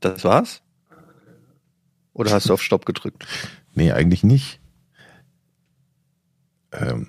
Das 0.00 0.24
war's? 0.24 0.62
Oder 2.12 2.32
hast 2.32 2.48
du 2.48 2.54
auf 2.54 2.62
Stopp 2.62 2.86
gedrückt? 2.86 3.26
Nee, 3.72 3.92
eigentlich 3.92 4.24
nicht. 4.24 4.60
Ähm, 6.72 7.06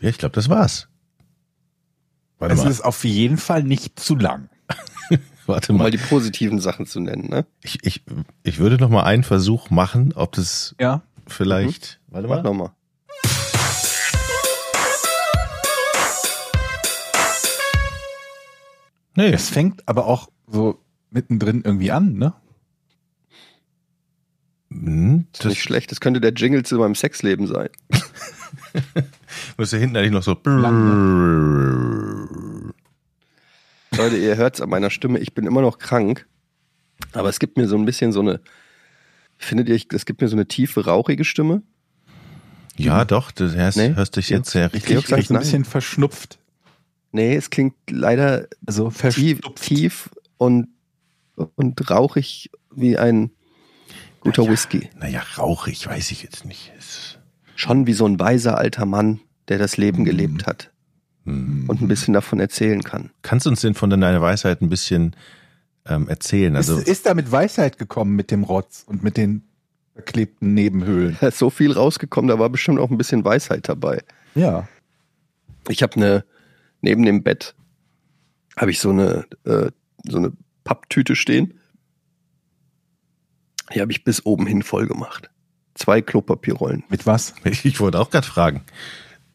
ja, 0.00 0.08
ich 0.08 0.16
glaube, 0.16 0.34
das 0.34 0.48
war's. 0.48 0.88
Warte 2.38 2.54
es 2.54 2.64
mal. 2.64 2.70
ist 2.70 2.80
auf 2.80 3.04
jeden 3.04 3.36
Fall 3.36 3.62
nicht 3.62 4.00
zu 4.00 4.16
lang. 4.16 4.48
Warte 5.46 5.74
mal. 5.74 5.76
Um 5.76 5.82
mal 5.82 5.90
die 5.90 5.98
positiven 5.98 6.58
Sachen 6.58 6.86
zu 6.86 7.00
nennen, 7.00 7.28
ne? 7.28 7.44
Ich, 7.62 7.84
ich, 7.84 8.02
ich 8.42 8.58
würde 8.58 8.78
noch 8.78 8.88
mal 8.88 9.02
einen 9.02 9.24
Versuch 9.24 9.68
machen, 9.68 10.14
ob 10.14 10.32
das 10.32 10.74
ja. 10.80 11.02
vielleicht. 11.26 12.00
Mhm. 12.06 12.14
Warte 12.14 12.28
mal. 12.28 12.36
Mach 12.36 12.44
noch 12.44 12.54
mal. 12.54 12.74
Nee. 19.16 19.32
Es 19.32 19.50
fängt 19.50 19.86
aber 19.86 20.06
auch 20.06 20.30
so 20.46 20.82
mittendrin 21.10 21.62
irgendwie 21.64 21.90
an, 21.90 22.14
ne? 22.14 22.34
Hm, 24.70 25.26
das 25.32 25.40
ist 25.40 25.48
nicht 25.50 25.62
schlecht. 25.62 25.90
Das 25.90 26.00
könnte 26.00 26.20
der 26.20 26.32
Jingle 26.32 26.64
zu 26.64 26.76
meinem 26.78 26.94
Sexleben 26.94 27.46
sein. 27.46 27.68
Muss 29.56 29.72
ja 29.72 29.78
hinten 29.78 29.96
eigentlich 29.96 30.12
noch 30.12 30.22
so. 30.22 30.32
Leute, 33.96 34.16
ihr 34.16 34.36
hört 34.36 34.54
es 34.54 34.60
an 34.60 34.70
meiner 34.70 34.90
Stimme. 34.90 35.18
Ich 35.18 35.34
bin 35.34 35.46
immer 35.46 35.60
noch 35.60 35.78
krank. 35.78 36.26
Aber 37.12 37.28
es 37.28 37.40
gibt 37.40 37.56
mir 37.56 37.66
so 37.66 37.76
ein 37.76 37.84
bisschen 37.84 38.12
so 38.12 38.20
eine. 38.20 38.40
Findet 39.38 39.68
ihr, 39.68 39.80
es 39.92 40.04
gibt 40.04 40.20
mir 40.20 40.28
so 40.28 40.36
eine 40.36 40.46
tiefe, 40.46 40.84
rauchige 40.84 41.24
Stimme? 41.24 41.62
Ja, 42.76 43.04
doch. 43.04 43.30
Du 43.32 43.50
hörst, 43.50 43.76
nee? 43.76 43.94
hörst 43.94 44.16
dich 44.16 44.28
jetzt 44.28 44.50
sehr 44.50 44.72
richtig. 44.72 45.10
Ich 45.10 45.30
ein 45.30 45.38
bisschen 45.38 45.64
verschnupft. 45.64 46.38
Nee, 47.12 47.34
es 47.34 47.50
klingt 47.50 47.74
leider 47.90 48.46
also 48.66 48.90
tief, 48.90 49.40
tief 49.56 50.10
und, 50.38 50.68
und 51.54 51.90
rauchig 51.90 52.50
wie 52.74 52.98
ein 52.98 53.30
guter 54.20 54.42
naja, 54.42 54.52
Whisky. 54.52 54.90
Naja, 54.98 55.22
rauchig 55.38 55.86
weiß 55.86 56.10
ich 56.10 56.22
jetzt 56.22 56.44
nicht. 56.44 56.72
Es 56.78 57.18
Schon 57.56 57.86
wie 57.86 57.92
so 57.92 58.06
ein 58.06 58.18
weiser 58.18 58.56
alter 58.56 58.86
Mann, 58.86 59.20
der 59.48 59.58
das 59.58 59.76
Leben 59.76 60.00
mhm. 60.00 60.04
gelebt 60.06 60.46
hat 60.46 60.70
mhm. 61.24 61.68
und 61.68 61.82
ein 61.82 61.88
bisschen 61.88 62.14
davon 62.14 62.40
erzählen 62.40 62.82
kann. 62.82 63.10
Kannst 63.22 63.44
du 63.44 63.50
uns 63.50 63.60
denn 63.60 63.74
von 63.74 63.90
deiner 63.90 64.20
Weisheit 64.22 64.62
ein 64.62 64.70
bisschen 64.70 65.14
ähm, 65.86 66.08
erzählen? 66.08 66.56
Also 66.56 66.78
ist, 66.78 66.88
ist 66.88 67.06
da 67.06 67.14
mit 67.14 67.30
Weisheit 67.30 67.76
gekommen 67.76 68.16
mit 68.16 68.30
dem 68.30 68.44
Rotz 68.44 68.84
und 68.86 69.02
mit 69.02 69.18
den 69.18 69.42
verklebten 69.92 70.54
Nebenhöhlen? 70.54 71.18
Da 71.20 71.28
ist 71.28 71.38
so 71.38 71.50
viel 71.50 71.72
rausgekommen, 71.72 72.28
da 72.28 72.38
war 72.38 72.48
bestimmt 72.48 72.78
auch 72.78 72.90
ein 72.90 72.96
bisschen 72.96 73.24
Weisheit 73.24 73.68
dabei. 73.68 74.02
Ja. 74.34 74.66
Ich 75.68 75.82
habe 75.82 75.96
eine 75.96 76.24
neben 76.80 77.04
dem 77.04 77.22
Bett 77.22 77.54
habe 78.56 78.70
ich 78.70 78.80
so 78.80 78.90
eine, 78.90 79.26
äh, 79.44 79.70
so 80.04 80.18
eine 80.18 80.32
Papptüte 80.70 81.16
stehen. 81.16 81.54
Die 83.74 83.80
habe 83.80 83.90
ich 83.90 84.04
bis 84.04 84.24
oben 84.24 84.46
hin 84.46 84.62
voll 84.62 84.86
gemacht. 84.86 85.28
Zwei 85.74 86.00
Klopapierrollen. 86.00 86.84
Mit 86.88 87.06
was? 87.06 87.34
Ich 87.44 87.80
wollte 87.80 87.98
auch 87.98 88.10
gerade 88.10 88.26
fragen. 88.26 88.62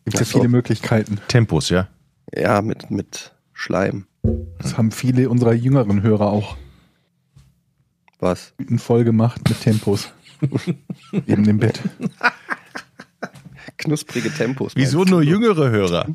Gibt 0.06 0.22
es 0.22 0.32
ja 0.32 0.38
viele 0.40 0.48
Möglichkeiten. 0.48 1.20
Tempos, 1.28 1.68
ja? 1.68 1.90
Ja, 2.34 2.62
mit, 2.62 2.90
mit 2.90 3.34
Schleim. 3.52 4.06
Das 4.60 4.78
haben 4.78 4.94
viele 4.94 5.30
unserer 5.30 5.52
jüngeren 5.52 6.04
Hörer 6.04 6.28
auch. 6.28 6.56
Was? 8.20 8.54
Voll 8.78 9.04
gemacht 9.04 9.42
mit 9.50 9.60
Tempos. 9.60 10.14
Neben 11.12 11.44
dem 11.44 11.58
Bett. 11.58 11.82
Knusprige 13.78 14.32
Tempos. 14.32 14.72
Wieso 14.78 15.04
nur 15.04 15.22
jüngere 15.22 15.70
Hörer? 15.70 16.08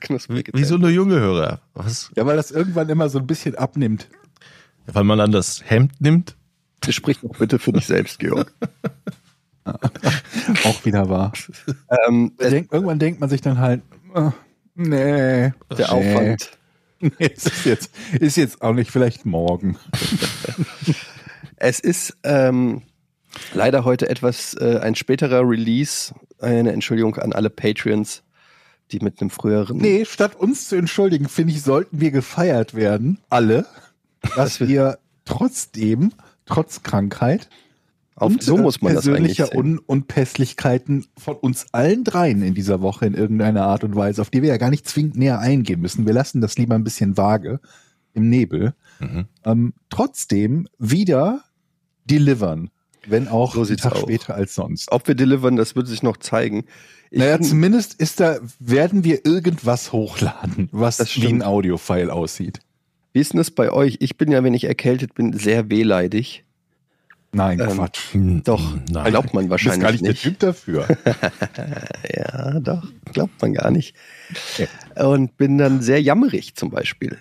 Knusprige 0.00 0.50
Wieso 0.54 0.76
nur 0.76 0.90
junge 0.90 1.20
Hörer? 1.20 1.60
Was? 1.72 2.10
Ja, 2.16 2.26
weil 2.26 2.36
das 2.36 2.50
irgendwann 2.50 2.88
immer 2.88 3.08
so 3.08 3.20
ein 3.20 3.28
bisschen 3.28 3.54
abnimmt. 3.54 4.08
Weil 4.86 5.04
man 5.04 5.18
dann 5.18 5.32
das 5.32 5.62
Hemd 5.64 6.00
nimmt? 6.00 6.36
Sprich 6.88 7.18
doch 7.20 7.36
bitte 7.36 7.58
für 7.58 7.72
dich 7.72 7.86
selbst, 7.86 8.18
Georg. 8.18 8.52
Auch 10.64 10.84
wieder 10.84 11.08
wahr. 11.08 11.32
Ähm, 12.06 12.32
denk, 12.40 12.72
irgendwann 12.72 12.98
denkt 12.98 13.20
man 13.20 13.28
sich 13.28 13.40
dann 13.40 13.58
halt, 13.58 13.82
oh, 14.14 14.32
nee, 14.74 14.88
der 14.88 15.54
nee. 15.70 15.84
Aufwand. 15.84 16.50
Nee, 17.02 17.30
es 17.34 17.46
ist 17.46 17.64
jetzt, 17.64 17.90
ist 18.12 18.36
jetzt 18.36 18.60
auch 18.60 18.74
nicht 18.74 18.90
vielleicht 18.90 19.24
morgen. 19.24 19.78
es 21.56 21.80
ist 21.80 22.14
ähm, 22.24 22.82
leider 23.54 23.86
heute 23.86 24.10
etwas 24.10 24.52
äh, 24.52 24.80
ein 24.82 24.94
späterer 24.94 25.48
Release 25.48 26.14
eine 26.40 26.72
Entschuldigung 26.72 27.16
an 27.16 27.32
alle 27.32 27.48
Patreons, 27.48 28.22
die 28.92 29.00
mit 29.00 29.18
einem 29.18 29.30
früheren. 29.30 29.78
Nee, 29.78 30.04
statt 30.04 30.36
uns 30.36 30.68
zu 30.68 30.76
entschuldigen, 30.76 31.28
finde 31.30 31.54
ich, 31.54 31.62
sollten 31.62 32.00
wir 32.00 32.10
gefeiert 32.10 32.74
werden, 32.74 33.18
alle, 33.30 33.64
dass 34.36 34.60
wir 34.60 34.98
trotzdem, 35.24 36.12
trotz 36.46 36.82
Krankheit, 36.82 37.48
auf, 38.20 38.34
so 38.40 38.58
muss 38.58 38.82
man 38.82 38.92
persönlicher 38.92 39.46
das 39.46 39.54
Un 39.54 39.78
Unpässlichkeiten 39.78 41.06
von 41.16 41.36
uns 41.36 41.66
allen 41.72 42.04
dreien 42.04 42.42
in 42.42 42.54
dieser 42.54 42.82
Woche 42.82 43.06
in 43.06 43.14
irgendeiner 43.14 43.64
Art 43.64 43.82
und 43.82 43.96
Weise, 43.96 44.20
auf 44.20 44.28
die 44.28 44.42
wir 44.42 44.50
ja 44.50 44.58
gar 44.58 44.68
nicht 44.68 44.86
zwingend 44.86 45.16
näher 45.16 45.38
eingehen 45.38 45.80
müssen. 45.80 46.04
Wir 46.04 46.12
lassen 46.12 46.42
das 46.42 46.58
lieber 46.58 46.74
ein 46.74 46.84
bisschen 46.84 47.16
vage 47.16 47.60
im 48.12 48.28
Nebel. 48.28 48.74
Mhm. 48.98 49.26
Ähm, 49.44 49.72
trotzdem 49.88 50.68
wieder 50.78 51.44
delivern. 52.04 52.70
Wenn 53.06 53.28
auch 53.28 53.54
so 53.54 53.62
einen 53.62 53.78
Tag 53.78 53.94
auch. 53.94 54.02
später 54.02 54.34
als 54.34 54.54
sonst. 54.54 54.92
Ob 54.92 55.08
wir 55.08 55.14
delivern, 55.14 55.56
das 55.56 55.74
wird 55.74 55.88
sich 55.88 56.02
noch 56.02 56.18
zeigen. 56.18 56.64
Ich 57.10 57.18
naja, 57.18 57.40
zumindest 57.40 57.94
ist 57.94 58.20
da, 58.20 58.38
werden 58.58 59.02
wir 59.02 59.24
irgendwas 59.24 59.92
hochladen, 59.92 60.68
was 60.72 61.16
wie 61.16 61.26
ein 61.26 61.42
Audiofile 61.42 62.12
aussieht. 62.12 62.60
Wie 63.12 63.20
ist 63.20 63.32
denn 63.32 63.38
das 63.38 63.50
bei 63.50 63.70
euch? 63.72 63.96
Ich 64.00 64.16
bin 64.16 64.30
ja, 64.30 64.44
wenn 64.44 64.54
ich 64.54 64.64
erkältet 64.64 65.14
bin, 65.14 65.32
sehr 65.32 65.70
wehleidig. 65.70 66.44
Nein, 67.32 67.60
ähm, 67.60 67.68
Quatsch. 67.68 68.00
Doch, 68.44 68.76
Nein. 68.90 69.10
glaubt 69.10 69.34
man 69.34 69.50
wahrscheinlich 69.50 69.82
gar 69.82 69.92
nicht. 69.92 70.02
nicht. 70.02 70.24
der 70.24 70.30
Typ 70.30 70.38
dafür. 70.40 70.88
ja, 72.16 72.58
doch, 72.60 72.86
glaubt 73.12 73.40
man 73.40 73.54
gar 73.54 73.70
nicht. 73.70 73.94
Und 74.96 75.36
bin 75.36 75.58
dann 75.58 75.80
sehr 75.80 76.02
jammerig 76.02 76.56
zum 76.56 76.70
Beispiel. 76.70 77.18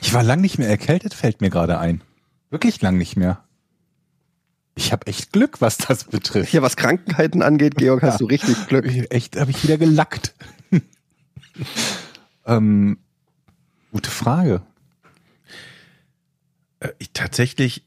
Ich 0.00 0.12
war 0.14 0.22
lang 0.22 0.40
nicht 0.40 0.58
mehr 0.58 0.68
erkältet, 0.68 1.14
fällt 1.14 1.40
mir 1.40 1.50
gerade 1.50 1.78
ein. 1.78 2.02
Wirklich 2.50 2.80
lang 2.82 2.98
nicht 2.98 3.16
mehr. 3.16 3.44
Ich 4.74 4.92
habe 4.92 5.06
echt 5.06 5.32
Glück, 5.32 5.60
was 5.60 5.76
das 5.76 6.04
betrifft. 6.04 6.52
Ja, 6.52 6.62
was 6.62 6.76
Krankheiten 6.76 7.42
angeht, 7.42 7.76
Georg, 7.76 8.02
hast 8.02 8.14
ja, 8.14 8.18
du 8.18 8.26
richtig 8.26 8.66
Glück. 8.68 8.86
Echt, 9.10 9.36
habe 9.38 9.50
ich 9.50 9.62
wieder 9.64 9.76
gelackt. 9.76 10.34
ähm, 12.46 12.98
gute 13.92 14.10
Frage. 14.10 14.62
Äh, 16.80 16.88
ich, 16.98 17.10
tatsächlich, 17.12 17.84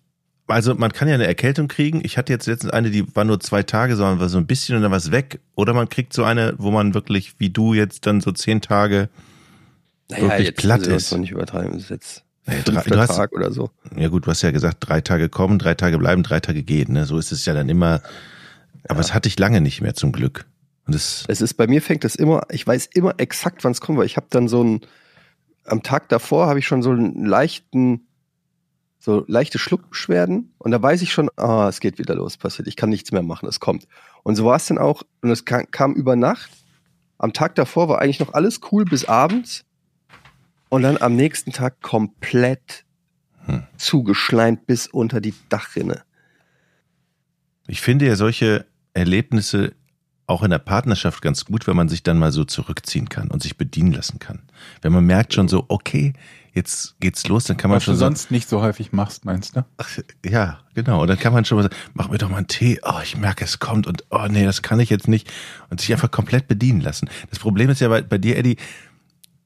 also 0.48 0.76
man 0.76 0.92
kann 0.92 1.08
ja 1.08 1.16
eine 1.16 1.28
Erkältung 1.28 1.68
kriegen. 1.68 2.02
Ich 2.04 2.18
hatte 2.18 2.34
jetzt 2.34 2.48
letztens 2.48 2.74
eine, 2.74 2.90
die 2.90 3.16
war 3.16 3.24
nur 3.24 3.40
zwei 3.40 3.64
Tage, 3.64 3.96
sondern 3.96 4.20
war 4.20 4.30
so 4.30 4.38
ein 4.38 4.48
bisschen 4.48 4.76
und 4.76 4.82
dann 4.82 4.92
war 4.92 4.98
es 4.98 5.12
weg. 5.12 5.40
Oder 5.56 5.74
man 5.74 5.90
kriegt 5.90 6.14
so 6.14 6.24
eine, 6.24 6.54
wo 6.58 6.72
man 6.72 6.94
wirklich, 6.94 7.40
wie 7.40 7.50
du 7.50 7.74
jetzt 7.74 8.06
dann 8.06 8.22
so 8.22 8.32
zehn 8.32 8.62
Tage 8.62 9.10
naja, 10.10 10.24
wirklich 10.24 10.48
jetzt 10.48 10.58
platt 10.58 10.88
ist. 10.88 11.12
Das 11.12 11.20
nicht 11.20 11.32
übertreiben. 11.32 11.74
Das 11.74 11.84
ist 11.84 11.90
jetzt 11.90 12.24
Nee, 12.48 12.62
drei, 12.66 12.82
du 12.82 12.98
hast, 12.98 13.16
Tag 13.16 13.34
oder 13.34 13.52
so. 13.52 13.70
Ja 13.96 14.08
gut, 14.08 14.26
du 14.26 14.32
hast 14.32 14.42
ja 14.42 14.52
gesagt, 14.52 14.78
drei 14.80 15.02
Tage 15.02 15.30
kommen, 15.30 15.60
drei 15.60 15.76
Tage 15.76 15.98
bleiben, 16.00 16.24
drei 16.24 16.40
Tage 16.40 16.64
gehen. 16.64 16.94
Ne? 16.94 17.06
So 17.06 17.18
ist 17.18 17.32
es 17.32 17.46
ja 17.46 17.54
dann 17.54 17.70
immer. 17.70 18.02
Aber 18.88 19.00
es 19.00 19.14
hatte 19.14 19.30
ich 19.30 19.38
lange 19.38 19.62
nicht 19.62 19.82
mehr 19.82 19.94
zum 19.94 20.12
Glück. 20.12 20.46
Und 20.88 20.96
es, 20.96 21.24
es 21.28 21.42
ist 21.42 21.54
bei 21.54 21.68
mir 21.68 21.82
fängt 21.82 22.04
es 22.04 22.16
immer. 22.16 22.42
Ich 22.50 22.66
weiß 22.66 22.88
immer 22.94 23.14
exakt, 23.20 23.64
wann 23.64 23.74
es 23.74 23.82
kommt, 23.82 24.00
weil 24.00 24.08
ich 24.08 24.18
habe 24.18 24.26
dann 24.32 24.48
so 24.48 24.64
ein 24.64 24.82
am 25.66 25.84
Tag 25.84 26.10
davor 26.10 26.48
habe 26.48 26.60
ich 26.60 26.68
schon 26.68 26.82
so 26.82 26.92
einen 26.92 27.26
leichten 27.26 28.08
so 29.02 29.26
leichte 29.28 29.58
Schluckbeschwerden 29.58 30.54
und 30.60 30.70
da 30.70 30.82
weiß 30.82 31.02
ich 31.02 31.12
schon, 31.12 31.30
ah, 31.36 31.68
es 31.68 31.80
geht 31.80 31.98
wieder 31.98 32.14
los, 32.14 32.38
passiert, 32.38 32.68
ich 32.68 32.76
kann 32.76 32.90
nichts 32.90 33.12
mehr 33.12 33.24
machen, 33.24 33.50
es 33.50 33.60
kommt. 33.60 33.88
Und 34.22 34.36
so 34.36 34.46
war 34.46 34.56
es 34.56 34.68
dann 34.68 34.78
auch 34.78 35.02
und 35.22 35.32
es 35.32 35.44
kam, 35.44 35.70
kam 35.72 35.94
über 35.96 36.16
Nacht. 36.16 36.52
Am 37.18 37.34
Tag 37.34 37.56
davor 37.56 37.90
war 37.90 38.00
eigentlich 38.00 38.20
noch 38.20 38.34
alles 38.34 38.60
cool 38.72 38.86
bis 38.86 39.06
abends 39.06 39.66
und 40.70 40.84
dann 40.84 40.98
am 41.02 41.16
nächsten 41.16 41.52
Tag 41.52 41.82
komplett 41.82 42.86
hm. 43.46 43.64
zugeschleimt 43.76 44.68
bis 44.68 44.86
unter 44.86 45.20
die 45.20 45.34
Dachrinne. 45.50 46.04
Ich 47.68 47.82
finde 47.82 48.06
ja 48.06 48.16
solche 48.16 48.68
Erlebnisse 48.94 49.74
auch 50.28 50.44
in 50.44 50.52
der 50.52 50.60
Partnerschaft 50.60 51.22
ganz 51.22 51.46
gut, 51.46 51.68
wenn 51.68 51.76
man 51.76 51.90
sich 51.90 52.04
dann 52.04 52.18
mal 52.18 52.32
so 52.32 52.44
zurückziehen 52.46 53.10
kann 53.10 53.30
und 53.30 53.44
sich 53.44 53.58
bedienen 53.58 53.92
lassen 53.92 54.20
kann. 54.20 54.40
Wenn 54.82 54.94
man 54.94 55.06
merkt 55.06 55.34
schon 55.34 55.48
so, 55.48 55.66
okay, 55.68 56.14
jetzt 56.54 57.00
geht's 57.00 57.28
los, 57.28 57.46
dann 57.46 57.58
kann 57.58 57.70
man 57.70 57.78
Was 57.78 57.84
schon. 57.84 57.94
Was 57.94 58.00
du 58.00 58.06
sonst 58.06 58.30
so, 58.30 58.34
nicht 58.34 58.50
so 58.50 58.62
häufig 58.62 58.92
machst, 58.92 59.26
meinst 59.26 59.56
du? 59.56 59.66
Ach, 59.78 59.90
ja, 60.26 60.60
genau. 60.74 61.02
Und 61.02 61.08
dann 61.08 61.20
kann 61.20 61.34
man 61.34 61.46
schon 61.46 61.58
mal 61.58 61.64
sagen, 61.64 61.76
mach 61.94 62.10
mir 62.10 62.18
doch 62.18 62.30
mal 62.30 62.38
einen 62.38 62.48
Tee. 62.48 62.80
Oh, 62.84 63.00
ich 63.04 63.18
merke, 63.18 63.46
es 63.46 63.60
kommt 63.60 63.88
und 63.88 64.04
oh 64.10 64.28
nee, 64.30 64.46
das 64.46 64.62
kann 64.62 64.80
ich 64.80 64.90
jetzt 64.90 65.08
nicht. 65.08 65.32
Und 65.70 65.80
sich 65.82 65.92
einfach 65.92 66.12
komplett 66.12 66.48
bedienen 66.48 66.82
lassen. 66.82 67.10
Das 67.30 67.40
Problem 67.40 67.70
ist 67.70 67.82
ja 67.82 67.90
bei, 67.90 68.02
bei 68.02 68.18
dir, 68.18 68.38
Eddie, 68.38 68.58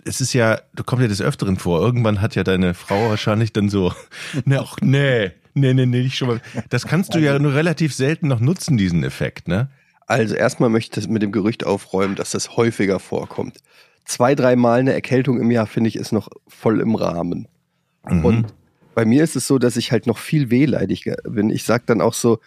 es 0.03 0.21
ist 0.21 0.33
ja, 0.33 0.61
du 0.75 0.83
kommst 0.83 1.01
ja 1.01 1.07
des 1.07 1.21
Öfteren 1.21 1.57
vor. 1.57 1.81
Irgendwann 1.81 2.21
hat 2.21 2.35
ja 2.35 2.43
deine 2.43 2.73
Frau 2.73 3.09
wahrscheinlich 3.09 3.53
dann 3.53 3.69
so, 3.69 3.93
ne, 4.45 4.59
ach, 4.61 4.77
nee, 4.81 5.31
nee, 5.53 5.73
nee, 5.73 5.85
nee, 5.85 6.03
nicht 6.03 6.17
schon 6.17 6.27
mal. 6.27 6.41
Das 6.69 6.85
kannst 6.85 7.13
du 7.13 7.19
ja 7.19 7.37
nur 7.39 7.53
relativ 7.53 7.93
selten 7.93 8.27
noch 8.27 8.39
nutzen, 8.39 8.77
diesen 8.77 9.03
Effekt, 9.03 9.47
ne? 9.47 9.69
Also 10.07 10.35
erstmal 10.35 10.69
möchte 10.69 10.99
ich 10.99 11.07
mit 11.07 11.21
dem 11.21 11.31
Gerücht 11.31 11.65
aufräumen, 11.65 12.15
dass 12.15 12.31
das 12.31 12.57
häufiger 12.57 12.99
vorkommt. 12.99 13.57
Zwei, 14.05 14.35
dreimal 14.35 14.79
eine 14.79 14.93
Erkältung 14.93 15.39
im 15.39 15.49
Jahr, 15.49 15.65
finde 15.65 15.87
ich, 15.87 15.95
ist 15.95 16.11
noch 16.11 16.29
voll 16.47 16.79
im 16.79 16.95
Rahmen. 16.95 17.47
Mhm. 18.07 18.25
Und 18.25 18.53
bei 18.93 19.05
mir 19.05 19.23
ist 19.23 19.35
es 19.35 19.47
so, 19.47 19.57
dass 19.57 19.77
ich 19.77 19.91
halt 19.91 20.05
noch 20.05 20.19
viel 20.19 20.51
wehleidiger 20.51 21.15
bin. 21.23 21.49
Ich 21.49 21.63
sag 21.63 21.87
dann 21.87 22.01
auch 22.01 22.13
so, 22.13 22.39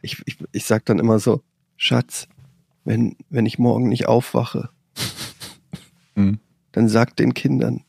ich, 0.00 0.22
ich, 0.26 0.38
ich 0.52 0.64
sag 0.64 0.84
dann 0.84 1.00
immer 1.00 1.18
so, 1.18 1.42
Schatz, 1.76 2.28
wenn, 2.84 3.16
wenn 3.30 3.46
ich 3.46 3.58
morgen 3.58 3.88
nicht 3.88 4.06
aufwache, 4.06 4.70
Mhm. 6.14 6.40
dann 6.72 6.90
sag 6.90 7.16
den 7.16 7.32
Kindern, 7.32 7.84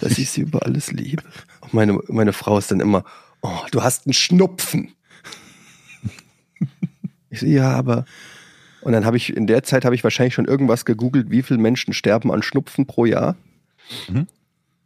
dass 0.00 0.16
ich 0.16 0.30
sie 0.30 0.40
über 0.40 0.64
alles 0.64 0.90
liebe. 0.90 1.22
Und 1.60 1.74
meine, 1.74 1.98
meine 2.08 2.32
Frau 2.32 2.56
ist 2.56 2.70
dann 2.70 2.80
immer, 2.80 3.04
oh, 3.42 3.60
du 3.70 3.82
hast 3.82 4.06
einen 4.06 4.14
Schnupfen. 4.14 4.92
Ich 7.30 7.40
so, 7.40 7.46
ja, 7.46 7.70
aber. 7.70 8.04
Und 8.82 8.92
dann 8.92 9.04
habe 9.04 9.16
ich, 9.16 9.34
in 9.36 9.46
der 9.46 9.62
Zeit 9.62 9.84
habe 9.84 9.94
ich 9.94 10.04
wahrscheinlich 10.04 10.34
schon 10.34 10.46
irgendwas 10.46 10.84
gegoogelt, 10.84 11.30
wie 11.30 11.42
viele 11.42 11.60
Menschen 11.60 11.92
sterben 11.92 12.32
an 12.32 12.42
Schnupfen 12.42 12.86
pro 12.86 13.04
Jahr. 13.04 13.36
Mhm. 14.08 14.26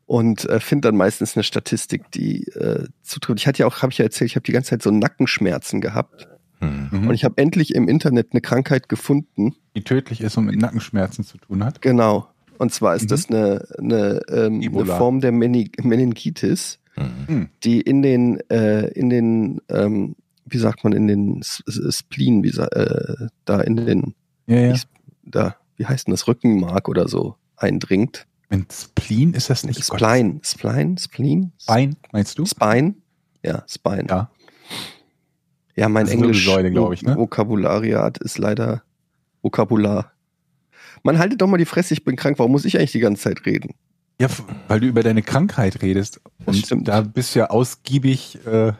Und 0.06 0.44
äh, 0.46 0.60
finde 0.60 0.88
dann 0.88 0.96
meistens 0.96 1.36
eine 1.36 1.44
Statistik, 1.44 2.10
die 2.10 2.46
äh, 2.48 2.86
zutrifft. 3.02 3.40
Ich 3.40 3.46
hatte 3.46 3.60
ja 3.60 3.66
auch, 3.66 3.82
habe 3.82 3.92
ich 3.92 3.98
ja 3.98 4.04
erzählt, 4.04 4.30
ich 4.30 4.36
habe 4.36 4.44
die 4.44 4.52
ganze 4.52 4.70
Zeit 4.70 4.82
so 4.82 4.90
Nackenschmerzen 4.90 5.80
gehabt. 5.80 6.28
Hm. 6.60 6.88
Mhm. 6.90 7.08
Und 7.08 7.14
ich 7.14 7.24
habe 7.24 7.38
endlich 7.38 7.74
im 7.74 7.88
Internet 7.88 8.28
eine 8.32 8.40
Krankheit 8.40 8.88
gefunden. 8.88 9.54
Die 9.74 9.82
tödlich 9.82 10.20
ist 10.20 10.36
und 10.36 10.44
mit 10.46 10.58
Nackenschmerzen 10.58 11.24
zu 11.24 11.38
tun 11.38 11.64
hat. 11.64 11.80
Genau. 11.80 12.28
Und 12.58 12.72
zwar 12.72 12.94
ist 12.96 13.04
Mhm. 13.04 13.08
das 13.08 13.30
eine, 13.30 13.66
eine, 13.78 14.20
ähm, 14.28 14.60
eine. 14.60 14.86
Form 14.86 15.20
der 15.20 15.32
Meni 15.32 15.70
Meningitis, 15.82 16.78
Hm. 16.96 17.48
die 17.64 17.80
in 17.80 18.02
den, 18.02 18.38
äh, 18.50 18.88
in 18.88 19.10
den, 19.10 19.60
ähm, 19.68 20.16
wie 20.46 20.58
sagt 20.58 20.84
man, 20.84 20.92
in 20.92 21.06
den 21.06 21.42
Spleen, 21.42 22.42
wie, 22.42 22.50
äh, 22.50 23.28
da 23.44 23.60
in 23.60 23.76
den, 23.76 24.14
Ja, 24.46 24.58
ja. 24.58 24.76
Da, 25.22 25.56
wie 25.76 25.86
heißt 25.86 26.06
denn 26.06 26.12
das, 26.12 26.28
Rückenmark 26.28 26.88
oder 26.88 27.08
so 27.08 27.36
eindringt. 27.56 28.26
Wenn 28.48 28.66
Spleen 28.70 29.32
ist 29.34 29.50
das 29.50 29.64
nicht 29.64 29.88
Gott, 29.88 30.00
Spline, 30.00 30.40
Spline, 30.42 30.96
Spleen? 30.98 31.52
Bein, 31.66 31.96
meinst 32.12 32.38
du? 32.38 32.44
Spine? 32.44 32.94
Ja, 33.42 33.64
Spine. 33.66 34.06
Ja. 34.08 34.30
Ja, 35.76 35.88
mein 35.88 36.06
Englisch 36.06 36.44
glaub 36.44 36.92
ich, 36.92 37.02
ne? 37.02 37.16
Vokabulariat 37.16 38.18
ist 38.18 38.38
leider 38.38 38.82
Vokabular. 39.42 40.12
Man 41.02 41.18
haltet 41.18 41.42
doch 41.42 41.48
mal 41.48 41.58
die 41.58 41.64
Fresse, 41.64 41.94
ich 41.94 42.04
bin 42.04 42.16
krank, 42.16 42.38
warum 42.38 42.52
muss 42.52 42.64
ich 42.64 42.78
eigentlich 42.78 42.92
die 42.92 43.00
ganze 43.00 43.22
Zeit 43.22 43.44
reden? 43.44 43.74
Ja, 44.20 44.28
weil 44.68 44.80
du 44.80 44.86
über 44.86 45.02
deine 45.02 45.22
Krankheit 45.22 45.82
redest. 45.82 46.20
Und 46.46 46.86
da 46.86 47.00
bist 47.00 47.34
du 47.34 47.40
ja 47.40 47.50
ausgiebig 47.50 48.38
äh, 48.46 48.72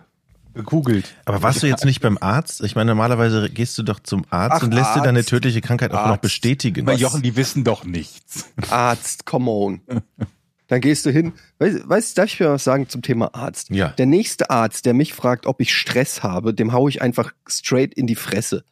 gegoogelt. 0.55 1.15
Aber 1.25 1.43
warst 1.43 1.63
du 1.63 1.67
jetzt 1.67 1.85
nicht 1.85 2.01
beim 2.01 2.19
Arzt? 2.21 2.63
Ich 2.63 2.75
meine, 2.75 2.91
normalerweise 2.93 3.51
gehst 3.51 3.77
du 3.79 3.83
doch 3.83 4.01
zum 4.01 4.25
Arzt 4.31 4.57
Ach, 4.59 4.63
und 4.63 4.73
lässt 4.73 4.97
dir 4.97 5.03
deine 5.03 5.19
Arzt. 5.21 5.29
tödliche 5.29 5.61
Krankheit 5.61 5.91
auch 5.93 6.07
noch 6.07 6.13
Arzt. 6.13 6.23
bestätigen. 6.23 6.87
Weil 6.87 6.99
Jochen, 6.99 7.23
die 7.23 7.37
wissen 7.37 7.65
doch 7.65 7.85
nichts. 7.85 8.51
Arzt, 8.71 9.27
come 9.27 9.51
on. 9.51 9.81
Dann 10.69 10.81
gehst 10.81 11.05
du 11.05 11.11
hin. 11.11 11.35
Weißt, 11.59 11.89
weißt 11.89 12.19
darf 12.19 12.27
ich 12.27 12.41
mir 12.41 12.51
was 12.51 12.65
sagen 12.65 12.89
zum 12.89 13.03
Thema 13.03 13.35
Arzt? 13.35 13.71
Ja. 13.71 13.89
Der 13.89 14.07
nächste 14.07 14.51
Arzt, 14.51 14.87
der 14.87 14.95
mich 14.95 15.13
fragt, 15.13 15.47
ob 15.47 15.61
ich 15.61 15.75
Stress 15.75 16.23
habe, 16.23 16.55
dem 16.55 16.73
hau 16.73 16.89
ich 16.89 17.03
einfach 17.03 17.33
straight 17.47 17.93
in 17.95 18.07
die 18.07 18.15
Fresse. 18.15 18.65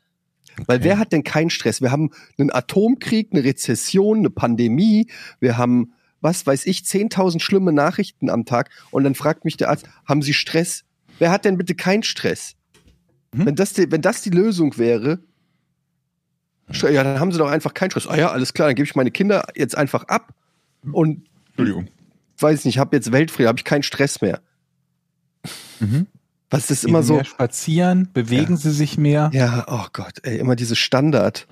Weil 0.67 0.85
wer 0.85 0.99
hat 0.99 1.13
denn 1.13 1.25
keinen 1.25 1.51
Stress? 1.51 1.81
Wir 1.81 1.91
haben 1.91 2.11
einen 2.39 2.53
Atomkrieg, 2.53 3.31
eine 3.33 3.45
Rezession, 3.45 4.19
eine 4.19 4.31
Pandemie, 4.31 5.11
wir 5.41 5.57
haben, 5.57 5.93
was 6.21 6.47
weiß 6.47 6.67
ich, 6.67 6.81
10.000 6.81 7.41
schlimme 7.41 7.73
Nachrichten 7.73 8.29
am 8.31 8.45
Tag 8.45 8.71
und 8.91 9.05
dann 9.05 9.15
fragt 9.15 9.45
mich 9.45 9.57
der 9.57 9.71
Arzt, 9.71 9.87
haben 10.07 10.23
Sie 10.23 10.35
Stress? 10.35 10.85
Wer 11.23 11.31
hat 11.31 11.45
denn 11.45 11.57
bitte 11.57 11.77
keinen 11.77 12.03
Stress? 12.03 12.57
Mhm. 13.33 13.47
Wenn, 13.47 13.55
das 13.55 13.75
die, 13.75 13.93
wenn 13.93 14.03
das 14.03 14.23
die 14.23 14.31
Lösung 14.31 14.77
wäre, 14.77 15.21
ja, 16.69 17.05
dann 17.05 17.21
haben 17.21 17.31
Sie 17.31 17.39
doch 17.39 17.49
einfach 17.49 17.75
keinen 17.75 17.93
Stress. 17.93 18.09
Ah 18.09 18.17
ja, 18.17 18.33
alles 18.33 18.55
klar, 18.55 18.67
dann 18.67 18.75
gebe 18.75 18.89
ich 18.89 18.97
meine 18.97 19.13
Kinder 19.13 19.45
jetzt 19.55 19.79
einfach 19.79 20.03
ab 20.09 20.35
und 20.91 21.25
Entschuldigung. 21.51 21.87
weiß 22.39 22.65
nicht, 22.65 22.75
ich 22.75 22.79
habe 22.81 22.97
jetzt 22.97 23.13
Weltfrieden, 23.13 23.47
habe 23.47 23.61
ich 23.61 23.65
keinen 23.65 23.85
Stress 23.85 24.21
mehr. 24.21 24.41
Mhm. 25.79 26.09
Was 26.51 26.73
ist 26.73 26.81
Gehen 26.81 26.89
immer 26.89 27.03
Sie 27.03 27.07
so? 27.07 27.15
Mehr 27.15 27.25
spazieren, 27.25 28.09
bewegen 28.13 28.57
Sie 28.57 28.73
sich 28.73 28.99
mehr. 28.99 29.31
Ja, 29.33 29.65
oh 29.69 29.87
Gott, 29.93 30.15
ey, 30.25 30.39
immer 30.39 30.57
diese 30.57 30.75
Standard. 30.75 31.47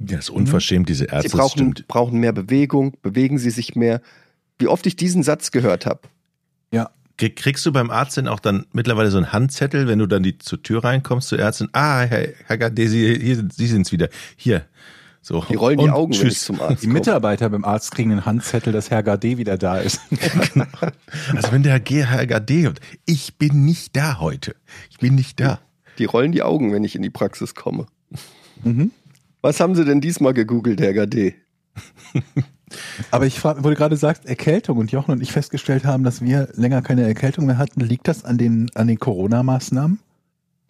Ja, 0.00 0.18
ist 0.18 0.30
unverschämt, 0.30 0.88
diese 0.88 1.04
Ärzte. 1.04 1.30
Sie 1.30 1.36
brauchen, 1.36 1.74
brauchen 1.86 2.18
mehr 2.18 2.32
Bewegung, 2.32 2.96
bewegen 3.02 3.38
Sie 3.38 3.50
sich 3.50 3.76
mehr. 3.76 4.00
Wie 4.58 4.66
oft 4.66 4.84
ich 4.84 4.96
diesen 4.96 5.22
Satz 5.22 5.52
gehört 5.52 5.86
habe. 5.86 6.00
Krieg- 6.02 6.95
Kriegst 7.18 7.64
du 7.64 7.72
beim 7.72 7.90
Arzt 7.90 8.16
denn 8.18 8.28
auch 8.28 8.40
dann 8.40 8.66
mittlerweile 8.72 9.10
so 9.10 9.16
einen 9.16 9.32
Handzettel, 9.32 9.88
wenn 9.88 9.98
du 9.98 10.06
dann 10.06 10.22
die 10.22 10.36
zur 10.38 10.62
Tür 10.62 10.84
reinkommst 10.84 11.28
zur 11.28 11.38
Ärztin? 11.38 11.68
Ah, 11.72 12.02
Herr, 12.02 12.28
Herr 12.46 12.58
Gade, 12.58 12.88
Sie, 12.88 13.18
hier, 13.18 13.36
sind- 13.36 13.54
Sie 13.54 13.66
sind's 13.66 13.90
wieder. 13.92 14.08
Hier. 14.36 14.66
So. 15.22 15.42
Die 15.48 15.54
rollen 15.56 15.78
die 15.78 15.90
Augen, 15.90 16.12
wenn 16.12 16.26
ich 16.28 16.34
tschüss. 16.34 16.44
zum 16.44 16.60
Arzt 16.60 16.82
Die 16.82 16.86
komme. 16.86 16.98
Mitarbeiter 17.00 17.48
beim 17.50 17.64
Arzt 17.64 17.90
kriegen 17.92 18.12
einen 18.12 18.26
Handzettel, 18.26 18.72
dass 18.72 18.90
Herr 18.90 19.02
Gade 19.02 19.38
wieder 19.38 19.56
da 19.58 19.78
ist. 19.78 20.00
Also 21.34 21.50
wenn 21.52 21.62
der 21.62 21.80
Herr 21.84 22.26
Gade 22.26 22.62
kommt, 22.64 22.80
ich 23.06 23.36
bin 23.38 23.64
nicht 23.64 23.96
da 23.96 24.20
heute. 24.20 24.54
Ich 24.90 24.98
bin 24.98 25.14
nicht 25.14 25.40
da. 25.40 25.58
Die 25.98 26.04
rollen 26.04 26.30
die 26.32 26.42
Augen, 26.42 26.72
wenn 26.72 26.84
ich 26.84 26.94
in 26.94 27.02
die 27.02 27.10
Praxis 27.10 27.54
komme. 27.54 27.86
Mhm. 28.62 28.90
Was 29.40 29.58
haben 29.60 29.74
Sie 29.74 29.84
denn 29.84 30.00
diesmal 30.00 30.34
gegoogelt, 30.34 30.80
Herr 30.80 30.92
Gade? 30.92 31.34
Aber 33.10 33.26
ich 33.26 33.38
frage, 33.38 33.62
wo 33.64 33.68
du 33.68 33.76
gerade 33.76 33.96
sagst, 33.96 34.26
Erkältung 34.26 34.78
und 34.78 34.90
Jochen 34.90 35.12
und 35.12 35.22
ich 35.22 35.32
festgestellt 35.32 35.84
haben, 35.84 36.04
dass 36.04 36.20
wir 36.20 36.48
länger 36.54 36.82
keine 36.82 37.06
Erkältung 37.06 37.46
mehr 37.46 37.58
hatten, 37.58 37.80
liegt 37.80 38.08
das 38.08 38.24
an 38.24 38.38
den, 38.38 38.70
an 38.74 38.88
den 38.88 38.98
Corona-Maßnahmen? 38.98 40.00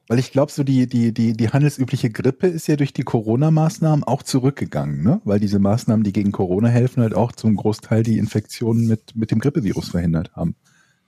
Weil 0.08 0.19
ich 0.20 0.31
glaube, 0.31 0.52
so 0.52 0.62
die, 0.62 0.87
die, 0.87 1.12
die, 1.12 1.32
die 1.32 1.48
handelsübliche 1.48 2.10
Grippe 2.10 2.46
ist 2.46 2.69
ja 2.69 2.76
durch 2.76 2.93
die 2.93 3.02
Corona-Maßnahmen 3.02 4.04
auch 4.04 4.22
zurückgegangen, 4.22 5.02
ne? 5.02 5.20
Weil 5.25 5.40
diese 5.40 5.58
Maßnahmen, 5.58 6.04
die 6.04 6.12
gegen 6.12 6.31
Corona 6.31 6.69
helfen, 6.69 7.02
halt 7.02 7.14
auch 7.14 7.32
zum 7.32 7.56
Großteil 7.56 8.04
die 8.04 8.19
Infektionen 8.19 8.87
mit, 8.87 9.16
mit 9.16 9.32
dem 9.32 9.40
Grippevirus 9.40 9.88
verhindert 9.88 10.31
haben. 10.37 10.54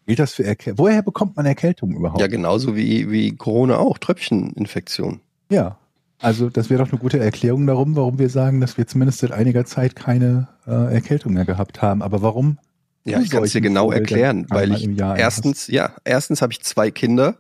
Gilt 0.07 0.19
das 0.19 0.35
für 0.35 0.45
Erkältung? 0.45 0.79
Woher 0.85 1.03
bekommt 1.03 1.37
man 1.37 1.47
Erkältung 1.47 1.95
überhaupt? 1.95 2.21
Ja, 2.21 2.27
genauso 2.27 2.75
wie, 2.75 3.11
wie 3.11 3.37
Corona 3.37 3.77
auch, 3.77 3.99
Tröpfcheninfektion. 3.99 5.21
Ja. 5.51 5.79
Also 6.21 6.51
das 6.51 6.69
wäre 6.69 6.83
doch 6.83 6.91
eine 6.91 7.01
gute 7.01 7.19
Erklärung 7.19 7.67
darum, 7.67 7.95
warum 7.95 8.19
wir 8.19 8.29
sagen, 8.29 8.61
dass 8.61 8.77
wir 8.77 8.87
zumindest 8.87 9.21
seit 9.21 9.31
einiger 9.31 9.65
Zeit 9.65 9.95
keine 9.95 10.49
äh, 10.67 10.95
Erkältung 10.95 11.35
mehr 11.35 11.45
gehabt 11.45 11.81
haben. 11.81 12.03
Aber 12.03 12.23
warum? 12.23 12.59
Ja, 13.05 13.21
ich 13.21 13.31
kann 13.31 13.45
es 13.45 13.53
dir 13.53 13.61
genau 13.61 13.91
erklären, 13.93 14.47
weil 14.49 14.73
ich 14.73 14.85
im 14.85 14.97
Jahr 14.97 15.17
erstens, 15.17 15.69
ja, 15.69 15.95
erstens 16.05 16.43
habe 16.43 16.53
ich 16.53 16.61
zwei 16.63 16.91
Kinder, 16.91 17.39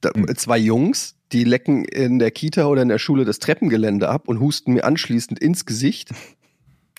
da, 0.00 0.10
Hm. 0.14 0.34
zwei 0.36 0.58
Jungs, 0.58 1.16
die 1.32 1.44
lecken 1.44 1.84
in 1.84 2.18
der 2.18 2.30
Kita 2.30 2.66
oder 2.66 2.82
in 2.82 2.88
der 2.88 2.98
Schule 2.98 3.24
das 3.24 3.38
Treppengelände 3.38 4.08
ab 4.08 4.28
und 4.28 4.40
husten 4.40 4.74
mir 4.74 4.84
anschließend 4.84 5.38
ins 5.38 5.64
Gesicht. 5.64 6.10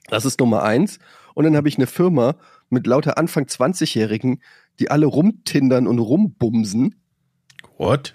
Das 0.09 0.25
ist 0.25 0.39
Nummer 0.39 0.63
eins. 0.63 0.99
Und 1.35 1.45
dann 1.45 1.55
habe 1.55 1.67
ich 1.67 1.77
eine 1.77 1.87
Firma 1.87 2.35
mit 2.69 2.87
lauter 2.87 3.17
Anfang 3.17 3.45
20-Jährigen, 3.45 4.41
die 4.79 4.89
alle 4.91 5.05
rumtindern 5.05 5.87
und 5.87 5.99
rumbumsen. 5.99 6.95
What? 7.77 8.13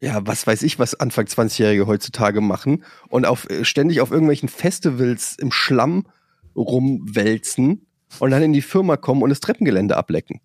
Ja, 0.00 0.26
was 0.26 0.46
weiß 0.46 0.62
ich, 0.62 0.78
was 0.78 0.94
Anfang 0.94 1.24
20-Jährige 1.24 1.86
heutzutage 1.86 2.40
machen 2.40 2.84
und 3.08 3.24
auf, 3.24 3.48
äh, 3.48 3.64
ständig 3.64 4.00
auf 4.00 4.10
irgendwelchen 4.10 4.48
Festivals 4.48 5.36
im 5.38 5.50
Schlamm 5.50 6.06
rumwälzen 6.54 7.86
und 8.18 8.30
dann 8.30 8.42
in 8.42 8.52
die 8.52 8.62
Firma 8.62 8.96
kommen 8.96 9.22
und 9.22 9.30
das 9.30 9.40
Treppengelände 9.40 9.96
ablecken. 9.96 10.40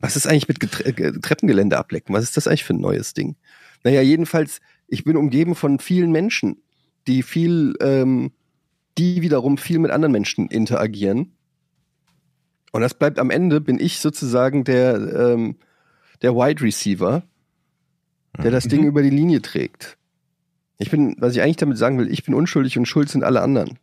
Was 0.00 0.16
ist 0.16 0.26
eigentlich 0.26 0.48
mit 0.48 0.60
Getre 0.60 0.86
äh, 0.86 1.20
Treppengelände 1.20 1.78
ablecken? 1.78 2.14
Was 2.14 2.24
ist 2.24 2.36
das 2.36 2.46
eigentlich 2.46 2.64
für 2.64 2.74
ein 2.74 2.80
neues 2.80 3.14
Ding? 3.14 3.36
Naja, 3.84 4.00
jedenfalls, 4.00 4.60
ich 4.88 5.04
bin 5.04 5.16
umgeben 5.16 5.54
von 5.54 5.78
vielen 5.78 6.10
Menschen, 6.10 6.62
die 7.06 7.22
viel, 7.22 7.74
ähm, 7.80 8.32
die 8.96 9.22
wiederum 9.22 9.56
viel 9.58 9.78
mit 9.78 9.90
anderen 9.90 10.12
Menschen 10.12 10.48
interagieren. 10.48 11.36
Und 12.72 12.82
das 12.82 12.94
bleibt 12.94 13.18
am 13.18 13.30
Ende, 13.30 13.60
bin 13.60 13.78
ich 13.80 14.00
sozusagen 14.00 14.64
der, 14.64 14.96
ähm, 14.96 15.56
der 16.22 16.34
Wide 16.34 16.62
Receiver, 16.62 17.22
der 18.42 18.50
das 18.50 18.64
Ding 18.64 18.82
Mhm. 18.82 18.86
über 18.88 19.02
die 19.02 19.10
Linie 19.10 19.42
trägt. 19.42 19.96
Ich 20.78 20.90
bin, 20.90 21.16
was 21.18 21.34
ich 21.34 21.42
eigentlich 21.42 21.56
damit 21.56 21.76
sagen 21.78 21.98
will, 21.98 22.10
ich 22.10 22.24
bin 22.24 22.34
unschuldig 22.34 22.78
und 22.78 22.86
schuld 22.86 23.08
sind 23.08 23.24
alle 23.24 23.40
anderen. 23.42 23.78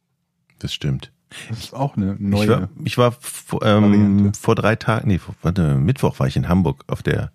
Das 0.60 0.74
stimmt. 0.74 1.12
Das 1.50 1.60
ist 1.60 1.74
auch 1.74 1.98
eine 1.98 2.14
Ich 2.14 2.20
neue. 2.20 2.48
war, 2.48 2.70
ich 2.86 2.98
war 2.98 3.12
vor, 3.12 3.62
ähm, 3.64 4.34
vor 4.34 4.56
drei 4.56 4.76
Tagen, 4.78 5.10
nee, 5.10 5.18
vor, 5.18 5.36
warte, 5.42 5.76
Mittwoch 5.76 6.20
war 6.20 6.28
ich 6.28 6.38
in 6.38 6.48
Hamburg 6.48 6.84
auf 6.88 7.04
der 7.04 7.32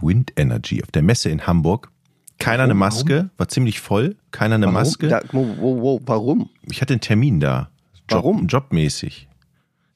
Wind 0.00 0.32
Energy, 0.36 0.82
auf 0.82 0.90
der 0.90 1.02
Messe 1.02 1.28
in 1.28 1.46
Hamburg. 1.46 1.90
Keiner 2.38 2.62
eine 2.62 2.70
Warum? 2.70 2.78
Maske, 2.78 3.30
war 3.36 3.48
ziemlich 3.48 3.80
voll, 3.80 4.16
keiner 4.30 4.54
eine 4.54 4.68
Maske. 4.68 5.08
Da, 5.08 5.20
wo, 5.32 5.56
wo, 5.58 6.00
warum? 6.06 6.48
Ich 6.70 6.80
hatte 6.80 6.94
einen 6.94 7.02
Termin 7.02 7.38
da. 7.40 7.68
Job, 8.08 8.24
Warum? 8.24 8.46
Jobmäßig. 8.46 9.28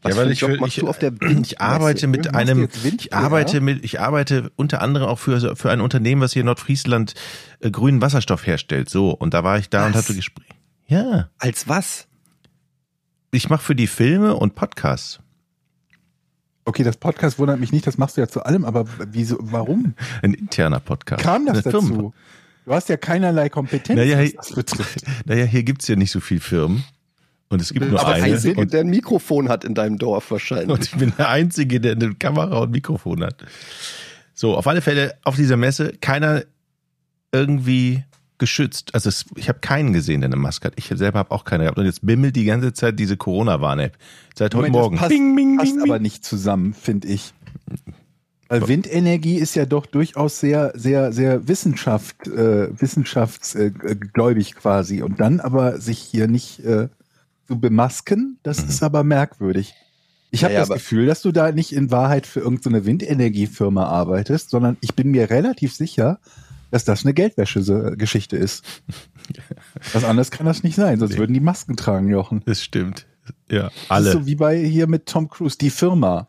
Was 0.04 0.14
für 0.14 0.20
einen 0.22 0.32
Job 0.32 0.60
machst 0.60 0.76
du 0.80 0.88
auf 0.88 0.98
der 0.98 1.12
ich 1.22 1.60
arbeite 1.60 2.06
mit 2.06 2.26
Machst 2.26 2.36
einem, 2.36 2.68
ich 2.98 3.12
arbeite 3.14 3.60
mit, 3.60 3.84
ich 3.84 4.00
arbeite 4.00 4.50
unter 4.56 4.82
anderem 4.82 5.08
auch 5.08 5.18
für, 5.18 5.56
für 5.56 5.70
ein 5.70 5.80
Unternehmen, 5.80 6.20
was 6.20 6.32
hier 6.34 6.40
in 6.40 6.46
Nordfriesland 6.46 7.14
äh, 7.60 7.70
grünen 7.70 8.02
Wasserstoff 8.02 8.46
herstellt. 8.46 8.90
So, 8.90 9.10
und 9.10 9.32
da 9.34 9.44
war 9.44 9.58
ich 9.58 9.70
da 9.70 9.86
und 9.86 9.94
Was? 9.94 10.04
hatte 10.04 10.14
Gespräch. 10.14 10.48
Ja, 10.86 11.30
Als 11.38 11.68
was? 11.68 12.06
ich 13.30 13.48
mache 13.48 13.62
für 13.64 13.74
die 13.74 13.86
Filme 13.86 14.34
und 14.36 14.54
Podcasts. 14.54 15.20
Okay, 16.66 16.82
das 16.82 16.96
Podcast 16.96 17.38
wundert 17.38 17.60
mich 17.60 17.72
nicht, 17.72 17.86
das 17.86 17.98
machst 17.98 18.16
du 18.16 18.20
ja 18.20 18.28
zu 18.28 18.42
allem, 18.42 18.64
aber 18.64 18.86
wieso, 19.10 19.36
warum 19.40 19.94
Ein 20.22 20.34
interner 20.34 20.80
Podcast. 20.80 21.22
kam 21.22 21.46
das 21.46 21.62
dazu? 21.62 22.14
Du 22.64 22.72
hast 22.72 22.88
ja 22.88 22.96
keinerlei 22.96 23.50
Kompetenz, 23.50 23.98
Naja, 23.98 24.18
was 24.18 24.32
das 24.32 24.52
betrifft. 24.54 25.04
Naja, 25.26 25.44
hier 25.44 25.62
gibt's 25.62 25.88
ja 25.88 25.96
nicht 25.96 26.10
so 26.10 26.20
viel 26.20 26.40
Firmen. 26.40 26.84
Und 27.54 27.62
es 27.62 27.72
gibt 27.72 27.88
nur 27.88 28.00
Aber 28.00 28.12
eine. 28.12 28.24
Einzige, 28.24 28.60
Und, 28.60 28.72
der 28.72 28.80
ein 28.80 28.90
Mikrofon 28.90 29.48
hat 29.48 29.64
in 29.64 29.74
deinem 29.74 29.98
Dorf 29.98 30.30
wahrscheinlich. 30.30 30.68
und 30.68 30.84
ich 30.84 30.96
bin 30.96 31.12
der 31.16 31.28
Einzige, 31.28 31.80
der 31.80 31.92
eine 31.92 32.14
Kamera 32.14 32.58
und 32.58 32.70
Mikrofon 32.72 33.24
hat. 33.24 33.36
So, 34.34 34.56
auf 34.56 34.66
alle 34.66 34.80
Fälle 34.80 35.14
auf 35.24 35.36
dieser 35.36 35.56
Messe 35.56 35.94
keiner 36.00 36.42
irgendwie 37.32 38.04
geschützt. 38.38 38.94
Also 38.94 39.08
es, 39.08 39.26
ich 39.36 39.48
habe 39.48 39.60
keinen 39.60 39.92
gesehen, 39.92 40.20
der 40.20 40.28
eine 40.28 40.36
Maske 40.36 40.66
hat. 40.66 40.74
Ich 40.76 40.86
selber 40.86 41.20
habe 41.20 41.30
auch 41.30 41.44
keine 41.44 41.64
gehabt. 41.64 41.78
Und 41.78 41.86
jetzt 41.86 42.04
bimmelt 42.04 42.34
die 42.36 42.44
ganze 42.44 42.72
Zeit 42.72 42.98
diese 42.98 43.16
Corona-Warn-App. 43.16 43.96
Seit 44.34 44.54
heute 44.54 44.72
Moment, 44.72 44.74
das 44.74 44.82
Morgen. 44.82 44.96
passt, 44.96 45.08
Bing, 45.10 45.36
bing, 45.36 45.56
passt 45.56 45.76
bing, 45.76 45.82
aber 45.82 45.98
nicht 46.00 46.24
zusammen, 46.24 46.74
finde 46.74 47.08
ich. 47.08 47.32
Weil 48.48 48.68
Windenergie 48.68 49.36
ist 49.36 49.54
ja 49.54 49.66
doch 49.66 49.86
durchaus 49.86 50.38
sehr, 50.38 50.72
sehr, 50.74 51.12
sehr 51.12 51.48
Wissenschaft, 51.48 52.26
äh, 52.26 52.68
wissenschaftsgläubig 52.78 54.54
quasi. 54.56 55.02
Und 55.02 55.20
dann 55.20 55.40
aber 55.40 55.80
sich 55.80 55.98
hier 55.98 56.28
nicht 56.28 56.60
äh, 56.60 56.88
zu 57.46 57.58
bemasken, 57.60 58.38
das 58.42 58.62
Mhm. 58.62 58.68
ist 58.68 58.82
aber 58.82 59.04
merkwürdig. 59.04 59.74
Ich 60.30 60.42
habe 60.44 60.54
Naja, 60.54 60.66
das 60.66 60.74
Gefühl, 60.74 61.06
dass 61.06 61.22
du 61.22 61.30
da 61.30 61.52
nicht 61.52 61.72
in 61.72 61.90
Wahrheit 61.92 62.26
für 62.26 62.40
irgendeine 62.40 62.84
Windenergiefirma 62.84 63.84
arbeitest, 63.84 64.50
sondern 64.50 64.76
ich 64.80 64.94
bin 64.94 65.10
mir 65.12 65.30
relativ 65.30 65.72
sicher, 65.74 66.18
dass 66.72 66.84
das 66.84 67.04
eine 67.04 67.14
Geldwäsche-Geschichte 67.14 68.36
ist. 68.36 68.64
Was 69.92 70.02
anderes 70.04 70.30
kann 70.32 70.44
das 70.46 70.64
nicht 70.64 70.74
sein, 70.74 70.98
sonst 70.98 71.12
Nee. 71.12 71.18
würden 71.18 71.34
die 71.34 71.40
Masken 71.40 71.76
tragen, 71.76 72.08
Jochen. 72.08 72.42
Das 72.46 72.62
stimmt. 72.62 73.06
Ja, 73.48 73.64
Das 73.64 73.72
ist 73.74 73.90
alle. 73.90 74.12
so 74.12 74.26
wie 74.26 74.34
bei 74.34 74.58
hier 74.58 74.86
mit 74.88 75.06
Tom 75.06 75.28
Cruise, 75.28 75.56
die 75.56 75.70
Firma. 75.70 76.28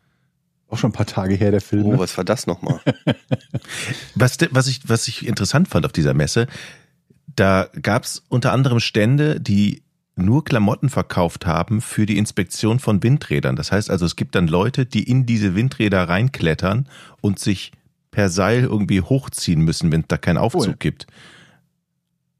Auch 0.68 0.78
schon 0.78 0.90
ein 0.92 0.94
paar 0.94 1.06
Tage 1.06 1.36
her, 1.36 1.52
der 1.52 1.62
Film. 1.62 1.86
Oh, 1.86 1.92
ne? 1.94 2.00
was 2.00 2.16
war 2.18 2.24
das 2.24 2.46
nochmal? 2.48 2.80
Was, 4.16 4.38
was, 4.52 4.68
ich, 4.68 4.88
was 4.88 5.08
ich 5.08 5.26
interessant 5.28 5.68
fand 5.68 5.86
auf 5.86 5.92
dieser 5.92 6.14
Messe, 6.14 6.48
da 7.36 7.70
gab's 7.82 8.24
unter 8.30 8.52
anderem 8.54 8.80
Stände, 8.80 9.40
die 9.42 9.84
nur 10.16 10.44
Klamotten 10.46 10.90
verkauft 10.90 11.46
haben 11.46 11.82
für 11.82 12.06
die 12.06 12.18
Inspektion 12.18 12.80
von 12.80 13.04
Windrädern. 13.04 13.56
Das 13.56 13.72
heißt 13.72 13.90
also, 13.90 14.06
es 14.06 14.16
gibt 14.16 14.36
dann 14.36 14.48
Leute, 14.48 14.86
die 14.86 15.04
in 15.04 15.26
diese 15.26 15.56
Windräder 15.56 16.08
reinklettern 16.08 16.88
und 17.22 17.40
sich 17.40 17.72
per 18.12 18.30
Seil 18.30 18.64
irgendwie 18.64 19.02
hochziehen 19.02 19.62
müssen, 19.62 19.92
wenn 19.92 20.02
es 20.02 20.08
da 20.08 20.18
keinen 20.18 20.38
Aufzug 20.38 20.68
Cool. 20.68 20.76
gibt. 20.80 21.08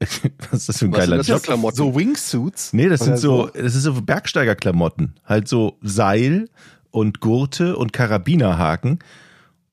Was 0.00 0.60
ist 0.60 0.68
das 0.68 0.78
für 0.78 0.86
ein 0.86 0.92
Was 0.92 1.00
sind 1.00 1.10
geiler 1.10 1.22
Job? 1.22 1.42
Klamotten? 1.42 1.76
So 1.76 1.94
Wingsuits? 1.94 2.72
Nee, 2.72 2.88
das 2.88 3.00
sind 3.00 3.18
so, 3.18 3.48
das 3.48 3.74
ist 3.74 3.82
so 3.82 4.00
Bergsteigerklamotten. 4.00 5.14
Halt 5.24 5.48
so 5.48 5.78
Seil 5.82 6.48
und 6.90 7.20
Gurte 7.20 7.76
und 7.76 7.92
Karabinerhaken. 7.92 8.98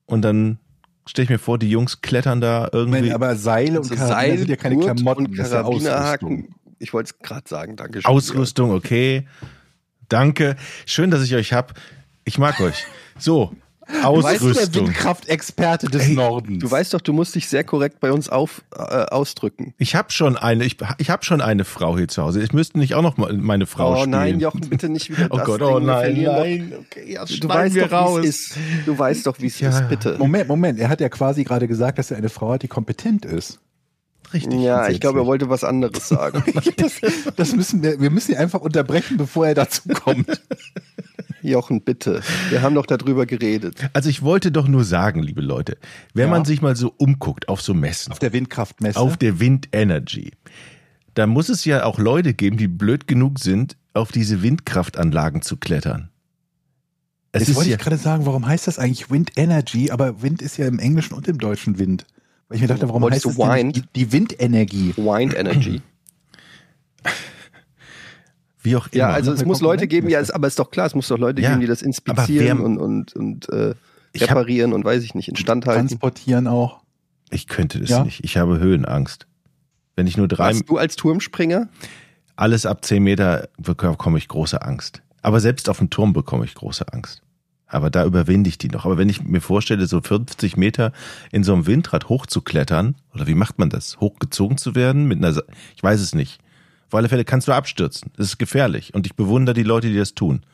Und 0.06 0.22
dann 0.22 0.58
stelle 1.06 1.24
ich 1.24 1.30
mir 1.30 1.38
vor, 1.38 1.58
die 1.58 1.70
Jungs 1.70 2.00
klettern 2.02 2.40
da 2.40 2.68
irgendwie. 2.72 2.98
Moment, 2.98 3.14
aber 3.14 3.36
Seile 3.36 3.80
und 3.80 3.90
Also 3.90 3.94
Karabiner 3.94 4.14
Seil, 4.14 4.38
sind 4.38 4.50
ja 4.50 4.56
keine 4.56 4.74
Gurt 4.76 4.96
Klamotten, 4.96 5.26
und 5.26 5.38
das 5.38 5.46
ist 5.48 5.52
ja 5.52 5.62
Ausrüstung. 5.62 5.90
Karabinerhaken. 5.90 6.54
Ich 6.78 6.92
wollte 6.92 7.12
es 7.14 7.18
gerade 7.26 7.48
sagen, 7.48 7.76
danke 7.76 8.00
schön. 8.02 8.10
Ausrüstung, 8.10 8.70
okay. 8.72 9.26
Danke. 10.08 10.56
Schön, 10.86 11.10
dass 11.10 11.22
ich 11.22 11.34
euch 11.34 11.52
hab. 11.52 11.74
Ich 12.24 12.38
mag 12.38 12.60
euch. 12.60 12.84
So, 13.18 13.52
Weißt 13.86 14.00
du, 14.00 14.00
der 14.00 14.08
Ausrüstung. 14.52 14.86
Windkraftexperte 14.86 15.88
des 15.88 16.08
Ey, 16.08 16.14
Nordens. 16.14 16.58
Du 16.62 16.70
weißt 16.70 16.94
doch, 16.94 17.02
du 17.02 17.12
musst 17.12 17.34
dich 17.34 17.48
sehr 17.48 17.64
korrekt 17.64 18.00
bei 18.00 18.12
uns 18.12 18.30
auf, 18.30 18.62
äh, 18.74 18.80
ausdrücken. 18.80 19.74
Ich 19.76 19.94
habe 19.94 20.10
schon 20.10 20.38
eine, 20.38 20.64
ich, 20.64 20.78
ich 20.96 21.10
habe 21.10 21.22
schon 21.22 21.42
eine 21.42 21.64
Frau 21.66 21.98
hier 21.98 22.08
zu 22.08 22.22
Hause. 22.22 22.42
Ich 22.42 22.54
müsste 22.54 22.78
nicht 22.78 22.94
auch 22.94 23.02
noch 23.02 23.18
mal 23.18 23.32
meine 23.34 23.66
Frau 23.66 23.92
oh 23.92 23.96
spielen. 23.96 24.10
nein, 24.10 24.40
Jochen, 24.40 24.60
bitte 24.70 24.88
nicht 24.88 25.10
wieder 25.10 25.26
Oh 25.30 25.36
das 25.36 25.46
Gott, 25.46 25.60
Ding. 25.60 25.68
oh 25.68 25.78
nein, 25.80 26.22
nein. 26.22 26.72
Okay, 26.80 27.12
ja, 27.12 27.24
du 27.26 27.46
weißt 27.48 27.74
wir 27.74 27.82
doch, 27.82 27.90
wie 27.90 27.94
raus. 27.94 28.18
es 28.20 28.26
ist. 28.52 28.58
Du 28.86 28.98
weißt 28.98 29.26
doch, 29.26 29.38
wie 29.40 29.46
es 29.48 29.60
Ja. 29.60 29.68
ist, 29.68 29.88
bitte. 29.90 30.16
Moment, 30.18 30.48
Moment, 30.48 30.78
er 30.80 30.88
hat 30.88 31.02
ja 31.02 31.10
quasi 31.10 31.44
gerade 31.44 31.68
gesagt, 31.68 31.98
dass 31.98 32.10
er 32.10 32.16
eine 32.16 32.30
Frau 32.30 32.52
hat, 32.52 32.62
die 32.62 32.68
kompetent 32.68 33.26
ist. 33.26 33.60
Richtig. 34.34 34.60
Ja, 34.60 34.88
ich 34.88 35.00
glaube, 35.00 35.20
er 35.20 35.26
wollte 35.26 35.48
was 35.48 35.62
anderes 35.64 36.08
sagen. 36.08 36.42
Das, 36.76 36.94
das 37.36 37.54
müssen 37.56 37.82
wir, 37.82 38.00
wir 38.00 38.10
müssen 38.10 38.32
ihn 38.32 38.38
einfach 38.38 38.60
unterbrechen, 38.60 39.16
bevor 39.16 39.46
er 39.46 39.54
dazu 39.54 39.88
kommt. 39.88 40.42
Jochen, 41.42 41.82
bitte. 41.82 42.20
Wir 42.50 42.62
haben 42.62 42.74
doch 42.74 42.86
darüber 42.86 43.26
geredet. 43.26 43.76
Also 43.92 44.08
ich 44.08 44.22
wollte 44.22 44.50
doch 44.50 44.66
nur 44.66 44.82
sagen, 44.84 45.22
liebe 45.22 45.40
Leute, 45.42 45.76
wenn 46.14 46.26
Ja. 46.26 46.30
man 46.30 46.44
sich 46.44 46.62
mal 46.62 46.74
so 46.74 46.92
umguckt 46.96 47.48
auf 47.48 47.60
so 47.60 47.74
Messen, 47.74 48.12
Auf 48.12 48.18
der 48.18 48.32
Windkraftmesse. 48.32 48.98
auf 48.98 49.16
der 49.16 49.40
Wind 49.40 49.68
Energy, 49.72 50.32
da 51.14 51.26
muss 51.26 51.48
es 51.48 51.64
ja 51.64 51.84
auch 51.84 51.98
Leute 51.98 52.34
geben, 52.34 52.56
die 52.56 52.66
blöd 52.68 53.06
genug 53.06 53.38
sind, 53.38 53.76
auf 53.92 54.10
diese 54.10 54.42
Windkraftanlagen 54.42 55.42
zu 55.42 55.56
klettern. 55.58 56.10
Es 57.32 57.40
Jetzt 57.42 57.48
ist 57.50 57.56
wollte 57.56 57.70
ja, 57.70 57.76
ich 57.76 57.82
gerade 57.82 57.98
sagen, 57.98 58.26
warum 58.26 58.46
heißt 58.46 58.66
das 58.66 58.78
eigentlich 58.78 59.10
Wind 59.10 59.32
Energy? 59.36 59.90
Aber 59.90 60.22
Wind 60.22 60.40
ist 60.42 60.56
ja 60.56 60.66
im 60.66 60.78
Englischen 60.78 61.14
und 61.14 61.28
im 61.28 61.38
Deutschen 61.38 61.78
Wind. 61.78 62.06
Weil 62.54 62.58
ich 62.58 62.62
mir 62.62 62.68
dachte, 62.68 62.88
warum 62.88 63.02
Wolltest 63.02 63.26
heißt 63.26 63.36
du 63.36 63.42
das 63.42 63.48
denn 63.48 63.56
Wind? 63.66 63.76
nicht 63.76 63.88
die, 63.96 64.04
die 64.06 64.12
Windenergie? 64.12 64.94
Wind 64.96 65.34
Energy. 65.36 65.82
wie 68.62 68.76
auch 68.76 68.86
immer. 68.86 68.96
Ja, 68.96 69.08
also 69.10 69.32
es 69.32 69.44
muss 69.44 69.60
Leute 69.60 69.80
Konkurrenz 69.88 69.90
geben, 69.90 70.08
ja, 70.08 70.20
es, 70.20 70.30
aber 70.30 70.46
ist 70.46 70.58
doch 70.58 70.70
klar, 70.70 70.86
es 70.86 70.94
muss 70.94 71.08
doch 71.08 71.18
Leute 71.18 71.42
Ja, 71.42 71.48
geben, 71.50 71.60
die 71.62 71.66
das 71.66 71.82
inspizieren 71.82 72.58
wer- 72.58 72.64
und, 72.64 72.78
und, 72.78 73.12
und 73.16 73.48
äh, 73.50 73.74
hab- 74.14 74.20
reparieren 74.30 74.72
und 74.72 74.84
weiß 74.84 75.02
ich 75.02 75.14
nicht, 75.16 75.28
instand 75.28 75.66
halten. 75.66 75.88
Transportieren 75.88 76.46
auch. 76.46 76.80
ich 77.30 77.46
könnte 77.48 77.80
das 77.80 77.90
Ja. 77.90 78.04
nicht. 78.04 78.22
Ich 78.24 78.36
habe 78.36 78.58
Höhenangst. 78.60 79.26
Wenn 79.96 80.06
ich 80.06 80.16
nur 80.16 80.28
drei, 80.28 80.46
Warst 80.46 80.68
du 80.68 80.76
als 80.78 80.94
Turmspringer? 80.96 81.68
alles 82.36 82.66
ab 82.66 82.84
zehn 82.84 83.02
Meter 83.02 83.48
bekomme 83.58 84.18
ich 84.18 84.28
große 84.28 84.62
Angst. 84.62 85.02
Aber 85.22 85.40
selbst 85.40 85.68
auf 85.68 85.78
dem 85.78 85.90
Turm 85.90 86.12
bekomme 86.12 86.44
ich 86.44 86.54
große 86.54 86.92
Angst. 86.92 87.22
Aber 87.74 87.90
da 87.90 88.04
überwinde 88.04 88.48
ich 88.48 88.56
die 88.58 88.68
noch. 88.68 88.84
Aber 88.84 88.98
wenn 88.98 89.08
ich 89.08 89.22
mir 89.22 89.40
vorstelle, 89.40 89.86
so 89.86 90.00
50 90.00 90.56
Meter 90.56 90.92
in 91.32 91.42
so 91.44 91.52
einem 91.52 91.66
Windrad 91.66 92.08
hochzuklettern, 92.08 92.94
oder 93.12 93.26
wie 93.26 93.34
macht 93.34 93.58
man 93.58 93.68
das? 93.70 93.98
Hochgezogen 94.00 94.56
zu 94.58 94.74
werden 94.74 95.06
mit 95.06 95.18
einer, 95.18 95.32
Sa- 95.32 95.42
ich 95.76 95.82
weiß 95.82 96.00
es 96.00 96.14
nicht. 96.14 96.40
Auf 96.86 96.94
alle 96.94 97.08
Fälle 97.08 97.24
kannst 97.24 97.48
du 97.48 97.52
abstürzen. 97.52 98.12
Das 98.16 98.26
ist 98.26 98.38
gefährlich. 98.38 98.94
Und 98.94 99.06
ich 99.06 99.14
bewundere 99.16 99.54
die 99.54 99.62
Leute, 99.64 99.88
die 99.88 99.96
das 99.96 100.14
tun. 100.14 100.44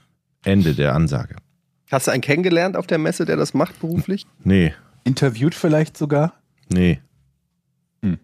Ende 0.44 0.74
der 0.74 0.94
Ansage. 0.94 1.36
Hast 1.90 2.06
du 2.06 2.10
einen 2.12 2.22
kennengelernt 2.22 2.76
auf 2.76 2.86
der 2.86 2.98
Messe, 2.98 3.26
der 3.26 3.36
das 3.36 3.52
macht 3.52 3.78
beruflich? 3.80 4.26
Nee, 4.44 4.72
Interviewt 5.04 5.54
vielleicht 5.54 5.96
sogar. 5.98 6.34
nee. 6.72 7.00
Hm. 8.02 8.18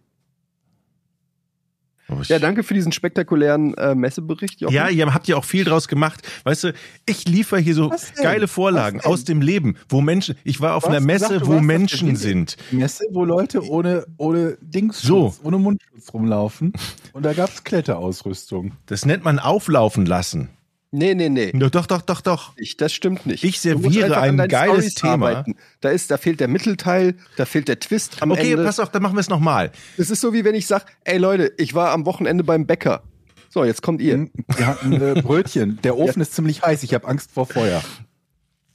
Aber 1.94 1.95
ich- 1.95 1.95
Ja, 2.28 2.38
danke 2.38 2.62
für 2.62 2.74
diesen 2.74 2.92
spektakulären 2.92 3.74
äh, 3.74 3.94
Messebericht, 3.94 4.60
Jochen. 4.60 4.74
Ja, 4.74 4.88
ihr 4.88 5.12
habt 5.12 5.26
ja 5.28 5.36
auch 5.36 5.44
viel 5.44 5.64
draus 5.64 5.88
gemacht. 5.88 6.26
Weißt 6.44 6.64
du, 6.64 6.72
ich 7.04 7.26
liefere 7.26 7.60
hier 7.60 7.74
so 7.74 7.90
Was 7.90 8.14
geile 8.14 8.46
Vorlagen 8.48 8.98
Was 8.98 9.06
aus 9.06 9.24
dem 9.24 9.40
Leben, 9.40 9.76
wo 9.88 10.00
Menschen, 10.00 10.36
ich 10.44 10.60
war 10.60 10.74
auf 10.76 10.84
Du 10.84 10.90
einer 10.90 11.00
Messe, 11.00 11.38
du 11.40 11.46
wo 11.46 11.60
Menschen 11.60 12.14
sind. 12.16 12.56
Messe, 12.70 13.04
wo 13.10 13.24
Leute 13.24 13.66
ohne, 13.68 14.06
ohne 14.18 14.56
Dingsschutz, 14.60 15.06
So. 15.06 15.34
ohne 15.42 15.58
Mundschutz 15.58 16.12
rumlaufen. 16.14 16.72
Und 17.12 17.24
da 17.24 17.32
gab's 17.32 17.64
Kletterausrüstung. 17.64 18.72
Das 18.86 19.04
nennt 19.04 19.24
man 19.24 19.38
auflaufen 19.38 20.06
lassen. 20.06 20.50
Nee, 20.96 21.14
nee, 21.14 21.28
nee. 21.28 21.52
Doch, 21.52 21.68
doch, 21.70 21.86
doch, 21.86 22.00
doch, 22.00 22.20
doch. 22.22 22.52
Ich, 22.56 22.76
das 22.78 22.92
stimmt 22.94 23.26
nicht. 23.26 23.44
Ich 23.44 23.60
serviere 23.60 24.18
ein 24.18 24.36
geiles 24.48 24.92
Storys 24.92 24.94
Thema. 24.94 25.12
arbeiten. 25.12 25.56
Da 25.80 25.90
ist, 25.90 26.10
da 26.10 26.16
fehlt 26.16 26.40
der 26.40 26.48
Mittelteil, 26.48 27.14
da 27.36 27.44
fehlt 27.44 27.68
der 27.68 27.78
Twist 27.78 28.22
am 28.22 28.30
Okay, 28.30 28.52
Ende. 28.52 28.64
pass 28.64 28.80
auf, 28.80 28.90
dann 28.90 29.02
machen 29.02 29.14
wir 29.14 29.20
es 29.20 29.28
nochmal. 29.28 29.72
Es 29.98 30.08
ist 30.10 30.22
so 30.22 30.32
wie 30.32 30.44
wenn 30.44 30.54
ich 30.54 30.66
sage, 30.66 30.86
ey 31.04 31.18
Leute, 31.18 31.52
ich 31.58 31.74
war 31.74 31.90
am 31.90 32.06
Wochenende 32.06 32.44
beim 32.44 32.66
Bäcker. 32.66 33.02
So, 33.50 33.64
jetzt 33.64 33.82
kommt 33.82 34.00
ihr. 34.00 34.28
Wir 34.56 34.66
hatten 34.66 34.92
äh, 34.94 35.14
Brötchen. 35.22 35.78
Der 35.82 35.96
Ofen 35.98 36.22
ist 36.22 36.34
ziemlich 36.34 36.62
heiß. 36.62 36.82
Ich 36.82 36.94
habe 36.94 37.06
Angst 37.06 37.30
vor 37.32 37.46
Feuer. 37.46 37.82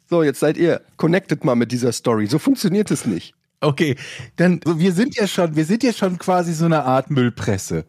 So, 0.09 0.21
jetzt 0.23 0.39
seid 0.39 0.57
ihr. 0.57 0.81
Connected 0.97 1.43
mal 1.43 1.55
mit 1.55 1.71
dieser 1.71 1.91
Story. 1.91 2.27
So 2.27 2.37
funktioniert 2.39 2.91
es 2.91 3.05
nicht. 3.05 3.33
Okay, 3.61 3.95
dann, 4.37 4.59
So, 4.65 4.79
wir 4.79 4.91
sind 4.91 5.15
ja 5.15 5.27
schon, 5.27 5.55
wir 5.55 5.65
sind 5.65 5.83
ja 5.83 5.93
schon 5.93 6.17
quasi 6.17 6.53
so 6.53 6.65
eine 6.65 6.83
Art 6.83 7.11
Müllpresse. 7.11 7.85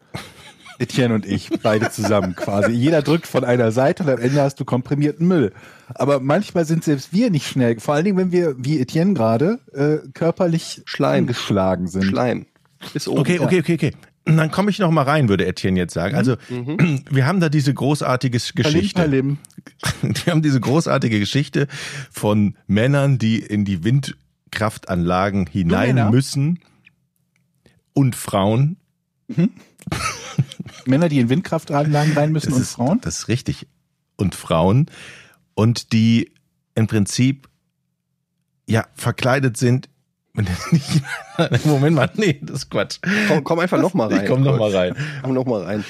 Etienne 0.79 1.13
und 1.13 1.25
ich, 1.25 1.49
beide 1.61 1.91
zusammen 1.91 2.35
quasi. 2.35 2.71
Jeder 2.71 3.01
drückt 3.01 3.27
von 3.27 3.43
einer 3.43 3.71
Seite 3.71 4.03
und 4.03 4.09
am 4.09 4.19
Ende 4.19 4.41
hast 4.41 4.59
du 4.59 4.65
komprimierten 4.65 5.27
Müll. 5.27 5.53
Aber 5.95 6.19
manchmal 6.19 6.65
sind 6.65 6.83
selbst 6.83 7.13
wir 7.13 7.29
nicht 7.29 7.47
schnell, 7.47 7.79
vor 7.79 7.93
allen 7.93 8.05
Dingen, 8.05 8.17
wenn 8.17 8.31
wir, 8.31 8.55
wie 8.57 8.79
Etienne 8.79 9.13
gerade, 9.13 9.59
äh, 9.73 10.07
körperlich 10.13 10.81
Schleim. 10.85 11.23
angeschlagen 11.23 11.87
sind. 11.87 12.05
Schleim. 12.05 12.45
Bis 12.93 13.07
oben. 13.07 13.21
okay, 13.21 13.39
okay, 13.39 13.59
okay, 13.59 13.73
okay. 13.75 13.91
Dann 14.25 14.51
komme 14.51 14.69
ich 14.69 14.79
noch 14.79 14.91
mal 14.91 15.03
rein, 15.03 15.27
würde 15.27 15.45
Etienne 15.45 15.77
jetzt 15.77 15.93
sagen. 15.93 16.15
Also, 16.15 16.37
wir 17.09 17.25
haben 17.25 17.39
da 17.41 17.49
diese 17.49 17.73
großartige 17.73 18.39
Geschichte. 18.55 19.01
Palim, 19.01 19.37
Wir 20.01 20.31
haben 20.31 20.41
diese 20.41 20.59
großartige 20.59 21.19
Geschichte 21.19 21.67
von 22.11 22.55
Männern, 22.67 23.17
die 23.17 23.39
in 23.39 23.65
die 23.65 23.83
Windkraftanlagen 23.83 25.47
hinein 25.47 26.09
müssen 26.11 26.59
und 27.93 28.15
Frauen. 28.15 28.77
Männer, 30.87 31.09
die 31.09 31.19
in 31.19 31.29
Windkraftanlagen 31.29 32.13
rein 32.13 32.31
müssen 32.31 32.47
Das 32.49 32.55
und 32.55 32.61
ist, 32.61 32.73
Frauen. 32.73 33.01
Das 33.01 33.19
ist 33.19 33.27
richtig. 33.27 33.67
Und 34.17 34.35
Frauen. 34.35 34.87
Und 35.55 35.93
die 35.93 36.31
im 36.75 36.87
Prinzip 36.87 37.47
ja 38.67 38.85
verkleidet 38.95 39.57
sind. 39.57 39.89
Moment 41.65 41.95
mal, 41.95 42.09
nee, 42.15 42.39
das 42.41 42.63
ist 42.63 42.69
Quatsch. 42.69 42.99
Komm, 43.27 43.43
komm 43.43 43.59
einfach 43.59 43.79
noch 43.79 43.93
mal 43.93 44.07
rein. 44.11 44.23
Ich 44.23 44.29
komm 44.29 44.41
noch 44.41 44.57
mal 44.57 44.75
rein. 44.75 44.95
Komm 45.21 45.33
noch 45.33 45.45
mal 45.45 45.61
rein. 45.63 45.83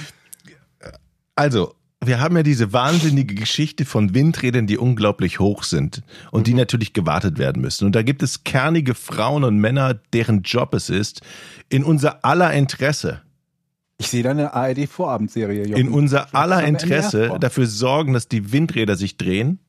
Also, 1.36 1.76
wir 2.06 2.20
haben 2.20 2.36
ja 2.36 2.44
diese 2.44 2.74
wahnsinnige 2.74 3.34
Geschichte 3.36 3.86
von 3.86 4.14
Windrädern, 4.14 4.68
die 4.68 4.78
unglaublich 4.78 5.40
hoch 5.40 5.64
sind 5.64 6.04
und 6.32 6.42
Mhm. 6.42 6.44
die 6.44 6.54
natürlich 6.54 6.94
gewartet 6.94 7.38
werden 7.38 7.62
müssen. 7.62 7.86
Und 7.86 7.94
da 7.96 8.04
gibt 8.04 8.22
es 8.22 8.44
kernige 8.44 8.94
Frauen 8.94 9.44
und 9.44 9.58
Männer, 9.58 9.94
deren 10.12 10.42
Job 10.44 10.74
es 10.74 10.90
ist, 10.90 11.22
in 11.70 11.84
unser 11.84 12.24
aller 12.26 12.54
Interesse 12.54 13.22
Ich 14.04 14.10
sehe 14.10 14.24
da 14.24 14.32
eine 14.32 14.54
ARD-Vorabendserie. 14.54 15.64
in 15.76 15.90
unser 15.90 16.34
aller 16.36 16.64
Interesse 16.64 17.36
dafür 17.40 17.66
sorgen, 17.68 18.14
dass 18.14 18.28
die 18.28 18.52
Windräder 18.52 18.96
sich 18.96 19.18
drehen 19.18 19.60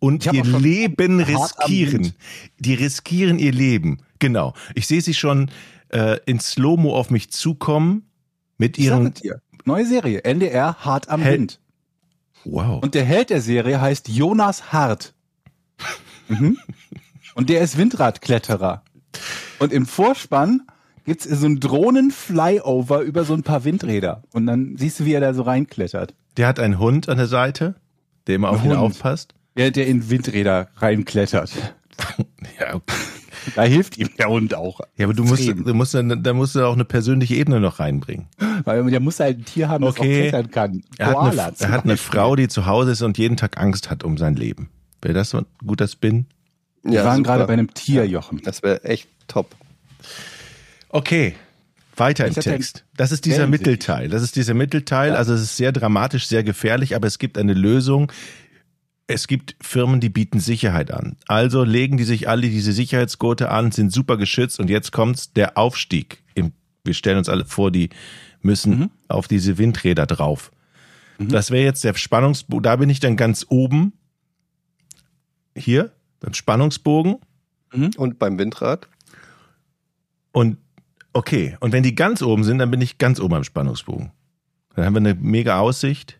und 0.00 0.26
ihr 0.32 0.44
Leben 0.44 1.20
riskieren. 1.20 2.12
Die 2.58 2.74
riskieren 2.74 3.38
ihr 3.38 3.52
Leben. 3.52 3.98
Genau. 4.18 4.54
Ich 4.74 4.86
sehe 4.86 5.00
sie 5.00 5.14
schon 5.14 5.50
äh, 5.88 6.18
in 6.26 6.40
Slow-Mo 6.40 6.94
auf 6.94 7.10
mich 7.10 7.30
zukommen 7.30 8.08
mit 8.58 8.78
ihren. 8.78 9.14
dir. 9.14 9.40
Neue 9.64 9.86
Serie, 9.86 10.24
NDR, 10.24 10.76
Hart 10.80 11.08
am 11.08 11.22
Hel- 11.22 11.32
Wind. 11.38 11.60
Wow. 12.44 12.82
Und 12.82 12.94
der 12.94 13.04
Held 13.04 13.30
der 13.30 13.40
Serie 13.40 13.80
heißt 13.80 14.08
Jonas 14.08 14.72
Hart. 14.72 15.14
Mhm. 16.28 16.56
Und 17.34 17.50
der 17.50 17.60
ist 17.60 17.76
Windradkletterer. 17.76 18.82
Und 19.58 19.74
im 19.74 19.84
Vorspann 19.84 20.62
gibt's 21.04 21.24
so 21.24 21.46
einen 21.46 21.60
Drohnen-Flyover 21.60 23.00
über 23.00 23.24
so 23.24 23.34
ein 23.34 23.42
paar 23.42 23.64
Windräder. 23.64 24.22
Und 24.32 24.46
dann 24.46 24.76
siehst 24.76 25.00
du, 25.00 25.04
wie 25.04 25.12
er 25.12 25.20
da 25.20 25.34
so 25.34 25.42
reinklettert. 25.42 26.14
Der 26.36 26.46
hat 26.48 26.58
einen 26.58 26.78
Hund 26.78 27.08
an 27.08 27.18
der 27.18 27.26
Seite, 27.26 27.74
der 28.26 28.36
immer 28.36 28.50
auf 28.50 28.64
ihn 28.64 28.72
aufpasst. 28.72 29.34
Der, 29.56 29.70
der 29.70 29.86
in 29.86 30.10
Windräder 30.10 30.68
reinklettert. 30.76 31.52
Ja, 32.60 32.74
okay. 32.74 32.94
Da 33.56 33.62
hilft 33.62 33.98
ihm 33.98 34.08
der 34.18 34.28
Hund 34.28 34.54
auch. 34.54 34.80
ja 34.96 35.06
aber 35.06 35.14
du 35.14 35.24
musst, 35.24 35.46
du 35.46 35.74
musst, 35.74 35.94
dann, 35.94 36.22
da 36.22 36.32
musst 36.32 36.54
du 36.54 36.64
auch 36.66 36.72
eine 36.74 36.84
persönliche 36.84 37.34
Ebene 37.34 37.60
noch 37.60 37.78
reinbringen. 37.78 38.26
Weil 38.64 38.88
der 38.90 39.00
muss 39.00 39.20
halt 39.20 39.38
ein 39.38 39.44
Tier 39.44 39.68
haben, 39.68 39.84
das 39.84 39.98
Okay. 39.98 40.26
auch 40.26 40.30
klettern 40.30 40.50
kann. 40.50 40.84
Er 40.98 41.06
hat, 41.08 41.14
Koala 41.14 41.44
eine, 41.46 41.54
er 41.58 41.70
hat 41.70 41.84
eine. 41.84 41.96
Frau, 41.96 42.36
die 42.36 42.48
zu 42.48 42.66
Hause 42.66 42.92
ist 42.92 43.02
und 43.02 43.18
jeden 43.18 43.36
Tag 43.36 43.58
Angst 43.58 43.90
hat 43.90 44.02
um 44.04 44.16
sein 44.18 44.34
Leben. 44.36 44.70
Wäre 45.02 45.14
das 45.14 45.30
so 45.30 45.38
ein 45.38 45.46
guter 45.66 45.88
Spin? 45.88 46.26
Wir 46.82 47.04
waren 47.04 47.18
super. 47.18 47.30
gerade 47.30 47.46
bei 47.46 47.52
einem 47.54 47.72
Tier, 47.74 48.06
Jochen. 48.06 48.40
Das 48.44 48.62
wäre 48.62 48.84
echt 48.84 49.08
top. 49.28 49.54
Okay, 50.94 51.34
weiter 51.96 52.24
im 52.24 52.34
ja- 52.34 52.40
Text. 52.40 52.84
Das 52.96 53.10
ist 53.10 53.24
dieser 53.24 53.48
Mittelteil. 53.48 54.08
Das 54.08 54.22
ist 54.22 54.36
dieser 54.36 54.54
Mittelteil. 54.54 55.16
Also 55.16 55.34
es 55.34 55.42
ist 55.42 55.56
sehr 55.56 55.72
dramatisch, 55.72 56.28
sehr 56.28 56.44
gefährlich, 56.44 56.94
aber 56.94 57.08
es 57.08 57.18
gibt 57.18 57.36
eine 57.36 57.52
Lösung. 57.52 58.12
Es 59.08 59.26
gibt 59.26 59.56
Firmen, 59.60 59.98
die 59.98 60.08
bieten 60.08 60.38
Sicherheit 60.38 60.92
an. 60.92 61.16
Also 61.26 61.64
legen 61.64 61.96
die 61.96 62.04
sich 62.04 62.28
alle 62.28 62.42
diese 62.42 62.72
Sicherheitsgurte 62.72 63.50
an, 63.50 63.72
sind 63.72 63.92
super 63.92 64.16
geschützt 64.16 64.60
und 64.60 64.70
jetzt 64.70 64.92
kommt's 64.92 65.32
der 65.32 65.58
Aufstieg. 65.58 66.22
Im, 66.36 66.52
wir 66.84 66.94
stellen 66.94 67.18
uns 67.18 67.28
alle 67.28 67.44
vor, 67.44 67.72
die 67.72 67.90
müssen 68.40 68.92
auf 69.08 69.26
diese 69.26 69.58
Windräder 69.58 70.06
drauf. 70.06 70.52
Das 71.18 71.50
wäre 71.50 71.64
jetzt 71.64 71.82
der 71.82 71.94
Spannungsbogen. 71.94 72.62
Da 72.62 72.76
bin 72.76 72.88
ich 72.88 73.00
dann 73.00 73.16
ganz 73.16 73.44
oben. 73.48 73.94
Hier 75.56 75.90
beim 76.20 76.34
Spannungsbogen. 76.34 77.16
Und 77.96 78.20
beim 78.20 78.38
Windrad? 78.38 78.88
Und 80.30 80.58
okay, 81.14 81.56
und 81.60 81.72
wenn 81.72 81.82
die 81.82 81.94
ganz 81.94 82.20
oben 82.22 82.44
sind, 82.44 82.58
dann 82.58 82.70
bin 82.70 82.80
ich 82.80 82.98
ganz 82.98 83.18
oben 83.20 83.34
am 83.34 83.44
Spannungsbogen. 83.44 84.10
Dann 84.76 84.84
haben 84.84 84.94
wir 84.94 84.98
eine 85.00 85.14
mega 85.14 85.58
Aussicht. 85.58 86.18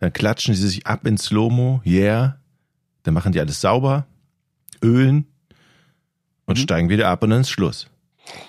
Dann 0.00 0.12
klatschen 0.12 0.54
sie 0.54 0.66
sich 0.68 0.86
ab 0.86 1.06
in 1.06 1.16
Slow-Mo, 1.18 1.82
yeah. 1.86 2.38
Dann 3.04 3.14
machen 3.14 3.32
die 3.32 3.40
alles 3.40 3.60
sauber, 3.60 4.06
ölen 4.82 5.26
und 6.46 6.58
steigen 6.58 6.88
wieder 6.88 7.08
ab 7.08 7.22
und 7.22 7.30
dann 7.30 7.42
ist 7.42 7.50
Schluss. 7.50 7.88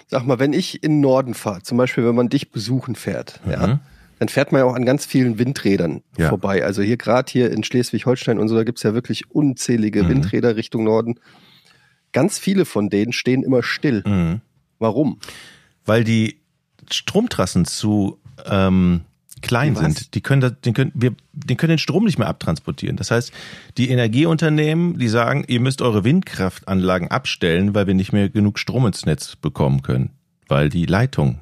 Sag 0.07 0.25
mal, 0.25 0.39
wenn 0.39 0.53
ich 0.53 0.83
in 0.83 0.93
den 0.93 1.01
Norden 1.01 1.33
fahre, 1.33 1.61
zum 1.63 1.77
Beispiel, 1.77 2.05
wenn 2.05 2.15
man 2.15 2.29
dich 2.29 2.51
besuchen 2.51 2.95
fährt, 2.95 3.39
ja, 3.49 3.67
Mhm. 3.67 3.79
dann 4.19 4.29
fährt 4.29 4.51
man 4.51 4.59
ja 4.59 4.65
auch 4.65 4.75
an 4.75 4.85
ganz 4.85 5.05
vielen 5.05 5.37
Windrädern 5.39 6.01
Ja. 6.17 6.29
vorbei. 6.29 6.63
Also 6.63 6.81
hier 6.81 6.97
gerade 6.97 7.31
hier 7.31 7.51
in 7.51 7.63
Schleswig-Holstein 7.63 8.39
und 8.39 8.47
so, 8.47 8.55
da 8.55 8.63
gibt's 8.63 8.83
ja 8.83 8.93
wirklich 8.93 9.29
unzählige 9.31 10.03
Mhm. 10.03 10.09
Windräder 10.09 10.55
Richtung 10.55 10.83
Norden. 10.83 11.15
Ganz 12.13 12.37
viele 12.37 12.65
von 12.65 12.89
denen 12.89 13.11
stehen 13.13 13.43
immer 13.43 13.63
still. 13.63 14.03
Warum? 14.79 15.19
Weil 15.85 16.03
die 16.03 16.39
Stromtrassen 16.89 17.65
zu 17.65 18.19
ähm, 18.45 19.01
klein 19.41 19.75
Was? 19.75 19.81
sind. 19.81 20.15
Die 20.15 20.21
können, 20.21 20.41
das, 20.41 20.53
den 20.61 20.73
können, 20.73 20.91
wir, 20.95 21.13
den 21.33 21.57
können 21.57 21.71
den 21.71 21.77
Strom 21.77 22.05
nicht 22.05 22.17
mehr 22.17 22.27
abtransportieren. 22.27 22.97
Das 22.97 23.11
heißt, 23.11 23.31
die 23.77 23.89
Energieunternehmen, 23.89 24.97
die 24.97 25.07
sagen, 25.07 25.43
ihr 25.47 25.59
müsst 25.59 25.81
eure 25.83 26.03
Windkraftanlagen 26.03 27.11
abstellen, 27.11 27.75
weil 27.75 27.85
wir 27.85 27.93
nicht 27.93 28.13
mehr 28.13 28.29
genug 28.29 28.57
Strom 28.57 28.87
ins 28.87 29.05
Netz 29.05 29.35
bekommen 29.35 29.83
können, 29.83 30.09
weil 30.47 30.69
die 30.69 30.85
Leitungen 30.85 31.39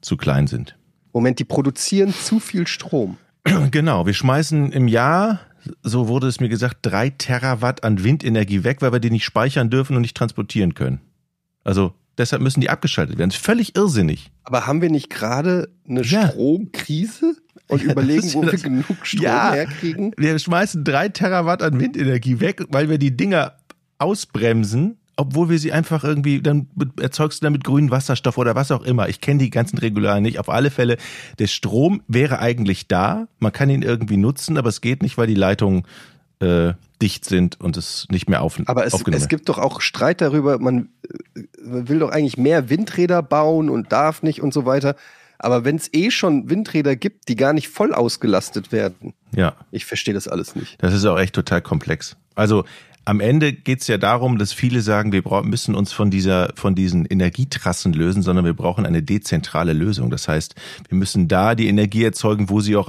zu 0.00 0.16
klein 0.16 0.46
sind. 0.46 0.76
Moment, 1.12 1.40
die 1.40 1.44
produzieren 1.44 2.14
zu 2.14 2.38
viel 2.38 2.68
Strom. 2.68 3.16
Genau, 3.70 4.04
wir 4.04 4.12
schmeißen 4.12 4.70
im 4.70 4.86
Jahr, 4.86 5.40
so 5.82 6.08
wurde 6.08 6.26
es 6.28 6.40
mir 6.40 6.50
gesagt, 6.50 6.78
drei 6.82 7.08
Terawatt 7.08 7.84
an 7.84 8.04
Windenergie 8.04 8.64
weg, 8.64 8.82
weil 8.82 8.92
wir 8.92 9.00
die 9.00 9.10
nicht 9.10 9.24
speichern 9.24 9.70
dürfen 9.70 9.96
und 9.96 10.02
nicht 10.02 10.16
transportieren 10.16 10.74
können. 10.74 11.00
Also 11.64 11.94
deshalb 12.18 12.42
müssen 12.42 12.60
die 12.60 12.70
abgeschaltet 12.70 13.18
werden. 13.18 13.30
Das 13.30 13.38
ist 13.38 13.44
völlig 13.44 13.76
irrsinnig. 13.76 14.30
Aber 14.44 14.66
haben 14.66 14.82
wir 14.82 14.90
nicht 14.90 15.10
gerade 15.10 15.68
eine 15.88 16.02
Ja. 16.02 16.28
Stromkrise 16.28 17.36
und 17.68 17.82
überlegen, 17.82 18.32
wo 18.34 18.40
ja 18.40 18.46
wir 18.46 18.52
das- 18.52 18.62
genug 18.62 18.84
Strom 19.06 19.22
Ja. 19.24 19.52
herkriegen? 19.52 20.12
Wir 20.16 20.38
schmeißen 20.38 20.84
drei 20.84 21.08
Terawatt 21.08 21.62
an 21.62 21.78
Windenergie 21.80 22.40
weg, 22.40 22.64
weil 22.70 22.88
wir 22.88 22.98
die 22.98 23.16
Dinger 23.16 23.54
ausbremsen, 23.98 24.96
obwohl 25.16 25.50
wir 25.50 25.58
sie 25.58 25.72
einfach 25.72 26.02
irgendwie, 26.02 26.40
dann 26.40 26.68
erzeugst 27.00 27.42
du 27.42 27.46
damit 27.46 27.62
grünen 27.64 27.90
Wasserstoff 27.90 28.38
oder 28.38 28.54
was 28.54 28.70
auch 28.70 28.82
immer. 28.82 29.08
Ich 29.08 29.20
kenne 29.20 29.38
die 29.38 29.50
ganzen 29.50 29.76
Regularien 29.78 30.22
nicht. 30.22 30.38
Auf 30.38 30.48
alle 30.48 30.70
Fälle, 30.70 30.96
der 31.38 31.46
Strom 31.46 32.02
wäre 32.08 32.38
eigentlich 32.38 32.88
da. 32.88 33.28
Man 33.38 33.52
kann 33.52 33.68
ihn 33.70 33.82
irgendwie 33.82 34.16
nutzen, 34.16 34.56
aber 34.56 34.70
es 34.70 34.80
geht 34.80 35.02
nicht, 35.02 35.18
weil 35.18 35.26
die 35.26 35.34
Leitungen 35.34 35.82
äh, 36.40 36.74
dicht 37.00 37.24
sind 37.24 37.60
und 37.60 37.76
es 37.76 38.06
nicht 38.10 38.28
mehr 38.28 38.42
auf, 38.42 38.60
Aber 38.66 38.84
es, 38.84 38.94
es 38.94 39.28
gibt 39.28 39.48
doch 39.48 39.58
auch 39.58 39.80
Streit 39.80 40.20
darüber, 40.20 40.58
man 40.58 40.88
äh, 41.34 41.42
will 41.56 41.98
doch 42.00 42.10
eigentlich 42.10 42.36
mehr 42.36 42.68
Windräder 42.68 43.22
bauen 43.22 43.70
und 43.70 43.92
darf 43.92 44.22
nicht 44.22 44.42
und 44.42 44.52
so 44.52 44.66
weiter. 44.66 44.96
Aber 45.38 45.64
wenn 45.64 45.76
es 45.76 45.88
eh 45.94 46.10
schon 46.10 46.50
Windräder 46.50 46.96
gibt, 46.96 47.28
die 47.28 47.36
gar 47.36 47.54
nicht 47.54 47.68
voll 47.68 47.94
ausgelastet 47.94 48.72
werden, 48.72 49.14
Ja. 49.34 49.54
ich 49.70 49.86
verstehe 49.86 50.12
das 50.12 50.28
alles 50.28 50.54
nicht. 50.54 50.76
Das 50.82 50.92
ist 50.92 51.04
auch 51.06 51.18
echt 51.18 51.34
total 51.34 51.62
komplex. 51.62 52.16
Also 52.34 52.64
am 53.06 53.20
Ende 53.20 53.54
geht's 53.54 53.86
ja 53.86 53.96
darum, 53.96 54.36
dass 54.36 54.52
viele 54.52 54.82
sagen, 54.82 55.12
wir 55.12 55.22
müssen 55.42 55.74
uns 55.74 55.92
von 55.92 56.10
dieser, 56.10 56.52
von 56.54 56.74
diesen 56.74 57.06
Energietrassen 57.06 57.94
lösen, 57.94 58.22
sondern 58.22 58.44
wir 58.44 58.52
brauchen 58.52 58.84
eine 58.84 59.02
dezentrale 59.02 59.72
Lösung. 59.72 60.10
Das 60.10 60.28
heißt, 60.28 60.54
wir 60.88 60.98
müssen 60.98 61.26
da 61.26 61.54
die 61.54 61.68
Energie 61.68 62.04
erzeugen, 62.04 62.50
wo 62.50 62.60
sie 62.60 62.76
auch, 62.76 62.88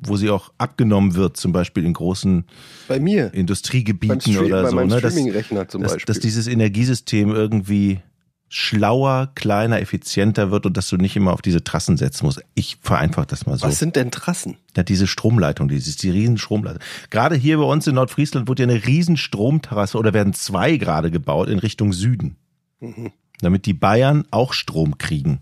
wo 0.00 0.16
sie 0.16 0.30
auch 0.30 0.52
abgenommen 0.58 1.14
wird, 1.14 1.36
zum 1.36 1.52
Beispiel 1.52 1.84
in 1.84 1.92
großen 1.92 2.44
Bei 2.86 3.00
mir, 3.00 3.32
Industriegebieten 3.34 4.36
oder 4.38 4.62
bei 4.62 4.70
so. 4.70 4.80
Ne? 4.80 5.00
Dass, 5.00 5.14
zum 5.14 5.82
dass, 5.82 5.92
Beispiel. 5.92 6.04
dass 6.06 6.20
dieses 6.20 6.46
Energiesystem 6.46 7.30
irgendwie 7.30 8.00
schlauer, 8.48 9.30
kleiner, 9.34 9.80
effizienter 9.80 10.50
wird 10.50 10.64
und 10.64 10.76
dass 10.76 10.88
du 10.88 10.96
nicht 10.96 11.16
immer 11.16 11.32
auf 11.32 11.42
diese 11.42 11.62
Trassen 11.62 11.96
setzen 11.96 12.24
musst. 12.24 12.40
Ich 12.54 12.78
vereinfache 12.80 13.26
das 13.26 13.46
mal 13.46 13.58
so. 13.58 13.66
Was 13.66 13.78
sind 13.78 13.94
denn 13.94 14.10
Trassen? 14.10 14.56
Ja, 14.74 14.82
diese 14.82 15.06
Stromleitung, 15.06 15.68
dieses, 15.68 15.96
die 15.96 16.10
riesen 16.10 16.38
Stromleitung. 16.38 16.80
Gerade 17.10 17.36
hier 17.36 17.58
bei 17.58 17.64
uns 17.64 17.86
in 17.86 17.94
Nordfriesland 17.94 18.48
wurde 18.48 18.62
ja 18.62 18.68
eine 18.68 18.86
riesen 18.86 19.16
Stromtrasse 19.16 19.98
oder 19.98 20.14
werden 20.14 20.32
zwei 20.32 20.76
gerade 20.76 21.10
gebaut 21.10 21.48
in 21.48 21.58
Richtung 21.58 21.92
Süden. 21.92 22.36
Mhm. 22.80 23.12
Damit 23.40 23.66
die 23.66 23.74
Bayern 23.74 24.24
auch 24.30 24.52
Strom 24.52 24.98
kriegen. 24.98 25.40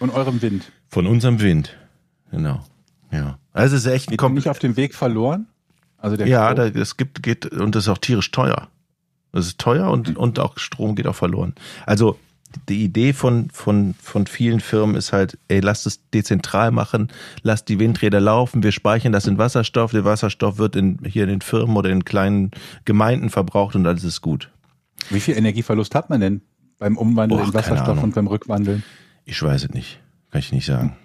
Und 0.00 0.10
eurem 0.10 0.40
Wind. 0.40 0.72
Von 0.88 1.06
unserem 1.06 1.40
Wind. 1.40 1.76
Genau. 2.30 2.64
Ja. 3.10 3.38
Also 3.52 3.76
es 3.76 3.84
ist 3.84 3.92
echt 3.92 4.08
Geht 4.08 4.22
nicht 4.30 4.48
auf 4.48 4.58
dem 4.58 4.76
Weg 4.76 4.94
verloren? 4.94 5.46
Also 5.98 6.16
der 6.16 6.26
Ja, 6.26 6.54
da, 6.54 6.66
es 6.66 6.96
gibt, 6.96 7.22
geht, 7.22 7.46
und 7.46 7.74
das 7.74 7.84
ist 7.84 7.88
auch 7.88 7.98
tierisch 7.98 8.30
teuer. 8.30 8.68
Das 9.32 9.46
ist 9.46 9.58
teuer 9.58 9.90
und, 9.90 10.16
und 10.16 10.38
auch 10.38 10.58
Strom 10.58 10.94
geht 10.94 11.06
auch 11.06 11.14
verloren. 11.14 11.54
Also, 11.86 12.18
die 12.68 12.82
Idee 12.82 13.12
von, 13.12 13.50
von, 13.50 13.94
von 14.00 14.26
vielen 14.26 14.60
Firmen 14.60 14.96
ist 14.96 15.12
halt, 15.12 15.36
ey, 15.48 15.60
lasst 15.60 15.86
es 15.86 16.08
dezentral 16.10 16.70
machen, 16.70 17.08
lasst 17.42 17.68
die 17.68 17.78
Windräder 17.78 18.20
laufen, 18.20 18.62
wir 18.62 18.72
speichern 18.72 19.12
das 19.12 19.26
in 19.26 19.36
Wasserstoff, 19.36 19.90
der 19.90 20.06
Wasserstoff 20.06 20.56
wird 20.56 20.74
in, 20.74 20.98
hier 21.06 21.24
in 21.24 21.28
den 21.28 21.40
Firmen 21.42 21.76
oder 21.76 21.90
in 21.90 22.06
kleinen 22.06 22.50
Gemeinden 22.86 23.28
verbraucht 23.28 23.76
und 23.76 23.86
alles 23.86 24.02
ist 24.02 24.22
gut. 24.22 24.50
Wie 25.10 25.20
viel 25.20 25.36
Energieverlust 25.36 25.94
hat 25.94 26.08
man 26.08 26.20
denn 26.20 26.40
beim 26.78 26.96
Umwandeln 26.96 27.42
Och, 27.42 27.48
in 27.48 27.54
Wasserstoff 27.54 28.02
und 28.02 28.14
beim 28.14 28.26
Rückwandeln? 28.26 28.82
Ich 29.26 29.42
weiß 29.42 29.64
es 29.64 29.70
nicht. 29.70 30.00
Kann 30.30 30.38
ich 30.38 30.52
nicht 30.52 30.66
sagen. 30.66 30.96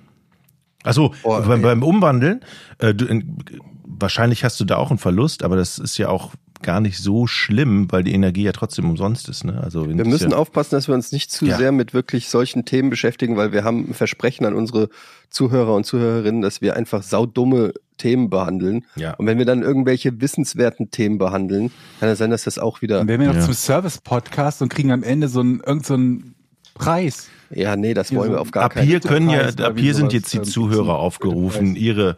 Also 0.83 1.13
Oh, 1.23 1.39
beim, 1.41 1.51
ey. 1.51 1.61
beim 1.61 1.83
Umwandeln, 1.83 2.41
äh, 2.79 2.93
du, 2.93 3.05
in, 3.05 3.37
wahrscheinlich 3.85 4.43
hast 4.43 4.59
du 4.59 4.65
da 4.65 4.77
auch 4.77 4.89
einen 4.89 4.99
Verlust, 4.99 5.43
aber 5.43 5.55
das 5.55 5.79
ist 5.79 5.97
ja 5.97 6.09
auch 6.09 6.33
gar 6.61 6.79
nicht 6.79 6.97
so 6.97 7.27
schlimm, 7.27 7.91
weil 7.91 8.03
die 8.05 8.13
Energie 8.13 8.43
ja 8.43 8.53
trotzdem 8.53 8.89
umsonst 8.89 9.27
ist. 9.27 9.43
Ne? 9.43 9.59
Also 9.61 9.85
Wir 9.87 10.05
müssen 10.05 10.31
ja, 10.31 10.37
aufpassen, 10.37 10.75
dass 10.75 10.87
wir 10.87 10.95
uns 10.95 11.11
nicht 11.11 11.29
zu 11.29 11.45
Ja. 11.45 11.57
sehr 11.57 11.73
mit 11.73 11.93
wirklich 11.93 12.29
solchen 12.29 12.63
Themen 12.63 12.89
beschäftigen, 12.89 13.35
weil 13.35 13.51
wir 13.51 13.65
haben 13.65 13.89
ein 13.89 13.93
Versprechen 13.93 14.45
an 14.45 14.53
unsere 14.53 14.87
Zuhörer 15.29 15.75
und 15.75 15.85
Zuhörerinnen, 15.85 16.41
dass 16.41 16.61
wir 16.61 16.77
einfach 16.77 17.03
saudumme 17.03 17.73
Themen 17.97 18.29
behandeln. 18.29 18.85
Ja. 18.95 19.13
Und 19.15 19.25
wenn 19.27 19.37
wir 19.39 19.45
dann 19.45 19.61
irgendwelche 19.61 20.21
wissenswerten 20.21 20.89
Themen 20.89 21.17
behandeln, 21.17 21.69
kann 21.99 22.07
es 22.07 22.19
sein, 22.19 22.29
dass 22.31 22.43
das 22.45 22.57
auch 22.57 22.81
wieder. 22.81 22.97
Dann 22.99 23.07
wären 23.09 23.19
wir 23.19 23.27
noch 23.27 23.35
Ja. 23.35 23.41
zum 23.41 23.53
Service-Podcast 23.53 24.61
und 24.61 24.69
kriegen 24.69 24.91
am 24.93 25.03
Ende 25.03 25.27
so 25.27 25.41
einen, 25.41 25.59
irgend 25.59 25.85
so 25.85 25.95
einen 25.95 26.35
Preis. 26.75 27.27
Ja, 27.55 27.75
nee, 27.75 27.93
das 27.93 28.09
Hier 28.09 28.19
wollen 28.19 28.31
wir 28.31 28.41
auf 28.41 28.51
gar 28.51 28.65
ab 28.65 28.73
keinen 28.73 28.87
hier 28.87 29.01
Fall. 29.01 29.11
können 29.11 29.29
ja, 29.29 29.47
ab 29.47 29.77
hier 29.77 29.93
sind 29.95 30.13
jetzt 30.13 30.33
die 30.33 30.41
Zuhörer 30.41 30.97
aufgerufen, 30.99 31.75
ihre 31.75 32.17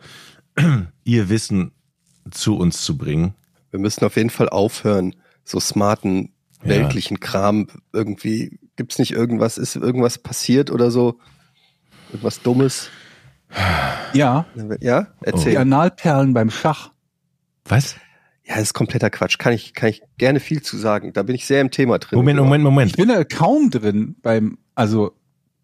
ihr 1.04 1.30
Wissen 1.30 1.72
zu 2.32 2.58
uns 2.58 2.82
zu 2.84 2.98
bringen. 2.98 3.34
Wir 3.72 3.80
müssen 3.80 4.06
auf 4.06 4.16
jeden 4.16 4.30
Fall 4.30 4.50
aufhören, 4.50 5.16
so 5.44 5.60
smarten, 5.60 6.32
Ja. 6.64 6.70
weltlichen 6.70 7.20
Kram 7.20 7.68
irgendwie. 7.94 8.60
Gibt's 8.78 9.00
nicht 9.00 9.12
irgendwas, 9.12 9.58
ist 9.58 9.76
irgendwas 9.76 10.18
passiert 10.18 10.72
oder 10.72 10.92
so? 10.92 11.20
Irgendwas 12.12 12.42
Dummes? 12.42 12.90
Ja, 14.14 14.46
Ja? 14.82 15.02
die 15.22 15.26
Erzähl. 15.28 15.58
Analperlen 15.58 16.34
beim 16.34 16.50
Schach. 16.50 16.92
Was? 17.66 17.96
Ja, 18.44 18.56
das 18.56 18.64
ist 18.64 18.74
kompletter 18.74 19.10
Quatsch. 19.10 19.38
Kann 19.40 19.54
ich, 19.54 19.74
kann 19.74 19.90
ich 19.90 20.02
gerne 20.18 20.40
viel 20.40 20.62
zu 20.62 20.78
sagen. 20.78 21.14
Da 21.14 21.24
bin 21.24 21.36
ich 21.36 21.46
sehr 21.48 21.62
im 21.62 21.72
Thema 21.72 21.98
drin. 22.00 22.18
Moment, 22.18 22.38
Moment, 22.40 22.62
Ich 22.62 22.64
Moment. 22.64 22.98
bin 22.98 23.08
da 23.08 23.24
kaum 23.24 23.72
drin 23.72 24.16
beim, 24.22 24.58
also 24.76 25.14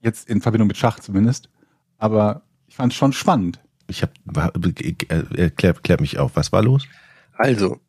jetzt 0.02 0.30
in 0.30 0.42
Verbindung 0.42 0.68
mit 0.68 0.78
Schach 0.78 1.00
zumindest, 1.00 1.50
aber 1.98 2.42
ich 2.68 2.76
fand 2.76 2.94
es 2.94 2.98
schon 2.98 3.14
spannend. 3.14 3.60
Ich 3.88 4.02
habe 4.04 4.14
erklär, 5.38 5.76
erklär 5.76 6.00
mich 6.00 6.18
auf. 6.18 6.36
Was 6.36 6.52
war 6.52 6.64
los? 6.64 6.88
Also, 7.34 7.80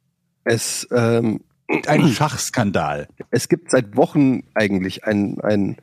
es, 0.44 0.86
ähm, 0.90 1.40
Ein 1.86 2.08
Schachskandal. 2.12 3.08
es 3.30 3.48
gibt 3.48 3.70
seit 3.70 3.96
Wochen 3.96 4.42
eigentlich 4.54 5.04
einen, 5.04 5.40
einen 5.40 5.76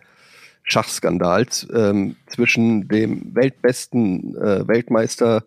Schachskandal 0.63 1.47
ähm, 1.73 2.15
zwischen 2.27 2.87
dem 2.87 3.33
weltbesten 3.33 4.35
äh, 4.35 4.67
Weltmeister, 4.67 5.43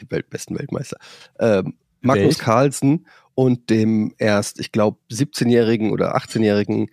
dem 0.00 0.10
weltbesten 0.10 0.58
Weltmeister, 0.58 0.98
ähm, 1.40 1.74
Magnus 2.00 2.38
Welt? 2.38 2.38
Carlsen 2.40 3.06
und 3.34 3.70
dem 3.70 4.14
erst, 4.18 4.60
ich 4.60 4.72
glaube, 4.72 4.98
17-jährigen 5.10 5.90
oder 5.90 6.16
18-jährigen 6.16 6.90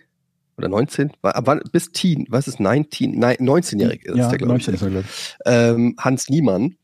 oder 0.60 0.68
19, 0.68 1.12
war, 1.22 1.46
war, 1.46 1.60
bis 1.72 1.92
Teen, 1.92 2.26
was 2.28 2.48
ist 2.48 2.60
19? 2.60 3.18
Nein, 3.18 3.36
19-jährig 3.36 4.04
ist 4.04 4.16
ja, 4.16 4.28
der, 4.28 4.38
glaube 4.38 4.58
ich. 4.58 4.68
19 4.68 4.74
ist 4.74 4.82
er, 4.82 4.90
glaub 4.90 5.04
ich. 5.04 5.36
ähm, 5.46 5.96
Hans 5.98 6.28
Niemann. 6.28 6.76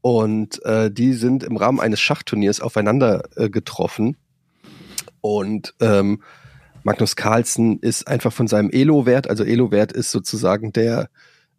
Und 0.00 0.64
äh, 0.64 0.90
die 0.90 1.12
sind 1.12 1.42
im 1.42 1.56
Rahmen 1.56 1.80
eines 1.80 2.00
Schachturniers 2.00 2.60
aufeinander 2.60 3.28
äh, 3.36 3.50
getroffen. 3.50 4.16
Und 5.20 5.74
ähm, 5.80 6.22
Magnus 6.84 7.16
Carlsen 7.16 7.80
ist 7.80 8.06
einfach 8.06 8.32
von 8.32 8.46
seinem 8.46 8.70
Elo-Wert, 8.70 9.28
also 9.28 9.44
Elo-Wert 9.44 9.92
ist 9.92 10.10
sozusagen 10.10 10.72
der, 10.72 11.10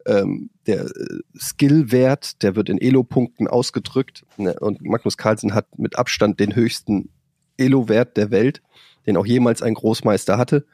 ähm, 0.05 0.49
der 0.65 0.85
äh, 0.85 1.19
Skill-Wert, 1.37 2.41
der 2.41 2.55
wird 2.55 2.69
in 2.69 2.79
Elo-Punkten 2.79 3.47
ausgedrückt. 3.47 4.25
Ne? 4.37 4.55
Und 4.59 4.81
Magnus 4.81 5.17
Carlsen 5.17 5.53
hat 5.53 5.77
mit 5.77 5.99
Abstand 5.99 6.39
den 6.39 6.55
höchsten 6.55 7.09
Elo-Wert 7.57 8.17
der 8.17 8.31
Welt, 8.31 8.61
den 9.05 9.17
auch 9.17 9.25
jemals 9.25 9.61
ein 9.61 9.73
Großmeister 9.73 10.37
hatte. 10.37 10.65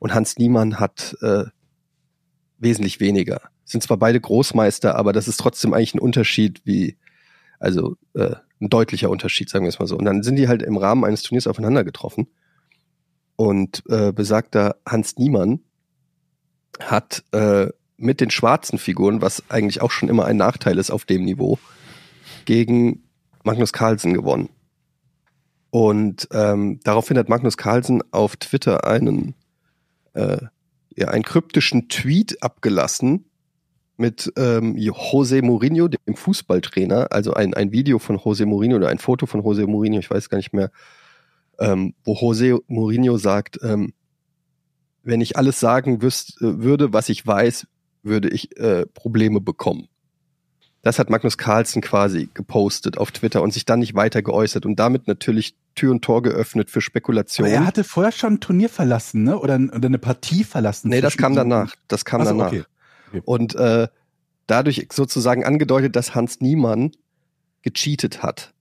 Und 0.00 0.14
Hans 0.14 0.38
Niemann 0.38 0.80
hat 0.80 1.16
äh, 1.20 1.44
wesentlich 2.58 2.98
weniger. 2.98 3.42
Sind 3.64 3.84
zwar 3.84 3.98
beide 3.98 4.20
Großmeister, 4.20 4.96
aber 4.96 5.12
das 5.12 5.28
ist 5.28 5.38
trotzdem 5.38 5.72
eigentlich 5.72 5.94
ein 5.94 6.00
Unterschied 6.00 6.62
wie, 6.64 6.96
also 7.60 7.96
äh, 8.14 8.34
ein 8.60 8.70
deutlicher 8.70 9.10
Unterschied, 9.10 9.48
sagen 9.48 9.64
wir 9.64 9.68
es 9.68 9.78
mal 9.78 9.86
so. 9.86 9.96
Und 9.96 10.06
dann 10.06 10.22
sind 10.22 10.36
die 10.36 10.48
halt 10.48 10.62
im 10.62 10.76
Rahmen 10.76 11.04
eines 11.04 11.22
Turniers 11.22 11.46
aufeinander 11.46 11.84
getroffen. 11.84 12.26
Und 13.36 13.82
äh, 13.88 14.12
besagter 14.12 14.76
Hans 14.86 15.16
Niemann 15.16 15.60
hat 16.80 17.22
äh, 17.32 17.68
mit 17.96 18.20
den 18.20 18.30
schwarzen 18.30 18.78
Figuren, 18.78 19.20
was 19.20 19.48
eigentlich 19.50 19.82
auch 19.82 19.90
schon 19.90 20.08
immer 20.08 20.24
ein 20.24 20.38
Nachteil 20.38 20.78
ist 20.78 20.90
auf 20.90 21.04
dem 21.04 21.24
Niveau, 21.24 21.58
gegen 22.46 23.04
Magnus 23.44 23.72
Carlsen 23.72 24.14
gewonnen. 24.14 24.48
Und 25.70 26.28
ähm, 26.32 26.80
daraufhin 26.84 27.18
hat 27.18 27.28
Magnus 27.28 27.56
Carlsen 27.56 28.02
auf 28.12 28.36
Twitter 28.36 28.86
einen, 28.86 29.34
äh, 30.14 30.38
ja, 30.96 31.08
einen 31.08 31.22
kryptischen 31.22 31.88
Tweet 31.88 32.42
abgelassen 32.42 33.26
mit 33.96 34.32
ähm, 34.36 34.76
José 34.76 35.42
Mourinho, 35.42 35.88
dem 35.88 36.16
Fußballtrainer, 36.16 37.08
also 37.12 37.34
ein, 37.34 37.52
ein 37.54 37.70
Video 37.70 37.98
von 37.98 38.16
José 38.18 38.46
Mourinho 38.46 38.76
oder 38.76 38.88
ein 38.88 38.98
Foto 38.98 39.26
von 39.26 39.42
José 39.42 39.66
Mourinho, 39.66 39.98
ich 39.98 40.10
weiß 40.10 40.30
gar 40.30 40.38
nicht 40.38 40.54
mehr, 40.54 40.70
ähm, 41.58 41.94
wo 42.04 42.14
José 42.14 42.58
Mourinho 42.66 43.18
sagt, 43.18 43.58
ähm, 43.62 43.92
wenn 45.02 45.20
ich 45.20 45.36
alles 45.36 45.60
sagen 45.60 45.96
äh, 45.96 46.08
würde, 46.40 46.92
was 46.92 47.08
ich 47.08 47.26
weiß, 47.26 47.66
würde 48.02 48.30
ich 48.30 48.56
äh, 48.58 48.86
Probleme 48.86 49.40
bekommen. 49.40 49.88
Das 50.82 50.98
hat 50.98 51.10
Magnus 51.10 51.36
Carlsen 51.36 51.82
quasi 51.82 52.30
gepostet 52.32 52.96
auf 52.96 53.10
Twitter 53.10 53.42
und 53.42 53.52
sich 53.52 53.66
dann 53.66 53.80
nicht 53.80 53.94
weiter 53.94 54.22
geäußert 54.22 54.64
und 54.64 54.76
damit 54.76 55.08
natürlich 55.08 55.54
Tür 55.74 55.90
und 55.90 56.02
Tor 56.02 56.22
geöffnet 56.22 56.70
für 56.70 56.78
Aber 56.78 56.82
Spekulationen. 56.82 57.52
er 57.52 57.66
hatte 57.66 57.84
vorher 57.84 58.12
schon 58.12 58.34
ein 58.34 58.40
Turnier 58.40 58.70
verlassen, 58.70 59.24
ne? 59.24 59.38
Oder, 59.38 59.56
oder 59.56 59.86
eine 59.86 59.98
Partie 59.98 60.42
verlassen. 60.44 60.88
nee, 60.88 61.00
das 61.00 61.16
kam 61.18 61.34
danach. 61.34 61.74
Das 61.88 62.04
kam 62.04 62.22
so, 62.22 62.30
danach. 62.30 62.46
okay. 62.48 62.64
Okay. 63.08 63.22
Und 63.24 63.54
äh, 63.56 63.88
dadurch 64.46 64.86
sozusagen 64.92 65.44
angedeutet, 65.44 65.96
dass 65.96 66.14
Hans 66.14 66.40
Niemann 66.40 66.92
gecheatet 67.62 68.22
hat. 68.22 68.54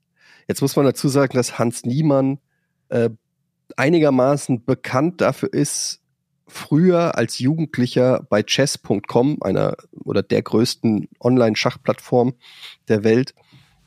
Jetzt 0.47 0.61
muss 0.61 0.75
man 0.75 0.85
dazu 0.85 1.07
sagen, 1.07 1.37
dass 1.37 1.59
Hans 1.59 1.83
Niemann 1.85 2.39
äh, 2.89 3.09
einigermaßen 3.77 4.65
bekannt 4.65 5.21
dafür 5.21 5.53
ist, 5.53 6.01
früher 6.49 7.17
als 7.17 7.39
Jugendlicher 7.39 8.25
bei 8.29 8.43
chess.com, 8.43 9.37
einer 9.41 9.77
oder 10.03 10.23
der 10.23 10.41
größten 10.41 11.07
Online-Schachplattform 11.19 12.33
der 12.87 13.03
Welt, 13.03 13.33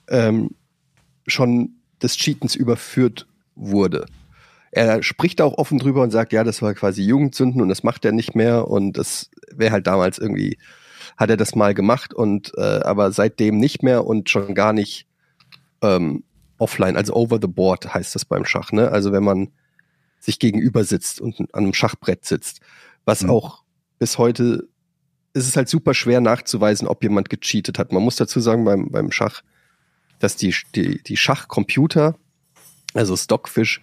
ähm, 0.09 0.51
schon 1.27 1.77
des 2.03 2.17
Cheatens 2.17 2.55
überführt 2.55 3.27
wurde. 3.55 4.07
Er 4.71 5.03
spricht 5.03 5.41
auch 5.41 5.59
offen 5.59 5.79
drüber 5.79 6.03
und 6.03 6.11
sagt, 6.11 6.33
ja, 6.33 6.45
das 6.45 6.63
war 6.63 6.73
quasi 6.75 7.03
Jugendsünden 7.03 7.61
und 7.61 7.69
das 7.69 7.83
macht 7.83 8.05
er 8.05 8.13
nicht 8.13 8.35
mehr 8.35 8.69
und 8.69 8.97
das 8.97 9.31
wäre 9.55 9.73
halt 9.73 9.87
damals 9.87 10.19
irgendwie, 10.19 10.57
hat 11.17 11.29
er 11.29 11.37
das 11.37 11.55
mal 11.55 11.75
gemacht 11.75 12.15
und 12.15 12.53
äh, 12.57 12.81
aber 12.83 13.13
seitdem 13.13 13.59
nicht 13.59 13.83
mehr 13.83 14.07
und 14.07 14.31
schon 14.31 14.55
gar 14.55 14.73
nicht 14.73 15.07
ähm, 15.83 16.25
offline, 16.57 16.97
also 16.97 17.15
over 17.15 17.39
the 17.41 17.49
board 17.49 17.93
heißt 17.93 18.15
das 18.15 18.25
beim 18.25 18.47
Schach, 18.47 18.73
ne? 18.73 18.91
Also 18.91 19.13
wenn 19.13 19.25
man 19.25 19.51
sich 20.23 20.39
gegenüber 20.39 20.85
sitzt 20.85 21.21
und 21.21 21.41
an 21.41 21.65
einem 21.65 21.75
Schachbrett 21.75 22.25
sitzt, 22.25 22.61
was 23.05 23.23
Mhm. 23.23 23.31
auch 23.31 23.63
bis 23.99 24.19
heute 24.19 24.69
ist 25.35 25.49
es 25.49 25.57
halt 25.57 25.69
super 25.69 25.95
schwer 25.95 26.21
nachzuweisen, 26.21 26.87
ob 26.87 27.03
jemand 27.03 27.31
gecheatet 27.31 27.79
hat. 27.79 27.93
Man 27.93 28.03
muss 28.03 28.17
dazu 28.17 28.41
sagen 28.41 28.65
beim, 28.65 28.91
beim 28.91 29.11
Schach, 29.11 29.43
dass 30.19 30.37
die, 30.37 30.55
die, 30.75 31.03
die 31.03 31.17
Schachcomputer, 31.17 32.17
also 32.95 33.17
Stockfish, 33.17 33.81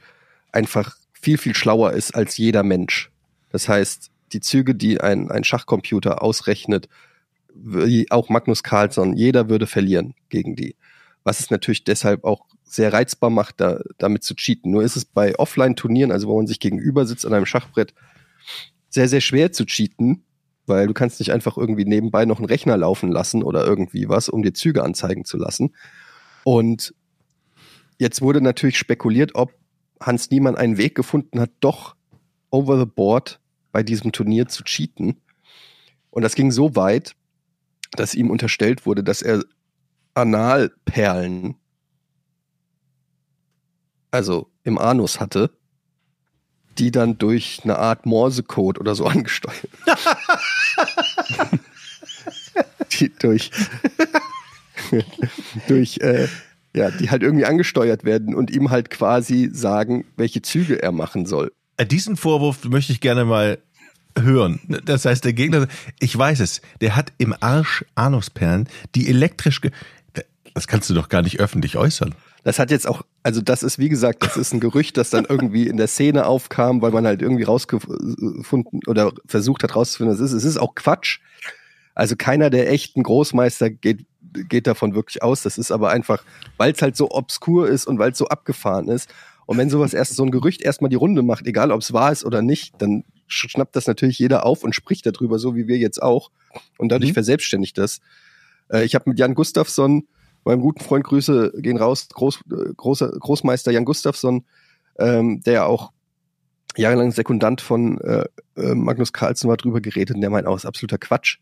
einfach 0.52 0.96
viel, 1.12 1.38
viel 1.38 1.56
schlauer 1.56 1.94
ist 1.94 2.16
als 2.16 2.38
jeder 2.38 2.64
Mensch. 2.64 3.12
Das 3.50 3.68
heißt, 3.68 4.12
die 4.32 4.42
Züge, 4.42 4.76
die 4.76 5.02
ein, 5.02 5.32
ein 5.32 5.44
Schachcomputer 5.44 6.22
ausrechnet, 6.22 6.88
wie 7.54 8.10
auch 8.12 8.30
Magnus 8.30 8.64
Carlsson, 8.64 9.16
jeder 9.16 9.50
würde 9.50 9.68
verlieren 9.68 10.14
gegen 10.30 10.56
die. 10.56 10.76
Was 11.30 11.42
es 11.42 11.52
natürlich 11.52 11.84
deshalb 11.84 12.24
auch 12.24 12.48
sehr 12.64 12.92
reizbar 12.92 13.30
macht, 13.30 13.62
da, 13.62 13.82
damit 14.00 14.24
zu 14.24 14.34
cheaten. 14.34 14.72
Nur 14.72 14.82
ist 14.82 14.96
es 14.96 15.06
bei 15.06 15.38
Offline-Turnieren, 15.38 16.12
also 16.12 16.28
wo 16.28 16.36
man 16.36 16.48
sich 16.48 16.60
gegenüber 16.60 17.06
sitzt 17.06 17.24
an 17.24 17.36
einem 17.36 17.46
Schachbrett, 17.46 17.94
sehr, 18.90 19.08
sehr 19.08 19.22
schwer 19.22 19.52
zu 19.52 19.66
cheaten, 19.66 20.24
weil 20.66 20.88
du 20.88 20.94
kannst 20.96 21.20
nicht 21.20 21.32
einfach 21.32 21.56
irgendwie 21.56 21.86
nebenbei 21.86 22.26
noch 22.26 22.40
einen 22.40 22.48
Rechner 22.48 22.78
laufen 22.78 23.12
lassen 23.12 23.44
oder 23.44 23.64
irgendwie 23.64 24.10
was, 24.10 24.28
um 24.28 24.42
dir 24.42 24.56
Züge 24.56 24.84
anzeigen 24.84 25.24
zu 25.24 25.38
lassen. 25.38 25.76
Und 26.46 26.96
jetzt 28.00 28.24
wurde 28.24 28.42
natürlich 28.42 28.80
spekuliert, 28.80 29.36
ob 29.36 29.54
Hans 30.02 30.32
Niemann 30.32 30.56
einen 30.56 30.80
Weg 30.80 30.96
gefunden 30.96 31.40
hat, 31.40 31.52
doch 31.60 31.96
over 32.50 32.80
the 32.80 32.88
board 32.88 33.40
bei 33.72 33.84
diesem 33.84 34.14
Turnier 34.14 34.48
zu 34.48 34.64
cheaten. 34.64 35.22
Und 36.10 36.24
das 36.24 36.34
ging 36.34 36.50
so 36.50 36.76
weit, 36.76 37.16
dass 37.92 38.16
ihm 38.16 38.32
unterstellt 38.32 38.88
wurde, 38.88 39.04
dass 39.04 39.22
er 39.22 39.44
Analperlen, 40.20 41.56
also 44.12 44.50
im 44.64 44.78
Anus 44.78 45.20
hatte, 45.20 45.52
die 46.78 46.92
dann 46.92 47.18
durch 47.18 47.62
eine 47.64 47.78
Art 47.78 48.06
Morsecode 48.06 48.80
oder 48.80 48.96
so 48.96 49.06
angesteuert. 49.08 49.68
die 52.92 53.12
durch, 53.20 53.52
durch, 55.68 55.98
äh, 56.00 56.28
ja, 56.76 56.92
die 56.92 57.10
halt 57.10 57.24
irgendwie 57.24 57.46
angesteuert 57.46 58.04
werden 58.04 58.36
und 58.36 58.52
ihm 58.52 58.70
halt 58.70 58.90
quasi 58.90 59.50
sagen, 59.52 60.06
welche 60.18 60.42
Züge 60.42 60.82
er 60.82 60.92
machen 60.92 61.26
soll. 61.26 61.52
Äh, 61.78 61.86
Diesen 61.86 62.18
Vorwurf 62.18 62.66
möchte 62.66 62.92
ich 62.92 63.02
gerne 63.02 63.26
mal 63.26 63.60
hören. 64.18 64.60
Das 64.86 65.06
heißt, 65.06 65.24
der 65.24 65.34
Gegner, 65.34 65.68
ich 66.00 66.18
weiß 66.18 66.40
es, 66.40 66.62
der 66.82 66.96
hat 66.96 67.14
im 67.18 67.36
Arsch 67.40 67.86
Anusperlen, 67.96 68.68
die 68.96 69.08
elektrisch, 69.08 69.62
das 70.60 70.68
kannst 70.68 70.90
du 70.90 70.94
doch 70.94 71.10
gar 71.10 71.22
nicht 71.22 71.40
öffentlich 71.40 71.78
äußern. 71.78 72.14
Das 72.44 72.60
hat 72.60 72.70
jetzt 72.72 72.88
auch, 72.88 73.04
also 73.24 73.42
das 73.42 73.64
ist 73.64 73.80
wie 73.80 73.90
gesagt, 73.90 74.24
das 74.24 74.38
ist 74.38 74.54
ein 74.54 74.60
Gerücht, 74.60 74.98
das 74.98 75.10
dann 75.10 75.26
irgendwie 75.28 75.68
in 75.68 75.78
der 75.78 75.88
Szene 75.88 76.26
aufkam, 76.26 76.82
weil 76.82 76.92
man 76.92 77.06
halt 77.06 77.22
irgendwie 77.22 77.44
rausgefunden 77.44 78.82
oder 78.88 79.12
versucht 79.26 79.64
hat 79.64 79.76
rauszufinden, 79.76 80.14
was 80.14 80.20
es 80.22 80.32
ist. 80.32 80.44
Es 80.44 80.50
ist 80.50 80.58
auch 80.58 80.76
Quatsch. 80.76 81.20
Also 81.96 82.16
keiner 82.16 82.50
der 82.50 82.70
echten 82.72 83.04
Großmeister 83.04 83.70
geht, 83.70 84.06
geht 84.34 84.68
davon 84.68 84.96
wirklich 84.96 85.22
aus. 85.24 85.44
Das 85.44 85.58
ist 85.58 85.72
aber 85.72 85.90
einfach, 85.90 86.24
weil 86.58 86.72
es 86.74 86.82
halt 86.82 86.96
so 86.96 87.12
obskur 87.12 87.68
ist 87.68 87.88
und 87.88 88.00
weil 88.00 88.12
es 88.12 88.18
so 88.18 88.28
abgefahren 88.28 88.88
ist. 88.90 89.10
Und 89.46 89.58
wenn 89.58 89.70
sowas 89.70 89.94
erst 89.94 90.16
so 90.16 90.24
ein 90.24 90.32
Gerücht 90.32 90.62
erstmal 90.62 90.90
die 90.90 90.96
Runde 90.96 91.24
macht, 91.24 91.48
egal 91.48 91.72
ob 91.72 91.82
es 91.82 91.92
wahr 91.92 92.12
ist 92.12 92.24
oder 92.24 92.42
nicht, 92.42 92.74
dann 92.82 93.04
schnappt 93.28 93.76
das 93.76 93.88
natürlich 93.88 94.20
jeder 94.20 94.46
auf 94.46 94.64
und 94.64 94.76
spricht 94.76 95.06
darüber, 95.06 95.40
so 95.40 95.56
wie 95.56 95.68
wir 95.68 95.78
jetzt 95.78 96.02
auch. 96.02 96.32
Und 96.78 96.90
dadurch 96.92 97.12
Mhm. 97.12 97.16
verselbstständigt 97.16 97.78
das. 97.78 98.00
Äh, 98.72 98.84
ich 98.86 98.96
habe 98.96 99.10
mit 99.10 99.20
Jan 99.20 99.34
Gustafsson, 99.36 100.08
meinem 100.46 100.62
guten 100.62 100.82
Freund, 100.82 101.04
Grüße 101.04 101.54
gehen 101.58 101.78
raus, 101.78 102.08
Groß, 102.10 102.42
großer, 102.78 103.10
Großmeister 103.10 103.72
Jan 103.72 103.86
Gustafsson, 103.86 104.46
ähm, 104.98 105.42
der 105.42 105.54
ja 105.54 105.66
auch 105.66 105.92
jahrelang 106.78 107.12
Sekundant 107.12 107.62
von 107.62 108.00
äh, 108.02 108.26
äh, 108.56 108.76
Magnus 108.76 109.14
Carlsen 109.14 109.50
war, 109.50 109.58
drüber 109.58 109.82
geredet 109.82 110.16
und 110.16 110.22
der 110.22 110.30
meint 110.30 110.48
auch, 110.48 110.56
ist 110.56 110.66
absoluter 110.66 110.98
Quatsch. 110.98 111.40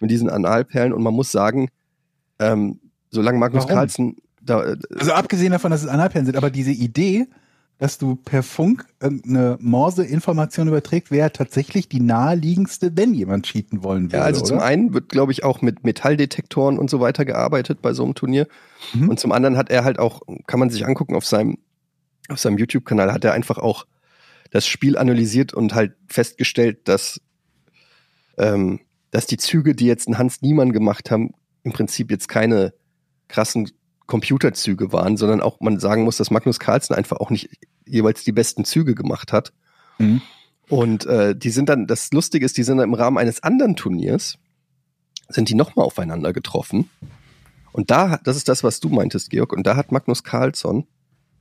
mit 0.00 0.10
diesen 0.10 0.30
Analperlen 0.30 0.92
und 0.92 1.02
man 1.02 1.14
muss 1.14 1.32
sagen, 1.32 1.68
ähm, 2.38 2.80
solange 3.10 3.38
Magnus 3.38 3.64
Warum? 3.64 3.76
Carlsen 3.76 4.16
da, 4.40 4.64
äh, 4.64 4.76
Also 4.98 5.12
abgesehen 5.12 5.52
davon, 5.52 5.70
dass 5.70 5.82
es 5.82 5.88
Analperlen 5.88 6.26
sind, 6.26 6.36
aber 6.36 6.50
diese 6.50 6.70
Idee, 6.70 7.26
dass 7.78 7.96
du 7.96 8.16
per 8.16 8.42
Funk 8.42 8.86
irgendeine 9.00 9.56
Morse-Information 9.60 10.66
überträgt, 10.66 11.12
wäre 11.12 11.32
tatsächlich 11.32 11.88
die 11.88 12.00
naheliegendste, 12.00 12.96
wenn 12.96 13.14
jemand 13.14 13.46
cheaten 13.46 13.84
wollen 13.84 14.06
würde. 14.06 14.16
Ja, 14.16 14.22
also 14.24 14.42
zum 14.42 14.56
oder? 14.56 14.66
einen 14.66 14.94
wird, 14.94 15.08
glaube 15.08 15.30
ich, 15.30 15.44
auch 15.44 15.62
mit 15.62 15.84
Metalldetektoren 15.84 16.76
und 16.76 16.90
so 16.90 16.98
weiter 16.98 17.24
gearbeitet 17.24 17.80
bei 17.80 17.92
so 17.92 18.04
einem 18.04 18.16
Turnier. 18.16 18.48
Mhm. 18.94 19.08
Und 19.08 19.20
zum 19.20 19.30
anderen 19.30 19.56
hat 19.56 19.70
er 19.70 19.84
halt 19.84 20.00
auch, 20.00 20.22
kann 20.48 20.58
man 20.58 20.70
sich 20.70 20.84
angucken 20.84 21.14
auf 21.14 21.24
seinem, 21.24 21.58
auf 22.28 22.40
seinem 22.40 22.58
YouTube-Kanal, 22.58 23.12
hat 23.12 23.24
er 23.24 23.32
einfach 23.32 23.58
auch 23.58 23.86
das 24.50 24.66
Spiel 24.66 24.98
analysiert 24.98 25.54
und 25.54 25.74
halt 25.74 25.94
festgestellt, 26.08 26.88
dass, 26.88 27.20
ähm, 28.38 28.80
dass 29.12 29.26
die 29.26 29.36
Züge, 29.36 29.76
die 29.76 29.86
jetzt 29.86 30.08
ein 30.08 30.18
Hans 30.18 30.42
Niemann 30.42 30.72
gemacht 30.72 31.12
haben, 31.12 31.30
im 31.62 31.72
Prinzip 31.72 32.10
jetzt 32.10 32.28
keine 32.28 32.72
krassen 33.28 33.70
Computerzüge 34.08 34.90
waren, 34.90 35.16
sondern 35.16 35.40
auch 35.40 35.60
man 35.60 35.78
sagen 35.78 36.02
muss, 36.02 36.16
dass 36.16 36.30
Magnus 36.30 36.58
Carlsen 36.58 36.96
einfach 36.96 37.18
auch 37.18 37.30
nicht 37.30 37.50
jeweils 37.86 38.24
die 38.24 38.32
besten 38.32 38.64
Züge 38.64 38.94
gemacht 38.96 39.32
hat. 39.32 39.52
Mhm. 39.98 40.22
Und 40.68 41.06
äh, 41.06 41.36
die 41.36 41.50
sind 41.50 41.68
dann, 41.68 41.86
das 41.86 42.10
Lustige 42.12 42.44
ist, 42.44 42.56
die 42.56 42.62
sind 42.62 42.78
dann 42.78 42.88
im 42.88 42.94
Rahmen 42.94 43.18
eines 43.18 43.42
anderen 43.42 43.76
Turniers, 43.76 44.38
sind 45.28 45.50
die 45.50 45.54
nochmal 45.54 45.86
aufeinander 45.86 46.32
getroffen. 46.32 46.90
Und 47.72 47.90
da, 47.90 48.18
das 48.24 48.36
ist 48.36 48.48
das, 48.48 48.64
was 48.64 48.80
du 48.80 48.88
meintest, 48.88 49.30
Georg, 49.30 49.52
und 49.52 49.66
da 49.66 49.76
hat 49.76 49.92
Magnus 49.92 50.24
Carlsson 50.24 50.86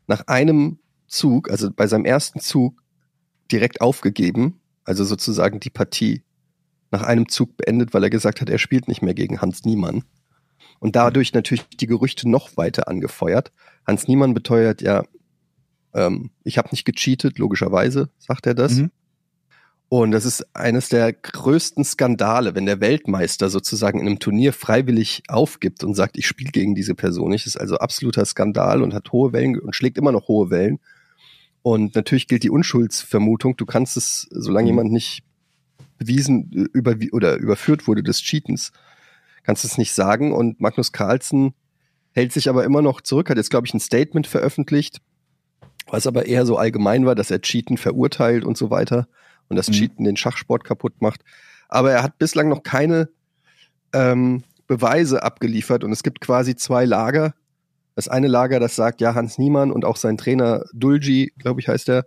nach 0.08 0.27
einem 0.27 0.80
Zug, 1.08 1.49
also 1.49 1.71
bei 1.71 1.88
seinem 1.88 2.06
ersten 2.06 2.41
Zug, 2.41 2.84
direkt 3.49 3.80
aufgegeben, 3.80 4.60
also 4.84 5.06
sozusagen 5.06 5.62
die 5.62 5.69
Partie 5.69 6.21
nach 6.91 7.01
einem 7.01 7.30
Zug 7.30 7.56
beendet, 7.56 7.93
weil 7.93 8.03
er 8.03 8.10
gesagt 8.10 8.41
hat, 8.41 8.49
er 8.49 8.58
spielt 8.58 8.89
nicht 8.89 9.01
mehr 9.01 9.13
gegen 9.13 9.39
Hans 9.39 9.63
Niemann. 9.63 10.03
Und 10.79 10.95
dadurch 10.95 11.33
natürlich 11.33 11.67
die 11.69 11.87
Gerüchte 11.87 12.29
noch 12.29 12.55
weiter 12.57 12.87
angefeuert. 12.87 13.51
Hans 13.85 14.07
Niemann 14.07 14.33
beteuert 14.33 14.81
ja, 14.81 15.03
ähm, 15.93 16.29
ich 16.43 16.57
habe 16.57 16.69
nicht 16.71 16.85
gecheatet, 16.85 17.39
logischerweise, 17.39 18.09
sagt 18.19 18.45
er 18.45 18.53
das. 18.53 18.73
Mhm. 18.73 18.91
Und 19.89 20.11
das 20.11 20.25
ist 20.25 20.45
eines 20.53 20.89
der 20.89 21.13
größten 21.13 21.85
Skandale, 21.85 22.55
wenn 22.55 22.65
der 22.65 22.81
Weltmeister 22.81 23.49
sozusagen 23.49 23.99
in 24.01 24.07
einem 24.07 24.19
Turnier 24.19 24.51
freiwillig 24.51 25.23
aufgibt 25.29 25.83
und 25.83 25.95
sagt, 25.95 26.17
ich 26.17 26.27
spiele 26.27 26.51
gegen 26.51 26.75
diese 26.75 26.93
Person 26.93 27.29
nicht. 27.29 27.45
Das 27.45 27.55
ist 27.55 27.61
also 27.61 27.77
absoluter 27.77 28.25
Skandal 28.25 28.81
und 28.81 28.93
hat 28.93 29.13
hohe 29.13 29.31
Wellen 29.31 29.57
und 29.59 29.75
schlägt 29.75 29.97
immer 29.97 30.11
noch 30.11 30.27
hohe 30.27 30.49
Wellen. 30.49 30.79
Und 31.61 31.95
natürlich 31.95 32.27
gilt 32.27 32.43
die 32.43 32.49
Unschuldsvermutung. 32.49 33.55
Du 33.55 33.65
kannst 33.65 33.95
es, 33.95 34.27
solange 34.29 34.65
Mhm. 34.65 34.77
jemand 34.77 34.91
nicht 34.91 35.23
bewiesen 35.97 36.51
äh, 36.53 36.77
über, 36.77 36.95
oder 37.13 37.37
überführt 37.37 37.87
wurde 37.87 38.03
des 38.03 38.21
Cheatens, 38.21 38.73
kannst 39.47 39.63
du 39.63 39.67
es 39.69 39.77
nicht 39.77 39.93
sagen. 39.93 40.33
Und 40.33 40.60
Magnus 40.60 40.91
Carlsen 40.91 41.53
hält 42.12 42.33
sich 42.33 42.49
aber 42.49 42.65
immer 42.65 42.81
noch 42.81 42.99
zurück, 42.99 43.29
hat 43.29 43.38
jetzt, 43.38 43.49
glaube 43.49 43.65
ich, 43.65 43.73
ein 43.73 43.79
Statement 43.79 44.27
veröffentlicht, 44.27 45.01
was 45.88 46.05
aber 46.05 46.25
eher 46.25 46.45
so 46.45 46.57
allgemein 46.57 47.05
war, 47.05 47.15
dass 47.15 47.31
er 47.31 47.41
Cheaten 47.41 47.77
verurteilt 47.77 48.43
und 48.43 48.57
so 48.57 48.69
weiter 48.69 49.07
und 49.47 49.55
das 49.55 49.69
Mhm. 49.69 49.73
Cheaten 49.73 50.03
den 50.03 50.17
Schachsport 50.17 50.65
kaputt 50.65 51.01
macht. 51.01 51.21
Aber 51.69 51.91
er 51.91 52.03
hat 52.03 52.17
bislang 52.17 52.49
noch 52.49 52.63
keine 52.63 53.10
ähm, 53.93 54.43
Beweise 54.67 55.23
abgeliefert 55.23 55.86
und 55.86 55.93
es 55.93 56.03
gibt 56.03 56.19
quasi 56.19 56.57
zwei 56.57 56.83
Lager. 56.83 57.33
Das 57.95 58.10
eine 58.10 58.27
Lager, 58.27 58.60
das 58.60 58.75
sagt, 58.75 58.99
ja, 58.99 59.15
Hans 59.15 59.38
Niemann 59.38 59.71
und 59.71 59.86
auch 59.86 59.95
sein 59.95 60.17
Trainer 60.17 60.65
Dulgi, 60.73 61.31
glaube 61.38 61.62
ich, 61.62 61.69
heißt 61.69 61.88
er, 61.88 62.05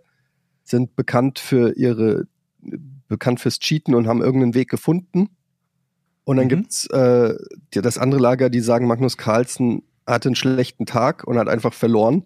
sind 0.63 0.95
bekannt 0.95 1.39
für 1.39 1.75
ihre, 1.75 2.27
bekannt 3.07 3.39
fürs 3.39 3.57
Cheaten 3.57 3.95
und 3.95 4.07
haben 4.07 4.21
irgendeinen 4.21 4.53
Weg 4.53 4.69
gefunden. 4.69 5.29
Und 6.23 6.37
dann 6.37 6.45
Mhm. 6.45 6.49
gibt's 6.49 6.85
äh, 6.87 7.35
die- 7.73 7.81
das 7.81 7.97
andere 7.97 8.21
Lager, 8.21 8.49
die 8.49 8.59
sagen, 8.59 8.87
Magnus 8.87 9.17
Carlsen 9.17 9.83
hatte 10.07 10.29
einen 10.29 10.35
schlechten 10.35 10.85
Tag 10.85 11.23
und 11.25 11.37
hat 11.37 11.47
einfach 11.49 11.73
verloren 11.73 12.23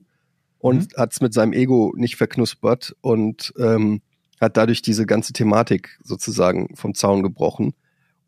und 0.60 0.96
hat's 0.98 1.22
mit 1.22 1.34
seinem 1.34 1.54
Ego 1.54 1.94
nicht 1.96 2.16
verknuspert 2.16 2.96
und 3.02 3.54
ähm, 3.58 4.02
hat 4.42 4.58
dadurch 4.58 4.82
diese 4.82 5.06
ganze 5.06 5.32
Thematik 5.34 5.98
sozusagen 6.04 6.76
vom 6.76 6.94
Zaun 6.94 7.24
gebrochen, 7.24 7.74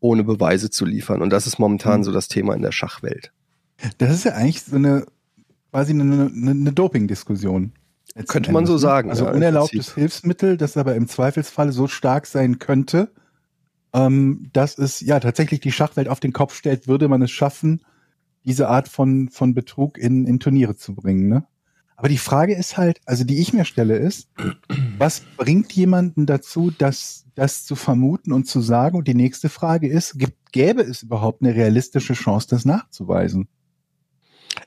ohne 0.00 0.24
Beweise 0.24 0.70
zu 0.70 0.84
liefern. 0.86 1.20
Und 1.22 1.30
das 1.30 1.46
ist 1.46 1.58
momentan 1.58 2.00
Mhm. 2.00 2.04
so 2.04 2.12
das 2.12 2.28
Thema 2.28 2.54
in 2.54 2.62
der 2.62 2.72
Schachwelt. 2.72 3.32
Das 3.98 4.12
ist 4.14 4.24
ja 4.24 4.32
eigentlich 4.32 4.62
so 4.62 4.76
eine 4.76 5.04
quasi 5.70 5.92
eine, 5.92 6.02
eine, 6.32 6.50
eine 6.50 6.72
Doping-Diskussion. 6.72 7.72
Könnte 8.26 8.52
man 8.52 8.64
so 8.66 8.72
ne? 8.72 8.78
sagen, 8.78 9.10
Also 9.10 9.26
ja, 9.26 9.32
unerlaubtes. 9.32 9.94
Hilfsmittel, 9.94 10.56
das 10.56 10.76
aber 10.76 10.94
im 10.96 11.06
Zweifelsfalle 11.08 11.72
so 11.72 11.86
stark 11.88 12.26
sein 12.26 12.58
könnte, 12.58 13.10
ähm, 13.92 14.50
dass 14.52 14.78
es 14.78 15.00
ja 15.00 15.20
tatsächlich 15.20 15.60
die 15.60 15.72
Schachwelt 15.72 16.08
auf 16.08 16.20
den 16.20 16.32
Kopf 16.32 16.54
stellt, 16.54 16.88
würde 16.88 17.08
man 17.08 17.22
es 17.22 17.30
schaffen, 17.30 17.82
diese 18.44 18.68
Art 18.68 18.88
von, 18.88 19.28
von 19.28 19.54
Betrug 19.54 19.98
in, 19.98 20.26
in 20.26 20.40
Turniere 20.40 20.76
zu 20.76 20.94
bringen. 20.94 21.28
Ne? 21.28 21.44
Aber 21.96 22.08
die 22.08 22.18
Frage 22.18 22.54
ist 22.54 22.76
halt, 22.76 23.00
also 23.06 23.24
die 23.24 23.40
ich 23.40 23.52
mir 23.52 23.64
stelle, 23.64 23.96
ist, 23.96 24.30
was 24.98 25.20
bringt 25.36 25.72
jemanden 25.72 26.26
dazu, 26.26 26.70
das, 26.70 27.26
das 27.34 27.64
zu 27.64 27.74
vermuten 27.74 28.32
und 28.32 28.46
zu 28.46 28.60
sagen? 28.60 28.96
Und 28.96 29.08
die 29.08 29.14
nächste 29.14 29.48
Frage 29.48 29.88
ist, 29.88 30.16
gibt, 30.16 30.52
gäbe 30.52 30.82
es 30.82 31.02
überhaupt 31.02 31.42
eine 31.42 31.56
realistische 31.56 32.14
Chance, 32.14 32.46
das 32.50 32.64
nachzuweisen? 32.64 33.48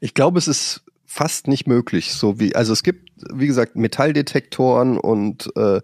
Ich 0.01 0.13
glaube, 0.13 0.39
es 0.39 0.49
ist 0.49 0.83
fast 1.05 1.47
nicht 1.47 1.67
möglich. 1.67 2.13
So 2.13 2.39
wie, 2.39 2.53
also 2.53 2.73
es 2.73 2.83
gibt, 2.83 3.11
wie 3.33 3.47
gesagt, 3.47 3.77
Metalldetektoren 3.77 4.97
und 4.97 5.51
äh, 5.55 5.81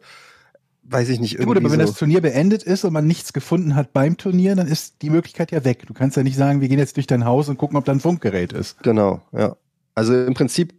weiß 0.89 1.09
ich 1.09 1.19
nicht, 1.19 1.33
irgendwie 1.33 1.47
gut, 1.47 1.57
aber 1.57 1.71
wenn 1.71 1.79
so. 1.81 1.87
das 1.87 1.97
Turnier 1.97 2.21
beendet 2.21 2.63
ist 2.63 2.83
und 2.85 2.93
man 2.93 3.05
nichts 3.05 3.33
gefunden 3.33 3.75
hat 3.75 3.93
beim 3.93 4.17
Turnier, 4.17 4.55
dann 4.55 4.67
ist 4.67 5.01
die 5.01 5.09
Möglichkeit 5.09 5.51
ja 5.51 5.63
weg. 5.65 5.85
Du 5.85 5.93
kannst 5.93 6.17
ja 6.17 6.23
nicht 6.23 6.37
sagen, 6.37 6.61
wir 6.61 6.69
gehen 6.69 6.79
jetzt 6.79 6.95
durch 6.95 7.07
dein 7.07 7.25
Haus 7.25 7.49
und 7.49 7.57
gucken, 7.57 7.77
ob 7.77 7.85
da 7.85 7.91
ein 7.91 7.99
Funkgerät 7.99 8.53
ist. 8.53 8.81
Genau, 8.83 9.21
ja. 9.33 9.57
Also 9.95 10.13
im 10.15 10.33
Prinzip, 10.33 10.73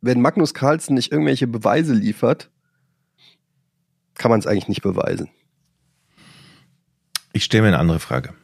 wenn 0.00 0.20
Magnus 0.20 0.54
Carlsen 0.54 0.94
nicht 0.94 1.12
irgendwelche 1.12 1.46
Beweise 1.46 1.94
liefert, 1.94 2.50
kann 4.14 4.30
man 4.30 4.40
es 4.40 4.46
eigentlich 4.46 4.68
nicht 4.68 4.82
beweisen. 4.82 5.28
Ich 7.32 7.44
stelle 7.44 7.62
mir 7.62 7.68
eine 7.68 7.78
andere 7.78 8.00
Frage. 8.00 8.34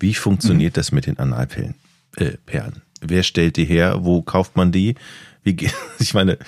Wie 0.00 0.14
funktioniert 0.14 0.76
das 0.76 0.90
mit 0.90 1.06
den 1.06 1.18
Analperlen? 1.18 1.76
Äh, 2.16 2.32
Perlen? 2.46 2.82
Wer 3.00 3.22
stellt 3.22 3.56
die 3.56 3.64
her? 3.64 3.98
Wo 4.00 4.22
kauft 4.22 4.56
man 4.56 4.72
die? 4.72 4.96
Wie 5.42 5.54
geht, 5.54 5.74
ich 6.00 6.14
meine, 6.14 6.38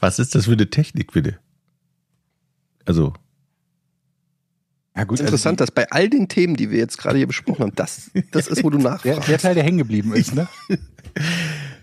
was 0.00 0.18
ist 0.18 0.34
das 0.34 0.46
für 0.46 0.52
eine 0.52 0.68
Technik, 0.68 1.12
bitte? 1.12 1.38
Also, 2.84 3.14
Ja 4.96 5.04
gut, 5.04 5.20
Interessant, 5.20 5.60
dass 5.60 5.70
bei 5.70 5.90
all 5.90 6.08
den 6.08 6.28
Themen, 6.28 6.56
die 6.56 6.70
wir 6.70 6.78
jetzt 6.78 6.96
gerade 6.96 7.18
hier 7.18 7.26
besprochen 7.26 7.64
haben, 7.64 7.72
das, 7.74 8.10
das 8.30 8.48
ist, 8.48 8.64
wo 8.64 8.70
du 8.70 8.78
der, 8.78 8.92
nachfragst. 8.92 9.28
der 9.28 9.38
Teil, 9.38 9.54
der 9.54 9.62
hängen 9.62 9.78
geblieben 9.78 10.14
ist, 10.14 10.34
ne? 10.34 10.48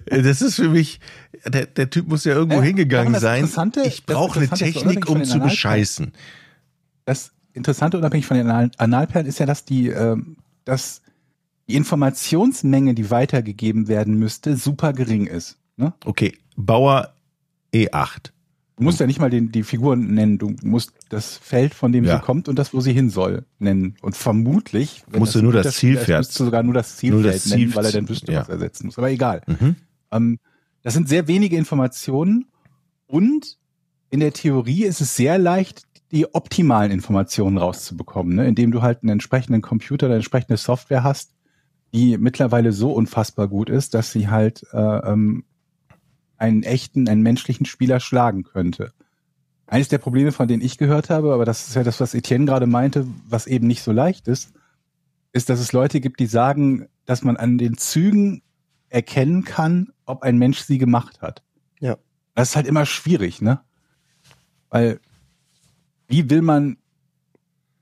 äh, 0.05 0.21
das 0.23 0.41
ist 0.41 0.55
für 0.55 0.69
mich, 0.69 0.99
der, 1.45 1.67
der 1.67 1.89
Typ 1.91 2.07
muss 2.07 2.23
ja 2.23 2.33
irgendwo 2.33 2.57
Ja, 2.57 2.63
hingegangen 2.63 3.13
das 3.13 3.21
sein. 3.21 3.45
Ich 3.45 3.53
das 3.53 4.01
brauche 4.01 4.39
eine 4.39 4.49
Technik, 4.49 5.07
um 5.07 5.23
zu 5.23 5.39
bescheißen. 5.39 6.11
Das 7.05 7.31
Interessante, 7.53 7.99
unabhängig 7.99 8.25
von 8.25 8.37
den 8.37 8.49
Anal 8.49 8.71
Analperlen, 8.77 9.27
ist 9.27 9.39
ja, 9.39 9.45
dass 9.45 9.63
die, 9.63 9.89
ähm, 9.89 10.37
dass 10.65 11.03
die 11.67 11.75
Informationsmenge, 11.75 12.95
die 12.95 13.11
weitergegeben 13.11 13.87
werden 13.87 14.15
müsste, 14.15 14.57
super 14.57 14.91
gering 14.91 15.27
ist. 15.27 15.57
Ne? 15.77 15.93
Okay, 16.03 16.35
Bauer 16.55 17.13
E8. 17.73 18.31
Du 18.75 18.83
musst 18.83 18.99
ja 18.99 19.05
nicht 19.05 19.19
mal 19.19 19.29
den, 19.29 19.51
die 19.51 19.61
Figuren 19.63 20.13
nennen, 20.15 20.39
du 20.39 20.55
musst 20.63 20.93
das 21.09 21.37
Feld, 21.37 21.75
von 21.75 21.91
dem 21.91 22.05
Ja. 22.05 22.17
sie 22.17 22.23
kommt 22.23 22.47
und 22.49 22.57
das, 22.57 22.73
wo 22.73 22.81
sie 22.81 22.91
hin 22.93 23.09
soll, 23.11 23.45
nennen. 23.59 23.95
Und 24.01 24.17
vermutlich 24.17 25.03
Musst 25.15 25.35
du 25.35 25.41
nur 25.43 25.53
das 25.53 25.67
ist, 25.67 25.77
Zielpferd- 25.77 26.17
müsstest 26.19 26.39
du 26.39 26.45
sogar 26.45 26.63
nur 26.63 26.73
das 26.73 26.97
Zielfeld 26.97 27.23
nur 27.23 27.31
das 27.31 27.45
nennen, 27.45 27.61
Ziel- 27.69 27.75
weil 27.75 27.85
er 27.85 27.91
dann 27.91 28.09
wüsste, 28.09 28.31
ja. 28.31 28.41
was 28.41 28.49
er 28.49 28.57
setzen 28.59 28.87
muss. 28.87 28.97
Aber 28.97 29.11
egal. 29.11 29.41
Mhm. 29.45 29.75
Ähm, 30.11 30.39
das 30.81 30.95
sind 30.95 31.07
sehr 31.07 31.27
wenige 31.27 31.55
Informationen 31.55 32.45
und 33.05 33.57
in 34.09 34.19
der 34.19 34.33
Theorie 34.33 34.83
ist 34.85 35.01
es 35.01 35.15
sehr 35.15 35.37
leicht, 35.37 35.83
die 36.11 36.33
optimalen 36.33 36.91
Informationen 36.91 37.57
rauszubekommen, 37.57 38.35
ne? 38.35 38.47
indem 38.47 38.71
du 38.71 38.81
halt 38.81 39.01
einen 39.03 39.09
entsprechenden 39.09 39.61
Computer, 39.61 40.07
eine 40.07 40.15
entsprechende 40.15 40.57
Software 40.57 41.03
hast, 41.03 41.33
die 41.93 42.17
mittlerweile 42.17 42.71
so 42.71 42.91
unfassbar 42.91 43.47
gut 43.47 43.69
ist, 43.69 43.93
dass 43.93 44.11
sie 44.11 44.27
halt 44.29 44.65
äh, 44.73 44.77
ähm, 44.77 45.43
einen 46.43 46.63
echten, 46.63 47.07
einen 47.07 47.21
menschlichen 47.21 47.65
Spieler 47.65 48.01
schlagen 48.01 48.43
könnte. 48.43 48.91
Eines 49.65 49.87
der 49.87 49.97
Probleme, 49.97 50.33
von 50.33 50.49
denen 50.49 50.61
ich 50.61 50.77
gehört 50.77 51.09
habe, 51.09 51.33
aber 51.33 51.45
das 51.45 51.69
ist 51.69 51.75
ja 51.75 51.83
das, 51.83 52.01
was 52.01 52.13
Etienne 52.13 52.45
gerade 52.45 52.67
meinte, 52.67 53.07
was 53.29 53.47
eben 53.47 53.65
nicht 53.65 53.81
so 53.81 53.93
leicht 53.93 54.27
ist, 54.27 54.51
ist, 55.31 55.49
dass 55.49 55.61
es 55.61 55.71
Leute 55.71 56.01
gibt, 56.01 56.19
die 56.19 56.25
sagen, 56.25 56.87
dass 57.05 57.23
man 57.23 57.37
an 57.37 57.57
den 57.57 57.77
Zügen 57.77 58.41
erkennen 58.89 59.45
kann, 59.45 59.93
ob 60.05 60.21
ein 60.21 60.37
Mensch 60.37 60.59
sie 60.59 60.77
gemacht 60.77 61.21
hat. 61.21 61.43
Ja. 61.79 61.97
Das 62.35 62.49
ist 62.49 62.55
halt 62.57 62.67
immer 62.67 62.85
schwierig, 62.85 63.41
ne? 63.41 63.61
Weil 64.69 64.99
wie 66.07 66.29
will 66.29 66.41
man 66.41 66.77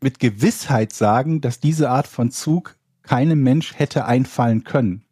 mit 0.01 0.19
Gewissheit 0.19 0.93
sagen, 0.93 1.41
dass 1.41 1.59
diese 1.59 1.89
Art 1.89 2.07
von 2.07 2.29
Zug 2.29 2.77
keinem 3.01 3.41
Mensch 3.41 3.73
hätte 3.73 4.05
einfallen 4.05 4.63
können? 4.63 5.03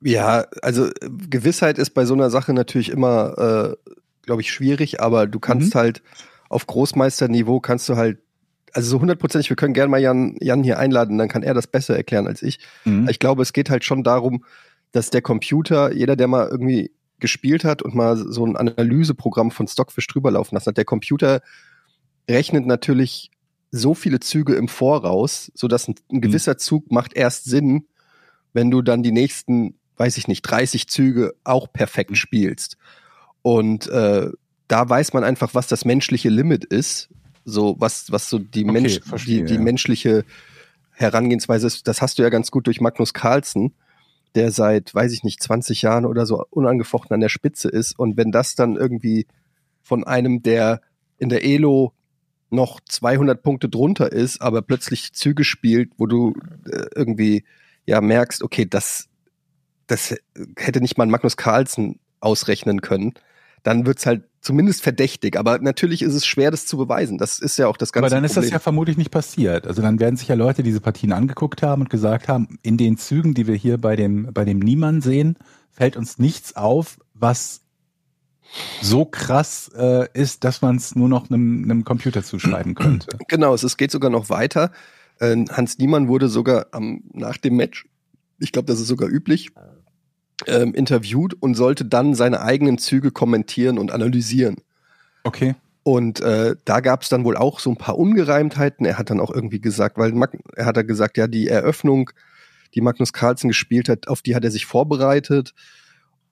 Ja, 0.00 0.46
also 0.62 0.88
Gewissheit 1.30 1.78
ist 1.78 1.90
bei 1.90 2.04
so 2.04 2.14
einer 2.14 2.30
Sache 2.30 2.52
natürlich 2.52 2.90
immer, 2.90 3.76
äh, 3.82 3.92
glaube 4.22 4.42
ich, 4.42 4.50
schwierig, 4.52 5.00
aber 5.00 5.26
du 5.26 5.38
kannst 5.40 5.74
Mhm. 5.74 5.78
halt 5.78 6.02
auf 6.48 6.66
Großmeisterniveau 6.66 7.60
kannst 7.60 7.88
du 7.88 7.96
halt 7.96 8.18
also 8.72 8.90
so 8.90 9.00
hundertprozentig, 9.00 9.48
wir 9.48 9.56
können 9.56 9.72
gerne 9.72 9.90
mal 9.90 10.00
Jan, 10.02 10.36
Jan 10.38 10.62
hier 10.62 10.78
einladen, 10.78 11.16
dann 11.16 11.28
kann 11.28 11.42
er 11.42 11.54
das 11.54 11.66
besser 11.66 11.96
erklären 11.96 12.26
als 12.26 12.42
ich. 12.42 12.58
Mhm. 12.84 13.08
Ich 13.08 13.18
glaube, 13.18 13.40
es 13.40 13.54
geht 13.54 13.70
halt 13.70 13.84
schon 13.84 14.02
darum, 14.04 14.44
dass 14.92 15.08
der 15.08 15.22
Computer, 15.22 15.94
jeder, 15.94 16.14
der 16.14 16.28
mal 16.28 16.46
irgendwie 16.46 16.92
gespielt 17.18 17.64
hat 17.64 17.80
und 17.80 17.94
mal 17.94 18.16
so 18.18 18.44
ein 18.44 18.54
Analyseprogramm 18.56 19.50
von 19.50 19.66
Stockfish 19.66 20.06
drüber 20.08 20.30
laufen 20.30 20.54
lassen 20.54 20.66
hat, 20.66 20.76
der 20.76 20.84
Computer 20.84 21.40
rechnet 22.28 22.66
natürlich 22.66 23.30
so 23.70 23.94
viele 23.94 24.20
Züge 24.20 24.54
im 24.54 24.68
Voraus, 24.68 25.50
so 25.54 25.68
dass 25.68 25.88
ein, 25.88 25.94
ein 26.12 26.20
gewisser 26.20 26.58
Zug 26.58 26.92
macht 26.92 27.14
erst 27.14 27.44
Sinn, 27.46 27.86
wenn 28.52 28.70
du 28.70 28.82
dann 28.82 29.02
die 29.02 29.12
nächsten, 29.12 29.78
weiß 29.96 30.16
ich 30.18 30.28
nicht, 30.28 30.42
30 30.42 30.88
Züge 30.88 31.34
auch 31.44 31.72
perfekt 31.72 32.16
spielst. 32.16 32.76
Und 33.42 33.86
äh, 33.88 34.30
da 34.68 34.88
weiß 34.88 35.12
man 35.12 35.24
einfach, 35.24 35.54
was 35.54 35.68
das 35.68 35.84
menschliche 35.84 36.28
Limit 36.28 36.64
ist, 36.64 37.08
so 37.44 37.76
was 37.78 38.10
was 38.10 38.28
so 38.28 38.38
die 38.38 38.64
Okay, 38.64 38.72
Mensch 38.72 39.00
verstehe, 39.00 39.38
die, 39.38 39.44
die 39.44 39.54
ja. 39.54 39.60
menschliche 39.60 40.24
Herangehensweise 40.90 41.66
ist. 41.66 41.86
Das 41.86 42.02
hast 42.02 42.18
du 42.18 42.22
ja 42.22 42.30
ganz 42.30 42.50
gut 42.50 42.66
durch 42.66 42.80
Magnus 42.80 43.12
Carlsen, 43.14 43.74
der 44.34 44.50
seit, 44.50 44.94
weiß 44.94 45.12
ich 45.12 45.24
nicht, 45.24 45.42
20 45.42 45.82
Jahren 45.82 46.06
oder 46.06 46.26
so 46.26 46.44
unangefochten 46.50 47.14
an 47.14 47.20
der 47.20 47.28
Spitze 47.28 47.68
ist. 47.68 47.98
Und 47.98 48.16
wenn 48.16 48.32
das 48.32 48.54
dann 48.54 48.76
irgendwie 48.76 49.26
von 49.82 50.04
einem, 50.04 50.42
der 50.42 50.80
in 51.18 51.28
der 51.28 51.44
Elo 51.44 51.92
noch 52.50 52.80
200 52.80 53.42
Punkte 53.42 53.68
drunter 53.68 54.10
ist, 54.10 54.40
aber 54.40 54.62
plötzlich 54.62 55.12
Züge 55.12 55.44
spielt, 55.44 55.92
wo 55.98 56.06
du 56.06 56.34
äh, 56.70 56.86
irgendwie 56.94 57.44
ja 57.86 58.00
merkst, 58.00 58.42
okay, 58.42 58.66
das, 58.66 59.08
das 59.86 60.14
hätte 60.56 60.80
nicht 60.80 60.98
mal 60.98 61.06
Magnus 61.06 61.36
Carlsen 61.36 61.98
ausrechnen 62.20 62.80
können, 62.80 63.14
dann 63.62 63.86
wird's 63.86 64.06
halt 64.06 64.24
zumindest 64.40 64.82
verdächtig. 64.82 65.36
Aber 65.36 65.58
natürlich 65.58 66.02
ist 66.02 66.14
es 66.14 66.24
schwer, 66.24 66.50
das 66.50 66.66
zu 66.66 66.76
beweisen. 66.76 67.18
Das 67.18 67.40
ist 67.40 67.58
ja 67.58 67.66
auch 67.66 67.76
das 67.76 67.92
ganze 67.92 68.06
Aber 68.06 68.14
dann 68.14 68.24
ist 68.24 68.36
das 68.36 68.44
Problem. 68.44 68.52
ja 68.52 68.58
vermutlich 68.60 68.96
nicht 68.96 69.10
passiert. 69.10 69.66
Also 69.66 69.82
dann 69.82 69.98
werden 69.98 70.16
sich 70.16 70.28
ja 70.28 70.36
Leute 70.36 70.62
diese 70.62 70.80
Partien 70.80 71.12
angeguckt 71.12 71.62
haben 71.62 71.82
und 71.82 71.90
gesagt 71.90 72.28
haben, 72.28 72.58
in 72.62 72.76
den 72.76 72.96
Zügen, 72.96 73.34
die 73.34 73.46
wir 73.48 73.56
hier 73.56 73.78
bei 73.78 73.96
dem, 73.96 74.32
bei 74.32 74.44
dem 74.44 74.60
Niemann 74.60 75.02
sehen, 75.02 75.36
fällt 75.72 75.96
uns 75.96 76.18
nichts 76.18 76.54
auf, 76.54 76.98
was 77.12 77.62
so 78.80 79.04
krass 79.04 79.68
äh, 79.76 80.06
ist, 80.14 80.44
dass 80.44 80.62
man 80.62 80.76
es 80.76 80.94
nur 80.94 81.08
noch 81.08 81.28
einem, 81.28 81.64
einem 81.64 81.84
Computer 81.84 82.22
zuschreiben 82.22 82.74
könnte. 82.76 83.18
Genau, 83.26 83.52
es, 83.52 83.64
es 83.64 83.76
geht 83.76 83.90
sogar 83.90 84.10
noch 84.10 84.30
weiter. 84.30 84.70
Äh, 85.18 85.44
Hans 85.50 85.78
Niemann 85.78 86.06
wurde 86.06 86.28
sogar 86.28 86.66
am, 86.70 87.02
nach 87.12 87.36
dem 87.36 87.56
Match, 87.56 87.86
ich 88.38 88.52
glaube, 88.52 88.66
das 88.66 88.80
ist 88.80 88.86
sogar 88.86 89.08
üblich, 89.08 89.50
ähm, 90.46 90.74
interviewt 90.74 91.34
und 91.40 91.54
sollte 91.54 91.84
dann 91.84 92.14
seine 92.14 92.40
eigenen 92.42 92.78
Züge 92.78 93.10
kommentieren 93.10 93.78
und 93.78 93.90
analysieren. 93.90 94.56
Okay. 95.24 95.54
Und 95.82 96.20
äh, 96.20 96.56
da 96.64 96.80
gab 96.80 97.02
es 97.02 97.08
dann 97.08 97.24
wohl 97.24 97.36
auch 97.36 97.60
so 97.60 97.70
ein 97.70 97.76
paar 97.76 97.96
Ungereimtheiten. 97.96 98.84
Er 98.84 98.98
hat 98.98 99.10
dann 99.10 99.20
auch 99.20 99.30
irgendwie 99.32 99.60
gesagt, 99.60 99.98
weil 99.98 100.12
Mag 100.12 100.36
er 100.56 100.66
hat 100.66 100.76
da 100.76 100.82
gesagt, 100.82 101.16
ja, 101.16 101.26
die 101.28 101.46
Eröffnung, 101.48 102.10
die 102.74 102.80
Magnus 102.80 103.12
Carlsen 103.12 103.48
gespielt 103.48 103.88
hat, 103.88 104.08
auf 104.08 104.20
die 104.20 104.34
hat 104.34 104.44
er 104.44 104.50
sich 104.50 104.66
vorbereitet. 104.66 105.54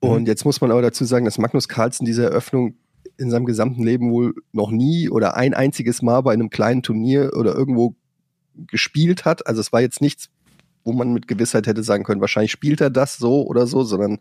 Und 0.00 0.22
Mhm. 0.22 0.26
jetzt 0.26 0.44
muss 0.44 0.60
man 0.60 0.70
aber 0.70 0.82
dazu 0.82 1.04
sagen, 1.04 1.24
dass 1.24 1.38
Magnus 1.38 1.68
Carlsen 1.68 2.04
diese 2.04 2.24
Eröffnung 2.24 2.74
in 3.16 3.30
seinem 3.30 3.46
gesamten 3.46 3.84
Leben 3.84 4.10
wohl 4.10 4.34
noch 4.52 4.70
nie 4.70 5.08
oder 5.08 5.36
ein 5.36 5.54
einziges 5.54 6.02
Mal 6.02 6.20
bei 6.22 6.32
einem 6.32 6.50
kleinen 6.50 6.82
Turnier 6.82 7.30
oder 7.36 7.54
irgendwo 7.54 7.94
gespielt 8.66 9.24
hat. 9.24 9.46
Also 9.46 9.60
es 9.60 9.72
war 9.72 9.80
jetzt 9.80 10.00
nichts, 10.00 10.30
wo 10.85 10.92
man 10.92 11.12
mit 11.12 11.27
Gewissheit 11.27 11.66
hätte 11.66 11.83
sagen 11.83 12.05
können, 12.05 12.20
wahrscheinlich 12.20 12.53
spielt 12.53 12.81
er 12.81 12.90
das 12.90 13.16
so 13.16 13.47
oder 13.47 13.66
so, 13.66 13.83
sondern 13.83 14.18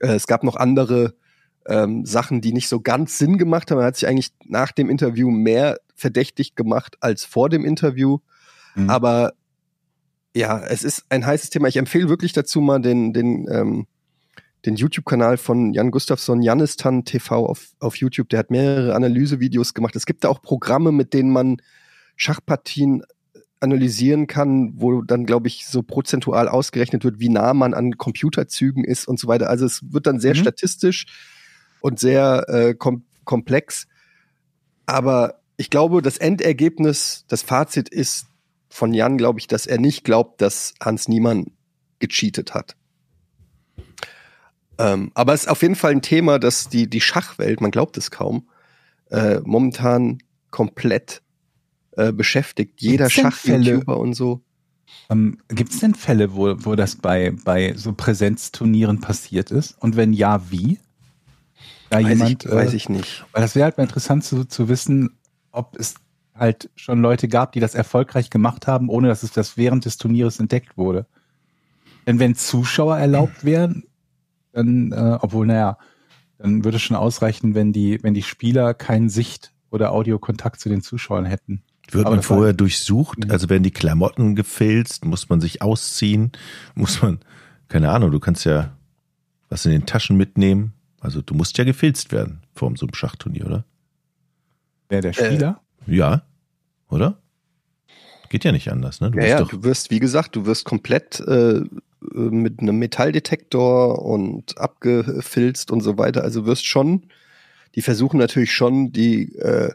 äh, 0.00 0.14
es 0.14 0.26
gab 0.26 0.42
noch 0.44 0.56
andere 0.56 1.14
ähm, 1.66 2.04
Sachen, 2.04 2.40
die 2.40 2.52
nicht 2.52 2.68
so 2.68 2.80
ganz 2.80 3.18
Sinn 3.18 3.38
gemacht 3.38 3.70
haben. 3.70 3.78
Er 3.78 3.86
hat 3.86 3.96
sich 3.96 4.08
eigentlich 4.08 4.32
nach 4.44 4.72
dem 4.72 4.90
Interview 4.90 5.30
mehr 5.30 5.78
verdächtig 5.94 6.54
gemacht 6.54 6.96
als 7.00 7.24
vor 7.24 7.48
dem 7.48 7.64
Interview. 7.64 8.18
Mhm. 8.74 8.90
Aber 8.90 9.32
ja, 10.34 10.60
es 10.60 10.82
ist 10.82 11.04
ein 11.08 11.24
heißes 11.24 11.50
Thema. 11.50 11.68
Ich 11.68 11.76
empfehle 11.76 12.08
wirklich 12.08 12.32
dazu 12.32 12.60
mal 12.60 12.80
den, 12.80 13.12
den, 13.12 13.46
ähm, 13.50 13.86
den 14.66 14.76
YouTube-Kanal 14.76 15.36
von 15.36 15.72
Jan 15.72 15.90
Gustafsson, 15.90 16.42
Janistan 16.42 17.04
TV 17.04 17.46
auf, 17.46 17.68
auf 17.78 17.96
YouTube. 17.96 18.28
Der 18.30 18.40
hat 18.40 18.50
mehrere 18.50 18.94
Analysevideos 18.94 19.74
gemacht. 19.74 19.94
Es 19.94 20.06
gibt 20.06 20.24
da 20.24 20.28
auch 20.28 20.42
Programme, 20.42 20.90
mit 20.90 21.14
denen 21.14 21.30
man 21.30 21.58
Schachpartien 22.16 23.02
analysieren 23.64 24.28
kann, 24.28 24.74
wo 24.76 25.02
dann, 25.02 25.26
glaube 25.26 25.48
ich, 25.48 25.66
so 25.66 25.82
prozentual 25.82 26.48
ausgerechnet 26.48 27.02
wird, 27.02 27.18
wie 27.18 27.28
nah 27.28 27.52
man 27.54 27.74
an 27.74 27.96
Computerzügen 27.98 28.84
ist 28.84 29.08
und 29.08 29.18
so 29.18 29.26
weiter. 29.26 29.50
Also 29.50 29.66
es 29.66 29.80
wird 29.92 30.06
dann 30.06 30.20
sehr 30.20 30.34
Mhm. 30.34 30.38
statistisch 30.38 31.06
und 31.80 31.98
sehr 31.98 32.44
äh, 32.48 32.74
kom 32.74 33.02
komplex. 33.24 33.88
Aber 34.86 35.40
ich 35.56 35.70
glaube, 35.70 36.02
das 36.02 36.18
Endergebnis, 36.18 37.24
das 37.28 37.42
Fazit 37.42 37.88
ist 37.88 38.26
von 38.68 38.92
Jan, 38.92 39.16
glaube 39.16 39.38
ich, 39.38 39.46
dass 39.46 39.66
er 39.66 39.78
nicht 39.78 40.04
glaubt, 40.04 40.40
dass 40.42 40.74
Hans 40.80 41.08
Niemann 41.08 41.46
gecheatet 42.00 42.54
hat. 42.54 42.76
Ähm, 44.78 45.10
aber 45.14 45.32
es 45.32 45.42
ist 45.42 45.48
auf 45.48 45.62
jeden 45.62 45.76
Fall 45.76 45.92
ein 45.92 46.02
Thema, 46.02 46.38
dass 46.38 46.68
die, 46.68 46.88
die 46.88 47.00
Schachwelt, 47.00 47.60
man 47.60 47.70
glaubt 47.70 47.96
es 47.96 48.10
kaum, 48.10 48.48
äh, 49.10 49.40
momentan 49.44 50.18
komplett 50.50 51.22
äh, 51.96 52.12
beschäftigt. 52.12 52.80
Jeder 52.80 53.10
Schach-YouTuber 53.10 53.98
und 53.98 54.14
so. 54.14 54.42
Ähm, 55.10 55.38
Gibt 55.48 55.72
es 55.72 55.80
denn 55.80 55.94
Fälle, 55.94 56.34
wo, 56.34 56.54
wo 56.64 56.74
das 56.74 56.96
bei, 56.96 57.34
bei 57.44 57.74
so 57.74 57.92
Präsenzturnieren 57.92 59.00
passiert 59.00 59.50
ist? 59.50 59.76
Und 59.80 59.96
wenn 59.96 60.12
ja, 60.12 60.50
wie? 60.50 60.78
Da 61.90 61.98
Weiß, 61.98 62.08
jemand, 62.08 62.44
ich, 62.44 62.50
weiß 62.50 62.72
äh, 62.72 62.76
ich 62.76 62.88
nicht. 62.88 63.24
Weil 63.32 63.42
das 63.42 63.54
wäre 63.54 63.64
halt 63.64 63.76
mal 63.76 63.84
interessant 63.84 64.24
zu, 64.24 64.44
zu 64.44 64.68
wissen, 64.68 65.18
ob 65.52 65.76
es 65.78 65.94
halt 66.34 66.70
schon 66.74 67.00
Leute 67.00 67.28
gab, 67.28 67.52
die 67.52 67.60
das 67.60 67.74
erfolgreich 67.74 68.30
gemacht 68.30 68.66
haben, 68.66 68.88
ohne 68.88 69.08
dass 69.08 69.22
es 69.22 69.30
das 69.30 69.56
während 69.56 69.84
des 69.84 69.98
Turnieres 69.98 70.40
entdeckt 70.40 70.76
wurde. 70.76 71.06
Denn 72.06 72.18
wenn 72.18 72.34
Zuschauer 72.34 72.98
erlaubt 72.98 73.44
wären, 73.44 73.84
dann, 74.52 74.92
äh, 74.92 75.18
obwohl, 75.20 75.46
naja, 75.46 75.78
dann 76.38 76.64
würde 76.64 76.76
es 76.76 76.82
schon 76.82 76.96
ausreichen, 76.96 77.54
wenn 77.54 77.72
die, 77.72 78.02
wenn 78.02 78.14
die 78.14 78.22
Spieler 78.22 78.74
keinen 78.74 79.08
Sicht- 79.08 79.52
oder 79.70 79.92
Audiokontakt 79.92 80.60
zu 80.60 80.68
den 80.68 80.82
Zuschauern 80.82 81.24
hätten. 81.24 81.62
Wird 81.90 82.06
Aber 82.06 82.16
man 82.16 82.22
vorher 82.22 82.52
durchsucht? 82.52 83.24
Mhm. 83.24 83.30
Also 83.30 83.48
werden 83.50 83.62
die 83.62 83.70
Klamotten 83.70 84.34
gefilzt? 84.34 85.04
Muss 85.04 85.28
man 85.28 85.40
sich 85.40 85.62
ausziehen? 85.62 86.32
Muss 86.74 87.02
man, 87.02 87.20
keine 87.68 87.90
Ahnung, 87.90 88.10
du 88.10 88.20
kannst 88.20 88.44
ja 88.44 88.76
was 89.48 89.64
in 89.66 89.72
den 89.72 89.86
Taschen 89.86 90.16
mitnehmen. 90.16 90.72
Also 91.00 91.20
du 91.22 91.34
musst 91.34 91.58
ja 91.58 91.64
gefilzt 91.64 92.12
werden 92.12 92.40
vor 92.54 92.72
so 92.76 92.86
einem 92.86 92.94
Schachturnier, 92.94 93.46
oder? 93.46 93.64
Wer 94.88 95.00
der 95.00 95.12
Spieler? 95.12 95.60
Ja, 95.86 96.22
oder? 96.88 97.18
Geht 98.30 98.44
ja 98.44 98.52
nicht 98.52 98.72
anders, 98.72 99.00
ne? 99.00 99.10
Du 99.10 99.18
Ja, 99.18 99.26
ja, 99.26 99.38
doch, 99.38 99.48
du 99.48 99.62
wirst, 99.62 99.90
wie 99.90 100.00
gesagt, 100.00 100.34
du 100.34 100.46
wirst 100.46 100.64
komplett 100.64 101.20
äh, 101.20 101.60
mit 102.12 102.60
einem 102.60 102.78
Metalldetektor 102.78 104.02
und 104.02 104.58
abgefilzt 104.58 105.70
und 105.70 105.82
so 105.82 105.98
weiter. 105.98 106.22
Also 106.22 106.46
wirst 106.46 106.66
schon, 106.66 107.04
die 107.74 107.82
versuchen 107.82 108.18
natürlich 108.18 108.52
schon, 108.52 108.92
die, 108.92 109.36
äh, 109.36 109.72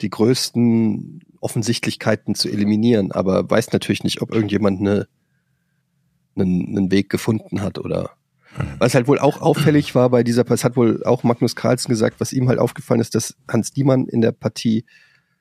die 0.00 0.10
größten 0.10 1.20
Offensichtlichkeiten 1.40 2.34
zu 2.34 2.48
eliminieren, 2.48 3.12
aber 3.12 3.48
weiß 3.48 3.72
natürlich 3.72 4.04
nicht, 4.04 4.22
ob 4.22 4.32
irgendjemand 4.32 4.80
eine, 4.80 5.06
einen, 6.36 6.76
einen 6.76 6.90
Weg 6.90 7.10
gefunden 7.10 7.60
hat 7.60 7.78
oder 7.78 8.10
was 8.78 8.94
halt 8.94 9.08
wohl 9.08 9.18
auch 9.18 9.40
auffällig 9.40 9.94
war 9.94 10.10
bei 10.10 10.22
dieser, 10.22 10.48
es 10.50 10.64
hat 10.64 10.76
wohl 10.76 11.02
auch 11.04 11.24
Magnus 11.24 11.56
Carlsen 11.56 11.88
gesagt, 11.88 12.20
was 12.20 12.32
ihm 12.32 12.48
halt 12.48 12.58
aufgefallen 12.58 13.00
ist, 13.00 13.14
dass 13.14 13.36
Hans 13.48 13.72
Diemann 13.72 14.06
in 14.06 14.20
der 14.20 14.32
Partie 14.32 14.84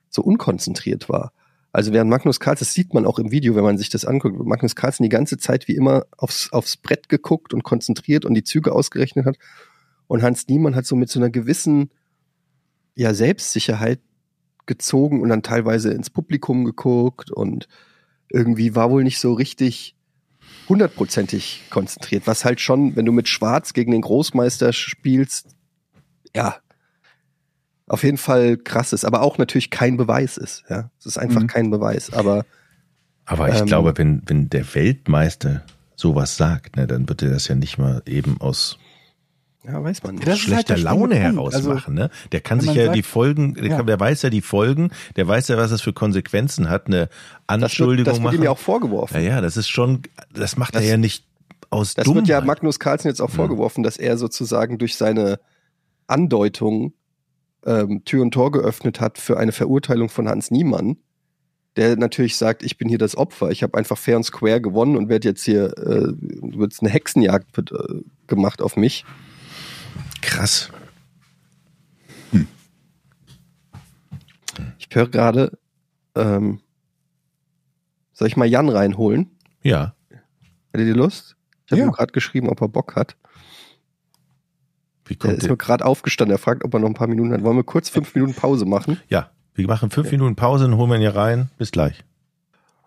so 0.10 0.24
unkonzentriert 0.24 1.10
war. 1.10 1.32
Also 1.72 1.92
während 1.92 2.10
Magnus 2.10 2.40
Carlsen, 2.40 2.66
das 2.66 2.74
sieht 2.74 2.94
man 2.94 3.06
auch 3.06 3.20
im 3.20 3.32
Video, 3.32 3.56
wenn 3.56 3.64
man 3.64 3.78
sich 3.78 3.90
das 3.90 4.06
anguckt, 4.06 4.38
Magnus 4.46 4.76
Carlsen 4.76 5.04
die 5.04 5.10
ganze 5.10 5.38
Zeit 5.38 5.68
wie 5.68 5.76
immer 5.76 6.06
aufs, 6.18 6.52
aufs 6.52 6.78
Brett 6.78 7.10
geguckt 7.10 7.54
und 7.54 7.64
konzentriert 7.64 8.26
und 8.26 8.36
die 8.36 8.44
Züge 8.44 8.72
ausgerechnet 8.72 9.26
hat. 9.26 9.38
Und 10.08 10.22
Hans 10.22 10.48
Niemann 10.48 10.76
hat 10.76 10.86
so 10.86 10.96
mit 10.96 11.10
so 11.10 11.20
einer 11.20 11.30
gewissen 11.30 11.90
ja, 12.96 13.14
Selbstsicherheit 13.14 14.00
gezogen 14.66 15.22
und 15.22 15.30
dann 15.30 15.44
teilweise 15.44 15.92
ins 15.92 16.10
Publikum 16.10 16.66
geguckt 16.66 17.32
und 17.32 17.68
irgendwie 18.30 18.76
war 18.76 18.90
wohl 18.90 19.04
nicht 19.04 19.20
so 19.20 19.34
richtig 19.34 19.96
hundertprozentig 20.70 21.64
konzentriert, 21.70 22.26
was 22.26 22.46
halt 22.46 22.60
schon, 22.62 22.96
wenn 22.96 23.06
du 23.06 23.12
mit 23.12 23.28
Schwarz 23.28 23.74
gegen 23.74 23.92
den 23.92 24.02
Großmeister 24.02 24.74
spielst, 24.74 25.56
ja, 26.36 26.58
auf 27.88 28.04
jeden 28.04 28.18
Fall 28.18 28.58
krass 28.58 28.94
ist, 28.94 29.06
aber 29.06 29.22
auch 29.22 29.38
natürlich 29.38 29.70
kein 29.70 29.98
Beweis 29.98 30.38
ist. 30.38 30.64
Ja, 30.70 30.90
es 31.00 31.06
ist 31.06 31.18
einfach 31.18 31.42
Mhm. 31.42 31.48
kein 31.48 31.70
Beweis. 31.70 32.14
Aber 32.14 32.46
aber 33.26 33.50
ich 33.50 33.60
ähm, 33.60 33.66
glaube, 33.68 33.94
wenn, 33.98 34.22
wenn 34.26 34.50
der 34.50 34.74
Weltmeister 34.74 35.64
sowas 35.96 36.38
sagt, 36.38 36.76
ne, 36.76 36.88
dann 36.88 37.08
wird 37.08 37.22
er 37.22 37.30
das 37.30 37.48
ja 37.48 37.56
nicht 37.56 37.78
mal 37.78 38.02
eben 38.06 38.40
aus 38.42 38.78
ja, 39.66 39.84
weiß 39.84 40.04
man 40.04 40.16
nicht. 40.16 40.28
Das 40.28 40.34
halt 40.34 40.40
schlechter 40.42 40.78
springende 40.78 40.84
Laune 40.84 41.16
Punkt. 41.16 41.36
heraus 41.36 41.54
Also, 41.56 41.74
machen. 41.74 41.94
Ne? 41.94 42.10
Der 42.32 42.42
kann 42.42 42.60
sich 42.60 42.74
ja 42.74 42.86
sagt- 42.86 42.96
die 42.98 43.04
Folgen, 43.04 43.54
der, 43.56 43.66
Ja. 43.68 43.78
kann, 43.78 43.88
der 43.88 44.00
weiß 44.00 44.22
ja 44.24 44.30
die 44.30 44.42
Folgen, 44.42 44.92
der 45.16 45.28
weiß 45.28 45.48
ja, 45.48 45.58
was 45.58 45.72
das 45.72 45.82
für 45.82 45.94
Konsequenzen 45.94 46.70
hat, 46.70 46.88
eine 46.88 46.98
das 46.98 47.10
wird, 47.10 47.64
Anschuldigung 47.64 48.06
das 48.06 48.16
wird 48.16 48.24
machen. 48.24 48.36
ihm 48.38 48.44
ja 48.44 48.52
auch 48.52 48.58
vorgeworfen. 48.58 49.16
ja, 49.16 49.22
ja, 49.22 49.42
das 49.42 49.58
ist 49.58 49.70
schon, 49.70 50.02
das 50.34 50.58
macht 50.58 50.76
Das- 50.76 50.84
er 50.84 50.90
ja 50.90 50.98
nicht 50.98 51.26
aus 51.70 51.94
Das 51.96 52.06
Dummheit. 52.06 52.24
wird 52.24 52.28
ja 52.30 52.42
Magnus 52.42 52.80
Carlsen 52.80 53.08
jetzt 53.08 53.22
auch 53.22 53.30
Mhm. 53.30 53.34
vorgeworfen, 53.34 53.84
dass 53.84 53.98
er 53.98 54.18
sozusagen 54.18 54.78
durch 54.78 54.96
seine 54.96 55.40
Andeutung 56.08 56.94
ähm, 57.66 58.04
Tür 58.04 58.24
und 58.24 58.32
Tor 58.34 58.52
geöffnet 58.52 59.00
hat 59.00 59.18
für 59.18 59.38
eine 59.40 59.54
Verurteilung 59.54 60.10
von 60.10 60.28
Hans 60.28 60.52
Niemann, 60.52 60.98
der 61.78 61.96
natürlich 61.96 62.36
sagt, 62.36 62.62
ich 62.62 62.78
bin 62.78 62.90
hier 62.90 62.98
das 62.98 63.16
Opfer, 63.16 63.52
ich 63.52 63.64
habe 63.64 63.78
einfach 63.78 63.98
fair 63.98 64.18
und 64.18 64.24
square 64.26 64.60
gewonnen 64.60 64.98
und 64.98 65.08
werde 65.08 65.30
jetzt 65.30 65.46
hier, 65.46 65.68
äh, 65.78 66.12
wird 66.58 66.76
eine 66.82 66.90
Hexenjagd 66.90 67.58
äh, 67.72 68.02
gemacht 68.28 68.62
auf 68.62 68.76
mich. 68.76 69.06
Krass. 70.26 70.70
Ich 74.80 74.88
höre 74.96 75.08
gerade, 75.10 75.58
ähm, 76.16 76.60
soll 78.14 78.28
ich 78.28 78.38
mal 78.38 78.46
Jan 78.46 78.70
reinholen? 78.70 79.32
Ja. 79.64 79.96
Hättet 80.72 80.88
ihr 80.88 80.96
Lust? 80.96 81.36
Ich 81.66 81.72
habe 81.72 81.82
Ja. 81.82 81.88
ihm 81.88 81.92
gerade 81.92 82.12
geschrieben, 82.12 82.50
ob 82.50 82.62
er 82.62 82.68
Bock 82.68 82.96
hat. 82.96 83.16
Wie 85.06 85.16
kommt 85.16 85.34
ist 85.34 85.42
der? 85.44 85.50
nur 85.50 85.58
gerade 85.58 85.84
aufgestanden. 85.86 86.36
Er 86.36 86.40
fragt, 86.40 86.64
ob 86.64 86.74
er 86.74 86.80
noch 86.80 86.88
ein 86.88 86.94
paar 86.94 87.08
Minuten 87.08 87.34
hat. 87.34 87.42
Wollen 87.44 87.58
wir 87.58 87.64
kurz 87.64 87.90
fünf 87.90 88.14
Minuten 88.16 88.34
Pause 88.36 88.66
machen? 88.66 89.00
Ja, 89.10 89.32
wir 89.56 89.68
machen 89.68 89.90
fünf 89.90 90.12
Minuten 90.12 90.36
Pause 90.36 90.66
und 90.66 90.78
holen 90.78 90.90
wir 90.90 90.96
ihn 90.96 91.02
hier 91.02 91.16
rein. 91.16 91.50
Bis 91.58 91.72
gleich. 91.72 92.04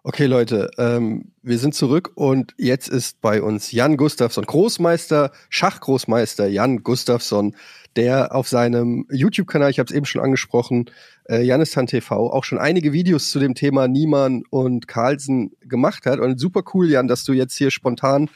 Okay, 0.08 0.26
Leute, 0.26 0.70
ähm, 0.78 1.32
wir 1.42 1.58
sind 1.58 1.74
zurück 1.74 2.12
und 2.14 2.54
jetzt 2.58 2.88
ist 2.88 3.20
bei 3.20 3.42
uns 3.42 3.72
Jan 3.72 3.96
Gustafsson, 3.96 4.46
Großmeister, 4.46 5.32
Schachgroßmeister 5.48 6.46
Jan 6.46 6.84
Gustafsson, 6.84 7.56
der 7.96 8.32
auf 8.32 8.46
seinem 8.46 9.08
YouTube-Kanal, 9.10 9.68
ich 9.68 9.80
habe 9.80 9.88
es 9.88 9.92
eben 9.92 10.06
schon 10.06 10.22
angesprochen, 10.22 10.88
äh, 11.28 11.42
Janistan 11.42 11.88
TV, 11.88 12.32
auch 12.32 12.44
schon 12.44 12.58
einige 12.58 12.92
Videos 12.92 13.32
zu 13.32 13.40
dem 13.40 13.56
Thema 13.56 13.88
Niemann 13.88 14.44
und 14.48 14.86
Carlsen 14.86 15.56
gemacht 15.62 16.06
hat. 16.06 16.20
Und 16.20 16.38
super 16.38 16.62
cool, 16.72 16.88
Jan, 16.88 17.08
dass 17.08 17.24
du 17.24 17.32
jetzt 17.32 17.56
hier 17.56 17.72
spontan 17.72 18.30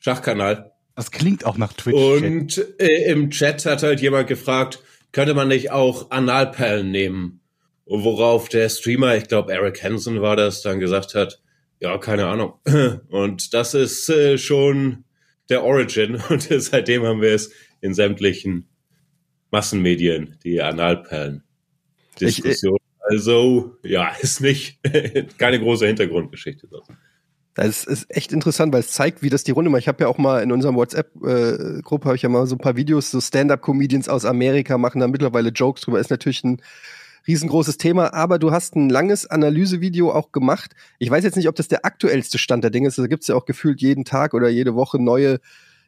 Schachkanal. 0.02 0.72
Das 0.96 1.12
klingt 1.12 1.46
auch 1.46 1.58
nach 1.58 1.74
Twitch. 1.74 1.96
Und 1.96 2.66
äh, 2.80 3.10
im 3.10 3.30
Chat 3.30 3.66
hat 3.66 3.84
halt 3.84 4.02
jemand 4.02 4.28
gefragt, 4.28 4.80
könnte 5.14 5.34
man 5.34 5.48
nicht 5.48 5.72
auch 5.72 6.12
Analperlen 6.12 6.92
nehmen? 6.92 7.40
Und 7.86 8.04
worauf 8.04 8.50
der 8.50 8.68
Streamer, 8.70 9.16
ich 9.16 9.28
glaube 9.28 9.54
Eric 9.54 9.84
Hansen 9.84 10.22
war 10.22 10.36
das, 10.36 10.62
dann 10.62 10.80
gesagt 10.80 11.14
hat, 11.16 11.42
ja, 11.80 11.98
keine 11.98 12.28
Ahnung. 12.28 12.54
Und 13.10 13.54
das 13.54 13.74
ist 13.74 14.10
äh, 14.10 14.38
schon 14.38 15.04
der 15.50 15.64
Origin. 15.64 16.16
Und 16.30 16.48
seitdem 16.50 17.04
haben 17.04 17.22
wir 17.22 17.34
es 17.34 17.52
in 17.80 17.94
sämtlichen 17.94 18.68
Massenmedien, 19.52 20.38
die 20.44 20.62
Analperlen. 20.62 21.44
Diskussion. 22.20 22.78
also, 23.02 23.78
ja, 23.84 24.14
ist 24.22 24.42
nicht 24.42 24.80
keine 25.38 25.60
große 25.60 25.86
Hintergrundgeschichte. 25.86 26.68
Das 27.68 27.84
ist 27.84 28.08
echt 28.10 28.32
interessant, 28.32 28.74
weil 28.74 28.80
es 28.80 28.92
zeigt, 28.92 29.22
wie 29.22 29.30
das 29.30 29.44
die 29.44 29.52
Runde 29.52 29.70
macht. 29.70 29.82
Ich 29.82 29.88
habe 29.88 30.04
ja 30.04 30.08
auch 30.08 30.18
mal 30.18 30.42
in 30.42 30.52
unserem 30.52 30.76
WhatsApp-Gruppe 30.76 32.06
habe 32.06 32.16
ich 32.16 32.24
ja 32.24 32.30
mal 32.30 32.48
so 32.48 32.56
ein 32.56 32.60
paar 32.60 32.76
Videos, 32.76 33.12
so 33.12 33.22
Stand-up-Comedians 33.22 34.10
aus 34.10 34.26
Amerika 34.26 34.80
machen 34.80 35.00
da 35.00 35.08
mittlerweile 35.08 35.50
Jokes 35.50 35.82
drüber. 35.82 36.00
Ist 36.00 36.10
natürlich 36.10 36.44
ein 36.44 36.62
riesengroßes 37.28 37.78
Thema, 37.78 38.16
aber 38.16 38.40
du 38.40 38.52
hast 38.52 38.76
ein 38.76 38.90
langes 38.90 39.28
Analysevideo 39.28 40.12
auch 40.12 40.32
gemacht. 40.32 40.76
Ich 40.98 41.12
weiß 41.12 41.24
jetzt 41.24 41.36
nicht, 41.36 41.48
ob 41.48 41.56
das 41.56 41.68
der 41.68 41.86
aktuellste 41.86 42.40
Stand 42.40 42.64
der 42.64 42.72
Dinge 42.72 42.88
ist. 42.88 42.98
Da 42.98 43.06
gibt's 43.06 43.28
ja 43.28 43.36
auch 43.36 43.46
gefühlt 43.46 43.80
jeden 43.80 44.06
Tag 44.06 44.34
oder 44.34 44.50
jede 44.50 44.74
Woche 44.74 45.00
neue 45.00 45.40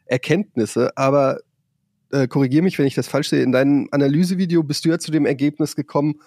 Erkenntnisse. 0.06 0.96
Aber 0.96 1.40
äh, 2.12 2.28
korrigier 2.28 2.62
mich, 2.62 2.78
wenn 2.78 2.86
ich 2.86 2.96
das 2.96 3.08
falsch 3.08 3.30
sehe. 3.30 3.42
In 3.42 3.52
deinem 3.52 3.88
Analysevideo 3.90 4.62
bist 4.62 4.86
du 4.86 4.90
ja 4.90 5.00
zu 5.00 5.10
dem 5.10 5.26
Ergebnis 5.26 5.76
gekommen, 5.76 6.22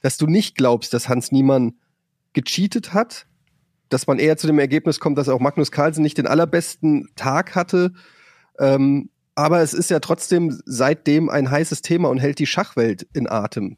dass 0.00 0.16
du 0.16 0.28
nicht 0.28 0.54
glaubst, 0.54 0.94
dass 0.94 1.08
Hans 1.08 1.32
Niemann 1.32 1.74
gecheatet 2.34 2.94
hat, 2.94 3.26
dass 3.92 4.06
man 4.06 4.18
eher 4.18 4.36
zu 4.36 4.46
dem 4.46 4.58
Ergebnis 4.58 5.00
kommt, 5.00 5.18
dass 5.18 5.28
auch 5.28 5.40
Magnus 5.40 5.70
Carlsen 5.70 6.02
nicht 6.02 6.18
den 6.18 6.26
allerbesten 6.26 7.08
Tag 7.16 7.54
hatte. 7.54 7.92
Ähm, 8.58 9.10
aber 9.34 9.60
es 9.60 9.74
ist 9.74 9.90
ja 9.90 10.00
trotzdem 10.00 10.60
seitdem 10.66 11.28
ein 11.28 11.50
heißes 11.50 11.82
Thema 11.82 12.08
und 12.08 12.18
hält 12.18 12.38
die 12.38 12.46
Schachwelt 12.46 13.06
in 13.14 13.28
Atem. 13.28 13.76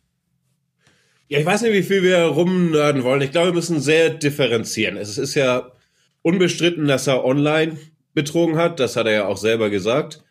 Ja, 1.28 1.38
ich 1.38 1.46
weiß 1.46 1.62
nicht, 1.62 1.72
wie 1.72 1.82
viel 1.82 2.02
wir 2.02 2.18
rumnörden 2.24 3.02
wollen. 3.02 3.22
Ich 3.22 3.30
glaube, 3.30 3.48
wir 3.48 3.54
müssen 3.54 3.80
sehr 3.80 4.10
differenzieren. 4.10 4.96
Es 4.96 5.16
ist 5.16 5.34
ja 5.34 5.72
unbestritten, 6.22 6.86
dass 6.86 7.06
er 7.06 7.24
online 7.24 7.78
betrogen 8.12 8.56
hat. 8.56 8.80
Das 8.80 8.96
hat 8.96 9.06
er 9.06 9.12
ja 9.12 9.26
auch 9.26 9.36
selber 9.36 9.70
gesagt. 9.70 10.22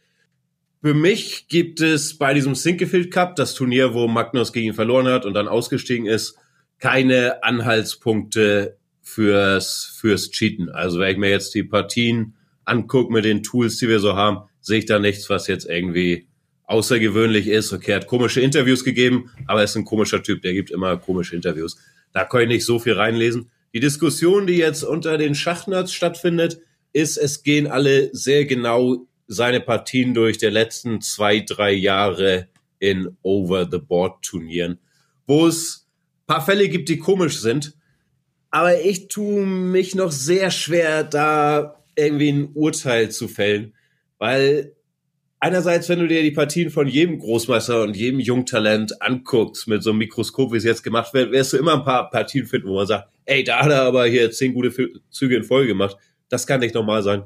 Für 0.81 0.93
mich 0.93 1.47
gibt 1.47 1.79
es 1.79 2.17
bei 2.17 2.33
diesem 2.33 2.55
Sinkefield 2.55 3.11
Cup, 3.11 3.37
das 3.37 3.53
Turnier, 3.53 3.93
wo 3.93 4.07
Magnus 4.07 4.51
gegen 4.51 4.67
ihn 4.67 4.73
verloren 4.73 5.07
hat 5.07 5.25
und 5.25 5.33
dann 5.33 5.47
ausgestiegen 5.47 6.05
ist, 6.05 6.37
keine 6.79 7.43
Anhaltspunkte 7.43 8.77
fürs, 9.03 9.95
fürs 9.99 10.31
Cheaten. 10.31 10.69
Also 10.69 10.99
wenn 10.99 11.11
ich 11.11 11.17
mir 11.17 11.29
jetzt 11.29 11.53
die 11.53 11.63
Partien 11.63 12.33
angucke 12.65 13.13
mit 13.13 13.25
den 13.25 13.43
Tools, 13.43 13.77
die 13.77 13.89
wir 13.89 13.99
so 13.99 14.15
haben, 14.15 14.49
sehe 14.61 14.79
ich 14.79 14.85
da 14.85 14.97
nichts, 14.97 15.29
was 15.29 15.47
jetzt 15.47 15.69
irgendwie 15.69 16.27
außergewöhnlich 16.65 17.47
ist. 17.47 17.73
Okay, 17.73 17.91
er 17.91 17.97
hat 17.97 18.07
komische 18.07 18.41
Interviews 18.41 18.83
gegeben, 18.83 19.29
aber 19.45 19.59
er 19.59 19.65
ist 19.65 19.75
ein 19.75 19.85
komischer 19.85 20.23
Typ, 20.23 20.41
der 20.41 20.53
gibt 20.53 20.71
immer 20.71 20.97
komische 20.97 21.35
Interviews. 21.35 21.77
Da 22.13 22.23
kann 22.23 22.41
ich 22.41 22.47
nicht 22.47 22.65
so 22.65 22.79
viel 22.79 22.93
reinlesen. 22.93 23.51
Die 23.73 23.79
Diskussion, 23.79 24.47
die 24.47 24.57
jetzt 24.57 24.83
unter 24.83 25.17
den 25.17 25.35
Schachnerds 25.35 25.93
stattfindet, 25.93 26.59
ist, 26.93 27.17
es 27.17 27.43
gehen 27.43 27.67
alle 27.67 28.09
sehr 28.13 28.45
genau 28.45 29.05
seine 29.27 29.59
Partien 29.59 30.13
durch 30.13 30.37
der 30.37 30.51
letzten 30.51 31.01
zwei, 31.01 31.39
drei 31.39 31.73
Jahre 31.73 32.47
in 32.79 33.17
Over-the-Board-Turnieren, 33.23 34.79
wo 35.25 35.47
es 35.47 35.87
paar 36.27 36.45
Fälle 36.45 36.69
gibt, 36.69 36.89
die 36.89 36.97
komisch 36.97 37.39
sind. 37.39 37.73
Aber 38.53 38.79
ich 38.79 39.07
tue 39.07 39.47
mich 39.47 39.95
noch 39.95 40.11
sehr 40.11 40.51
schwer, 40.51 41.03
da 41.03 41.83
irgendwie 41.95 42.31
ein 42.31 42.51
Urteil 42.53 43.09
zu 43.09 43.27
fällen, 43.27 43.73
weil 44.19 44.75
einerseits, 45.39 45.89
wenn 45.89 45.97
du 45.97 46.07
dir 46.07 46.21
die 46.21 46.29
Partien 46.29 46.69
von 46.69 46.87
jedem 46.87 47.17
Großmeister 47.17 47.81
und 47.81 47.97
jedem 47.97 48.19
Jungtalent 48.19 49.01
anguckst, 49.01 49.67
mit 49.67 49.81
so 49.81 49.89
einem 49.89 49.97
Mikroskop, 49.99 50.53
wie 50.53 50.57
es 50.57 50.65
jetzt 50.65 50.83
gemacht 50.83 51.15
wird, 51.15 51.31
wirst 51.31 51.53
du 51.53 51.57
immer 51.57 51.73
ein 51.73 51.83
paar 51.83 52.11
Partien 52.11 52.45
finden, 52.45 52.67
wo 52.67 52.75
man 52.75 52.85
sagt, 52.85 53.09
ey, 53.25 53.43
da 53.43 53.61
hat 53.61 53.71
er 53.71 53.81
aber 53.81 54.05
hier 54.05 54.29
zehn 54.29 54.53
gute 54.53 54.71
Züge 55.09 55.35
in 55.35 55.43
Folge 55.43 55.69
gemacht. 55.69 55.97
Das 56.29 56.45
kann 56.45 56.59
nicht 56.59 56.75
normal 56.75 57.01
sein. 57.01 57.23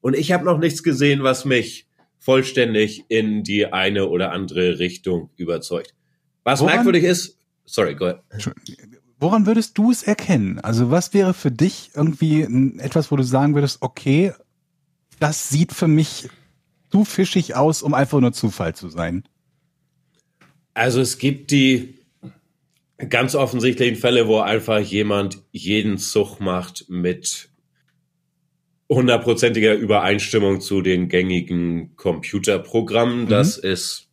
Und 0.00 0.16
ich 0.16 0.32
habe 0.32 0.46
noch 0.46 0.56
nichts 0.58 0.82
gesehen, 0.82 1.22
was 1.22 1.44
mich 1.44 1.86
vollständig 2.18 3.04
in 3.08 3.42
die 3.42 3.66
eine 3.66 4.08
oder 4.08 4.32
andere 4.32 4.78
Richtung 4.78 5.28
überzeugt. 5.36 5.94
Was 6.44 6.60
Woran- 6.60 6.76
merkwürdig 6.76 7.04
ist, 7.04 7.38
sorry, 7.66 7.94
go 7.94 8.06
ahead. 8.06 8.20
Woran 9.24 9.46
würdest 9.46 9.78
du 9.78 9.90
es 9.90 10.02
erkennen? 10.02 10.60
Also 10.60 10.90
was 10.90 11.14
wäre 11.14 11.32
für 11.32 11.50
dich 11.50 11.92
irgendwie 11.94 12.42
etwas, 12.78 13.10
wo 13.10 13.16
du 13.16 13.22
sagen 13.22 13.54
würdest, 13.54 13.78
okay, 13.80 14.34
das 15.18 15.48
sieht 15.48 15.72
für 15.72 15.88
mich 15.88 16.28
zu 16.90 17.06
fischig 17.06 17.56
aus, 17.56 17.80
um 17.80 17.94
einfach 17.94 18.20
nur 18.20 18.34
Zufall 18.34 18.74
zu 18.74 18.90
sein? 18.90 19.24
Also 20.74 21.00
es 21.00 21.16
gibt 21.16 21.52
die 21.52 22.00
ganz 23.08 23.34
offensichtlichen 23.34 23.96
Fälle, 23.96 24.28
wo 24.28 24.40
einfach 24.40 24.80
jemand 24.80 25.38
jeden 25.52 25.96
Zug 25.96 26.38
macht 26.40 26.84
mit 26.90 27.48
hundertprozentiger 28.90 29.72
Übereinstimmung 29.72 30.60
zu 30.60 30.82
den 30.82 31.08
gängigen 31.08 31.96
Computerprogrammen. 31.96 33.24
Mhm. 33.24 33.28
Das 33.30 33.56
ist 33.56 34.10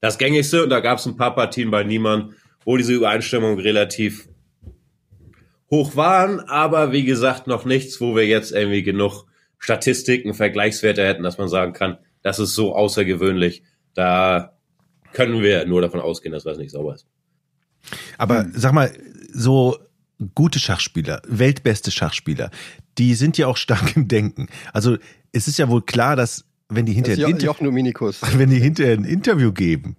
das 0.00 0.16
gängigste 0.16 0.62
und 0.62 0.70
da 0.70 0.80
gab 0.80 1.00
es 1.00 1.04
ein 1.04 1.18
paar 1.18 1.34
Partien 1.34 1.70
bei 1.70 1.84
Niemann, 1.84 2.34
wo 2.64 2.76
diese 2.76 2.92
Übereinstimmung 2.92 3.58
relativ 3.58 4.28
hoch 5.70 5.96
waren, 5.96 6.40
aber 6.40 6.92
wie 6.92 7.04
gesagt 7.04 7.46
noch 7.46 7.64
nichts, 7.64 8.00
wo 8.00 8.14
wir 8.14 8.26
jetzt 8.26 8.52
irgendwie 8.52 8.82
genug 8.82 9.26
Statistiken, 9.58 10.34
Vergleichswerte 10.34 11.04
hätten, 11.04 11.22
dass 11.22 11.38
man 11.38 11.48
sagen 11.48 11.72
kann, 11.72 11.98
das 12.22 12.38
ist 12.38 12.54
so 12.54 12.74
außergewöhnlich. 12.74 13.62
Da 13.94 14.52
können 15.12 15.42
wir 15.42 15.64
nur 15.66 15.80
davon 15.80 16.00
ausgehen, 16.00 16.32
dass 16.32 16.44
was 16.44 16.58
nicht 16.58 16.70
sauber 16.70 16.94
ist. 16.94 17.06
Aber 18.18 18.46
sag 18.52 18.72
mal, 18.72 18.92
so 19.32 19.78
gute 20.34 20.58
Schachspieler, 20.58 21.22
weltbeste 21.26 21.90
Schachspieler, 21.90 22.50
die 22.98 23.14
sind 23.14 23.38
ja 23.38 23.46
auch 23.46 23.56
stark 23.56 23.96
im 23.96 24.08
Denken. 24.08 24.48
Also 24.72 24.96
es 25.32 25.48
ist 25.48 25.58
ja 25.58 25.68
wohl 25.68 25.82
klar, 25.82 26.16
dass 26.16 26.44
wenn 26.68 26.86
die 26.86 26.92
hinterher, 26.92 27.26
ein, 27.26 27.32
Inter 27.32 27.54
wenn 28.38 28.50
die 28.50 28.60
hinterher 28.60 28.94
ein 28.94 29.04
Interview 29.04 29.52
geben, 29.52 29.96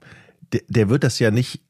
der, 0.53 0.61
der 0.67 0.89
wird 0.89 1.03
das 1.03 1.19
ja 1.19 1.31
nicht 1.31 1.61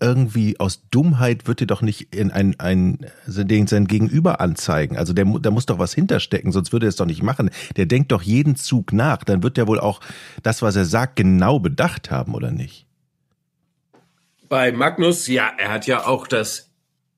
irgendwie 0.00 0.60
aus 0.60 0.88
Dummheit 0.90 1.46
wird 1.48 1.60
dir 1.60 1.66
doch 1.66 1.82
nicht 1.82 2.14
in 2.14 2.30
ein, 2.30 2.58
ein 2.58 3.06
sein 3.26 3.86
Gegenüber 3.86 4.40
anzeigen. 4.40 4.96
Also 4.96 5.12
der, 5.12 5.24
da 5.40 5.50
muss 5.50 5.66
doch 5.66 5.78
was 5.78 5.94
hinterstecken, 5.94 6.52
sonst 6.52 6.72
würde 6.72 6.86
er 6.86 6.90
es 6.90 6.96
doch 6.96 7.06
nicht 7.06 7.22
machen. 7.22 7.50
Der 7.76 7.86
denkt 7.86 8.12
doch 8.12 8.22
jeden 8.22 8.56
Zug 8.56 8.92
nach. 8.92 9.24
Dann 9.24 9.42
wird 9.42 9.56
der 9.56 9.66
wohl 9.66 9.80
auch 9.80 10.00
das, 10.42 10.62
was 10.62 10.76
er 10.76 10.84
sagt, 10.84 11.16
genau 11.16 11.58
bedacht 11.58 12.10
haben, 12.10 12.34
oder 12.34 12.50
nicht? 12.50 12.86
Bei 14.48 14.72
Magnus, 14.72 15.26
ja, 15.26 15.50
er 15.58 15.72
hat 15.72 15.86
ja 15.86 16.06
auch 16.06 16.26
das 16.26 16.70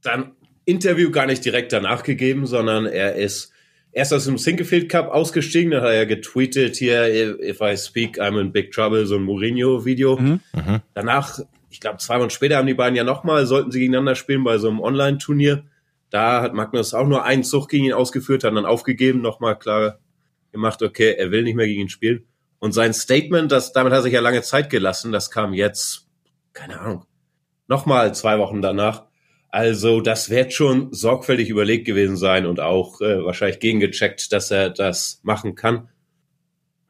dann 0.03 0.33
Interview 0.65 1.11
gar 1.11 1.27
nicht 1.27 1.45
direkt 1.45 1.73
danach 1.73 2.03
gegeben, 2.03 2.47
sondern 2.47 2.87
er 2.87 3.15
ist 3.15 3.53
erst 3.93 4.13
aus 4.13 4.25
dem 4.25 4.39
Sinkefield 4.39 4.89
Cup 4.89 5.09
ausgestiegen, 5.09 5.73
dann 5.73 5.83
hat 5.83 5.91
er 5.91 6.07
getweetet 6.07 6.77
hier, 6.77 7.39
if 7.41 7.61
I 7.61 7.77
speak, 7.77 8.19
I'm 8.21 8.41
in 8.41 8.53
big 8.53 8.73
trouble, 8.73 9.07
so 9.07 9.17
ein 9.17 9.23
Mourinho-Video. 9.23 10.17
Mhm. 10.17 10.41
mhm. 10.55 10.81
Danach 10.95 11.41
ich 11.81 11.83
glaube, 11.83 11.97
zwei 11.97 12.21
Wochen 12.21 12.29
später 12.29 12.59
haben 12.59 12.67
die 12.67 12.75
beiden 12.75 12.95
ja 12.95 13.05
nochmal, 13.05 13.47
sollten 13.47 13.71
sie 13.71 13.79
gegeneinander 13.79 14.15
spielen 14.15 14.45
bei 14.45 14.59
so 14.59 14.69
einem 14.69 14.81
Online-Turnier. 14.81 15.65
Da 16.11 16.43
hat 16.43 16.53
Magnus 16.53 16.93
auch 16.93 17.07
nur 17.07 17.25
einen 17.25 17.43
Zug 17.43 17.71
gegen 17.71 17.87
ihn 17.87 17.95
ausgeführt, 17.95 18.45
hat 18.45 18.55
dann 18.55 18.67
aufgegeben, 18.67 19.23
nochmal 19.23 19.59
klar 19.59 19.99
gemacht, 20.53 20.83
okay, 20.83 21.15
er 21.17 21.31
will 21.31 21.43
nicht 21.43 21.55
mehr 21.55 21.67
gegen 21.67 21.81
ihn 21.81 21.89
spielen. 21.89 22.27
Und 22.59 22.73
sein 22.73 22.93
Statement, 22.93 23.51
das, 23.51 23.73
damit 23.73 23.95
hat 23.95 24.01
er 24.01 24.03
sich 24.03 24.13
ja 24.13 24.21
lange 24.21 24.43
Zeit 24.43 24.69
gelassen, 24.69 25.11
das 25.11 25.31
kam 25.31 25.55
jetzt, 25.55 26.07
keine 26.53 26.79
Ahnung, 26.81 27.07
nochmal 27.67 28.15
zwei 28.15 28.39
Wochen 28.39 28.61
danach. 28.61 29.05
Also 29.49 30.03
das 30.03 30.29
wird 30.29 30.53
schon 30.53 30.93
sorgfältig 30.93 31.49
überlegt 31.49 31.87
gewesen 31.87 32.19
sein 32.19 32.45
und 32.45 32.61
auch 32.61 33.01
äh, 33.01 33.25
wahrscheinlich 33.25 33.59
gegengecheckt, 33.59 34.35
dass 34.35 34.51
er 34.51 34.69
das 34.69 35.21
machen 35.23 35.55
kann. 35.55 35.89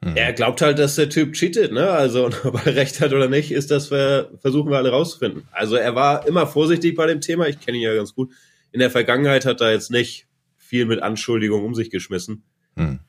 Mhm. 0.03 0.15
Er 0.15 0.33
glaubt 0.33 0.61
halt, 0.61 0.79
dass 0.79 0.95
der 0.95 1.09
Typ 1.09 1.33
cheatet, 1.33 1.71
ne? 1.71 1.89
Also, 1.89 2.25
ob 2.43 2.65
er 2.65 2.75
recht 2.75 2.99
hat 3.01 3.13
oder 3.13 3.27
nicht, 3.27 3.51
ist 3.51 3.71
das, 3.71 3.91
wir, 3.91 4.31
versuchen 4.39 4.71
wir 4.71 4.77
alle 4.77 4.89
rauszufinden. 4.89 5.43
Also, 5.51 5.75
er 5.75 5.95
war 5.95 6.27
immer 6.27 6.47
vorsichtig 6.47 6.95
bei 6.95 7.07
dem 7.07 7.21
Thema. 7.21 7.47
Ich 7.47 7.59
kenne 7.59 7.77
ihn 7.77 7.83
ja 7.83 7.95
ganz 7.95 8.15
gut. 8.15 8.31
In 8.71 8.79
der 8.79 8.89
Vergangenheit 8.89 9.45
hat 9.45 9.61
er 9.61 9.71
jetzt 9.71 9.91
nicht 9.91 10.27
viel 10.57 10.85
mit 10.85 11.03
Anschuldigungen 11.03 11.65
um 11.65 11.75
sich 11.75 11.89
geschmissen. 11.89 12.43
Mhm. 12.75 12.99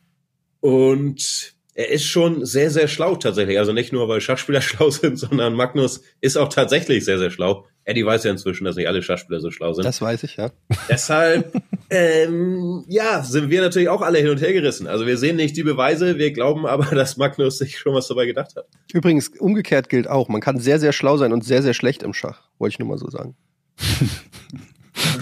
Und 0.61 1.55
er 1.75 1.89
ist 1.89 2.05
schon 2.05 2.45
sehr, 2.45 2.71
sehr 2.71 2.89
schlau 2.89 3.17
tatsächlich. 3.17 3.59
Also 3.59 3.73
nicht 3.73 3.93
nur, 3.93 4.09
weil 4.09 4.21
Schachspieler 4.21 4.61
schlau 4.63 4.91
sind, 4.91 5.19
sondern 5.19 5.55
Magnus 5.55 6.03
ist 6.21 6.37
auch 6.37 6.49
tatsächlich 6.49 7.05
sehr, 7.05 7.19
sehr 7.19 7.31
schlau. 7.31 7.67
Eddie 7.85 8.07
weiß 8.07 8.25
ja 8.25 8.31
inzwischen, 8.31 8.65
dass 8.65 8.77
nicht 8.77 8.87
alle 8.87 9.03
Schachspieler 9.03 9.41
so 9.41 9.51
schlau 9.51 9.73
sind. 9.73 9.85
Das 9.85 10.01
weiß 10.01 10.23
ich, 10.23 10.37
ja. 10.37 10.51
Deshalb, 10.89 11.53
ähm, 11.91 12.85
ja, 12.89 13.23
sind 13.23 13.51
wir 13.51 13.61
natürlich 13.61 13.89
auch 13.89 14.03
alle 14.03 14.19
hin 14.19 14.29
und 14.29 14.41
her 14.41 14.53
gerissen. 14.53 14.87
Also 14.87 15.07
wir 15.07 15.19
sehen 15.19 15.37
nicht 15.37 15.57
die 15.57 15.65
Beweise, 15.65 16.17
wir 16.19 16.33
glauben 16.33 16.67
aber, 16.67 16.85
dass 16.95 17.17
Magnus 17.17 17.59
sich 17.59 17.79
schon 17.79 17.95
was 17.95 18.07
dabei 18.09 18.27
gedacht 18.27 18.55
hat. 18.57 18.67
Übrigens, 18.93 19.29
umgekehrt 19.29 19.89
gilt 19.89 20.09
auch, 20.09 20.29
man 20.29 20.41
kann 20.41 20.59
sehr, 20.59 20.79
sehr 20.79 20.93
schlau 20.93 21.17
sein 21.17 21.33
und 21.33 21.45
sehr, 21.45 21.63
sehr 21.63 21.75
schlecht 21.75 22.03
im 22.03 22.15
Schach. 22.15 22.43
Wollte 22.59 22.75
ich 22.75 22.79
nur 22.79 22.89
mal 22.89 22.99
so 22.99 23.11
sagen. 23.11 23.35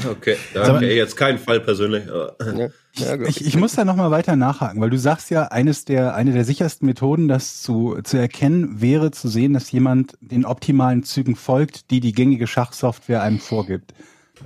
Okay, 0.09 0.37
da 0.55 0.77
okay, 0.77 0.97
jetzt 0.97 1.17
kein 1.17 1.39
Fall 1.39 1.61
persönlich. 1.61 2.05
Ja, 2.07 2.33
ja, 2.95 3.21
ich, 3.23 3.45
ich 3.45 3.57
muss 3.57 3.75
da 3.75 3.85
nochmal 3.85 4.11
weiter 4.11 4.37
nachhaken, 4.37 4.81
weil 4.81 4.91
du 4.91 4.99
sagst 4.99 5.31
ja, 5.31 5.45
eines 5.45 5.85
der, 5.85 6.15
eine 6.15 6.33
der 6.33 6.45
sichersten 6.45 6.87
Methoden, 6.87 7.29
das 7.29 7.63
zu, 7.63 7.99
zu 8.03 8.17
erkennen, 8.17 8.81
wäre 8.81 9.11
zu 9.11 9.29
sehen, 9.29 9.53
dass 9.53 9.71
jemand 9.71 10.19
den 10.21 10.45
optimalen 10.45 11.03
Zügen 11.03 11.37
folgt, 11.37 11.91
die 11.91 12.01
die 12.01 12.13
gängige 12.13 12.47
Schachsoftware 12.47 13.23
einem 13.23 13.39
vorgibt. 13.39 13.95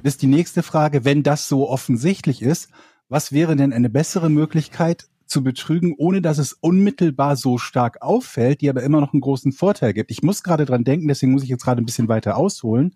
Das 0.02 0.14
ist 0.14 0.22
die 0.22 0.26
nächste 0.26 0.62
Frage, 0.62 1.04
wenn 1.04 1.22
das 1.22 1.48
so 1.48 1.68
offensichtlich 1.68 2.42
ist, 2.42 2.68
was 3.08 3.32
wäre 3.32 3.56
denn 3.56 3.72
eine 3.72 3.90
bessere 3.90 4.28
Möglichkeit 4.28 5.06
zu 5.26 5.42
betrügen, 5.42 5.94
ohne 5.96 6.20
dass 6.20 6.38
es 6.38 6.52
unmittelbar 6.52 7.36
so 7.36 7.58
stark 7.58 8.02
auffällt, 8.02 8.60
die 8.60 8.68
aber 8.68 8.82
immer 8.82 9.00
noch 9.00 9.12
einen 9.12 9.20
großen 9.20 9.52
Vorteil 9.52 9.94
gibt? 9.94 10.10
Ich 10.10 10.22
muss 10.22 10.42
gerade 10.42 10.64
dran 10.64 10.84
denken, 10.84 11.08
deswegen 11.08 11.32
muss 11.32 11.44
ich 11.44 11.48
jetzt 11.48 11.64
gerade 11.64 11.80
ein 11.80 11.86
bisschen 11.86 12.08
weiter 12.08 12.36
ausholen 12.36 12.94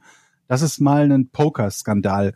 dass 0.49 0.63
es 0.63 0.81
mal 0.81 1.03
einen 1.03 1.31
Poker-Skandal 1.31 2.35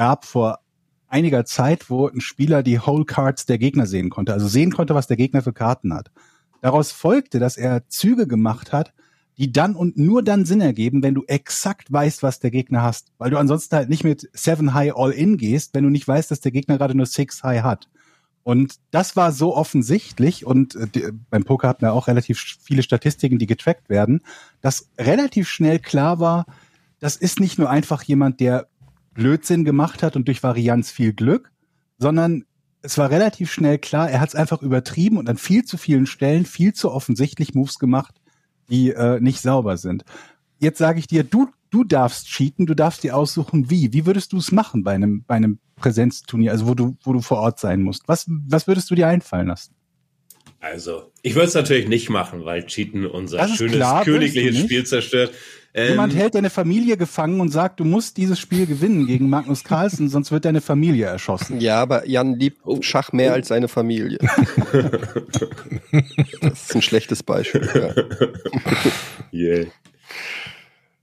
gab 0.00 0.24
vor 0.24 0.60
einiger 1.08 1.44
Zeit, 1.44 1.90
wo 1.90 2.08
ein 2.08 2.22
Spieler 2.22 2.62
die 2.62 2.80
Whole 2.80 3.04
Cards 3.04 3.44
der 3.44 3.58
Gegner 3.58 3.84
sehen 3.84 4.08
konnte, 4.08 4.32
also 4.32 4.48
sehen 4.48 4.72
konnte, 4.72 4.94
was 4.94 5.08
der 5.08 5.18
Gegner 5.18 5.42
für 5.42 5.52
Karten 5.52 5.92
hat. 5.92 6.10
Daraus 6.62 6.90
folgte, 6.90 7.38
dass 7.38 7.58
er 7.58 7.86
Züge 7.90 8.26
gemacht 8.26 8.72
hat, 8.72 8.94
die 9.36 9.52
dann 9.52 9.76
und 9.76 9.98
nur 9.98 10.22
dann 10.22 10.46
Sinn 10.46 10.62
ergeben, 10.62 11.02
wenn 11.02 11.12
du 11.12 11.24
exakt 11.26 11.92
weißt, 11.92 12.22
was 12.22 12.40
der 12.40 12.50
Gegner 12.50 12.82
hast. 12.82 13.12
Weil 13.18 13.28
du 13.28 13.36
ansonsten 13.36 13.76
halt 13.76 13.90
nicht 13.90 14.02
mit 14.02 14.30
Seven 14.32 14.72
High 14.72 14.94
All 14.96 15.10
In 15.10 15.36
gehst, 15.36 15.74
wenn 15.74 15.84
du 15.84 15.90
nicht 15.90 16.08
weißt, 16.08 16.30
dass 16.30 16.40
der 16.40 16.52
Gegner 16.52 16.78
gerade 16.78 16.94
nur 16.94 17.04
Six 17.04 17.42
High 17.42 17.62
hat. 17.62 17.90
Und 18.42 18.76
das 18.90 19.16
war 19.16 19.32
so 19.32 19.54
offensichtlich 19.54 20.46
und 20.46 20.76
äh, 20.76 21.12
beim 21.28 21.44
Poker 21.44 21.68
hat 21.68 21.82
man 21.82 21.90
auch 21.90 22.08
relativ 22.08 22.40
viele 22.62 22.82
Statistiken, 22.82 23.38
die 23.38 23.46
getrackt 23.46 23.90
werden, 23.90 24.22
dass 24.62 24.88
relativ 24.96 25.46
schnell 25.46 25.78
klar 25.78 26.20
war, 26.20 26.46
das 27.00 27.16
ist 27.16 27.38
nicht 27.38 27.58
nur 27.58 27.68
einfach 27.68 28.02
jemand, 28.02 28.40
der 28.40 28.69
Blödsinn 29.14 29.64
gemacht 29.64 30.02
hat 30.02 30.16
und 30.16 30.28
durch 30.28 30.42
Varianz 30.42 30.90
viel 30.90 31.12
Glück, 31.12 31.50
sondern 31.98 32.44
es 32.82 32.96
war 32.96 33.10
relativ 33.10 33.52
schnell 33.52 33.78
klar, 33.78 34.10
er 34.10 34.20
hat 34.20 34.30
es 34.30 34.34
einfach 34.34 34.62
übertrieben 34.62 35.18
und 35.18 35.28
an 35.28 35.36
viel 35.36 35.64
zu 35.64 35.76
vielen 35.76 36.06
Stellen 36.06 36.46
viel 36.46 36.72
zu 36.72 36.90
offensichtlich 36.90 37.54
Moves 37.54 37.78
gemacht, 37.78 38.20
die 38.70 38.90
äh, 38.90 39.20
nicht 39.20 39.40
sauber 39.40 39.76
sind. 39.76 40.04
Jetzt 40.58 40.78
sage 40.78 40.98
ich 40.98 41.06
dir, 41.06 41.24
du, 41.24 41.48
du 41.70 41.84
darfst 41.84 42.26
cheaten, 42.28 42.66
du 42.66 42.74
darfst 42.74 43.02
dir 43.02 43.16
aussuchen, 43.16 43.70
wie. 43.70 43.92
Wie 43.92 44.06
würdest 44.06 44.32
du 44.32 44.38
es 44.38 44.52
machen 44.52 44.82
bei 44.82 44.92
einem, 44.92 45.24
bei 45.26 45.34
einem 45.34 45.58
Präsenzturnier, 45.76 46.52
also 46.52 46.66
wo 46.66 46.74
du, 46.74 46.96
wo 47.02 47.12
du 47.12 47.20
vor 47.20 47.38
Ort 47.38 47.58
sein 47.58 47.82
musst? 47.82 48.08
Was, 48.08 48.26
was 48.28 48.66
würdest 48.66 48.90
du 48.90 48.94
dir 48.94 49.08
einfallen 49.08 49.48
lassen? 49.48 49.74
Also, 50.60 51.10
ich 51.22 51.34
würde 51.34 51.48
es 51.48 51.54
natürlich 51.54 51.88
nicht 51.88 52.10
machen, 52.10 52.44
weil 52.44 52.66
Cheaten 52.66 53.06
unser 53.06 53.48
schönes 53.48 53.76
klar, 53.76 54.04
königliches 54.04 54.58
Spiel 54.58 54.84
zerstört. 54.84 55.32
Ähm, 55.72 55.90
Jemand 55.90 56.14
hält 56.14 56.34
deine 56.34 56.50
Familie 56.50 56.98
gefangen 56.98 57.40
und 57.40 57.48
sagt, 57.48 57.80
du 57.80 57.84
musst 57.84 58.18
dieses 58.18 58.38
Spiel 58.38 58.66
gewinnen 58.66 59.06
gegen 59.06 59.30
Magnus 59.30 59.64
Carlsen, 59.64 60.10
sonst 60.10 60.32
wird 60.32 60.44
deine 60.44 60.60
Familie 60.60 61.06
erschossen. 61.06 61.60
Ja, 61.60 61.80
aber 61.80 62.06
Jan 62.06 62.34
liebt 62.34 62.58
oh. 62.64 62.82
Schach 62.82 63.12
mehr 63.12 63.30
oh. 63.30 63.34
als 63.34 63.48
seine 63.48 63.68
Familie. 63.68 64.18
das 66.42 66.64
ist 66.64 66.74
ein 66.74 66.82
schlechtes 66.82 67.22
Beispiel. 67.22 67.66
Ja. 67.72 67.94
yeah. 69.32 69.66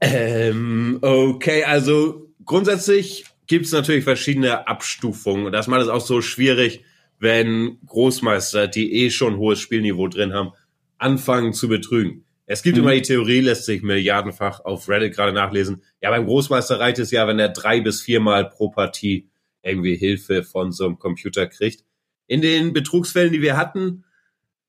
Ähm, 0.01 0.99
okay, 1.01 1.63
also 1.63 2.29
grundsätzlich 2.45 3.25
gibt 3.47 3.65
es 3.65 3.71
natürlich 3.71 4.03
verschiedene 4.03 4.67
Abstufungen. 4.67 5.51
Das 5.51 5.67
macht 5.67 5.81
es 5.81 5.87
auch 5.87 6.01
so 6.01 6.21
schwierig, 6.21 6.83
wenn 7.19 7.79
Großmeister, 7.85 8.67
die 8.67 8.93
eh 8.93 9.09
schon 9.09 9.37
hohes 9.37 9.59
Spielniveau 9.59 10.07
drin 10.07 10.33
haben, 10.33 10.51
anfangen 10.97 11.53
zu 11.53 11.67
betrügen. 11.67 12.25
Es 12.45 12.63
gibt 12.63 12.77
mhm. 12.77 12.83
immer 12.83 12.93
die 12.93 13.01
Theorie, 13.01 13.41
lässt 13.41 13.65
sich 13.65 13.81
milliardenfach 13.83 14.61
auf 14.63 14.87
Reddit 14.87 15.13
gerade 15.13 15.33
nachlesen. 15.33 15.83
Ja, 16.01 16.09
beim 16.09 16.25
Großmeister 16.25 16.79
reicht 16.79 16.99
es 16.99 17.11
ja, 17.11 17.27
wenn 17.27 17.39
er 17.39 17.49
drei 17.49 17.81
bis 17.81 18.01
viermal 18.01 18.49
pro 18.49 18.69
Partie 18.69 19.27
irgendwie 19.61 19.95
Hilfe 19.95 20.43
von 20.43 20.71
so 20.71 20.85
einem 20.85 20.97
Computer 20.97 21.45
kriegt. 21.47 21.83
In 22.27 22.41
den 22.41 22.73
Betrugsfällen, 22.73 23.33
die 23.33 23.41
wir 23.41 23.57
hatten, 23.57 24.05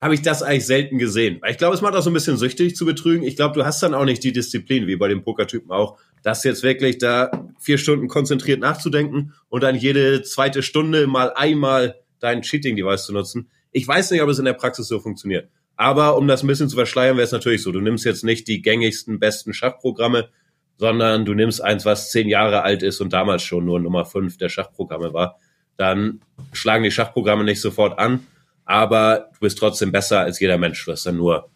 habe 0.01 0.15
ich 0.15 0.23
das 0.23 0.43
eigentlich 0.43 0.67
selten 0.67 0.99
gesehen. 0.99 1.41
Ich 1.49 1.59
glaube, 1.59 1.75
es 1.75 1.81
macht 1.81 1.95
auch 1.95 2.03
so 2.03 2.11
ein 2.11 2.15
bisschen 2.15 2.37
süchtig 2.37 2.77
zu 2.77 2.85
betrügen. 2.85 3.25
Ich 3.25 3.37
glaube, 3.37 3.55
du 3.55 3.65
hast 3.65 3.83
dann 3.83 3.95
auch 3.95 4.05
nicht 4.05 4.23
die 4.23 4.33
Disziplin, 4.33 4.87
wie 4.87 4.97
bei 4.97 5.09
dem 5.09 5.23
Pokertypen 5.23 5.71
auch, 5.71 5.99
das 6.23 6.45
jetzt 6.45 6.63
wirklich 6.63 6.99
da 6.99 7.31
vier 7.61 7.79
Stunden 7.79 8.09
konzentriert 8.09 8.61
nachzudenken 8.61 9.35
und 9.49 9.63
dann 9.63 9.77
jede 9.77 10.23
zweite 10.23 10.63
Stunde 10.63 11.07
mal 11.07 11.33
einmal 11.35 11.97
dein 12.21 12.43
Cheating-Device 12.43 13.07
zu 13.07 13.13
nutzen. 13.13 13.51
Ich 13.73 13.87
weiß 13.87 14.11
nicht, 14.11 14.23
ob 14.23 14.29
es 14.29 14.39
in 14.39 14.45
der 14.45 14.55
Praxis 14.55 14.89
so 14.89 15.01
funktioniert. 15.01 15.49
Aber 15.77 16.17
um 16.17 16.27
das 16.27 16.43
ein 16.43 16.49
bisschen 16.49 16.69
zu 16.69 16.77
verschleiern, 16.77 17.17
wäre 17.17 17.25
es 17.25 17.33
natürlich 17.33 17.63
so. 17.63 17.71
Du 17.71 17.81
nimmst 17.81 18.05
jetzt 18.05 18.25
nicht 18.25 18.49
die 18.49 18.63
gängigsten, 18.63 19.21
besten 19.21 19.55
Schachprogramme, 19.55 20.29
sondern 20.77 21.25
du 21.25 21.35
nimmst 21.35 21.63
eins, 21.63 21.85
was 21.85 22.11
zehn 22.11 22.29
Jahre 22.29 22.63
alt 22.63 22.83
ist 22.83 23.01
und 23.01 23.13
damals 23.13 23.43
schon 23.43 23.65
nur 23.65 23.79
Nummer 23.79 24.05
fünf 24.05 24.39
der 24.39 24.49
Schachprogramme 24.49 25.13
war. 25.13 25.39
Dann 25.77 26.21
schlagen 26.53 26.85
die 26.85 26.91
Schachprogramme 26.91 27.45
nicht 27.45 27.61
sofort 27.61 27.99
an, 27.99 28.27
aber 28.65 29.31
du 29.35 29.41
bist 29.41 29.59
trotzdem 29.59 29.93
besser 29.93 30.21
als 30.21 30.41
jeder 30.41 30.59
Mensch. 30.59 30.85
Du 30.85 30.93
hast 30.93 31.07
dann 31.07 31.17
nur, 31.17 31.49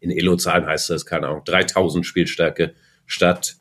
in 0.00 0.10
Elo-Zahlen 0.10 0.66
heißt 0.66 0.90
das, 0.90 1.04
keine 1.04 1.28
Ahnung, 1.28 1.42
3000 1.44 2.06
Spielstärke 2.06 2.74
statt 3.06 3.56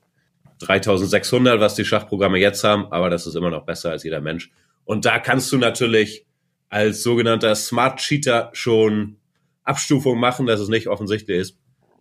3600, 0.60 1.60
was 1.60 1.76
die 1.76 1.86
Schachprogramme 1.86 2.38
jetzt 2.38 2.64
haben, 2.64 2.92
aber 2.92 3.10
das 3.10 3.28
ist 3.28 3.36
immer 3.36 3.50
noch 3.50 3.66
besser 3.66 3.92
als 3.92 4.04
jeder 4.04 4.22
Mensch. 4.22 4.50
Und 4.86 5.06
da 5.06 5.20
kannst 5.20 5.52
du 5.52 5.58
natürlich 5.58 6.26
als 6.70 7.04
sogenannter 7.04 7.56
Smart 7.56 8.00
Cheater 8.00 8.50
schon 8.54 9.18
Abstufung 9.64 10.20
machen, 10.20 10.46
dass 10.46 10.60
es 10.60 10.70
nicht 10.70 10.88
offensichtlich 10.88 11.38
ist. 11.38 11.58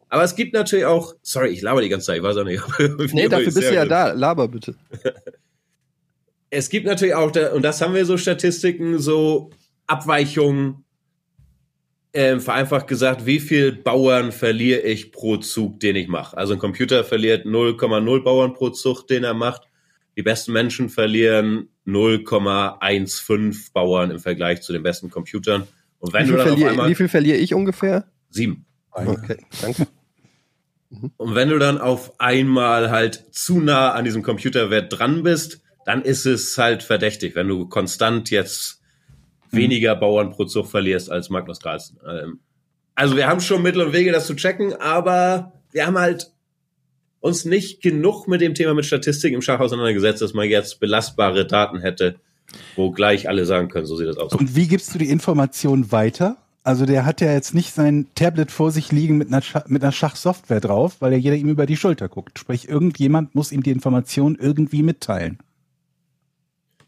Aber 0.08 0.24
es 0.24 0.34
gibt 0.34 0.52
natürlich 0.52 0.84
auch, 0.84 1.14
sorry, 1.22 1.48
ich 1.48 1.62
laber 1.62 1.80
die 1.80 1.88
ganze 1.88 2.06
Zeit, 2.06 2.18
ich 2.18 2.22
weiß 2.22 2.36
auch 2.36 2.44
nicht. 2.44 2.62
nee, 3.12 3.28
dafür 3.28 3.52
bist 3.52 3.70
du 3.70 3.74
ja 3.74 3.86
da, 3.86 4.12
laber 4.12 4.48
bitte. 4.48 4.74
es 6.50 6.68
gibt 6.68 6.86
natürlich 6.86 7.14
auch, 7.14 7.32
und 7.54 7.62
das 7.62 7.80
haben 7.80 7.94
wir 7.94 8.04
so 8.04 8.16
Statistiken, 8.18 8.98
so 8.98 9.50
Abweichungen, 9.86 10.84
ähm, 12.14 12.40
vereinfacht 12.40 12.88
gesagt, 12.88 13.24
wie 13.24 13.40
viel 13.40 13.72
Bauern 13.72 14.32
verliere 14.32 14.80
ich 14.82 15.12
pro 15.12 15.38
Zug, 15.38 15.80
den 15.80 15.96
ich 15.96 16.08
mache? 16.08 16.36
Also 16.36 16.52
ein 16.52 16.58
Computer 16.58 17.04
verliert 17.04 17.46
0,0 17.46 18.22
Bauern 18.22 18.52
pro 18.52 18.68
Zug, 18.68 19.06
den 19.06 19.24
er 19.24 19.32
macht. 19.32 19.62
Die 20.16 20.22
besten 20.22 20.52
Menschen 20.52 20.90
verlieren 20.90 21.71
0,15 21.86 23.72
Bauern 23.72 24.10
im 24.10 24.18
Vergleich 24.18 24.62
zu 24.62 24.72
den 24.72 24.82
besten 24.82 25.10
Computern. 25.10 25.66
Und 25.98 26.12
wenn 26.12 26.24
wie, 26.24 26.28
viel 26.28 26.36
du 26.36 26.38
dann 26.38 26.48
verlier, 26.48 26.70
einmal, 26.70 26.90
wie 26.90 26.94
viel 26.94 27.08
verliere 27.08 27.38
ich 27.38 27.54
ungefähr? 27.54 28.06
Sieben. 28.30 28.66
Okay, 28.90 29.38
danke. 29.60 29.86
Und 31.16 31.34
wenn 31.34 31.48
du 31.48 31.58
dann 31.58 31.78
auf 31.78 32.20
einmal 32.20 32.90
halt 32.90 33.34
zu 33.34 33.60
nah 33.60 33.92
an 33.92 34.04
diesem 34.04 34.22
Computerwert 34.22 34.92
dran 34.92 35.22
bist, 35.22 35.62
dann 35.84 36.02
ist 36.02 36.26
es 36.26 36.56
halt 36.58 36.82
verdächtig, 36.82 37.34
wenn 37.34 37.48
du 37.48 37.68
konstant 37.68 38.30
jetzt 38.30 38.82
mhm. 39.50 39.56
weniger 39.56 39.96
Bauern 39.96 40.30
pro 40.30 40.44
Zug 40.44 40.66
verlierst 40.66 41.10
als 41.10 41.30
Magnus 41.30 41.60
Carlsen. 41.60 41.98
Ähm, 42.06 42.40
also 42.94 43.16
wir 43.16 43.26
haben 43.26 43.40
schon 43.40 43.62
Mittel 43.62 43.82
und 43.82 43.92
Wege, 43.92 44.12
das 44.12 44.26
zu 44.26 44.34
checken, 44.34 44.74
aber 44.74 45.52
wir 45.72 45.86
haben 45.86 45.98
halt 45.98 46.31
uns 47.22 47.44
nicht 47.44 47.80
genug 47.80 48.26
mit 48.26 48.40
dem 48.40 48.54
Thema 48.54 48.74
mit 48.74 48.84
Statistik 48.84 49.32
im 49.32 49.42
Schach 49.42 49.60
auseinandergesetzt, 49.60 50.20
dass 50.20 50.34
man 50.34 50.48
jetzt 50.48 50.80
belastbare 50.80 51.46
Daten 51.46 51.80
hätte, 51.80 52.16
wo 52.74 52.90
gleich 52.90 53.28
alle 53.28 53.46
sagen 53.46 53.68
können, 53.68 53.86
so 53.86 53.96
sieht 53.96 54.08
das 54.08 54.18
aus. 54.18 54.34
Und 54.34 54.56
wie 54.56 54.66
gibst 54.66 54.92
du 54.92 54.98
die 54.98 55.08
Information 55.08 55.92
weiter? 55.92 56.36
Also 56.64 56.84
der 56.84 57.06
hat 57.06 57.20
ja 57.20 57.32
jetzt 57.32 57.54
nicht 57.54 57.72
sein 57.72 58.08
Tablet 58.16 58.50
vor 58.50 58.72
sich 58.72 58.90
liegen 58.90 59.18
mit 59.18 59.28
einer, 59.28 59.40
Schach, 59.40 59.66
mit 59.68 59.82
einer 59.82 59.92
Schachsoftware 59.92 60.60
drauf, 60.60 60.96
weil 60.98 61.12
ja 61.12 61.18
jeder 61.18 61.36
ihm 61.36 61.48
über 61.48 61.64
die 61.64 61.76
Schulter 61.76 62.08
guckt. 62.08 62.38
Sprich, 62.38 62.68
irgendjemand 62.68 63.34
muss 63.36 63.52
ihm 63.52 63.62
die 63.62 63.70
Information 63.70 64.36
irgendwie 64.40 64.82
mitteilen. 64.82 65.38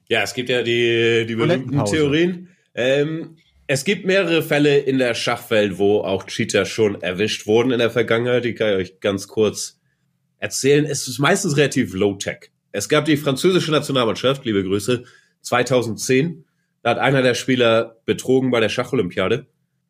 Ja, 0.09 0.23
es 0.23 0.35
gibt 0.35 0.49
ja 0.49 0.63
die, 0.63 1.27
die 1.27 1.35
berühmten 1.37 1.85
Theorien. 1.85 2.49
Ähm, 2.75 3.37
es 3.69 3.85
gibt 3.85 4.05
mehrere 4.05 4.43
Fälle 4.43 4.79
in 4.79 4.99
der 4.99 5.15
Schachwelt, 5.15 5.79
wo 5.79 6.01
auch 6.01 6.27
Cheater 6.27 6.67
schon 6.67 7.01
erwischt 7.01 7.47
wurden 7.47 7.71
in 7.71 7.79
der 7.79 7.91
Vergangenheit. 7.91 8.45
Die 8.45 8.55
kann 8.55 8.71
ich 8.71 8.77
euch 8.77 9.01
ganz 9.01 9.29
kurz 9.29 9.81
erzählen. 10.45 10.85
Es 10.85 11.09
ist 11.09 11.19
meistens 11.19 11.57
relativ 11.57 11.95
low-tech. 11.95 12.51
Es 12.71 12.91
gab 12.91 13.07
die 13.07 13.17
französische 13.17 13.71
Nationalmannschaft, 13.71 14.45
liebe 14.45 14.63
Grüße, 14.63 15.05
2010. 15.41 16.45
Da 16.83 16.91
hat 16.91 16.99
einer 16.99 17.23
der 17.23 17.33
Spieler 17.33 17.97
betrogen 18.05 18.51
bei 18.51 18.61
der 18.61 18.69
Schacholympiade. 18.69 19.47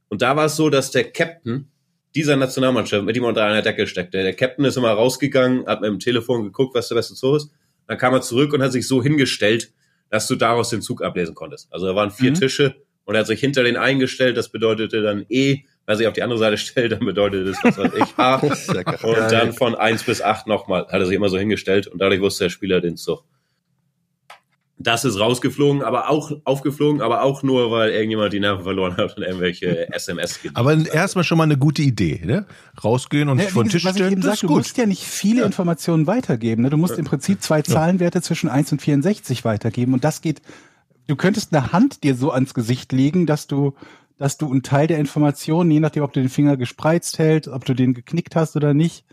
Und 0.08 0.22
da 0.22 0.36
war 0.36 0.46
es 0.46 0.54
so, 0.54 0.70
dass 0.70 0.92
der 0.92 1.10
Captain 1.10 1.68
dieser 2.14 2.36
Nationalmannschaft 2.36 3.04
mit 3.04 3.16
ihm 3.16 3.24
unter 3.24 3.44
einer 3.44 3.62
Decke 3.62 3.88
steckte. 3.88 4.22
Der 4.22 4.32
Captain 4.32 4.64
ist 4.64 4.76
immer 4.76 4.92
rausgegangen, 4.92 5.66
hat 5.66 5.80
mit 5.80 5.90
dem 5.90 5.98
Telefon 5.98 6.44
geguckt, 6.44 6.76
was 6.76 6.86
der 6.86 6.94
beste 6.94 7.14
Zug 7.14 7.38
ist. 7.38 7.50
Dann 7.88 7.98
kam 7.98 8.14
er 8.14 8.22
zurück 8.22 8.52
und 8.52 8.62
hat 8.62 8.70
sich 8.70 8.86
so 8.86 9.02
hingestellt, 9.02 9.72
dass 10.08 10.28
du 10.28 10.36
daraus 10.36 10.70
den 10.70 10.82
Zug 10.82 11.02
ablesen 11.02 11.34
konntest. 11.34 11.66
Also 11.72 11.86
da 11.86 11.96
waren 11.96 12.12
vier 12.12 12.30
mhm. 12.30 12.34
Tische 12.36 12.76
und 13.04 13.16
er 13.16 13.22
hat 13.22 13.26
sich 13.26 13.40
hinter 13.40 13.64
den 13.64 13.76
eingestellt. 13.76 14.36
Das 14.36 14.50
bedeutete 14.50 15.02
dann 15.02 15.26
E. 15.28 15.62
Wenn 15.86 15.94
er 15.94 15.96
sich 15.96 16.06
auf 16.06 16.14
die 16.14 16.22
andere 16.22 16.38
Seite 16.38 16.56
stellt, 16.56 16.92
dann 16.92 17.00
bedeutet 17.00 17.48
das, 17.48 17.58
was 17.62 17.78
weiß 17.78 17.92
ich, 17.94 18.16
H. 18.16 18.36
und 19.06 19.32
dann 19.32 19.52
von 19.52 19.74
eins 19.74 20.02
bis 20.02 20.22
acht 20.22 20.46
nochmal 20.46 20.86
hat 20.86 21.00
er 21.00 21.06
sich 21.06 21.16
immer 21.16 21.28
so 21.28 21.38
hingestellt 21.38 21.86
und 21.86 22.00
dadurch 22.00 22.20
wusste 22.20 22.44
der 22.44 22.50
Spieler 22.50 22.80
den 22.80 22.96
Zug. 22.96 23.24
Das 24.76 25.04
ist 25.04 25.20
rausgeflogen, 25.20 25.82
aber 25.82 26.10
auch 26.10 26.32
aufgeflogen, 26.42 27.00
aber 27.00 27.22
auch 27.22 27.44
nur, 27.44 27.70
weil 27.70 27.90
irgendjemand 27.90 28.32
die 28.32 28.40
Nerven 28.40 28.64
verloren 28.64 28.96
hat 28.96 29.16
und 29.16 29.22
irgendwelche 29.22 29.88
SMS 29.92 30.42
gibt. 30.42 30.56
Aber 30.56 30.76
erstmal 30.92 31.22
schon 31.22 31.38
mal 31.38 31.44
eine 31.44 31.56
gute 31.56 31.82
Idee, 31.82 32.20
ne? 32.24 32.46
Rausgehen 32.82 33.28
und 33.28 33.38
ja, 33.38 33.46
vor 33.46 33.62
den 33.62 33.70
Tisch 33.70 33.88
stellen. 33.88 34.20
das 34.20 34.40
sag, 34.40 34.48
du 34.48 34.54
musst 34.54 34.76
ja 34.76 34.86
nicht 34.86 35.04
viele 35.04 35.40
ja. 35.40 35.46
Informationen 35.46 36.08
weitergeben. 36.08 36.62
Ne? 36.62 36.70
Du 36.70 36.76
musst 36.76 36.98
im 36.98 37.04
Prinzip 37.04 37.40
zwei 37.40 37.62
Zahlenwerte 37.62 38.20
zwischen 38.20 38.50
1 38.50 38.72
und 38.72 38.82
64 38.82 39.44
weitergeben. 39.44 39.94
Und 39.94 40.02
das 40.02 40.22
geht, 40.22 40.42
du 41.06 41.14
könntest 41.14 41.54
eine 41.54 41.72
Hand 41.72 42.02
dir 42.02 42.16
so 42.16 42.32
ans 42.32 42.52
Gesicht 42.52 42.90
legen, 42.90 43.26
dass 43.26 43.46
du, 43.46 43.74
dass 44.18 44.38
du 44.38 44.50
einen 44.50 44.62
Teil 44.62 44.86
der 44.86 44.98
Informationen, 44.98 45.70
je 45.70 45.80
nachdem, 45.80 46.02
ob 46.02 46.12
du 46.12 46.20
den 46.20 46.28
Finger 46.28 46.56
gespreizt 46.56 47.18
hältst, 47.18 47.48
ob 47.48 47.64
du 47.64 47.74
den 47.74 47.94
geknickt 47.94 48.36
hast 48.36 48.56
oder 48.56 48.74
nicht, 48.74 49.04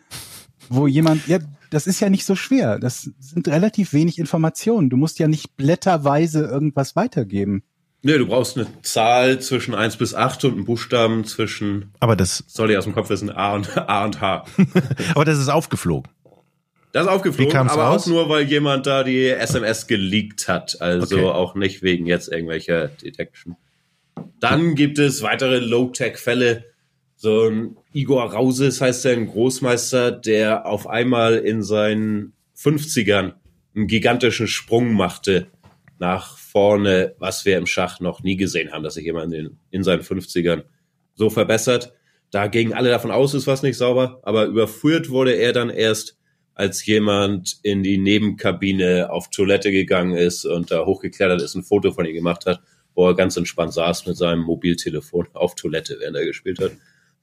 wo 0.70 0.88
jemand, 0.88 1.28
ja, 1.28 1.40
das 1.70 1.88
ist 1.88 2.00
ja 2.00 2.10
nicht 2.10 2.26
so 2.26 2.36
schwer. 2.36 2.80
Das 2.80 3.10
sind 3.20 3.48
relativ 3.48 3.94
wenig 3.94 4.20
Informationen. 4.20 4.90
Du 4.90 4.98
musst 4.98 5.20
ja 5.20 5.28
nicht 5.28 5.58
blätterweise 5.58 6.46
irgendwas 6.46 6.96
weitergeben. 6.96 7.64
Nee, 8.04 8.18
du 8.18 8.26
brauchst 8.26 8.58
eine 8.58 8.68
Zahl 8.82 9.40
zwischen 9.40 9.76
1 9.76 9.98
bis 9.98 10.16
8 10.16 10.46
und 10.46 10.54
einen 10.54 10.66
Buchstaben 10.66 11.24
zwischen. 11.26 11.92
Aber 12.00 12.16
das. 12.16 12.44
Soll 12.48 12.72
ich 12.72 12.78
aus 12.78 12.86
dem 12.86 12.94
Kopf 12.94 13.10
wissen, 13.10 13.30
A 13.30 13.54
und, 13.54 13.78
A 13.90 14.06
und 14.06 14.22
H. 14.22 14.46
aber 15.16 15.26
das 15.26 15.38
ist 15.38 15.50
aufgeflogen. 15.50 16.12
Das 16.94 17.06
ist 17.06 17.10
aufgeflogen, 17.10 17.56
aber 17.56 17.84
raus? 17.84 18.04
auch 18.04 18.08
nur, 18.08 18.28
weil 18.28 18.44
jemand 18.44 18.86
da 18.86 19.04
die 19.04 19.28
SMS 19.28 19.88
geleakt 19.88 20.50
hat. 20.50 20.82
Also 20.82 21.18
okay. 21.18 21.26
auch 21.26 21.56
nicht 21.56 21.84
wegen 21.84 22.06
jetzt 22.06 22.30
irgendwelcher 22.30 22.88
Detection. 22.88 23.56
Dann 24.40 24.76
gibt 24.76 25.00
es 25.00 25.22
weitere 25.22 25.60
Low-Tech-Fälle. 25.60 26.66
So 27.16 27.48
ein 27.48 27.78
Igor 27.94 28.34
Rauses 28.34 28.82
heißt 28.82 29.06
er, 29.06 29.14
ein 29.14 29.28
Großmeister, 29.28 30.12
der 30.12 30.66
auf 30.66 30.88
einmal 30.88 31.36
in 31.38 31.64
seinen 31.64 32.34
50ern 32.58 33.34
einen 33.76 33.88
gigantischen 33.88 34.48
Sprung 34.48 34.94
machte 34.94 35.48
nach 36.00 36.38
vorne, 36.38 37.16
was 37.20 37.46
wir 37.46 37.58
im 37.58 37.68
Schach 37.68 38.00
noch 38.00 38.24
nie 38.24 38.36
gesehen 38.36 38.72
haben, 38.72 38.84
dass 38.84 38.96
sich 38.96 39.06
jemand 39.06 39.34
in, 39.34 39.58
in 39.70 39.84
seinen 39.84 40.02
50ern 40.02 40.64
so 41.14 41.30
verbessert. 41.30 41.94
Da 42.32 42.48
gingen 42.48 42.74
alle 42.74 42.90
davon 42.90 43.12
aus, 43.12 43.34
ist 43.34 43.48
was 43.48 43.62
nicht 43.62 43.78
sauber, 43.78 44.20
aber 44.24 44.46
überführt 44.46 45.10
wurde 45.10 45.34
er 45.34 45.54
dann 45.54 45.70
erst, 45.70 46.18
als 46.54 46.86
jemand 46.86 47.60
in 47.64 47.84
die 47.84 47.98
Nebenkabine 47.98 49.10
auf 49.12 49.30
Toilette 49.30 49.72
gegangen 49.72 50.16
ist 50.16 50.46
und 50.46 50.72
da 50.72 50.86
hochgeklettert 50.86 51.42
ist, 51.42 51.56
ein 51.56 51.64
Foto 51.64 51.92
von 51.92 52.06
ihm 52.06 52.14
gemacht 52.14 52.46
hat, 52.46 52.62
wo 52.96 53.08
er 53.08 53.16
ganz 53.16 53.38
entspannt 53.38 53.74
saß 53.74 54.06
mit 54.08 54.18
seinem 54.18 54.42
Mobiltelefon 54.42 55.28
auf 55.34 55.56
Toilette, 55.56 55.98
während 56.00 56.18
er 56.18 56.26
gespielt 56.26 56.60
hat. 56.60 56.72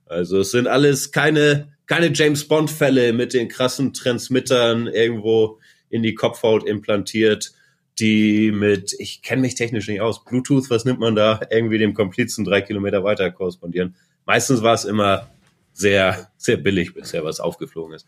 Also 0.07 0.41
es 0.41 0.51
sind 0.51 0.67
alles 0.67 1.13
keine, 1.13 1.69
keine 1.87 2.13
James 2.13 2.47
Bond-Fälle 2.47 3.13
mit 3.13 3.35
den 3.35 3.49
krassen 3.49 3.93
Transmittern 3.93 4.87
irgendwo 4.87 5.59
in 5.91 6.03
die 6.03 6.15
Kopfhaut 6.15 6.67
implantiert, 6.67 7.53
die 7.99 8.53
mit, 8.53 8.95
ich 8.99 9.23
kenne 9.23 9.43
mich 9.43 9.55
technisch 9.55 9.89
nicht 9.89 10.01
aus, 10.01 10.25
Bluetooth, 10.25 10.71
was 10.71 10.85
nimmt 10.85 11.01
man 11.01 11.15
da, 11.15 11.41
irgendwie 11.51 11.79
dem 11.79 11.95
Komplizen 11.95 12.45
drei 12.45 12.61
Kilometer 12.61 13.05
weiter 13.05 13.31
korrespondieren. 13.31 13.97
Meistens 14.25 14.63
war 14.63 14.75
es 14.75 14.85
immer 14.85 15.29
sehr, 15.73 16.31
sehr 16.37 16.57
billig 16.57 16.95
bisher, 16.95 17.25
was 17.25 17.41
aufgeflogen 17.41 17.95
ist. 17.95 18.07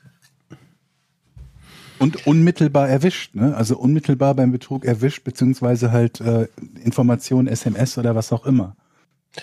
Und 2.00 2.26
unmittelbar 2.26 2.88
erwischt, 2.88 3.34
ne? 3.34 3.54
Also 3.54 3.76
unmittelbar 3.76 4.34
beim 4.34 4.52
Betrug 4.52 4.84
erwischt, 4.84 5.22
beziehungsweise 5.22 5.92
halt 5.92 6.20
äh, 6.20 6.48
Informationen, 6.82 7.46
SMS 7.46 7.98
oder 7.98 8.14
was 8.14 8.32
auch 8.32 8.46
immer. 8.46 8.74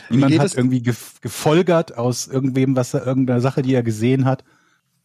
Niemand 0.09 0.37
hat 0.39 0.55
irgendwie 0.55 0.81
gefolgert 0.81 1.97
aus 1.97 2.27
irgendwem, 2.27 2.75
was 2.75 2.93
er 2.93 3.05
irgendeiner 3.05 3.41
Sache, 3.41 3.61
die 3.61 3.73
er 3.73 3.83
gesehen 3.83 4.25
hat. 4.25 4.43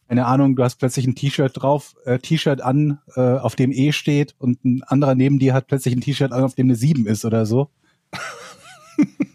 Keine 0.09 0.25
Ahnung, 0.25 0.55
du 0.55 0.63
hast 0.63 0.75
plötzlich 0.75 1.07
ein 1.07 1.15
T-Shirt 1.15 1.51
drauf, 1.55 1.95
äh, 2.05 2.19
T-Shirt 2.19 2.61
an, 2.61 2.99
äh, 3.15 3.21
auf 3.21 3.55
dem 3.55 3.71
E 3.71 3.91
steht 3.93 4.35
und 4.37 4.63
ein 4.65 4.83
anderer 4.83 5.15
neben 5.15 5.39
dir 5.39 5.53
hat 5.53 5.67
plötzlich 5.67 5.95
ein 5.95 6.01
T-Shirt 6.01 6.31
an, 6.31 6.43
auf 6.43 6.55
dem 6.55 6.67
eine 6.67 6.75
7 6.75 7.05
ist 7.05 7.23
oder 7.23 7.45
so. 7.45 7.69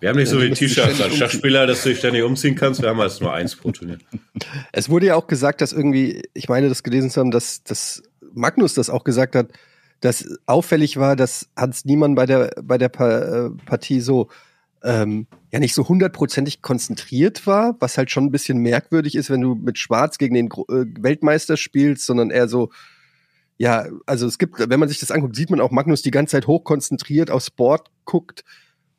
Wir 0.00 0.08
haben 0.08 0.16
nicht 0.16 0.28
so 0.28 0.38
viele 0.38 0.54
T-Shirts 0.54 1.00
als 1.00 1.16
Schachspieler, 1.16 1.66
dass 1.66 1.82
du 1.82 1.90
dich 1.90 1.98
ständig 1.98 2.22
umziehen 2.22 2.54
kannst. 2.54 2.80
Wir 2.80 2.88
haben 2.88 2.98
halt 2.98 3.20
nur 3.20 3.32
eins 3.32 3.54
pro 3.54 3.70
Turnier. 3.70 3.98
Es 4.72 4.88
wurde 4.88 5.06
ja 5.06 5.14
auch 5.14 5.26
gesagt, 5.26 5.60
dass 5.60 5.72
irgendwie, 5.72 6.22
ich 6.32 6.48
meine, 6.48 6.68
das 6.68 6.82
gelesen 6.82 7.10
zu 7.10 7.20
haben, 7.20 7.30
dass, 7.30 7.62
dass 7.64 8.02
Magnus 8.32 8.74
das 8.74 8.90
auch 8.90 9.04
gesagt 9.04 9.34
hat, 9.34 9.48
dass 10.00 10.26
auffällig 10.46 10.96
war, 10.96 11.16
dass 11.16 11.48
Hans 11.56 11.84
Niemann 11.84 12.14
bei 12.14 12.26
der, 12.26 12.52
bei 12.62 12.78
der 12.78 12.88
äh, 13.00 13.50
Partie 13.66 14.00
so 14.00 14.28
ähm, 14.82 15.26
ja 15.50 15.60
nicht 15.60 15.74
so 15.74 15.88
hundertprozentig 15.88 16.62
konzentriert 16.62 17.46
war, 17.46 17.76
was 17.80 17.96
halt 17.96 18.10
schon 18.10 18.24
ein 18.24 18.30
bisschen 18.30 18.58
merkwürdig 18.58 19.14
ist, 19.14 19.30
wenn 19.30 19.40
du 19.40 19.54
mit 19.54 19.78
Schwarz 19.78 20.18
gegen 20.18 20.34
den 20.34 20.46
äh, 20.46 20.84
Weltmeister 21.00 21.56
spielst, 21.56 22.04
sondern 22.04 22.30
eher 22.30 22.48
so, 22.48 22.70
ja, 23.56 23.86
also 24.04 24.26
es 24.26 24.38
gibt, 24.38 24.58
wenn 24.58 24.80
man 24.80 24.88
sich 24.88 24.98
das 24.98 25.10
anguckt, 25.10 25.36
sieht 25.36 25.50
man 25.50 25.60
auch 25.60 25.70
Magnus 25.70 26.02
die 26.02 26.10
ganze 26.10 26.32
Zeit 26.32 26.46
hochkonzentriert 26.46 27.30
aufs 27.30 27.50
Board 27.50 27.90
guckt 28.04 28.44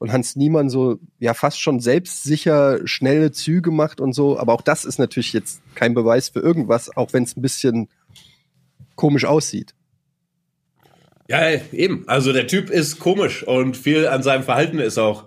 und 0.06 0.12
Hans 0.12 0.36
Niemann 0.36 0.70
so, 0.70 1.00
ja, 1.18 1.34
fast 1.34 1.60
schon 1.60 1.80
selbstsicher 1.80 2.88
schnelle 2.88 3.32
Züge 3.32 3.72
macht 3.72 4.00
und 4.00 4.14
so. 4.14 4.38
Aber 4.38 4.54
auch 4.54 4.62
das 4.62 4.86
ist 4.86 5.00
natürlich 5.00 5.34
jetzt 5.34 5.64
kein 5.74 5.96
Beweis 5.96 6.30
für 6.30 6.42
irgendwas, 6.42 6.96
auch 6.96 7.12
wenn 7.12 7.24
es 7.24 7.36
ein 7.36 7.42
bisschen 7.42 7.90
komisch 8.94 9.26
aussieht. 9.26 9.74
Ja, 11.28 11.50
eben. 11.72 12.04
Also 12.08 12.34
der 12.34 12.46
Typ 12.46 12.70
ist 12.70 13.00
komisch 13.00 13.42
und 13.42 13.78
viel 13.78 14.08
an 14.08 14.22
seinem 14.22 14.44
Verhalten 14.44 14.78
ist 14.78 15.00
auch 15.00 15.26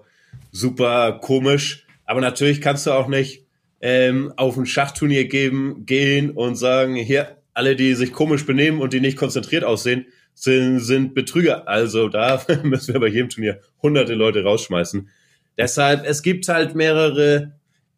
super 0.52 1.18
komisch. 1.20 1.84
Aber 2.04 2.20
natürlich 2.20 2.60
kannst 2.60 2.86
du 2.86 2.92
auch 2.92 3.08
nicht 3.08 3.48
ähm, 3.80 4.32
auf 4.36 4.56
ein 4.56 4.66
Schachturnier 4.66 5.26
geben, 5.26 5.86
gehen 5.86 6.30
und 6.30 6.54
sagen, 6.54 6.94
hier, 6.94 7.38
alle, 7.52 7.74
die 7.74 7.94
sich 7.94 8.12
komisch 8.12 8.46
benehmen 8.46 8.80
und 8.80 8.92
die 8.92 9.00
nicht 9.00 9.16
konzentriert 9.16 9.64
aussehen, 9.64 10.06
sind, 10.42 10.80
sind 10.80 11.14
Betrüger. 11.14 11.68
Also 11.68 12.08
da 12.08 12.42
müssen 12.62 12.94
wir 12.94 13.00
bei 13.00 13.08
jedem 13.08 13.28
Turnier 13.28 13.60
hunderte 13.82 14.14
Leute 14.14 14.42
rausschmeißen. 14.42 15.08
Deshalb, 15.56 16.06
es 16.06 16.22
gibt 16.22 16.48
halt 16.48 16.74
mehrere 16.74 17.52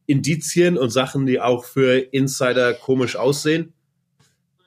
Indizien 0.06 0.78
und 0.78 0.90
Sachen, 0.90 1.26
die 1.26 1.40
auch 1.40 1.64
für 1.64 1.96
Insider 1.98 2.72
komisch 2.72 3.16
aussehen. 3.16 3.74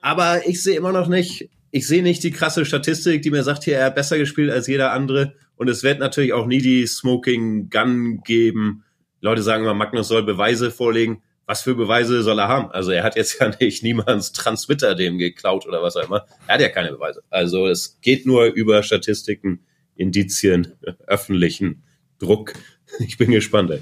Aber 0.02 0.48
ich 0.48 0.62
sehe 0.62 0.78
immer 0.78 0.92
noch 0.92 1.08
nicht, 1.08 1.50
ich 1.72 1.88
sehe 1.88 2.04
nicht 2.04 2.24
die 2.24 2.32
krasse 2.32 2.66
Statistik, 2.66 3.24
die 3.24 3.32
mir 3.32 3.44
sagt, 3.44 3.64
hier, 3.64 3.78
er 3.78 3.86
hat 3.88 3.96
besser 3.96 4.18
gespielt 4.18 4.52
als 4.52 4.68
jeder 4.68 4.92
andere. 4.92 5.34
Und 5.56 5.70
es 5.70 5.84
wird 5.84 6.00
natürlich 6.00 6.34
auch 6.34 6.46
nie 6.46 6.62
die 6.62 6.86
Smoking 6.86 7.70
Gun 7.70 8.22
geben. 8.24 8.84
Leute 9.22 9.42
sagen 9.42 9.64
immer, 9.64 9.74
Magnus 9.74 10.08
soll 10.08 10.24
Beweise 10.24 10.72
vorlegen. 10.72 11.24
Was 11.46 11.62
für 11.62 11.76
Beweise 11.76 12.24
soll 12.24 12.40
er 12.40 12.48
haben? 12.48 12.72
Also 12.72 12.92
er 12.92 13.04
hat 13.04 13.16
jetzt 13.16 13.40
ja 13.40 13.52
nicht 13.60 13.84
niemands 13.84 14.32
Transmitter 14.32 14.96
dem 14.96 15.18
geklaut 15.18 15.66
oder 15.68 15.82
was 15.82 15.96
auch 15.98 16.06
immer. 16.08 16.26
Er 16.48 16.56
hat 16.56 16.62
ja 16.62 16.70
keine 16.70 16.92
Beweise. 16.92 17.22
Also 17.30 17.68
es 17.68 18.00
geht 18.02 18.26
nur 18.26 18.46
über 18.46 18.82
Statistiken, 18.84 19.60
Indizien, 19.96 20.74
öffentlichen 21.08 21.84
Druck. 22.20 22.54
Ich 23.00 23.18
bin 23.18 23.32
gespannt. 23.32 23.72
Ey. 23.72 23.82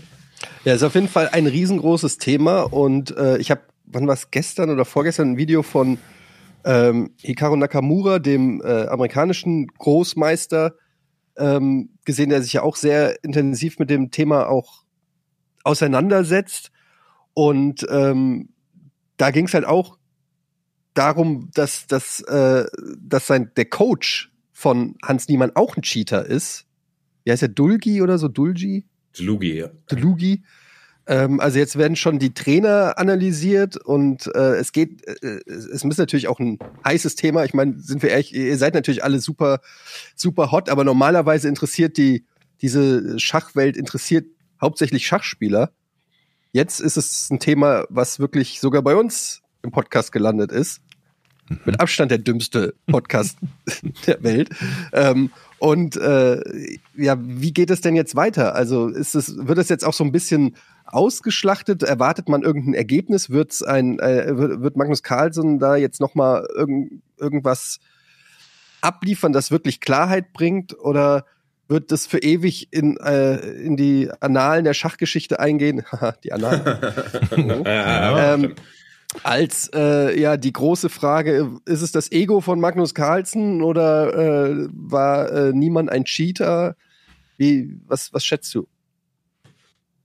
Ja, 0.63 0.73
ist 0.73 0.83
auf 0.83 0.95
jeden 0.95 1.09
Fall 1.09 1.27
ein 1.33 1.45
riesengroßes 1.45 2.17
Thema 2.17 2.61
und 2.61 3.11
äh, 3.17 3.37
ich 3.39 3.51
habe, 3.51 3.59
wann 3.83 4.07
war 4.07 4.13
es 4.13 4.31
gestern 4.31 4.69
oder 4.69 4.85
vorgestern 4.85 5.31
ein 5.31 5.37
Video 5.37 5.63
von 5.63 5.97
ähm, 6.63 7.11
Hikaru 7.17 7.55
Nakamura, 7.55 8.19
dem 8.19 8.61
äh, 8.61 8.85
amerikanischen 8.87 9.67
Großmeister, 9.67 10.75
ähm, 11.37 11.89
gesehen, 12.05 12.29
der 12.29 12.41
sich 12.41 12.53
ja 12.53 12.63
auch 12.63 12.75
sehr 12.75 13.23
intensiv 13.23 13.79
mit 13.79 13.89
dem 13.89 14.11
Thema 14.11 14.47
auch 14.47 14.83
auseinandersetzt. 15.63 16.70
Und 17.33 17.85
ähm, 17.89 18.49
da 19.17 19.31
ging 19.31 19.45
es 19.45 19.53
halt 19.53 19.65
auch 19.65 19.97
darum, 20.93 21.49
dass, 21.53 21.87
dass, 21.87 22.21
äh, 22.21 22.65
dass 22.99 23.27
sein, 23.27 23.51
der 23.55 23.65
Coach 23.65 24.31
von 24.51 24.95
Hans 25.03 25.27
Niemann 25.27 25.51
auch 25.55 25.77
ein 25.77 25.83
Cheater 25.83 26.25
ist. 26.25 26.65
Wie 27.23 27.31
heißt 27.31 27.41
der? 27.41 27.49
Dulgi 27.49 28.01
oder 28.01 28.17
so? 28.17 28.27
Dulgi? 28.27 28.85
Dlugi, 29.13 29.53
ja. 29.53 29.69
Dlugi. 29.87 30.43
Ähm, 31.07 31.39
also 31.39 31.57
jetzt 31.57 31.77
werden 31.77 31.95
schon 31.95 32.19
die 32.19 32.33
Trainer 32.33 32.97
analysiert 32.97 33.75
und 33.77 34.27
äh, 34.35 34.55
es 34.55 34.71
geht, 34.71 35.05
äh, 35.07 35.39
es 35.47 35.83
ist 35.83 35.97
natürlich 35.97 36.27
auch 36.27 36.39
ein 36.39 36.59
heißes 36.85 37.15
Thema. 37.15 37.43
Ich 37.43 37.53
meine, 37.53 37.79
sind 37.79 38.03
wir 38.03 38.11
ehrlich, 38.11 38.33
ihr 38.33 38.57
seid 38.57 38.75
natürlich 38.75 39.03
alle 39.03 39.19
super, 39.19 39.61
super 40.15 40.51
hot, 40.51 40.69
aber 40.69 40.83
normalerweise 40.83 41.47
interessiert 41.47 41.97
die, 41.97 42.25
diese 42.61 43.19
Schachwelt 43.19 43.77
interessiert 43.77 44.27
hauptsächlich 44.61 45.07
Schachspieler. 45.07 45.71
Jetzt 46.53 46.81
ist 46.81 46.97
es 46.97 47.29
ein 47.29 47.39
Thema, 47.39 47.85
was 47.89 48.19
wirklich 48.19 48.59
sogar 48.59 48.81
bei 48.81 48.95
uns 48.95 49.41
im 49.61 49.71
Podcast 49.71 50.11
gelandet 50.11 50.51
ist. 50.51 50.81
Mit 51.65 51.79
Abstand 51.79 52.11
der 52.11 52.17
dümmste 52.17 52.75
Podcast 52.87 53.37
der 54.07 54.21
Welt. 54.23 54.49
Ähm, 54.91 55.31
und 55.59 55.95
äh, 55.95 56.41
ja, 56.95 57.17
wie 57.19 57.53
geht 57.53 57.69
es 57.69 57.81
denn 57.81 57.95
jetzt 57.95 58.15
weiter? 58.15 58.55
Also 58.55 58.87
ist 58.87 59.15
es, 59.15 59.35
wird 59.37 59.57
es 59.59 59.69
jetzt 59.69 59.85
auch 59.85 59.93
so 59.93 60.03
ein 60.03 60.11
bisschen 60.11 60.55
ausgeschlachtet? 60.85 61.83
Erwartet 61.83 62.27
man 62.27 62.41
irgendein 62.41 62.73
Ergebnis? 62.73 63.29
Wird's 63.29 63.63
ein, 63.63 63.99
äh, 63.99 64.25
wird 64.61 64.75
Magnus 64.75 65.03
Carlsen 65.03 65.59
da 65.59 65.75
jetzt 65.77 66.01
nochmal 66.01 66.47
irgend, 66.53 67.01
irgendwas 67.17 67.79
abliefern, 68.81 69.31
das 69.31 69.51
wirklich 69.51 69.79
Klarheit 69.79 70.33
bringt? 70.33 70.77
Oder 70.77 71.25
wird 71.71 71.91
das 71.91 72.05
für 72.05 72.19
ewig 72.19 72.67
in, 72.71 72.97
äh, 72.97 73.37
in 73.37 73.77
die 73.77 74.11
Annalen 74.19 74.65
der 74.65 74.75
Schachgeschichte 74.75 75.39
eingehen? 75.39 75.83
die 76.23 76.31
Annalen. 76.31 76.63
ja, 77.65 78.35
ähm, 78.35 78.55
als 79.23 79.69
äh, 79.73 80.19
ja 80.19 80.37
die 80.37 80.53
große 80.53 80.89
Frage, 80.89 81.49
ist 81.65 81.81
es 81.81 81.91
das 81.91 82.11
Ego 82.11 82.41
von 82.41 82.59
Magnus 82.59 82.93
Carlsen 82.93 83.61
oder 83.61 84.13
äh, 84.13 84.67
war 84.73 85.31
äh, 85.31 85.53
niemand 85.53 85.89
ein 85.89 86.05
Cheater? 86.05 86.75
Wie, 87.37 87.79
was, 87.87 88.13
was 88.13 88.23
schätzt 88.23 88.53
du? 88.53 88.67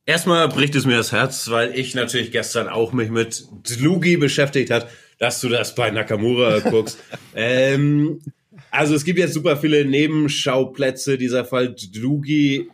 Erstmal 0.06 0.48
bricht 0.48 0.76
es 0.76 0.86
mir 0.86 0.96
das 0.96 1.12
Herz, 1.12 1.50
weil 1.50 1.76
ich 1.76 1.94
natürlich 1.94 2.30
gestern 2.30 2.68
auch 2.68 2.92
mich 2.92 3.10
mit 3.10 3.44
Dlugi 3.68 4.16
beschäftigt 4.16 4.70
hat, 4.70 4.88
dass 5.18 5.40
du 5.40 5.48
das 5.48 5.74
bei 5.74 5.90
Nakamura 5.90 6.60
guckst. 6.60 6.98
ähm, 7.34 8.20
also 8.76 8.94
es 8.94 9.04
gibt 9.04 9.18
jetzt 9.18 9.34
super 9.34 9.56
viele 9.56 9.84
Nebenschauplätze. 9.84 11.18
Dieser 11.18 11.44
Fall 11.44 11.74
Dlugi, 11.74 12.68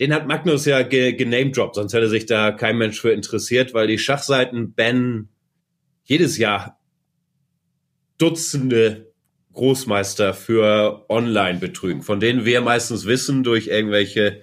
den 0.00 0.14
hat 0.14 0.26
Magnus 0.26 0.64
ja 0.64 0.82
ge 0.82 1.12
genamedroppt, 1.12 1.76
sonst 1.76 1.92
hätte 1.92 2.08
sich 2.08 2.26
da 2.26 2.50
kein 2.50 2.78
Mensch 2.78 3.00
für 3.00 3.12
interessiert, 3.12 3.74
weil 3.74 3.86
die 3.86 3.98
Schachseiten 3.98 4.72
Ben 4.72 5.28
jedes 6.04 6.38
Jahr 6.38 6.78
Dutzende 8.16 9.12
Großmeister 9.52 10.34
für 10.34 11.04
Online-Betrügen, 11.08 12.02
von 12.02 12.20
denen 12.20 12.44
wir 12.44 12.60
meistens 12.60 13.06
wissen 13.06 13.42
durch 13.42 13.66
irgendwelche, 13.66 14.42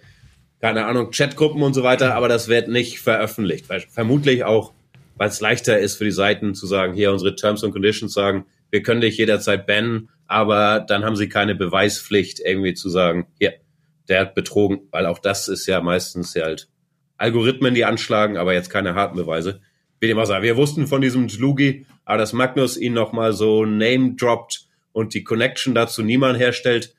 keine 0.59 0.85
Ahnung, 0.85 1.11
Chatgruppen 1.11 1.63
und 1.63 1.73
so 1.73 1.83
weiter, 1.83 2.15
aber 2.15 2.27
das 2.27 2.47
wird 2.47 2.67
nicht 2.67 2.99
veröffentlicht. 2.99 3.65
Vermutlich 3.89 4.43
auch, 4.43 4.73
weil 5.15 5.29
es 5.29 5.41
leichter 5.41 5.79
ist 5.79 5.95
für 5.95 6.05
die 6.05 6.11
Seiten 6.11 6.53
zu 6.53 6.67
sagen, 6.67 6.93
hier 6.93 7.11
unsere 7.11 7.35
Terms 7.35 7.63
and 7.63 7.73
Conditions 7.73 8.13
sagen, 8.13 8.45
wir 8.69 8.83
können 8.83 9.01
dich 9.01 9.17
jederzeit 9.17 9.67
bannen, 9.67 10.09
aber 10.31 10.79
dann 10.79 11.03
haben 11.03 11.15
sie 11.15 11.29
keine 11.29 11.55
Beweispflicht, 11.55 12.39
irgendwie 12.39 12.73
zu 12.73 12.89
sagen, 12.89 13.27
hier, 13.37 13.53
der 14.07 14.21
hat 14.21 14.35
betrogen, 14.35 14.87
weil 14.91 15.05
auch 15.05 15.19
das 15.19 15.47
ist 15.47 15.67
ja 15.67 15.81
meistens 15.81 16.33
ja 16.33 16.45
halt 16.45 16.69
Algorithmen, 17.17 17.75
die 17.75 17.85
anschlagen, 17.85 18.37
aber 18.37 18.53
jetzt 18.53 18.69
keine 18.69 18.95
harten 18.95 19.15
Beweise 19.15 19.61
wie 20.01 20.07
dem 20.07 20.17
auch 20.17 20.25
sei. 20.25 20.41
Wir 20.41 20.57
wussten 20.57 20.87
von 20.87 20.99
diesem 20.99 21.27
Dlugi, 21.27 21.85
aber 22.03 22.17
dass 22.17 22.33
Magnus 22.33 22.75
ihn 22.75 22.93
nochmal 22.93 23.31
so 23.31 23.65
name 23.65 24.15
droppt 24.15 24.67
und 24.91 25.13
die 25.13 25.23
Connection 25.23 25.75
dazu 25.75 26.01
niemand 26.01 26.39
herstellt, 26.39 26.95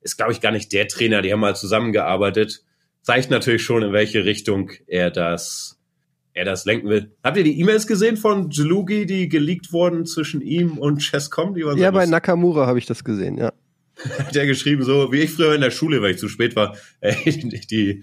ist, 0.00 0.16
glaube 0.16 0.32
ich, 0.32 0.40
gar 0.40 0.52
nicht 0.52 0.72
der 0.72 0.86
Trainer. 0.86 1.20
Die 1.20 1.32
haben 1.32 1.40
mal 1.40 1.56
zusammengearbeitet. 1.56 2.64
Zeigt 3.02 3.30
natürlich 3.30 3.64
schon, 3.64 3.82
in 3.82 3.92
welche 3.92 4.24
Richtung 4.24 4.70
er 4.86 5.10
das, 5.10 5.73
er 6.34 6.44
das 6.44 6.64
lenken 6.64 6.88
will. 6.88 7.12
Habt 7.22 7.36
ihr 7.36 7.44
die 7.44 7.58
E-Mails 7.58 7.86
gesehen 7.86 8.16
von 8.16 8.50
Dlugi, 8.50 9.06
die 9.06 9.28
geleakt 9.28 9.72
wurden 9.72 10.04
zwischen 10.04 10.40
ihm 10.42 10.78
und 10.78 10.98
Chesscom? 10.98 11.54
Die 11.54 11.64
waren 11.64 11.78
ja, 11.78 11.90
bei 11.90 12.06
Nakamura 12.06 12.66
habe 12.66 12.78
ich 12.78 12.86
das 12.86 13.04
gesehen, 13.04 13.38
ja 13.38 13.52
hat 14.18 14.34
er 14.36 14.46
geschrieben, 14.46 14.82
so 14.82 15.12
wie 15.12 15.20
ich 15.20 15.30
früher 15.30 15.54
in 15.54 15.60
der 15.60 15.70
Schule, 15.70 16.02
weil 16.02 16.12
ich 16.12 16.18
zu 16.18 16.28
spät 16.28 16.56
war, 16.56 16.76
die, 17.02 18.02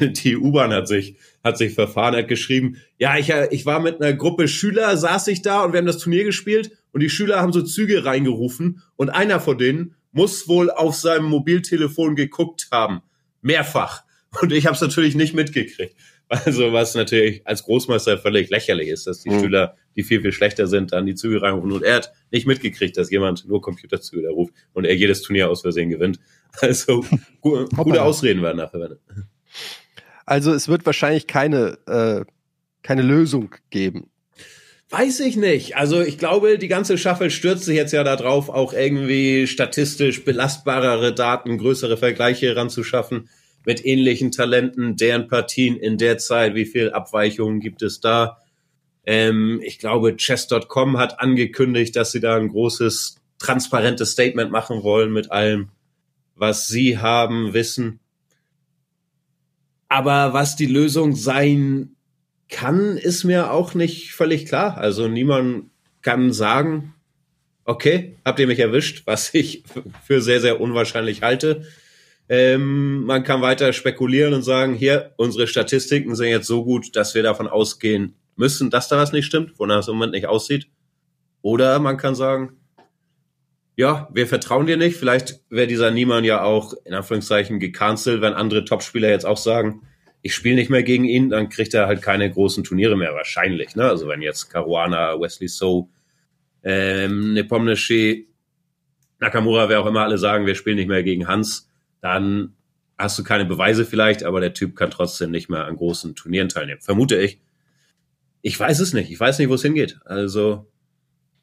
die 0.00 0.36
U-Bahn 0.36 0.72
hat 0.72 0.88
sich, 0.88 1.16
hat 1.44 1.58
sich 1.58 1.74
verfahren, 1.74 2.16
hat 2.16 2.28
geschrieben, 2.28 2.78
ja, 2.98 3.16
ich, 3.18 3.32
ich 3.50 3.66
war 3.66 3.80
mit 3.80 4.00
einer 4.00 4.14
Gruppe 4.14 4.48
Schüler, 4.48 4.96
saß 4.96 5.28
ich 5.28 5.42
da 5.42 5.62
und 5.62 5.72
wir 5.72 5.78
haben 5.78 5.86
das 5.86 5.98
Turnier 5.98 6.24
gespielt 6.24 6.70
und 6.92 7.00
die 7.02 7.10
Schüler 7.10 7.40
haben 7.40 7.52
so 7.52 7.62
Züge 7.62 8.04
reingerufen 8.04 8.82
und 8.96 9.10
einer 9.10 9.40
von 9.40 9.58
denen 9.58 9.94
muss 10.12 10.48
wohl 10.48 10.70
auf 10.70 10.96
seinem 10.96 11.26
Mobiltelefon 11.26 12.16
geguckt 12.16 12.68
haben. 12.72 13.02
Mehrfach. 13.42 14.02
Und 14.40 14.52
ich 14.52 14.66
habe 14.66 14.74
es 14.74 14.80
natürlich 14.80 15.14
nicht 15.14 15.34
mitgekriegt. 15.34 15.94
Also 16.28 16.72
was 16.72 16.94
natürlich 16.94 17.46
als 17.46 17.62
Großmeister 17.62 18.18
völlig 18.18 18.50
lächerlich 18.50 18.88
ist, 18.88 19.06
dass 19.06 19.20
die 19.20 19.30
mhm. 19.30 19.40
Schüler, 19.40 19.76
die 19.94 20.02
viel, 20.02 20.20
viel 20.20 20.32
schlechter 20.32 20.66
sind, 20.66 20.92
dann 20.92 21.06
die 21.06 21.14
Züge 21.14 21.40
reinrufen. 21.40 21.70
Und 21.70 21.84
er 21.84 21.96
hat 21.96 22.12
nicht 22.32 22.46
mitgekriegt, 22.46 22.96
dass 22.96 23.10
jemand 23.10 23.46
nur 23.46 23.60
Computerzüge 23.62 24.28
ruft 24.30 24.52
und 24.72 24.84
er 24.84 24.96
jedes 24.96 25.22
Turnier 25.22 25.48
aus 25.48 25.62
Versehen 25.62 25.90
gewinnt. 25.90 26.18
Also 26.62 27.04
gu 27.42 27.66
gute 27.76 28.00
Ausreden 28.00 28.40
werden 28.40 28.66
verwendet. 28.70 29.00
Also 30.24 30.54
es 30.54 30.68
wird 30.68 30.86
wahrscheinlich 30.86 31.26
keine, 31.26 31.76
äh, 31.86 32.24
keine 32.82 33.02
Lösung 33.02 33.54
geben. 33.68 34.08
Weiß 34.88 35.20
ich 35.20 35.36
nicht. 35.36 35.76
Also 35.76 36.00
ich 36.00 36.16
glaube, 36.16 36.56
die 36.56 36.68
ganze 36.68 36.96
Staffel 36.96 37.30
stürzt 37.30 37.64
sich 37.64 37.76
jetzt 37.76 37.92
ja 37.92 38.04
darauf, 38.04 38.48
auch 38.48 38.72
irgendwie 38.72 39.46
statistisch 39.46 40.24
belastbarere 40.24 41.12
Daten, 41.12 41.58
größere 41.58 41.98
Vergleiche 41.98 42.56
ranzuschaffen 42.56 43.28
mit 43.66 43.84
ähnlichen 43.84 44.30
Talenten, 44.30 44.96
deren 44.96 45.28
Partien 45.28 45.76
in 45.76 45.98
der 45.98 46.18
Zeit, 46.18 46.54
wie 46.54 46.64
viel 46.64 46.92
Abweichungen 46.92 47.60
gibt 47.60 47.82
es 47.82 48.00
da? 48.00 48.38
Ähm, 49.04 49.60
ich 49.62 49.78
glaube, 49.78 50.16
chess.com 50.16 50.98
hat 50.98 51.20
angekündigt, 51.20 51.96
dass 51.96 52.12
sie 52.12 52.20
da 52.20 52.36
ein 52.36 52.48
großes, 52.48 53.16
transparentes 53.38 54.12
Statement 54.12 54.50
machen 54.50 54.82
wollen 54.84 55.12
mit 55.12 55.32
allem, 55.32 55.68
was 56.36 56.68
sie 56.68 56.98
haben, 56.98 57.54
wissen. 57.54 57.98
Aber 59.88 60.32
was 60.32 60.56
die 60.56 60.66
Lösung 60.66 61.14
sein 61.14 61.96
kann, 62.48 62.96
ist 62.96 63.24
mir 63.24 63.50
auch 63.52 63.74
nicht 63.74 64.12
völlig 64.12 64.46
klar. 64.46 64.78
Also 64.78 65.08
niemand 65.08 65.70
kann 66.02 66.32
sagen, 66.32 66.94
okay, 67.64 68.16
habt 68.24 68.38
ihr 68.38 68.46
mich 68.46 68.60
erwischt, 68.60 69.02
was 69.06 69.34
ich 69.34 69.64
für 70.04 70.20
sehr, 70.20 70.40
sehr 70.40 70.60
unwahrscheinlich 70.60 71.22
halte. 71.22 71.66
Ähm, 72.28 73.04
man 73.04 73.22
kann 73.22 73.42
weiter 73.42 73.72
spekulieren 73.72 74.34
und 74.34 74.42
sagen, 74.42 74.74
hier, 74.74 75.12
unsere 75.16 75.46
Statistiken 75.46 76.16
sind 76.16 76.28
jetzt 76.28 76.46
so 76.46 76.64
gut, 76.64 76.96
dass 76.96 77.14
wir 77.14 77.22
davon 77.22 77.46
ausgehen 77.46 78.16
müssen, 78.34 78.70
dass 78.70 78.88
da 78.88 78.96
was 78.96 79.12
nicht 79.12 79.26
stimmt, 79.26 79.58
wonach 79.58 79.78
es 79.78 79.88
im 79.88 79.94
Moment 79.94 80.12
nicht 80.12 80.26
aussieht. 80.26 80.68
Oder 81.42 81.78
man 81.78 81.96
kann 81.96 82.14
sagen, 82.14 82.56
ja, 83.76 84.08
wir 84.12 84.26
vertrauen 84.26 84.66
dir 84.66 84.76
nicht. 84.76 84.96
Vielleicht 84.96 85.40
wäre 85.50 85.66
dieser 85.66 85.90
Niemann 85.90 86.24
ja 86.24 86.42
auch 86.42 86.74
in 86.84 86.94
Anführungszeichen 86.94 87.60
gecancelt, 87.60 88.22
wenn 88.22 88.32
andere 88.32 88.64
Topspieler 88.64 89.10
jetzt 89.10 89.26
auch 89.26 89.36
sagen, 89.36 89.82
ich 90.22 90.34
spiele 90.34 90.56
nicht 90.56 90.70
mehr 90.70 90.82
gegen 90.82 91.04
ihn, 91.04 91.28
dann 91.28 91.50
kriegt 91.50 91.72
er 91.74 91.86
halt 91.86 92.02
keine 92.02 92.28
großen 92.28 92.64
Turniere 92.64 92.96
mehr, 92.96 93.14
wahrscheinlich. 93.14 93.76
Ne? 93.76 93.84
Also 93.84 94.08
wenn 94.08 94.22
jetzt 94.22 94.50
Caruana, 94.50 95.20
Wesley 95.20 95.46
So, 95.46 95.88
ähm, 96.64 97.34
Nepomniachtchi 97.34 98.26
Nakamura, 99.20 99.68
wer 99.68 99.80
auch 99.80 99.86
immer 99.86 100.02
alle 100.02 100.18
sagen, 100.18 100.46
wir 100.46 100.54
spielen 100.54 100.76
nicht 100.76 100.88
mehr 100.88 101.02
gegen 101.02 101.28
Hans, 101.28 101.65
dann 102.06 102.54
hast 102.96 103.18
du 103.18 103.24
keine 103.24 103.44
Beweise 103.44 103.84
vielleicht, 103.84 104.22
aber 104.22 104.40
der 104.40 104.54
Typ 104.54 104.76
kann 104.76 104.92
trotzdem 104.92 105.32
nicht 105.32 105.50
mehr 105.50 105.64
an 105.64 105.76
großen 105.76 106.14
Turnieren 106.14 106.48
teilnehmen. 106.48 106.80
Vermute 106.80 107.16
ich. 107.16 107.40
Ich 108.42 108.58
weiß 108.58 108.78
es 108.78 108.92
nicht. 108.92 109.10
Ich 109.10 109.18
weiß 109.18 109.40
nicht, 109.40 109.48
wo 109.48 109.54
es 109.54 109.62
hingeht. 109.62 109.98
Also 110.04 110.70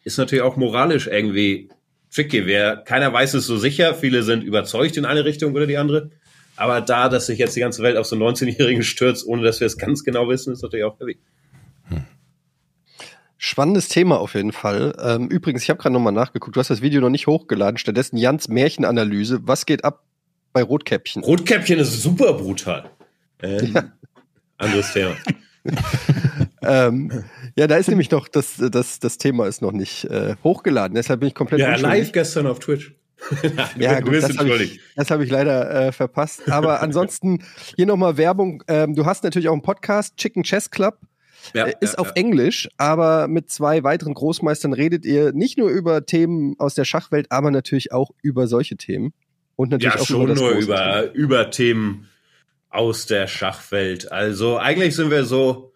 ist 0.05 0.17
natürlich 0.17 0.41
auch 0.41 0.55
moralisch 0.55 1.07
irgendwie 1.07 1.69
tricky. 2.13 2.45
Wer, 2.45 2.77
keiner 2.77 3.11
weiß 3.11 3.33
es 3.33 3.45
so 3.45 3.57
sicher. 3.57 3.93
Viele 3.93 4.23
sind 4.23 4.41
überzeugt 4.41 4.95
in 4.95 5.03
eine 5.03 5.25
Richtung 5.25 5.53
oder 5.53 5.67
die 5.67 5.77
andere. 5.77 6.11
Aber 6.55 6.79
da, 6.79 7.09
dass 7.09 7.25
sich 7.25 7.39
jetzt 7.39 7.57
die 7.57 7.59
ganze 7.59 7.83
Welt 7.83 7.97
auf 7.97 8.05
so 8.05 8.15
einen 8.15 8.23
19-Jährigen 8.23 8.83
stürzt, 8.83 9.27
ohne 9.27 9.43
dass 9.43 9.59
wir 9.59 9.67
es 9.67 9.77
ganz 9.77 10.05
genau 10.05 10.29
wissen, 10.29 10.53
ist 10.53 10.63
natürlich 10.63 10.85
auch 10.85 10.97
heavy. 11.01 11.19
Spannendes 13.37 13.89
Thema 13.89 14.21
auf 14.21 14.35
jeden 14.35 14.53
Fall. 14.53 14.95
Ähm, 15.03 15.27
übrigens, 15.27 15.63
ich 15.63 15.69
habe 15.69 15.81
gerade 15.81 15.91
nochmal 15.91 16.13
nachgeguckt. 16.13 16.55
Du 16.55 16.61
hast 16.61 16.69
das 16.69 16.81
Video 16.81 17.01
noch 17.01 17.09
nicht 17.09 17.27
hochgeladen. 17.27 17.77
Stattdessen 17.77 18.15
Jans 18.15 18.47
Märchenanalyse. 18.47 19.41
Was 19.43 19.65
geht 19.65 19.83
ab 19.83 20.05
bei 20.53 20.63
Rotkäppchen? 20.63 21.23
Rotkäppchen 21.23 21.79
ist 21.79 22.01
super 22.01 22.33
brutal. 22.33 22.89
Ähm, 23.41 23.73
ja. 23.73 23.91
Anderes 24.57 24.93
Thema. 24.93 25.15
ähm, 26.61 27.23
ja, 27.55 27.67
da 27.67 27.77
ist 27.77 27.89
nämlich 27.89 28.11
noch, 28.11 28.27
das, 28.27 28.55
das, 28.57 28.99
das 28.99 29.17
Thema 29.17 29.47
ist 29.47 29.61
noch 29.61 29.71
nicht 29.71 30.05
äh, 30.05 30.35
hochgeladen. 30.43 30.95
Deshalb 30.95 31.21
bin 31.21 31.27
ich 31.27 31.35
komplett 31.35 31.59
Ja, 31.59 31.75
live 31.75 32.11
gestern 32.11 32.47
auf 32.47 32.59
Twitch. 32.59 32.93
ja, 33.79 34.01
gut, 34.01 34.15
das 34.15 34.37
habe 34.37 34.63
ich, 34.63 34.79
hab 34.97 35.21
ich 35.21 35.29
leider 35.29 35.87
äh, 35.87 35.91
verpasst. 35.91 36.49
Aber 36.51 36.81
ansonsten 36.81 37.43
hier 37.75 37.85
nochmal 37.85 38.17
Werbung. 38.17 38.63
Ähm, 38.67 38.95
du 38.95 39.05
hast 39.05 39.23
natürlich 39.23 39.47
auch 39.47 39.53
einen 39.53 39.61
Podcast, 39.61 40.17
Chicken 40.17 40.43
Chess 40.43 40.69
Club. 40.69 40.99
Ja, 41.53 41.65
äh, 41.65 41.73
ist 41.81 41.93
ja, 41.93 41.99
auf 41.99 42.07
ja. 42.07 42.13
Englisch, 42.15 42.69
aber 42.77 43.27
mit 43.27 43.49
zwei 43.49 43.83
weiteren 43.83 44.13
Großmeistern 44.13 44.73
redet 44.73 45.05
ihr 45.05 45.33
nicht 45.33 45.57
nur 45.57 45.69
über 45.69 46.05
Themen 46.05 46.55
aus 46.57 46.73
der 46.73 46.85
Schachwelt, 46.85 47.31
aber 47.31 47.51
natürlich 47.51 47.91
auch 47.91 48.11
über 48.21 48.47
solche 48.47 48.77
Themen. 48.77 49.13
Und 49.55 49.71
natürlich 49.71 49.95
ja, 49.95 50.01
auch 50.01 50.05
schon 50.05 50.23
über 50.23 50.35
nur 50.35 50.51
über, 50.51 51.13
über 51.13 51.51
Themen 51.51 52.09
aus 52.69 53.05
der 53.05 53.27
Schachwelt. 53.27 54.11
Also 54.11 54.57
eigentlich 54.57 54.95
sind 54.95 55.11
wir 55.11 55.25
so 55.25 55.73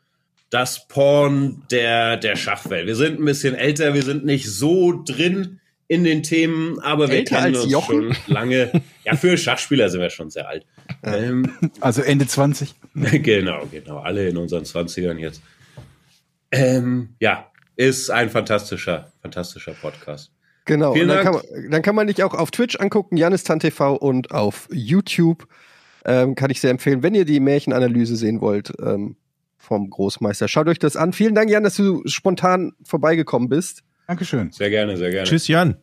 das 0.49 0.87
Porn 0.87 1.63
der, 1.69 2.17
der 2.17 2.35
Schachwelt. 2.35 2.87
Wir 2.87 2.95
sind 2.95 3.19
ein 3.19 3.25
bisschen 3.25 3.53
älter, 3.53 3.93
wir 3.93 4.03
sind 4.03 4.25
nicht 4.25 4.49
so 4.49 5.03
drin 5.03 5.59
in 5.87 6.03
den 6.03 6.23
Themen, 6.23 6.79
aber 6.79 7.09
wir 7.09 7.23
kennen 7.23 7.55
uns 7.55 7.71
Jochen? 7.71 8.13
schon 8.13 8.33
lange. 8.33 8.81
Ja, 9.05 9.15
für 9.15 9.37
Schachspieler 9.37 9.89
sind 9.89 10.01
wir 10.01 10.09
schon 10.09 10.29
sehr 10.29 10.47
alt. 10.47 10.65
Ähm, 11.03 11.53
also 11.79 12.01
Ende 12.01 12.27
20. 12.27 12.73
Genau, 12.93 13.67
genau. 13.71 13.99
Alle 13.99 14.27
in 14.27 14.37
unseren 14.37 14.63
20ern 14.63 15.17
jetzt. 15.17 15.41
Ähm, 16.51 17.09
ja, 17.19 17.51
ist 17.75 18.09
ein 18.09 18.31
fantastischer, 18.31 19.11
fantastischer 19.21 19.73
Podcast. 19.73 20.31
Genau, 20.67 20.93
Vielen 20.93 21.07
dann, 21.07 21.23
Dank. 21.23 21.41
Kann 21.41 21.61
man, 21.61 21.71
dann 21.71 21.81
kann 21.81 21.95
man 21.95 22.07
dich 22.07 22.23
auch 22.23 22.33
auf 22.33 22.51
Twitch 22.51 22.75
angucken, 22.79 23.17
Janistan 23.17 23.59
TV 23.59 23.95
und 23.95 24.31
auf 24.31 24.67
YouTube. 24.71 25.47
Ähm, 26.05 26.35
kann 26.35 26.51
ich 26.51 26.61
sehr 26.61 26.71
empfehlen, 26.71 27.03
wenn 27.03 27.15
ihr 27.15 27.25
die 27.25 27.39
Märchenanalyse 27.39 28.15
sehen 28.15 28.41
wollt 28.41 28.73
ähm, 28.81 29.15
vom 29.57 29.89
Großmeister. 29.89 30.47
Schaut 30.47 30.67
euch 30.67 30.79
das 30.79 30.95
an. 30.95 31.13
Vielen 31.13 31.35
Dank, 31.35 31.49
Jan, 31.49 31.63
dass 31.63 31.75
du 31.75 32.03
spontan 32.05 32.73
vorbeigekommen 32.83 33.49
bist. 33.49 33.83
Dankeschön. 34.07 34.51
Sehr 34.51 34.69
gerne, 34.69 34.95
sehr 34.97 35.09
gerne. 35.09 35.27
Tschüss, 35.27 35.47
Jan. 35.47 35.77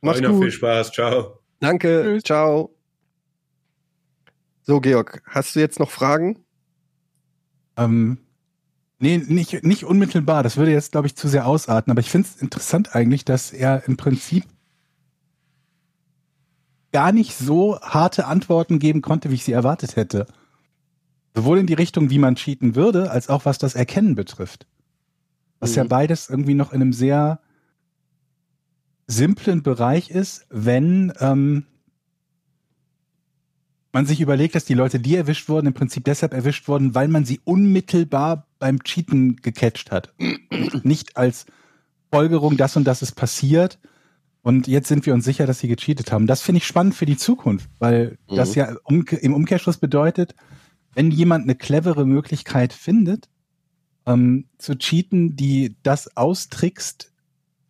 Mach's 0.00 0.20
gut. 0.20 0.28
Noch 0.28 0.40
viel 0.40 0.50
Spaß. 0.50 0.92
Ciao. 0.92 1.40
Danke. 1.60 2.02
Tschüss. 2.04 2.22
Ciao. 2.22 2.74
So, 4.62 4.80
Georg, 4.80 5.22
hast 5.26 5.54
du 5.56 5.60
jetzt 5.60 5.78
noch 5.78 5.90
Fragen? 5.90 6.44
Ähm, 7.76 8.18
nee, 9.04 9.18
nicht, 9.18 9.62
nicht 9.64 9.84
unmittelbar. 9.84 10.42
Das 10.42 10.56
würde 10.56 10.72
jetzt, 10.72 10.92
glaube 10.92 11.06
ich, 11.06 11.14
zu 11.14 11.28
sehr 11.28 11.46
ausarten. 11.46 11.90
Aber 11.90 12.00
ich 12.00 12.10
finde 12.10 12.28
es 12.28 12.40
interessant 12.40 12.94
eigentlich, 12.94 13.24
dass 13.24 13.52
er 13.52 13.86
im 13.86 13.96
Prinzip 13.96 14.44
gar 16.90 17.12
nicht 17.12 17.36
so 17.36 17.78
harte 17.80 18.26
Antworten 18.26 18.78
geben 18.78 19.02
konnte, 19.02 19.30
wie 19.30 19.34
ich 19.34 19.44
sie 19.44 19.52
erwartet 19.52 19.96
hätte. 19.96 20.26
Sowohl 21.34 21.58
in 21.58 21.66
die 21.66 21.74
Richtung, 21.74 22.08
wie 22.08 22.18
man 22.18 22.36
cheaten 22.36 22.76
würde, 22.76 23.10
als 23.10 23.28
auch 23.28 23.44
was 23.44 23.58
das 23.58 23.74
Erkennen 23.74 24.14
betrifft. 24.14 24.66
Was 25.60 25.72
mhm. 25.72 25.76
ja 25.76 25.84
beides 25.84 26.30
irgendwie 26.30 26.54
noch 26.54 26.72
in 26.72 26.80
einem 26.80 26.92
sehr 26.92 27.40
simplen 29.06 29.62
Bereich 29.62 30.10
ist, 30.10 30.46
wenn 30.48 31.12
ähm, 31.20 31.66
man 33.92 34.06
sich 34.06 34.20
überlegt, 34.20 34.54
dass 34.54 34.64
die 34.64 34.74
Leute, 34.74 34.98
die 34.98 35.14
erwischt 35.14 35.48
wurden, 35.48 35.66
im 35.66 35.74
Prinzip 35.74 36.04
deshalb 36.04 36.32
erwischt 36.32 36.68
wurden, 36.68 36.94
weil 36.94 37.08
man 37.08 37.26
sie 37.26 37.40
unmittelbar 37.44 38.46
beim 38.64 38.82
Cheaten 38.82 39.36
gecatcht 39.36 39.90
hat. 39.90 40.14
Nicht 40.84 41.18
als 41.18 41.44
Folgerung, 42.10 42.56
das 42.56 42.78
und 42.78 42.84
das 42.84 43.02
ist 43.02 43.12
passiert. 43.12 43.78
Und 44.40 44.68
jetzt 44.68 44.88
sind 44.88 45.04
wir 45.04 45.12
uns 45.12 45.26
sicher, 45.26 45.46
dass 45.46 45.58
sie 45.58 45.68
gecheatet 45.68 46.10
haben. 46.10 46.26
Das 46.26 46.40
finde 46.40 46.56
ich 46.60 46.66
spannend 46.66 46.94
für 46.94 47.04
die 47.04 47.18
Zukunft, 47.18 47.68
weil 47.78 48.16
mhm. 48.26 48.36
das 48.36 48.54
ja 48.54 48.74
um, 48.84 49.04
im 49.04 49.34
Umkehrschluss 49.34 49.76
bedeutet, 49.76 50.34
wenn 50.94 51.10
jemand 51.10 51.44
eine 51.44 51.56
clevere 51.56 52.06
Möglichkeit 52.06 52.72
findet, 52.72 53.28
ähm, 54.06 54.46
zu 54.56 54.78
cheaten, 54.78 55.36
die 55.36 55.76
das 55.82 56.16
austrickst, 56.16 57.12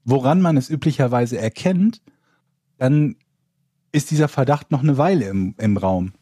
woran 0.05 0.41
man 0.41 0.57
es 0.57 0.71
üblicherweise 0.71 1.39
erkennt, 1.39 2.03
dann 2.79 3.17
ist 3.91 4.13
dieser 4.13 4.29
Verdacht 4.29 4.71
noch 4.71 4.85
eine 4.85 4.97
Weile 4.97 5.25
im, 5.25 5.57
im 5.59 5.77
Raum. 5.77 6.13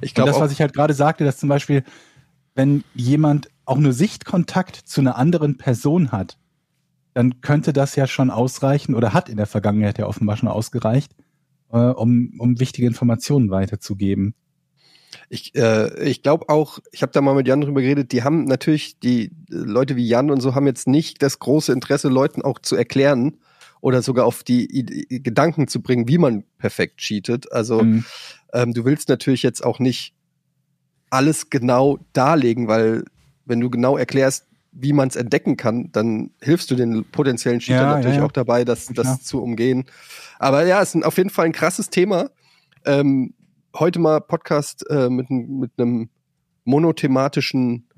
Ich 0.00 0.14
glaube, 0.14 0.32
das, 0.32 0.40
was 0.40 0.50
ich 0.50 0.60
halt 0.60 0.72
gerade 0.72 0.94
sagte, 0.94 1.24
dass 1.24 1.38
zum 1.38 1.48
Beispiel, 1.48 1.84
wenn 2.56 2.82
jemand 2.94 3.48
auch 3.66 3.78
nur 3.78 3.92
Sichtkontakt 3.92 4.76
zu 4.76 5.00
einer 5.00 5.16
anderen 5.16 5.58
Person 5.58 6.10
hat, 6.10 6.38
dann 7.14 7.40
könnte 7.40 7.72
das 7.72 7.96
ja 7.96 8.06
schon 8.06 8.30
ausreichen 8.30 8.94
oder 8.94 9.12
hat 9.12 9.28
in 9.28 9.36
der 9.36 9.46
Vergangenheit 9.46 9.98
ja 9.98 10.06
offenbar 10.06 10.36
schon 10.36 10.48
ausgereicht, 10.48 11.12
äh, 11.70 11.76
um, 11.78 12.32
um 12.38 12.58
wichtige 12.58 12.86
Informationen 12.86 13.50
weiterzugeben. 13.50 14.34
Ich, 15.28 15.54
äh, 15.54 16.02
ich 16.02 16.22
glaube 16.22 16.48
auch, 16.48 16.78
ich 16.92 17.02
habe 17.02 17.12
da 17.12 17.20
mal 17.20 17.34
mit 17.34 17.46
Jan 17.46 17.60
drüber 17.60 17.80
geredet, 17.80 18.12
die 18.12 18.22
haben 18.22 18.44
natürlich, 18.44 18.98
die 19.00 19.30
Leute 19.48 19.96
wie 19.96 20.06
Jan 20.06 20.30
und 20.30 20.40
so 20.40 20.54
haben 20.54 20.66
jetzt 20.66 20.88
nicht 20.88 21.22
das 21.22 21.38
große 21.38 21.72
Interesse, 21.72 22.08
Leuten 22.08 22.42
auch 22.42 22.58
zu 22.58 22.76
erklären 22.76 23.36
oder 23.80 24.02
sogar 24.02 24.24
auf 24.24 24.42
die 24.42 24.80
I 24.80 25.22
Gedanken 25.22 25.68
zu 25.68 25.82
bringen, 25.82 26.08
wie 26.08 26.18
man 26.18 26.44
perfekt 26.58 26.98
cheatet. 26.98 27.52
Also 27.52 27.82
mhm. 27.82 28.04
ähm, 28.52 28.72
du 28.72 28.84
willst 28.84 29.08
natürlich 29.08 29.42
jetzt 29.42 29.64
auch 29.64 29.78
nicht 29.78 30.15
alles 31.16 31.48
genau 31.48 31.98
darlegen, 32.12 32.68
weil 32.68 33.04
wenn 33.46 33.60
du 33.60 33.70
genau 33.70 33.96
erklärst, 33.96 34.46
wie 34.70 34.92
man 34.92 35.08
es 35.08 35.16
entdecken 35.16 35.56
kann, 35.56 35.90
dann 35.92 36.30
hilfst 36.42 36.70
du 36.70 36.74
den 36.74 37.06
potenziellen 37.10 37.60
Cheater 37.60 37.80
ja, 37.80 37.86
natürlich 37.94 38.16
ja, 38.16 38.20
ja. 38.20 38.26
auch 38.26 38.32
dabei, 38.32 38.66
das, 38.66 38.88
das 38.88 39.22
zu 39.22 39.42
umgehen. 39.42 39.86
Aber 40.38 40.66
ja, 40.66 40.82
es 40.82 40.94
ist 40.94 41.04
auf 41.04 41.16
jeden 41.16 41.30
Fall 41.30 41.46
ein 41.46 41.52
krasses 41.52 41.88
Thema. 41.88 42.28
Ähm, 42.84 43.32
heute 43.74 43.98
mal 43.98 44.20
Podcast 44.20 44.84
äh, 44.90 45.08
mit, 45.08 45.30
mit 45.30 45.70
einem 45.78 46.10
monothematischen 46.64 47.88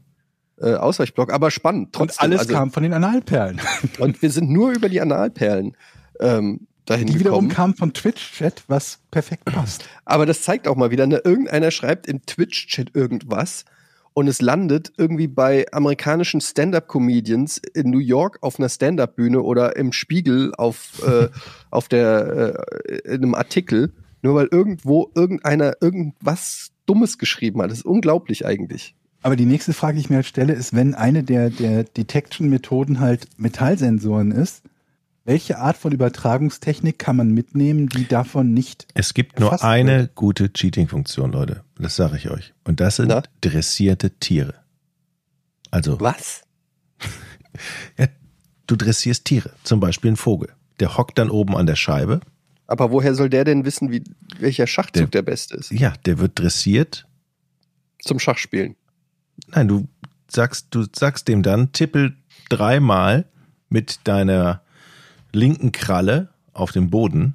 äh, 0.61 0.75
Ausweichblock, 0.75 1.33
aber 1.33 1.51
spannend. 1.51 1.93
Trotzdem. 1.93 2.27
Und 2.27 2.33
alles 2.33 2.41
also, 2.43 2.55
kam 2.55 2.71
von 2.71 2.85
den 2.85 2.93
Analperlen. 2.93 3.61
und 3.99 4.23
wir 4.23 4.31
sind 4.31 4.49
nur 4.49 4.71
über 4.71 4.89
die 4.89 5.01
Analperlen 5.01 5.77
ähm, 6.21 6.68
dahin 6.91 7.07
Die 7.07 7.19
wiederum 7.19 7.49
kam 7.49 7.75
von 7.75 7.93
Twitch-Chat, 7.93 8.65
was 8.69 9.01
perfekt 9.11 9.45
passt. 9.45 9.89
Aber 10.05 10.27
das 10.27 10.43
zeigt 10.43 10.69
auch 10.69 10.77
mal 10.77 10.91
wieder, 10.91 11.07
ne, 11.07 11.21
irgendeiner 11.25 11.71
schreibt 11.71 12.07
im 12.07 12.25
Twitch-Chat 12.25 12.95
irgendwas 12.95 13.65
und 14.15 14.27
es 14.27 14.41
landet 14.41 14.93
irgendwie 14.97 15.29
bei 15.29 15.67
amerikanischen 15.73 16.41
Stand-up-Comedians 16.41 17.59
in 17.75 17.91
New 17.91 17.99
York 17.99 18.39
auf 18.41 18.59
einer 18.59 18.69
Stand-up-Bühne 18.69 19.43
oder 19.43 19.77
im 19.77 19.93
Spiegel 19.93 20.53
auf, 20.57 21.03
äh, 21.07 21.29
auf 21.71 21.89
der, 21.89 22.67
äh, 22.87 22.99
in 23.05 23.23
einem 23.23 23.35
Artikel 23.35 23.93
nur 24.23 24.35
weil 24.35 24.49
irgendwo 24.51 25.11
irgendeiner 25.15 25.75
irgendwas 25.81 26.71
Dummes 26.87 27.19
geschrieben 27.19 27.63
hat. 27.63 27.71
Das 27.71 27.79
ist 27.79 27.87
unglaublich 27.87 28.47
eigentlich. 28.47 28.95
Aber 29.23 29.37
die 29.37 29.47
nächste 29.47 29.73
Frage, 29.73 29.97
die 29.97 30.01
ich 30.01 30.11
mir 30.11 30.17
halt 30.17 30.27
stelle, 30.27 30.53
ist, 30.53 30.75
wenn 30.75 30.95
eine 30.95 31.25
der, 31.25 31.51
der 31.51 31.85
Detection-Methoden 31.85 33.01
halt 33.01 33.27
Metallsensoren 33.37 34.31
ist, 34.31 34.63
welche 35.29 35.59
Art 35.59 35.77
von 35.77 35.93
Übertragungstechnik 35.93 36.99
kann 36.99 37.17
man 37.17 37.33
mitnehmen, 37.33 37.89
die 37.89 38.09
davon 38.09 38.53
nicht. 38.55 38.87
Es 38.95 39.15
gibt 39.15 39.39
nur 39.39 39.63
eine 39.63 39.99
wird? 39.99 40.15
gute 40.15 40.53
Cheating-Funktion, 40.53 41.33
Leute. 41.33 41.63
Das 41.79 41.97
sage 41.97 42.17
ich 42.17 42.31
euch. 42.31 42.55
Und 42.65 42.81
das 42.81 42.97
sind 42.97 43.09
Na? 43.09 43.23
dressierte 43.41 44.11
Tiere. 44.11 44.55
Also. 45.71 46.01
Was? 46.01 46.43
ja, 47.99 48.07
du 48.67 48.77
dressierst 48.77 49.25
Tiere. 49.25 49.53
Zum 49.65 49.81
Beispiel 49.81 50.09
einen 50.09 50.17
Vogel. 50.17 50.49
Der 50.81 50.97
hockt 50.97 51.19
dann 51.19 51.31
oben 51.31 51.57
an 51.57 51.67
der 51.67 51.77
Scheibe 51.77 52.21
aber 52.69 52.91
woher 52.93 53.15
soll 53.15 53.31
der 53.31 53.45
denn 53.45 53.65
wissen, 53.65 53.91
wie, 53.91 54.05
welcher 54.39 54.67
Schachzug 54.67 55.11
der, 55.11 55.23
der 55.23 55.31
beste 55.31 55.57
ist? 55.57 55.73
Ja, 55.73 55.95
der 56.05 56.19
wird 56.19 56.39
dressiert. 56.39 57.07
Zum 57.99 58.19
Schachspielen. 58.21 58.77
Nein, 59.49 59.69
du 59.69 59.89
sagst, 60.31 60.69
du 60.71 60.85
sagst 60.95 61.29
dem 61.29 61.43
dann, 61.43 61.73
tippel 61.73 62.15
dreimal 62.51 63.25
mit 63.71 64.01
deiner 64.05 64.63
linken 65.33 65.73
Kralle 65.73 66.29
auf 66.53 66.73
den 66.73 66.91
Boden, 66.91 67.35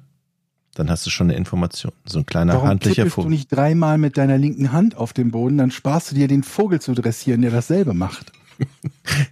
dann 0.74 0.90
hast 0.90 1.06
du 1.06 1.10
schon 1.10 1.28
eine 1.28 1.36
Information. 1.38 1.92
So 2.04 2.18
ein 2.18 2.26
kleiner 2.26 2.54
Warum 2.54 2.68
handlicher 2.68 3.06
Vogel. 3.06 3.30
du 3.30 3.36
nicht 3.36 3.52
dreimal 3.52 3.96
mit 3.98 4.16
deiner 4.18 4.38
linken 4.38 4.72
Hand 4.72 4.96
auf 4.96 5.12
den 5.12 5.30
Boden, 5.30 5.56
dann 5.58 5.70
sparst 5.70 6.10
du 6.10 6.14
dir 6.16 6.26
den 6.28 6.42
Vogel 6.42 6.80
zu 6.80 6.94
dressieren, 6.94 7.42
der 7.42 7.50
dasselbe 7.50 7.94
macht. 7.94 8.32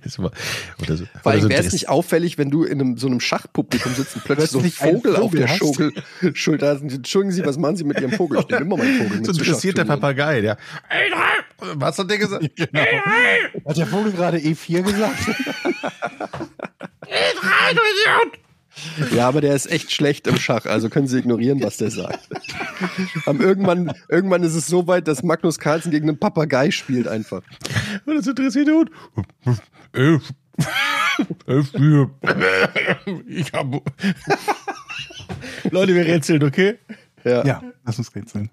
Das 0.05 0.19
war- 0.19 0.33
Oder 0.81 0.97
so, 0.97 1.05
allem 1.25 1.41
so 1.43 1.49
wäre 1.49 1.63
es 1.65 1.73
nicht 1.73 1.89
auffällig, 1.89 2.39
wenn 2.39 2.51
du 2.51 2.65
in 2.65 2.81
einem, 2.81 2.99
so 2.99 3.07
einem 3.07 3.21
Schachpublikum 3.21 3.95
sitzt 3.95 4.17
und 4.17 4.25
plötzlich 4.25 4.51
so 4.51 4.59
ein 4.59 4.65
einen 4.65 4.97
Vogel 4.97 5.15
auf 5.17 5.23
Vogel 5.23 5.41
der 5.41 5.49
hast. 5.49 6.37
Schulter, 6.37 6.69
hast. 6.75 6.83
Entschuldigen 6.83 7.33
Sie, 7.33 7.45
was 7.47 7.57
machen 7.57 7.77
Sie 7.77 7.85
mit 7.85 8.01
Ihrem 8.01 8.13
Vogel? 8.13 8.41
Ich 8.41 8.49
nehme 8.49 8.63
immer 8.63 8.77
meinen 8.77 8.99
Vogel 8.99 9.17
mit 9.19 9.27
so 9.27 9.33
ein 9.33 9.39
dressierter. 9.39 9.85
Papagei, 9.85 10.41
der. 10.41 10.57
Was 11.59 11.99
hat 11.99 12.11
der 12.11 12.19
gesagt? 12.19 12.51
Genau. 12.57 12.81
Hat 13.65 13.77
der 13.77 13.87
Vogel 13.87 14.13
gerade 14.13 14.39
E4 14.39 14.83
gesagt? 14.83 15.29
Ey, 17.07 17.33
drei, 17.41 17.75
du 17.75 17.81
Idiot! 17.81 18.39
Ja, 19.15 19.29
aber 19.29 19.41
der 19.41 19.55
ist 19.55 19.71
echt 19.71 19.93
schlecht 19.93 20.27
im 20.27 20.39
Schach, 20.39 20.67
also 20.67 20.89
können 20.89 21.07
Sie 21.07 21.19
ignorieren, 21.19 21.63
was 21.63 21.77
der 21.77 21.91
sagt. 21.91 22.29
Am 23.27 23.41
irgendwann, 23.41 23.93
irgendwann 24.09 24.43
ist 24.43 24.55
es 24.55 24.67
so 24.67 24.87
weit, 24.87 25.09
dass 25.09 25.23
Magnus 25.23 25.59
Carlsen 25.59 25.91
gegen 25.91 26.09
einen 26.09 26.19
Papagei 26.19 26.71
spielt 26.71 27.07
einfach. 27.07 27.43
Und 28.07 28.17
das 28.17 28.27
interessierte 28.27 28.73
Hund. 28.73 28.91
Elf. 29.93 30.33
Elf, 31.47 31.71
vier. 31.71 32.11
Ich 33.27 33.53
hab. 33.53 33.67
Leute, 35.71 35.95
wir 35.95 36.07
rätseln, 36.07 36.43
okay? 36.43 36.79
Ja. 37.25 37.45
Ja, 37.45 37.63
lass 37.85 37.99
uns 37.99 38.15
rätseln. 38.15 38.51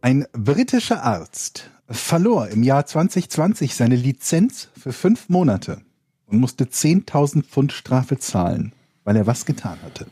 Ein 0.00 0.26
britischer 0.32 1.02
Arzt 1.02 1.70
verlor 1.90 2.48
im 2.48 2.62
Jahr 2.62 2.86
2020 2.86 3.74
seine 3.74 3.96
Lizenz 3.96 4.68
für 4.78 4.92
fünf 4.92 5.28
Monate 5.28 5.80
und 6.26 6.38
musste 6.38 6.64
10.000 6.64 7.42
Pfund 7.42 7.72
Strafe 7.72 8.18
zahlen, 8.18 8.72
weil 9.04 9.16
er 9.16 9.26
was 9.26 9.44
getan 9.44 9.78
hatte. 9.82 10.06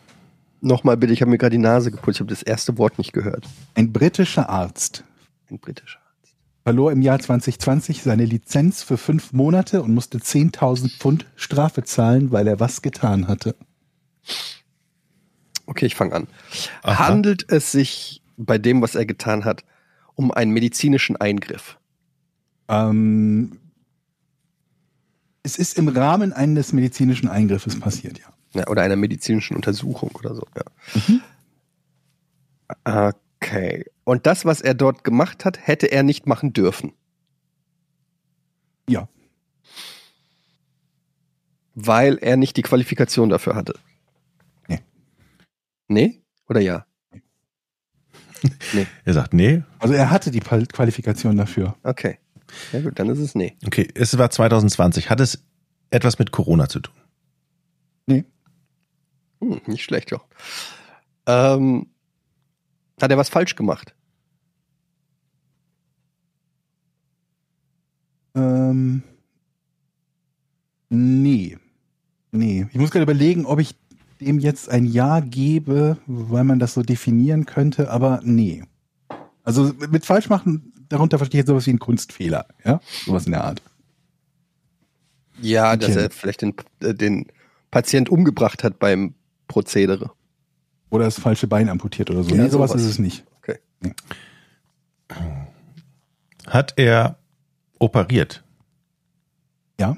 Nochmal 0.60 0.96
bitte, 0.96 1.12
ich 1.12 1.20
habe 1.20 1.30
mir 1.30 1.38
gerade 1.38 1.52
die 1.54 1.62
Nase 1.62 1.92
geputzt, 1.92 2.16
ich 2.16 2.20
habe 2.20 2.30
das 2.30 2.42
erste 2.42 2.78
Wort 2.78 2.98
nicht 2.98 3.12
gehört. 3.12 3.46
Ein 3.74 3.92
britischer 3.92 4.48
Arzt 4.48 5.04
Ein 5.50 5.60
britischer. 5.60 6.00
verlor 6.64 6.90
im 6.90 7.02
Jahr 7.02 7.20
2020 7.20 8.02
seine 8.02 8.24
Lizenz 8.24 8.82
für 8.82 8.96
fünf 8.98 9.32
Monate 9.32 9.82
und 9.82 9.94
musste 9.94 10.18
10.000 10.18 10.98
Pfund 10.98 11.26
Strafe 11.36 11.84
zahlen, 11.84 12.32
weil 12.32 12.48
er 12.48 12.58
was 12.58 12.82
getan 12.82 13.28
hatte. 13.28 13.54
Okay, 15.66 15.86
ich 15.86 15.94
fange 15.94 16.14
an. 16.14 16.26
Aha. 16.82 17.08
Handelt 17.08 17.52
es 17.52 17.70
sich 17.70 18.22
bei 18.36 18.58
dem, 18.58 18.82
was 18.82 18.96
er 18.96 19.06
getan 19.06 19.44
hat, 19.44 19.64
um 20.16 20.32
einen 20.32 20.50
medizinischen 20.50 21.16
Eingriff? 21.16 21.78
Ähm, 22.68 23.58
es 25.44 25.56
ist 25.56 25.78
im 25.78 25.86
Rahmen 25.86 26.32
eines 26.32 26.72
medizinischen 26.72 27.28
Eingriffes 27.28 27.78
passiert, 27.78 28.18
ja. 28.18 28.26
Ja, 28.52 28.66
oder 28.68 28.82
einer 28.82 28.96
medizinischen 28.96 29.54
Untersuchung 29.54 30.10
oder 30.14 30.34
so. 30.34 30.46
Ja. 32.84 33.12
Okay. 33.40 33.84
Und 34.04 34.26
das, 34.26 34.44
was 34.44 34.60
er 34.60 34.74
dort 34.74 35.04
gemacht 35.04 35.44
hat, 35.44 35.66
hätte 35.66 35.86
er 35.86 36.02
nicht 36.02 36.26
machen 36.26 36.52
dürfen. 36.52 36.92
Ja. 38.88 39.08
Weil 41.74 42.16
er 42.16 42.36
nicht 42.36 42.56
die 42.56 42.62
Qualifikation 42.62 43.28
dafür 43.28 43.54
hatte. 43.54 43.78
Nee. 44.68 44.80
Nee? 45.88 46.22
Oder 46.48 46.60
ja? 46.60 46.86
Er 49.04 49.14
sagt, 49.14 49.34
nee. 49.34 49.62
Also 49.78 49.94
er 49.94 50.10
hatte 50.10 50.30
die 50.30 50.40
Qualifikation 50.40 51.36
dafür. 51.36 51.76
Okay. 51.82 52.18
Ja 52.72 52.80
gut, 52.80 52.98
dann 52.98 53.08
ist 53.10 53.18
es 53.18 53.34
nee. 53.34 53.56
Okay, 53.66 53.88
es 53.94 54.16
war 54.18 54.30
2020. 54.30 55.10
Hat 55.10 55.20
es 55.20 55.44
etwas 55.90 56.18
mit 56.18 56.30
Corona 56.32 56.68
zu 56.68 56.80
tun? 56.80 56.94
Nee. 58.06 58.24
Hm, 59.40 59.60
nicht 59.66 59.84
schlecht, 59.84 60.10
ja. 60.10 60.20
Ähm, 61.26 61.86
hat 63.00 63.10
er 63.10 63.18
was 63.18 63.28
falsch 63.28 63.56
gemacht? 63.56 63.94
Ähm, 68.34 69.02
nee. 70.88 71.58
Nee. 72.32 72.66
Ich 72.70 72.78
muss 72.78 72.90
gerade 72.90 73.02
überlegen, 73.02 73.46
ob 73.46 73.58
ich 73.58 73.74
dem 74.20 74.38
jetzt 74.38 74.68
ein 74.68 74.86
Ja 74.86 75.20
gebe, 75.20 75.98
weil 76.06 76.44
man 76.44 76.58
das 76.58 76.74
so 76.74 76.82
definieren 76.82 77.46
könnte, 77.46 77.90
aber 77.90 78.20
nee. 78.22 78.64
Also 79.44 79.72
mit 79.90 80.04
falsch 80.04 80.28
machen, 80.28 80.72
darunter 80.88 81.18
verstehe 81.18 81.38
ich 81.38 81.42
jetzt 81.42 81.48
sowas 81.48 81.66
wie 81.66 81.72
ein 81.72 81.78
Kunstfehler, 81.78 82.46
ja? 82.64 82.80
Sowas 83.04 83.26
in 83.26 83.32
der 83.32 83.44
Art. 83.44 83.62
Ja, 85.40 85.76
dass 85.76 85.90
Okay. 85.90 86.00
er 86.04 86.10
vielleicht 86.10 86.42
den, 86.42 86.54
äh, 86.80 86.94
den 86.94 87.26
Patient 87.70 88.08
umgebracht 88.08 88.64
hat 88.64 88.78
beim 88.78 89.14
Prozedere. 89.48 90.10
Oder 90.90 91.04
das 91.04 91.20
falsche 91.20 91.46
Bein 91.46 91.68
amputiert 91.68 92.10
oder 92.10 92.22
so. 92.22 92.30
Ja, 92.34 92.42
nee, 92.44 92.48
sowas, 92.48 92.70
sowas. 92.70 92.82
ist 92.82 92.90
es 92.90 92.98
nicht. 92.98 93.24
Okay. 93.38 93.58
Hat 96.46 96.74
er 96.76 97.18
operiert? 97.78 98.42
Ja? 99.78 99.96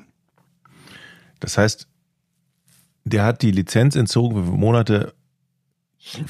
Das 1.40 1.56
heißt, 1.58 1.87
der 3.08 3.24
hat 3.24 3.42
die 3.42 3.50
Lizenz 3.50 3.96
entzogen 3.96 4.36
für 4.36 4.44
fünf 4.44 4.58
Monate, 4.58 5.14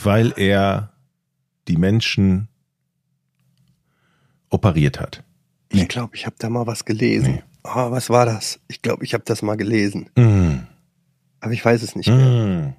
weil 0.03 0.33
er 0.37 0.93
die 1.69 1.77
Menschen 1.77 2.49
operiert 4.51 5.01
hat. 5.01 5.25
Nee. 5.73 5.83
Ich 5.83 5.89
glaube, 5.89 6.17
ich 6.17 6.27
habe 6.27 6.37
da 6.39 6.49
mal 6.49 6.67
was 6.67 6.85
gelesen. 6.85 7.35
Nee. 7.35 7.43
Oh, 7.65 7.91
was 7.91 8.09
war 8.09 8.25
das? 8.25 8.61
Ich 8.69 8.81
glaube, 8.81 9.05
ich 9.05 9.13
habe 9.13 9.25
das 9.25 9.43
mal 9.43 9.57
gelesen. 9.57 10.09
Mm. 10.17 10.67
Aber 11.41 11.53
ich 11.53 11.65
weiß 11.65 11.83
es 11.83 11.95
nicht 11.95 12.09
mehr. 12.09 12.17
Mm. 12.17 12.75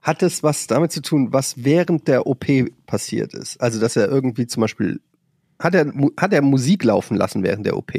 Hat 0.00 0.22
es 0.22 0.42
was 0.42 0.66
damit 0.66 0.92
zu 0.92 1.02
tun, 1.02 1.32
was 1.32 1.64
während 1.64 2.06
der 2.08 2.26
OP 2.26 2.46
passiert 2.86 3.34
ist? 3.34 3.60
Also, 3.60 3.80
dass 3.80 3.96
er 3.96 4.08
irgendwie 4.08 4.46
zum 4.46 4.60
Beispiel. 4.60 5.00
Hat 5.58 5.74
er, 5.74 5.92
hat 6.16 6.32
er 6.32 6.40
Musik 6.40 6.84
laufen 6.84 7.16
lassen 7.16 7.42
während 7.42 7.66
der 7.66 7.76
OP? 7.76 7.92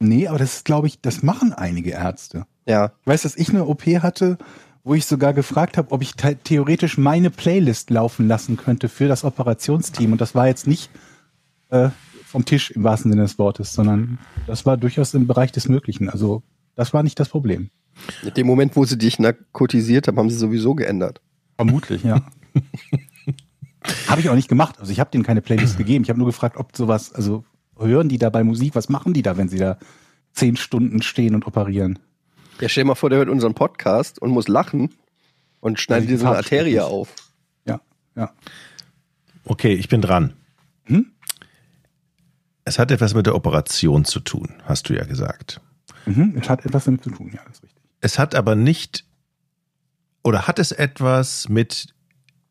Nee, 0.00 0.26
aber 0.26 0.38
das 0.38 0.56
ist, 0.56 0.64
glaube 0.64 0.88
ich, 0.88 1.00
das 1.00 1.22
machen 1.22 1.52
einige 1.52 1.90
Ärzte. 1.90 2.46
Ja. 2.66 2.92
Ich 3.00 3.06
weiß, 3.06 3.22
dass 3.22 3.36
ich 3.36 3.50
eine 3.50 3.66
OP 3.66 3.86
hatte, 3.86 4.38
wo 4.84 4.94
ich 4.94 5.06
sogar 5.06 5.32
gefragt 5.32 5.78
habe, 5.78 5.90
ob 5.90 6.02
ich 6.02 6.14
theoretisch 6.14 6.98
meine 6.98 7.30
Playlist 7.30 7.90
laufen 7.90 8.28
lassen 8.28 8.56
könnte 8.56 8.88
für 8.88 9.08
das 9.08 9.24
Operationsteam. 9.24 10.12
Und 10.12 10.20
das 10.20 10.34
war 10.34 10.46
jetzt 10.46 10.66
nicht 10.66 10.90
äh, 11.70 11.90
vom 12.24 12.44
Tisch 12.44 12.70
im 12.70 12.84
wahrsten 12.84 13.10
Sinne 13.10 13.22
des 13.22 13.38
Wortes, 13.38 13.72
sondern 13.72 14.18
das 14.46 14.66
war 14.66 14.76
durchaus 14.76 15.14
im 15.14 15.26
Bereich 15.26 15.52
des 15.52 15.68
Möglichen. 15.68 16.08
Also 16.08 16.42
das 16.74 16.92
war 16.92 17.02
nicht 17.02 17.18
das 17.18 17.28
Problem. 17.28 17.70
In 18.22 18.34
dem 18.34 18.46
Moment, 18.46 18.76
wo 18.76 18.84
sie 18.84 18.98
dich 18.98 19.18
narkotisiert 19.18 20.06
haben, 20.06 20.18
haben 20.18 20.30
sie 20.30 20.36
sowieso 20.36 20.74
geändert. 20.74 21.20
Vermutlich, 21.56 22.04
ja. 22.04 22.20
habe 24.08 24.20
ich 24.20 24.28
auch 24.28 24.34
nicht 24.34 24.48
gemacht. 24.48 24.78
Also 24.78 24.92
ich 24.92 25.00
habe 25.00 25.10
denen 25.10 25.24
keine 25.24 25.40
Playlist 25.40 25.78
gegeben. 25.78 26.04
Ich 26.04 26.10
habe 26.10 26.18
nur 26.18 26.28
gefragt, 26.28 26.56
ob 26.58 26.76
sowas, 26.76 27.12
also 27.12 27.44
hören 27.78 28.08
die 28.08 28.18
dabei 28.18 28.44
Musik? 28.44 28.74
Was 28.74 28.88
machen 28.88 29.14
die 29.14 29.22
da, 29.22 29.36
wenn 29.36 29.48
sie 29.48 29.58
da 29.58 29.78
zehn 30.32 30.56
Stunden 30.56 31.02
stehen 31.02 31.34
und 31.34 31.46
operieren? 31.46 31.98
Ja, 32.60 32.68
stell 32.68 32.84
dir 32.84 32.88
mal 32.88 32.94
vor, 32.94 33.10
der 33.10 33.18
hört 33.18 33.28
unseren 33.28 33.54
Podcast 33.54 34.20
und 34.20 34.30
muss 34.30 34.48
lachen 34.48 34.94
und 35.60 35.78
schneidet 35.78 36.08
Ja, 36.08 36.16
dir 36.16 36.20
so 36.20 36.26
eine 36.26 36.36
Arterie 36.38 36.80
auf. 36.80 37.14
Ja, 37.66 37.80
ja. 38.14 38.32
Okay, 39.44 39.74
ich 39.74 39.88
bin 39.88 40.00
dran. 40.00 40.32
Hm? 40.84 41.12
Es 42.64 42.78
hat 42.78 42.90
etwas 42.90 43.14
mit 43.14 43.26
der 43.26 43.34
Operation 43.34 44.04
zu 44.04 44.20
tun, 44.20 44.54
hast 44.64 44.88
du 44.88 44.94
ja 44.94 45.04
gesagt. 45.04 45.60
Mhm. 46.06 46.36
Es 46.40 46.48
hat 46.48 46.64
etwas 46.64 46.84
damit 46.84 47.04
zu 47.04 47.10
tun, 47.10 47.30
ja, 47.32 47.40
das 47.46 47.58
ist 47.58 47.64
richtig. 47.64 47.82
Es 48.00 48.18
hat 48.18 48.34
aber 48.34 48.56
nicht, 48.56 49.04
oder 50.22 50.46
hat 50.46 50.58
es 50.58 50.72
etwas 50.72 51.48
mit 51.48 51.94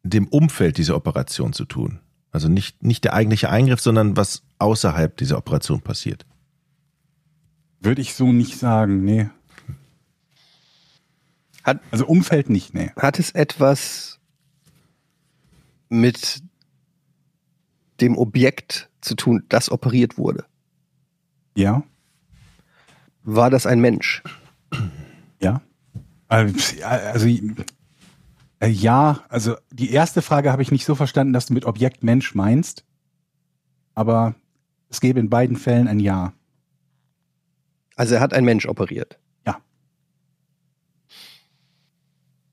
dem 0.03 0.27
Umfeld 0.27 0.77
dieser 0.77 0.95
Operation 0.95 1.53
zu 1.53 1.65
tun? 1.65 1.99
Also 2.31 2.47
nicht, 2.49 2.83
nicht 2.83 3.03
der 3.03 3.13
eigentliche 3.13 3.49
Eingriff, 3.49 3.81
sondern 3.81 4.17
was 4.17 4.43
außerhalb 4.59 5.15
dieser 5.17 5.37
Operation 5.37 5.81
passiert. 5.81 6.25
Würde 7.79 8.01
ich 8.01 8.13
so 8.13 8.31
nicht 8.31 8.57
sagen, 8.57 9.03
nee. 9.03 9.29
Hat, 11.65 11.81
Also 11.89 12.05
Umfeld 12.05 12.49
nicht, 12.49 12.73
nee. 12.75 12.91
hat 12.95 13.17
es 13.17 13.31
etwas 13.31 14.19
mit 15.89 16.43
dem 18.01 18.17
Objekt 18.17 18.89
zu 19.01 19.15
tun, 19.15 19.43
das 19.49 19.71
operiert 19.71 20.17
wurde? 20.17 20.45
Ja, 21.57 21.83
War 23.23 23.49
das 23.49 23.65
ein 23.65 23.81
Mensch? 23.81 24.21
ja. 25.41 25.61
Also, 26.27 26.83
also 26.83 27.27
äh, 28.59 28.67
ja, 28.67 29.23
also 29.29 29.55
die 29.71 29.89
erste 29.91 30.21
Frage 30.21 30.51
habe 30.51 30.61
ich 30.61 30.71
nicht 30.71 30.85
so 30.85 30.93
verstanden, 30.95 31.33
dass 31.33 31.47
du 31.47 31.53
mit 31.53 31.65
Objekt 31.65 32.03
Mensch 32.03 32.35
meinst. 32.35 32.83
Aber 33.95 34.35
es 34.89 35.01
gäbe 35.01 35.19
in 35.19 35.29
beiden 35.29 35.57
Fällen 35.57 35.87
ein 35.87 35.99
Ja. 35.99 36.33
Also 37.95 38.15
er 38.15 38.21
hat 38.21 38.33
ein 38.33 38.43
Mensch 38.45 38.67
operiert. 38.67 39.17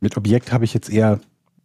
Mit 0.02 0.16
Objekt 0.16 0.52
habe 0.52 0.64
ich 0.64 0.74
jetzt 0.74 0.90
eher 0.90 1.20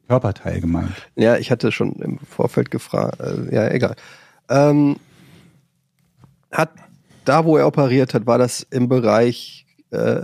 Körperteil 0.08 0.62
gemeint. 0.62 0.94
Ja, 1.16 1.38
ich 1.38 1.50
hatte 1.50 1.72
schon 1.72 1.94
im 1.94 2.20
Vorfeld 2.20 2.70
gefragt. 2.70 3.20
Äh, 3.20 3.54
ja, 3.54 3.68
egal. 3.72 3.96
Ähm, 4.48 4.98
hat 6.52 6.70
da, 7.26 7.46
wo 7.46 7.58
er 7.58 7.66
operiert 7.66 8.14
hat, 8.14 8.28
war 8.28 8.38
das 8.38 8.62
im 8.70 8.90
Bereich 8.90 9.66
äh, 9.90 10.22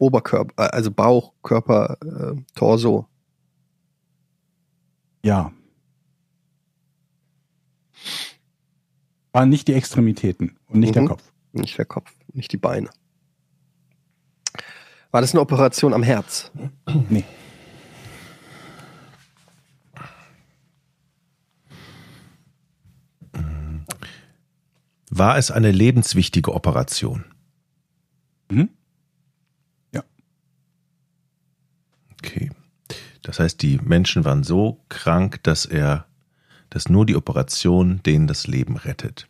Oberkörper, 0.00 0.64
äh, 0.64 0.70
also 0.70 0.90
Bauch, 0.90 1.34
Körper, 1.44 1.96
äh, 2.02 2.34
Torso. 2.56 3.06
Ja. 5.22 5.52
Waren 9.30 9.50
nicht 9.50 9.68
die 9.68 9.74
Extremitäten 9.74 10.58
und 10.66 10.80
nicht 10.80 10.90
mhm. 10.90 10.94
der 10.94 11.04
Kopf. 11.04 11.22
Nicht 11.52 11.78
der 11.78 11.84
Kopf, 11.84 12.12
nicht 12.32 12.50
die 12.50 12.58
Beine. 12.58 12.90
War 15.16 15.22
das 15.22 15.32
eine 15.32 15.40
Operation 15.40 15.94
am 15.94 16.02
Herz? 16.02 16.50
Nee. 17.08 17.24
War 25.10 25.38
es 25.38 25.50
eine 25.50 25.70
lebenswichtige 25.70 26.52
Operation? 26.52 27.24
Mhm. 28.50 28.68
Ja. 29.94 30.02
Okay. 32.22 32.50
Das 33.22 33.38
heißt, 33.40 33.62
die 33.62 33.78
Menschen 33.78 34.24
waren 34.24 34.42
so 34.42 34.84
krank, 34.88 35.42
dass 35.44 35.64
er, 35.64 36.06
dass 36.70 36.88
nur 36.88 37.06
die 37.06 37.16
Operation 37.16 38.02
denen 38.04 38.26
das 38.26 38.46
Leben 38.46 38.76
rettet. 38.76 39.28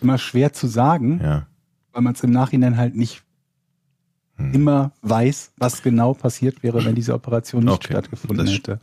Immer 0.00 0.18
schwer 0.18 0.52
zu 0.52 0.66
sagen, 0.66 1.20
Ja. 1.20 1.46
weil 1.92 2.02
man 2.02 2.14
es 2.14 2.22
im 2.22 2.30
Nachhinein 2.30 2.76
halt 2.76 2.94
nicht 2.94 3.24
Hm. 4.36 4.52
immer 4.52 4.92
weiß, 5.02 5.52
was 5.58 5.82
genau 5.82 6.12
passiert 6.14 6.62
wäre, 6.62 6.84
wenn 6.84 6.94
diese 6.94 7.14
Operation 7.14 7.64
nicht 7.64 7.74
Okay. 7.74 7.92
stattgefunden 7.92 8.44
Das 8.46 8.54
hätte. 8.54 8.80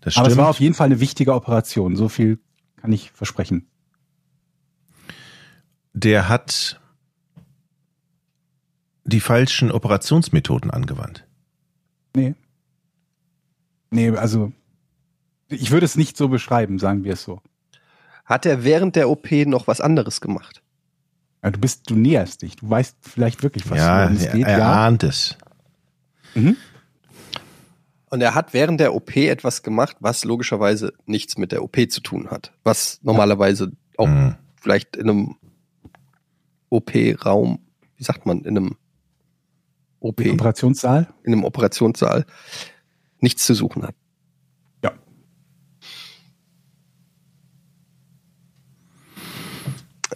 Das 0.00 0.16
Aber 0.16 0.28
es 0.28 0.36
war 0.36 0.48
auf 0.48 0.58
jeden 0.60 0.74
Fall 0.74 0.86
eine 0.86 0.98
wichtige 1.00 1.34
Operation. 1.34 1.94
So 1.94 2.08
viel 2.08 2.38
kann 2.76 2.92
ich 2.92 3.10
versprechen. 3.12 3.66
der 5.92 6.28
hat 6.28 6.80
die 9.04 9.20
falschen 9.20 9.70
Operationsmethoden 9.72 10.70
angewandt. 10.70 11.26
Nee. 12.14 12.34
Nee, 13.90 14.10
also 14.10 14.52
ich 15.48 15.70
würde 15.72 15.84
es 15.86 15.96
nicht 15.96 16.16
so 16.16 16.28
beschreiben, 16.28 16.78
sagen 16.78 17.02
wir 17.04 17.14
es 17.14 17.22
so. 17.24 17.40
Hat 18.24 18.46
er 18.46 18.62
während 18.62 18.94
der 18.94 19.08
OP 19.10 19.30
noch 19.46 19.66
was 19.66 19.80
anderes 19.80 20.20
gemacht? 20.20 20.62
Ja, 21.42 21.50
du 21.50 21.58
bist, 21.58 21.88
du 21.88 21.94
näherst 21.96 22.42
dich. 22.42 22.56
Du 22.56 22.68
weißt 22.68 22.96
vielleicht 23.00 23.42
wirklich, 23.42 23.68
was 23.70 23.78
ja, 23.78 24.10
es 24.10 24.24
er, 24.24 24.32
geht. 24.32 24.46
er 24.46 24.58
ja. 24.58 24.86
ahnt 24.86 25.02
es. 25.04 25.36
Mhm. 26.34 26.56
Und 28.10 28.20
er 28.20 28.34
hat 28.34 28.52
während 28.54 28.80
der 28.80 28.94
OP 28.94 29.16
etwas 29.16 29.62
gemacht, 29.62 29.96
was 30.00 30.24
logischerweise 30.24 30.92
nichts 31.06 31.38
mit 31.38 31.52
der 31.52 31.62
OP 31.62 31.76
zu 31.90 32.00
tun 32.00 32.28
hat. 32.30 32.52
Was 32.64 32.98
normalerweise 33.02 33.72
auch 33.96 34.06
Hm. 34.08 34.34
vielleicht 34.60 34.96
in 34.96 35.08
einem 35.08 35.36
OP-Raum, 36.70 37.60
wie 37.96 38.04
sagt 38.04 38.26
man, 38.26 38.40
in 38.40 38.56
einem 38.56 38.76
OP, 40.00 40.20
in 40.20 40.32
Operationssaal? 40.32 41.08
einem 41.26 41.44
Operationssaal 41.44 42.26
nichts 43.20 43.44
zu 43.46 43.54
suchen 43.54 43.82
hat. 43.84 43.94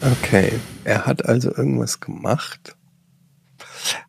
Okay, 0.01 0.59
er 0.85 1.07
hat 1.07 1.25
also 1.25 1.55
irgendwas 1.55 2.01
gemacht. 2.01 2.77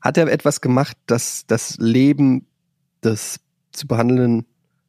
Hat 0.02 0.18
er 0.18 0.28
etwas 0.28 0.62
gemacht, 0.62 0.98
das 1.06 1.46
das 1.48 1.78
Leben 1.78 2.48
des 3.04 3.40
zu 3.72 3.88
behandelnden 3.88 4.46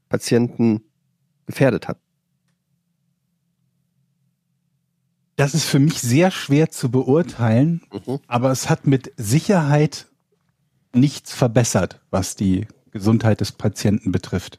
Patienten 0.08 0.82
gefährdet 1.46 1.88
hat? 1.88 1.98
Das 5.36 5.54
ist 5.54 5.64
für 5.64 5.78
mich 5.78 6.00
sehr 6.00 6.30
schwer 6.30 6.70
zu 6.70 6.90
beurteilen, 6.90 7.82
Mhm. 7.92 8.20
aber 8.26 8.50
es 8.50 8.70
hat 8.70 8.86
mit 8.86 9.12
Sicherheit 9.18 10.06
nichts 10.94 11.32
verbessert, 11.34 12.00
was 12.10 12.36
die 12.36 12.66
Gesundheit 12.90 13.40
des 13.42 13.52
Patienten 13.52 14.12
betrifft. 14.12 14.58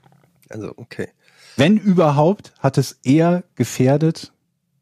Also, 0.49 0.73
okay. 0.77 1.09
Wenn 1.55 1.77
überhaupt, 1.77 2.53
hat 2.59 2.77
es 2.77 2.99
eher 3.03 3.43
gefährdet, 3.55 4.33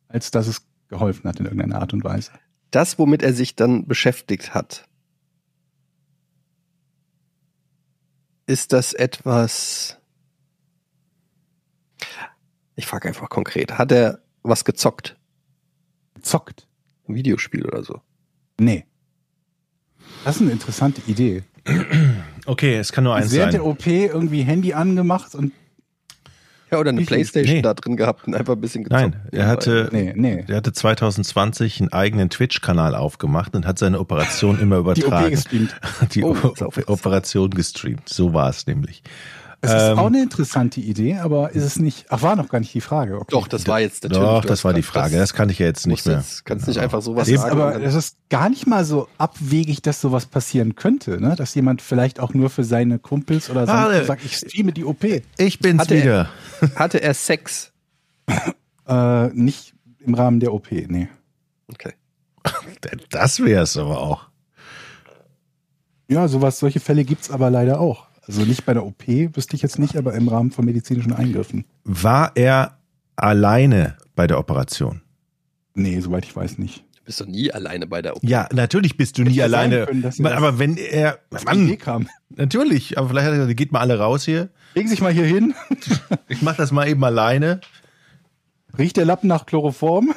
als 0.10 0.32
dass 0.32 0.48
es 0.48 0.64
geholfen 0.96 1.28
hat 1.30 1.40
in 1.40 1.46
irgendeiner 1.46 1.82
Art 1.82 1.94
und 1.94 2.04
Weise. 2.04 2.32
Das, 2.72 2.98
womit 2.98 3.22
er 3.22 3.34
sich 3.34 3.56
dann 3.56 3.86
beschäftigt 3.88 4.54
hat, 4.54 4.88
ist 8.48 8.74
das 8.74 8.94
etwas. 8.94 9.98
Ich 12.76 12.86
frage 12.86 13.08
einfach 13.08 13.30
konkret. 13.30 13.78
Hat 13.78 13.92
er 13.92 14.20
was 14.44 14.66
gezockt? 14.66 15.18
Zockt. 16.22 16.68
Ein 17.08 17.16
Videospiel 17.16 17.66
oder 17.66 17.84
so? 17.84 18.02
Nee. 18.60 18.86
Das 20.24 20.38
ist 20.38 20.42
eine 20.42 20.52
interessante 20.52 21.02
Idee. 21.08 21.44
Okay, 22.46 22.76
es 22.76 22.92
kann 22.92 23.04
nur 23.04 23.16
eins 23.16 23.32
Während 23.32 23.54
sein. 23.54 23.62
der 23.62 23.66
OP 23.66 23.88
irgendwie 23.88 24.44
Handy 24.44 24.74
angemacht 24.74 25.34
und 25.36 25.52
Ja, 26.72 26.80
oder 26.80 26.90
eine 26.90 27.02
Ich- 27.02 27.08
Playstation 27.08 27.58
nee. 27.58 27.62
da 27.62 27.74
drin 27.76 27.96
gehabt 27.96 28.26
und 28.28 28.36
einfach 28.36 28.54
ein 28.54 28.62
bisschen 28.62 28.84
gezockt. 28.86 29.02
Nein, 29.02 29.16
er 29.32 29.48
hatte, 29.48 29.90
nee, 29.92 30.14
nee. 30.16 30.44
er 30.48 30.56
hatte 30.58 30.74
2020 30.74 31.80
einen 31.80 31.94
eigenen 31.94 32.30
Twitch-Kanal 32.30 32.96
aufgemacht 32.96 33.56
und 33.56 33.68
hat 33.68 33.78
seine 33.78 34.00
Operation 34.00 34.60
immer 34.60 34.78
Die 34.96 35.04
OP 35.04 35.08
übertragen. 35.08 35.30
gestreamt. 35.32 35.76
Die 36.14 36.24
Oh. 36.24 36.36
Operation 36.88 37.50
gestreamt. 37.52 38.10
So 38.10 38.34
war 38.34 38.50
es 38.50 38.66
nämlich. 38.68 39.04
Das 39.62 39.72
ist 39.72 39.90
Ähm, 39.92 40.00
auch 40.00 40.08
eine 40.08 40.22
interessante 40.22 40.80
Idee, 40.82 41.16
aber 41.18 41.52
ist 41.52 41.64
es 41.64 41.80
nicht. 41.80 42.06
Ach, 42.10 42.22
war 42.22 42.36
noch 42.36 42.50
gar 42.50 42.60
nicht 42.60 42.74
die 42.74 42.82
Frage. 42.82 43.16
Okay. 43.16 43.28
Doch, 43.32 43.48
das 43.48 43.68
war 43.68 43.80
jetzt 43.80 44.04
natürlich. 44.04 44.22
Doch, 44.24 44.46
das 44.46 44.64
war 44.64 44.74
die 44.74 44.82
Frage. 44.84 45.18
Das 45.18 45.34
kann 45.34 45.50
ich 45.50 45.60
ja 45.60 45.66
jetzt 45.66 45.88
nicht 45.88 46.06
mehr. 46.06 46.18
Jetzt, 46.18 46.46
kannst 46.46 46.68
nicht 46.68 46.80
einfach 46.80 47.02
sowas 47.02 47.28
Das 47.28 47.34
ist 47.36 47.42
sagen. 47.42 47.60
aber 47.60 47.80
das 47.80 47.96
ist 47.96 48.18
gar 48.30 48.50
nicht 48.50 48.68
mal 48.68 48.86
so 48.86 49.08
abwegig, 49.18 49.82
dass 49.82 50.02
sowas 50.02 50.26
passieren 50.28 50.76
könnte, 50.76 51.20
ne? 51.20 51.36
Dass 51.36 51.56
jemand 51.56 51.82
vielleicht 51.82 52.20
auch 52.20 52.34
nur 52.34 52.50
für 52.50 52.64
seine 52.64 53.00
Kumpels 53.00 53.50
oder 53.50 53.66
sonst 53.66 54.08
sagt, 54.08 54.24
ich 54.26 54.38
streame 54.38 54.72
die 54.74 54.86
OP. 54.86 55.04
Ich 55.38 55.60
bin's 55.60 55.82
Hatte 55.82 55.96
er- 55.96 56.04
wieder. 56.04 56.30
hatte 56.76 57.02
er 57.02 57.14
Sex? 57.14 57.72
Äh, 58.88 59.28
nicht 59.30 59.74
im 60.00 60.14
Rahmen 60.14 60.40
der 60.40 60.54
OP, 60.54 60.72
nee. 60.72 61.08
Okay. 61.72 61.94
Das 63.10 63.40
wär's 63.44 63.78
aber 63.78 64.00
auch. 64.00 64.28
Ja, 66.08 66.28
sowas, 66.28 66.60
solche 66.60 66.80
Fälle 66.80 67.04
gibt's 67.04 67.32
aber 67.32 67.50
leider 67.50 67.80
auch. 67.80 68.06
Also 68.28 68.42
nicht 68.44 68.66
bei 68.66 68.74
der 68.74 68.86
OP, 68.86 69.08
wüsste 69.08 69.56
ich 69.56 69.62
jetzt 69.62 69.78
nicht, 69.80 69.96
aber 69.98 70.14
im 70.14 70.28
Rahmen 70.28 70.52
von 70.52 70.66
medizinischen 70.66 71.14
Eingriffen. 71.14 71.66
War 71.84 72.32
er 72.36 72.80
alleine 73.16 73.98
bei 74.16 74.28
der 74.28 74.40
Operation? 74.40 75.02
Nee, 75.76 76.00
soweit 76.00 76.26
ich 76.26 76.36
weiß 76.36 76.58
nicht. 76.58 76.84
Du 76.98 77.04
bist 77.06 77.22
doch 77.22 77.28
nie 77.28 77.52
alleine 77.52 77.86
bei 77.86 78.02
der 78.02 78.16
OP. 78.16 78.24
Ja, 78.24 78.48
natürlich 78.52 78.98
bist 78.98 79.18
du 79.18 79.24
nie 79.24 79.32
ja 79.36 79.48
sein 79.48 79.72
alleine. 79.72 79.86
können, 79.86 80.26
aber 80.26 80.58
wenn 80.58 80.78
er, 80.78 81.20
Mann, 81.46 81.78
kam. 81.78 82.10
natürlich, 82.30 82.98
aber 82.98 83.10
vielleicht 83.10 83.28
hat 83.28 83.34
er 83.34 83.38
gesagt, 83.40 83.58
geht 83.58 83.72
mal 83.72 83.82
alle 83.82 84.00
raus 84.00 84.26
hier. 84.26 84.50
Legen 84.74 84.88
Sie 84.88 84.94
sich 84.96 85.02
mal 85.02 85.14
hier 85.14 85.26
hin. 85.26 85.54
Ich 86.28 86.42
mach 86.42 86.56
das 86.56 86.72
mal 86.72 86.88
eben 86.88 87.04
alleine. 87.04 87.62
Riecht 88.78 88.98
der 88.98 89.06
Lappen 89.06 89.28
nach 89.28 89.46
Chloroform? 89.46 90.14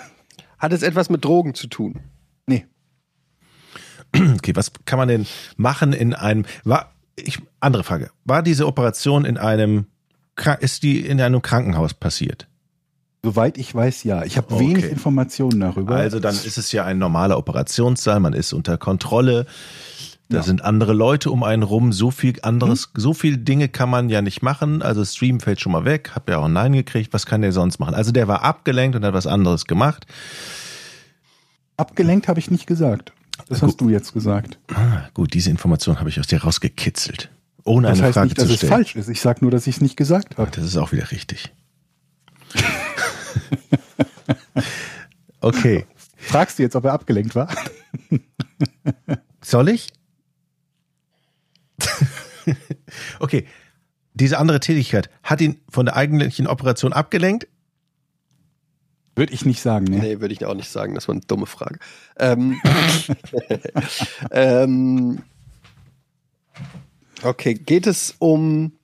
Hat 0.59 0.73
es 0.73 0.83
etwas 0.83 1.11
mit 1.11 1.25
Drogen 1.25 1.55
zu 1.55 1.67
tun? 1.67 2.01
Nee. 2.47 2.67
Okay, 4.37 4.57
was 4.57 4.73
kann 4.87 4.99
man 4.99 5.09
denn 5.09 5.27
machen 5.57 5.93
in 5.93 6.15
einem, 6.15 6.47
war, 6.65 6.95
ich, 7.25 7.39
andere 7.61 7.85
Frage. 7.85 8.11
War 8.25 8.43
diese 8.43 8.67
Operation 8.67 9.25
in 9.25 9.37
einem, 9.39 9.87
ist 10.61 10.83
die 10.83 11.01
in 11.01 11.21
einem 11.21 11.43
Krankenhaus 11.43 11.95
passiert? 11.95 12.47
Soweit 13.25 13.59
ich 13.59 13.75
weiß, 13.75 14.05
ja. 14.05 14.25
Ich 14.25 14.37
habe 14.37 14.55
Okay. 14.55 14.61
wenig 14.69 14.85
Informationen 14.85 15.59
darüber. 15.61 15.97
Also 15.97 16.21
dann 16.21 16.35
ist 16.35 16.57
es 16.57 16.71
ja 16.73 16.85
ein 16.85 16.99
normaler 16.99 17.37
Operationssaal, 17.37 18.21
man 18.21 18.33
ist 18.33 18.53
unter 18.53 18.79
Kontrolle. 18.79 19.47
Da 20.31 20.37
Ja. 20.39 20.43
sind 20.43 20.63
andere 20.63 20.93
Leute 20.93 21.31
um 21.31 21.43
einen 21.43 21.63
rum, 21.63 21.93
so 21.93 22.11
viel 22.11 22.35
anderes, 22.43 22.91
so 22.95 23.15
viel 23.15 23.39
Dinge 23.39 23.69
kann 23.69 23.89
man 23.91 24.09
ja 24.11 24.21
nicht 24.23 24.43
machen. 24.43 24.83
Also 24.83 25.05
Stream 25.05 25.41
fällt 25.41 25.59
schon 25.61 25.73
mal 25.73 25.85
weg, 25.87 26.13
hab 26.15 26.29
ja 26.29 26.39
auch 26.39 26.45
ein 26.45 26.53
Nein 26.53 26.75
gekriegt, 26.75 27.13
was 27.13 27.25
kann 27.27 27.41
der 27.43 27.53
sonst 27.53 27.79
machen? 27.81 27.95
Also 27.95 28.13
der 28.13 28.29
war 28.29 28.43
abgelenkt 28.45 28.95
und 28.95 29.05
hat 29.05 29.15
was 29.15 29.27
anderes 29.27 29.65
gemacht. 29.65 30.07
Abgelenkt 31.77 32.29
habe 32.29 32.41
ich 32.41 32.51
nicht 32.51 32.67
gesagt. 32.67 33.13
Das 33.49 33.63
hast 33.63 33.81
du 33.81 33.89
jetzt 33.89 34.13
gesagt. 34.13 34.59
Ah, 34.75 35.09
gut, 35.15 35.33
diese 35.35 35.51
Information 35.51 35.99
habe 36.01 36.09
ich 36.11 36.21
aus 36.21 36.27
dir 36.27 36.43
rausgekitzelt. 36.43 37.31
Ohne 37.65 37.89
Das 37.89 37.99
eine 37.99 38.07
heißt 38.09 38.15
Frage 38.15 38.27
nicht, 38.29 38.39
dass 38.39 38.47
zu 38.47 38.53
es 38.53 38.59
stellen. 38.59 38.73
falsch 38.73 38.97
ist. 38.97 39.09
Ich 39.09 39.21
sage 39.21 39.41
nur, 39.43 39.51
dass 39.51 39.67
ich 39.67 39.77
es 39.77 39.81
nicht 39.81 39.97
gesagt 39.97 40.39
habe. 40.39 40.51
Das 40.51 40.65
ist 40.65 40.77
auch 40.77 40.93
wieder 40.93 41.11
richtig. 41.11 41.53
okay. 45.41 45.87
Fragst 46.17 46.59
du 46.59 46.63
jetzt, 46.63 46.77
ob 46.77 46.85
er 46.85 46.93
abgelenkt 46.93 47.35
war? 47.35 47.49
Soll 49.43 49.69
ich? 49.69 49.89
okay. 53.21 53.47
Diese 54.15 54.39
andere 54.39 54.61
Tätigkeit 54.61 55.11
hat 55.23 55.41
ihn 55.41 55.61
von 55.69 55.87
der 55.87 55.95
eigentlichen 55.97 56.47
Operation 56.49 56.93
abgelenkt? 56.93 57.47
Würde 59.19 59.35
ich 59.35 59.45
nicht 59.45 59.61
sagen, 59.61 59.87
ne? 59.87 59.99
Nee, 59.99 60.21
würde 60.21 60.33
ich 60.33 60.45
auch 60.45 60.55
nicht 60.55 60.71
sagen. 60.71 60.95
Das 60.95 61.09
war 61.09 61.13
eine 61.13 61.25
dumme 61.27 61.47
Frage. 61.47 61.81
Ähm, 62.21 62.63
ähm, 64.31 65.23
okay, 67.25 67.55
geht 67.55 67.89
es 67.89 68.15
um. 68.21 68.75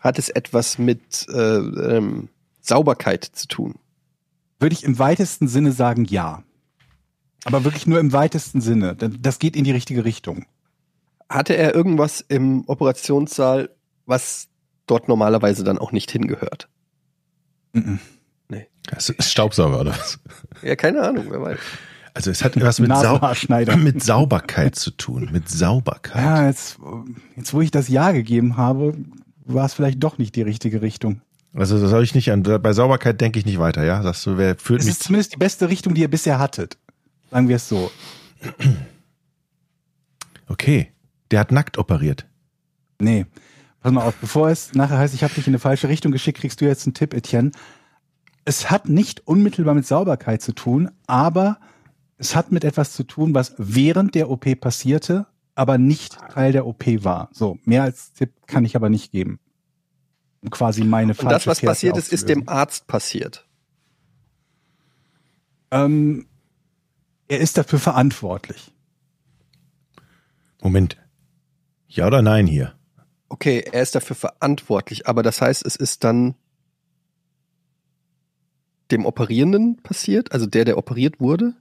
Hat 0.00 0.20
es 0.20 0.28
etwas 0.28 0.78
mit 0.78 1.26
äh, 1.28 1.56
ähm, 1.56 2.28
Sauberkeit 2.60 3.24
zu 3.24 3.48
tun? 3.48 3.74
Würde 4.60 4.74
ich 4.74 4.84
im 4.84 4.96
weitesten 4.96 5.48
Sinne 5.48 5.72
sagen, 5.72 6.04
ja. 6.04 6.44
Aber 7.44 7.64
wirklich 7.64 7.88
nur 7.88 7.98
im 7.98 8.12
weitesten 8.12 8.60
Sinne. 8.60 8.94
Denn 8.94 9.18
Das 9.20 9.40
geht 9.40 9.56
in 9.56 9.64
die 9.64 9.72
richtige 9.72 10.04
Richtung. 10.04 10.46
Hatte 11.28 11.56
er 11.56 11.74
irgendwas 11.74 12.20
im 12.20 12.62
Operationssaal, 12.68 13.70
was 14.06 14.46
dort 14.86 15.08
normalerweise 15.08 15.64
dann 15.64 15.78
auch 15.78 15.90
nicht 15.90 16.12
hingehört? 16.12 16.68
Mhm. 17.72 17.98
Das 18.90 19.08
ist 19.08 19.30
Staubsauger 19.30 19.80
oder 19.80 19.90
was? 19.92 20.18
Ja, 20.62 20.76
keine 20.76 21.02
Ahnung, 21.02 21.26
wer 21.28 21.40
weiß. 21.40 21.58
Also 22.14 22.30
es 22.30 22.44
hat 22.44 22.60
was 22.60 22.78
mit, 22.78 22.94
Sau 22.96 23.18
mit 23.76 24.02
Sauberkeit 24.02 24.76
zu 24.76 24.92
tun. 24.92 25.30
Mit 25.32 25.48
Sauberkeit. 25.48 26.22
Ja, 26.22 26.46
jetzt, 26.46 26.78
jetzt 27.36 27.52
wo 27.52 27.60
ich 27.60 27.72
das 27.72 27.88
Ja 27.88 28.12
gegeben 28.12 28.56
habe, 28.56 28.94
war 29.44 29.66
es 29.66 29.74
vielleicht 29.74 30.02
doch 30.02 30.16
nicht 30.18 30.36
die 30.36 30.42
richtige 30.42 30.80
Richtung. 30.80 31.20
Also 31.54 31.80
das 31.80 31.90
soll 31.90 32.04
ich 32.04 32.14
nicht 32.14 32.30
an. 32.30 32.42
Bei 32.42 32.72
Sauberkeit 32.72 33.20
denke 33.20 33.38
ich 33.38 33.46
nicht 33.46 33.58
weiter, 33.58 33.84
ja? 33.84 34.02
Sagst 34.02 34.26
du, 34.26 34.36
wer 34.36 34.56
führt 34.56 34.80
Es 34.80 34.86
mich 34.86 34.94
ist 34.94 35.02
zumindest 35.04 35.32
die 35.32 35.38
beste 35.38 35.68
Richtung, 35.68 35.94
die 35.94 36.02
ihr 36.02 36.10
bisher 36.10 36.38
hattet. 36.38 36.78
Sagen 37.30 37.48
wir 37.48 37.56
es 37.56 37.68
so. 37.68 37.90
Okay. 40.46 40.92
Der 41.30 41.40
hat 41.40 41.52
nackt 41.52 41.78
operiert. 41.78 42.26
Nee. 43.00 43.26
Pass 43.80 43.92
mal 43.92 44.02
auf, 44.02 44.14
bevor 44.16 44.50
es 44.50 44.74
nachher 44.74 44.98
heißt, 44.98 45.14
ich 45.14 45.24
habe 45.24 45.34
dich 45.34 45.46
in 45.46 45.52
eine 45.52 45.58
falsche 45.58 45.88
Richtung 45.88 46.12
geschickt, 46.12 46.38
kriegst 46.38 46.60
du 46.60 46.64
jetzt 46.64 46.86
einen 46.86 46.94
Tipp, 46.94 47.12
Etienne. 47.12 47.50
Es 48.44 48.70
hat 48.70 48.88
nicht 48.88 49.26
unmittelbar 49.26 49.74
mit 49.74 49.86
Sauberkeit 49.86 50.42
zu 50.42 50.52
tun, 50.52 50.90
aber 51.06 51.58
es 52.18 52.36
hat 52.36 52.52
mit 52.52 52.64
etwas 52.64 52.92
zu 52.92 53.04
tun, 53.04 53.34
was 53.34 53.54
während 53.58 54.14
der 54.14 54.30
OP 54.30 54.60
passierte, 54.60 55.26
aber 55.54 55.78
nicht 55.78 56.18
Teil 56.30 56.52
der 56.52 56.66
OP 56.66 56.84
war. 57.04 57.28
So, 57.32 57.58
mehr 57.64 57.82
als 57.82 58.12
Tipp 58.12 58.32
kann 58.46 58.64
ich 58.64 58.76
aber 58.76 58.90
nicht 58.90 59.12
geben. 59.12 59.40
Um 60.40 60.50
quasi 60.50 60.84
meine 60.84 61.14
Und 61.14 61.30
das, 61.30 61.46
was 61.46 61.60
Fährte 61.60 61.70
passiert 61.70 61.96
ist, 61.96 62.12
ist 62.12 62.28
dem. 62.28 62.48
Arzt 62.48 62.86
passiert. 62.86 63.48
Ähm, 65.70 66.26
er 67.28 67.40
ist 67.40 67.56
dafür 67.56 67.78
verantwortlich. 67.78 68.72
Moment. 70.62 70.96
Ja 71.88 72.06
oder 72.06 72.22
nein 72.22 72.46
hier? 72.46 72.74
Okay, 73.28 73.64
er 73.72 73.82
ist 73.82 73.94
dafür 73.94 74.16
verantwortlich, 74.16 75.06
aber 75.06 75.22
das 75.22 75.40
heißt, 75.40 75.64
es 75.64 75.76
ist 75.76 76.04
dann 76.04 76.34
dem 78.94 79.04
Operierenden 79.04 79.82
passiert, 79.82 80.32
also 80.32 80.46
der, 80.46 80.64
der 80.64 80.78
operiert 80.78 81.20
wurde? 81.20 81.54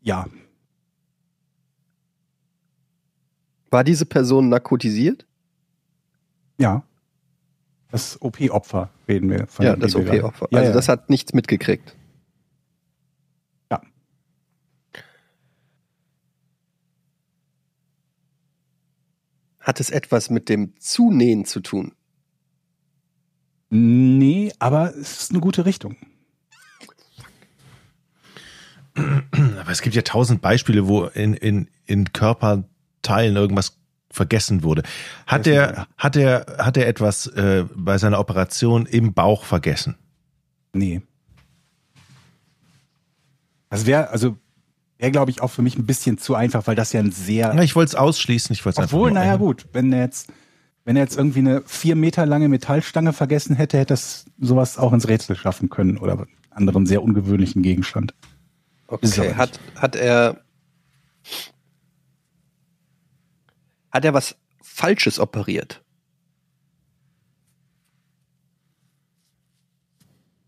Ja, 0.00 0.26
War 3.70 3.84
diese 3.84 4.06
Person 4.06 4.48
narkotisiert? 4.48 5.26
ja. 6.58 6.82
Das 7.90 8.20
OP-Opfer 8.20 8.90
reden 9.06 9.30
wir 9.30 9.46
von. 9.46 9.64
ja, 9.64 9.74
dem 9.76 9.80
das 9.80 9.94
OP-Opfer. 9.94 10.48
Ja, 10.50 10.58
also 10.58 10.70
ja. 10.70 10.74
das 10.74 10.88
hat 10.88 11.08
nichts 11.08 11.32
mitgekriegt. 11.34 11.94
Ja. 13.70 13.80
Hat 19.60 19.78
es 19.78 19.90
etwas 19.90 20.30
mit 20.30 20.48
dem 20.48 20.74
Zunähen 20.78 21.44
zu 21.44 21.60
tun? 21.60 21.92
Nee, 23.68 24.52
aber 24.58 24.94
es 24.94 25.22
ist 25.22 25.30
eine 25.30 25.40
gute 25.40 25.64
Richtung. 25.64 25.96
Aber 28.94 29.70
es 29.70 29.82
gibt 29.82 29.94
ja 29.94 30.02
tausend 30.02 30.40
Beispiele, 30.40 30.86
wo 30.86 31.04
in, 31.04 31.34
in, 31.34 31.68
in 31.84 32.12
Körperteilen 32.12 33.36
irgendwas 33.36 33.76
vergessen 34.10 34.62
wurde. 34.62 34.82
Hat 35.26 35.46
er, 35.46 35.86
hat 35.98 36.16
er, 36.16 36.46
hat 36.58 36.76
er 36.76 36.86
etwas 36.86 37.26
äh, 37.26 37.64
bei 37.74 37.98
seiner 37.98 38.18
Operation 38.18 38.86
im 38.86 39.12
Bauch 39.12 39.44
vergessen? 39.44 39.96
Nee. 40.72 41.02
Das 43.68 43.84
wäre, 43.84 44.08
also, 44.10 44.36
wäre, 44.96 45.10
glaube 45.10 45.30
ich, 45.30 45.42
auch 45.42 45.50
für 45.50 45.62
mich 45.62 45.76
ein 45.76 45.84
bisschen 45.84 46.16
zu 46.16 46.34
einfach, 46.34 46.66
weil 46.66 46.74
das 46.74 46.92
ja 46.92 47.00
ein 47.00 47.12
sehr. 47.12 47.54
Ja, 47.54 47.62
ich 47.62 47.76
wollte 47.76 47.90
es 47.90 47.94
ausschließen. 47.94 48.54
Ich 48.54 48.64
wollte 48.64 48.80
es 48.80 48.86
Obwohl, 48.86 49.10
einfach 49.10 49.22
naja, 49.22 49.36
gut, 49.36 49.66
wenn 49.72 49.92
er 49.92 50.00
jetzt, 50.00 50.32
wenn 50.86 50.96
er 50.96 51.02
jetzt 51.02 51.18
irgendwie 51.18 51.40
eine 51.40 51.62
vier 51.66 51.96
Meter 51.96 52.24
lange 52.26 52.48
Metallstange 52.48 53.12
vergessen 53.12 53.56
hätte, 53.56 53.76
hätte 53.76 53.92
das 53.92 54.24
sowas 54.38 54.78
auch 54.78 54.92
ins 54.92 55.08
Rätsel 55.08 55.34
schaffen 55.34 55.68
können 55.68 55.98
oder 55.98 56.12
einen 56.12 56.28
anderen 56.50 56.86
sehr 56.86 57.02
ungewöhnlichen 57.02 57.62
Gegenstand. 57.62 58.14
Okay, 58.86 59.34
hat, 59.34 59.58
hat 59.74 59.96
er. 59.96 60.40
Hat 63.90 64.04
er 64.04 64.14
was 64.14 64.36
Falsches 64.62 65.18
operiert? 65.18 65.82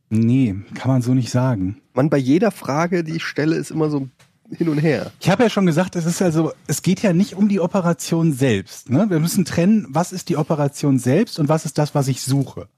Nee, 0.09 0.55
kann 0.74 0.90
man 0.90 1.02
so 1.02 1.15
nicht 1.15 1.31
sagen. 1.31 1.82
Man, 1.94 2.10
bei 2.10 2.16
jeder 2.16 2.52
Frage, 2.52 3.02
die 3.02 3.16
ich 3.16 3.24
stelle, 3.24 3.56
ist 3.56 3.73
immer 3.73 3.90
so 3.90 4.09
hin 4.51 4.69
und 4.69 4.79
her. 4.79 5.12
Ich 5.20 5.29
habe 5.31 5.43
ja 5.43 5.51
schon 5.51 5.66
gesagt, 5.66 5.97
es 5.97 6.07
ist 6.07 6.23
also, 6.23 6.53
es 6.66 6.83
geht 6.83 7.03
ja 7.03 7.12
nicht 7.12 7.35
um 7.35 7.49
die 7.49 7.61
Operation 7.61 8.33
selbst. 8.33 8.91
Ne? 8.91 9.11
Wir 9.11 9.20
müssen 9.20 9.45
trennen, 9.45 9.87
was 9.91 10.12
ist 10.12 10.29
die 10.29 10.37
Operation 10.37 10.99
selbst 10.99 11.39
und 11.39 11.49
was 11.49 11.65
ist 11.65 11.79
das, 11.79 11.95
was 11.95 12.09
ich 12.09 12.23
suche. 12.23 12.69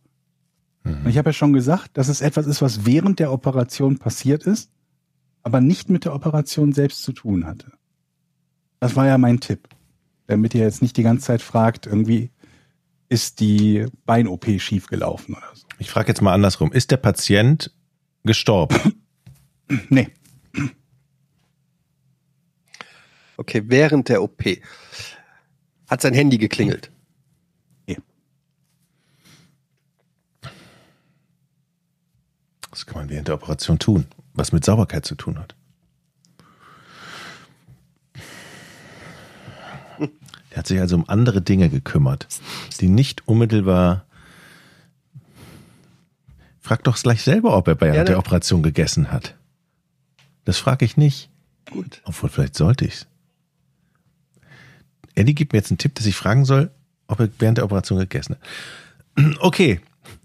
Und 0.83 1.07
ich 1.07 1.19
habe 1.19 1.29
ja 1.29 1.35
schon 1.35 1.53
gesagt, 1.53 1.99
dass 1.99 2.09
es 2.09 2.23
etwas 2.23 2.47
ist, 2.47 2.63
was 2.63 2.87
während 2.87 3.19
der 3.19 3.33
Operation 3.33 3.99
passiert 3.99 4.45
ist, 4.45 4.71
aber 5.43 5.61
nicht 5.61 5.91
mit 5.91 6.07
der 6.07 6.15
Operation 6.15 6.73
selbst 6.73 7.03
zu 7.03 7.13
tun 7.13 7.47
hatte. 7.47 7.73
Das 8.81 8.97
war 8.97 9.07
ja 9.07 9.19
mein 9.19 9.41
Tipp. 9.41 9.69
Damit 10.27 10.55
ihr 10.55 10.63
jetzt 10.63 10.81
nicht 10.81 10.97
die 10.97 11.03
ganze 11.03 11.27
Zeit 11.27 11.43
fragt, 11.43 11.87
irgendwie 11.87 12.31
ist 13.09 13.41
die 13.41 13.87
Bein-OP 14.07 14.47
schiefgelaufen 14.59 15.35
oder 15.35 15.51
so. 15.55 15.67
Ich 15.79 15.91
frage 15.91 16.09
jetzt 16.09 16.23
mal 16.23 16.33
andersrum. 16.33 16.73
Ist 16.73 16.91
der 16.91 16.97
Patient 16.97 17.75
gestorben? 18.25 18.77
Nee. 19.89 20.09
Okay, 23.41 23.62
während 23.69 24.11
der 24.11 24.23
OP. 24.23 24.45
Hat 25.89 26.03
sein 26.03 26.12
Handy 26.12 26.37
geklingelt? 26.37 26.91
Was 32.71 32.85
kann 32.85 32.99
man 32.99 33.09
während 33.09 33.29
der 33.29 33.35
Operation 33.35 33.79
tun? 33.79 34.07
Was 34.35 34.53
mit 34.53 34.62
Sauberkeit 34.65 35.07
zu 35.07 35.15
tun 35.15 35.39
hat. 35.39 35.57
Er 40.51 40.59
hat 40.59 40.67
sich 40.67 40.79
also 40.79 40.97
um 40.97 41.09
andere 41.09 41.41
Dinge 41.41 41.71
gekümmert, 41.71 42.29
die 42.81 42.89
nicht 42.89 43.27
unmittelbar. 43.27 44.05
Frag 46.61 46.85
doch 46.85 47.01
gleich 47.01 47.23
selber, 47.23 47.57
ob 47.57 47.69
er 47.69 47.75
bei 47.75 47.95
Ja, 47.95 48.05
der. 48.05 48.19
Operation 48.19 48.62
gegessen 48.62 49.11
hat. 49.11 49.35
Das 50.45 50.59
frage 50.59 50.85
ich 50.85 50.97
nicht. 50.99 51.31
Gut. 51.71 52.03
Obwohl, 52.05 52.29
vielleicht 52.29 52.55
sollte 52.55 52.85
ich's. 52.85 53.07
Eddie 55.21 55.35
gibt 55.35 55.53
mir 55.53 55.59
jetzt 55.59 55.71
einen 55.71 55.79
Tipp, 55.79 55.95
dass 55.95 56.07
ich 56.07 56.17
fragen 56.17 56.45
soll, 56.45 56.71
ob 57.07 57.21
er 57.21 57.29
während 57.39 57.59
der 57.59 57.65
Operation 57.65 57.99
gegessen 57.99 58.37
hat. 58.37 58.41
Okay, 59.41 59.81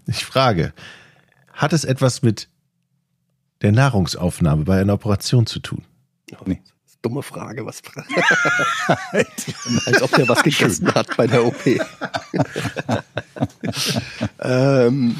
ich 0.06 0.24
frage. 0.24 0.72
Hat 1.52 1.72
es 1.72 1.84
etwas 1.84 2.22
mit 2.22 2.48
der 3.62 3.72
Nahrungsaufnahme 3.72 4.64
bei 4.64 4.80
einer 4.80 4.94
Operation 4.94 5.46
zu 5.46 5.58
tun? 5.60 5.84
Nee. 6.46 6.62
Dumme 7.02 7.22
Frage, 7.22 7.64
was 7.64 7.82
Als 9.86 10.02
ob 10.02 10.10
der 10.12 10.28
was 10.28 10.42
gegessen 10.42 10.92
hat 10.92 11.16
bei 11.16 11.26
der 11.26 11.44
OP. 11.44 11.64
ähm, 14.40 15.16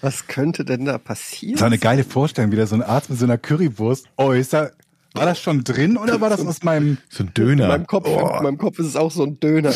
was 0.00 0.26
könnte 0.26 0.64
denn 0.64 0.86
da 0.86 0.96
passieren? 0.96 1.54
Das 1.54 1.60
war 1.60 1.66
eine 1.66 1.78
geile 1.78 2.04
Vorstellung, 2.04 2.50
wieder 2.52 2.66
so 2.66 2.76
ein 2.76 2.82
Arzt 2.82 3.10
mit 3.10 3.18
so 3.18 3.26
einer 3.26 3.36
Currywurst. 3.36 4.08
Oh, 4.16 4.32
ist 4.32 4.54
da, 4.54 4.70
war 5.14 5.26
das 5.26 5.40
schon 5.40 5.64
drin 5.64 5.96
oder 5.96 6.20
war 6.20 6.30
das 6.30 6.44
aus 6.46 6.62
meinem, 6.62 6.98
So 7.08 7.24
ein 7.24 7.28
in 7.28 7.34
Döner. 7.34 7.68
meinem 7.68 7.86
Kopf, 7.86 8.06
Oh. 8.06 8.36
in 8.38 8.42
meinem 8.44 8.58
Kopf 8.58 8.78
ist 8.78 8.86
es 8.86 8.96
auch 8.96 9.10
so 9.10 9.24
ein 9.24 9.40
Döner, 9.40 9.72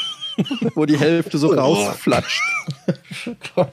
wo 0.74 0.86
die 0.86 0.98
Hälfte 0.98 1.38
so 1.38 1.52
rausflatscht. 1.52 2.42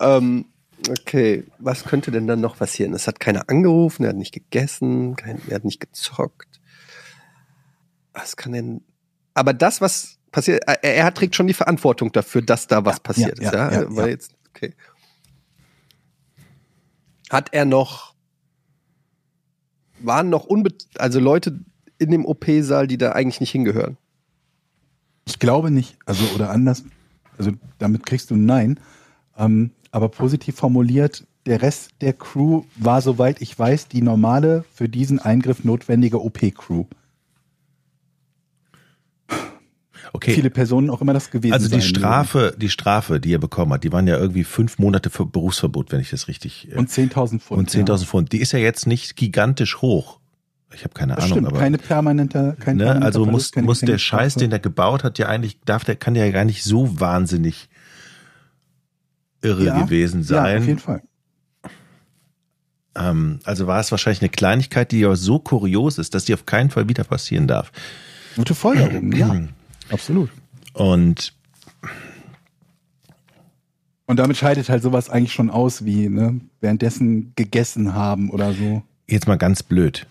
ähm, 0.00 0.44
okay, 0.88 1.44
was 1.58 1.84
könnte 1.84 2.10
denn 2.10 2.26
dann 2.26 2.40
noch 2.40 2.56
passieren? 2.56 2.94
Es 2.94 3.06
hat 3.06 3.20
keiner 3.20 3.48
angerufen, 3.48 4.04
er 4.04 4.10
hat 4.10 4.16
nicht 4.16 4.32
gegessen, 4.32 5.16
kein, 5.16 5.40
er 5.48 5.56
hat 5.56 5.64
nicht 5.64 5.80
gezockt. 5.80 6.60
Was 8.12 8.36
kann 8.36 8.52
denn? 8.52 8.82
Aber 9.34 9.52
das, 9.52 9.80
was 9.80 10.18
passiert, 10.32 10.62
er, 10.66 10.82
er 10.82 11.14
trägt 11.14 11.34
schon 11.36 11.46
die 11.46 11.54
Verantwortung 11.54 12.12
dafür, 12.12 12.42
dass 12.42 12.66
da 12.66 12.84
was 12.84 13.00
passiert 13.00 13.38
ja, 13.40 13.46
ist. 13.46 13.54
Ja, 13.54 13.72
ja, 13.72 13.80
ja, 13.82 13.96
Weil 13.96 14.06
ja. 14.06 14.10
jetzt, 14.12 14.32
okay. 14.50 14.74
Hat 17.30 17.50
er 17.52 17.64
noch, 17.64 18.09
waren 20.02 20.30
noch 20.30 20.44
unbe 20.44 20.70
also 20.98 21.20
Leute 21.20 21.60
in 21.98 22.10
dem 22.10 22.24
OP-Saal, 22.24 22.86
die 22.86 22.98
da 22.98 23.12
eigentlich 23.12 23.40
nicht 23.40 23.50
hingehören? 23.50 23.96
ich 25.30 25.38
glaube 25.38 25.70
nicht, 25.70 25.96
also 26.06 26.24
oder 26.34 26.50
anders, 26.50 26.84
also 27.38 27.52
damit 27.78 28.04
kriegst 28.04 28.30
du 28.30 28.34
ein 28.34 28.46
Nein, 28.46 28.80
ähm, 29.38 29.70
aber 29.92 30.08
positiv 30.08 30.56
formuliert, 30.56 31.24
der 31.46 31.62
Rest 31.62 31.92
der 32.00 32.12
Crew 32.12 32.64
war, 32.76 33.00
soweit 33.00 33.40
ich 33.40 33.56
weiß, 33.58 33.88
die 33.88 34.02
normale, 34.02 34.64
für 34.74 34.88
diesen 34.88 35.20
Eingriff 35.20 35.64
notwendige 35.64 36.22
OP-Crew. 36.22 36.84
Okay. 40.12 40.32
Viele 40.32 40.50
Personen 40.50 40.90
auch 40.90 41.00
immer 41.00 41.12
das 41.12 41.30
gewesen 41.30 41.52
Also 41.52 41.66
die 41.68 41.80
sein 41.80 41.82
Strafe, 41.82 42.54
die 42.58 42.68
Strafe, 42.68 43.20
die 43.20 43.32
er 43.32 43.38
bekommen 43.38 43.72
hat, 43.72 43.84
die 43.84 43.92
waren 43.92 44.06
ja 44.08 44.18
irgendwie 44.18 44.42
fünf 44.44 44.78
Monate 44.78 45.08
für 45.10 45.24
Berufsverbot, 45.24 45.92
wenn 45.92 46.00
ich 46.00 46.10
das 46.10 46.26
richtig. 46.26 46.64
äh, 46.64 46.68
mögen. 46.70 46.80
Und 46.80 46.90
10.000 46.90 47.38
Pfund. 47.40 47.58
und 47.60 47.70
10.000 47.70 48.04
Pfund. 48.06 48.32
Die 48.32 48.40
ist 48.40 48.52
ja 48.52 48.58
jetzt 48.58 48.86
nicht 48.86 49.14
gigantisch 49.16 49.80
hoch. 49.82 50.18
Ich 50.74 50.84
habe 50.84 50.94
keine 50.94 51.14
Das 51.14 51.24
Ahnung, 51.24 51.38
stimmt, 51.38 51.48
aber 51.48 51.58
keine 51.58 51.78
permanente, 51.78 52.56
kein 52.60 52.76
ne, 52.76 52.84
permanenter 52.84 53.06
also 53.06 53.24
Verlust, 53.24 53.46
muss, 53.46 53.52
keine 53.52 53.66
muss 53.66 53.80
der. 53.80 53.98
Scheiß, 53.98 54.34
den 54.36 54.52
er 54.52 54.58
gebaut 54.60 55.02
hat, 55.04 55.18
ja 55.18 55.26
eigentlich 55.28 55.58
darf 55.64 55.84
der 55.84 55.96
kann 55.96 56.14
der 56.14 56.26
ja 56.26 56.32
gar 56.32 56.44
nicht 56.44 56.62
so 56.62 57.00
wahnsinnig 57.00 57.68
irre 59.42 59.64
Ja, 59.64 59.82
gewesen 59.82 60.22
Ja, 60.22 60.42
auf 60.44 60.48
jeden 60.48 60.64
sein. 60.66 60.78
Fall. 60.78 61.02
ähm, 62.96 63.40
also 63.44 63.66
war 63.66 63.80
es 63.80 63.90
wahrscheinlich 63.90 64.22
eine 64.22 64.28
Kleinigkeit, 64.30 64.92
die 64.92 65.04
aber 65.04 65.16
so 65.16 65.38
kurios 65.38 65.98
ist, 65.98 66.14
dass 66.14 66.24
die 66.24 66.34
auf 66.34 66.46
keinen 66.46 66.70
Fall 66.70 66.88
wieder 66.88 67.04
passieren 67.04 67.46
darf. 67.46 67.72
Gute 68.36 68.54
Folgerung, 68.54 69.12
ja. 69.12 69.34
Absolut. 69.90 70.30
Und 70.72 71.34
Und 74.06 74.16
damit 74.18 74.36
scheidet 74.36 74.68
halt 74.68 74.82
sowas 74.82 75.08
eigentlich 75.08 75.32
schon 75.32 75.50
aus, 75.50 75.84
wie 75.84 76.08
ne, 76.08 76.40
währenddessen 76.60 77.32
gegessen 77.36 77.94
haben 77.94 78.30
oder 78.30 78.52
so. 78.52 78.82
jetzt 79.06 79.26
mal 79.28 79.38
ganz 79.38 79.62
blöd. 79.62 80.06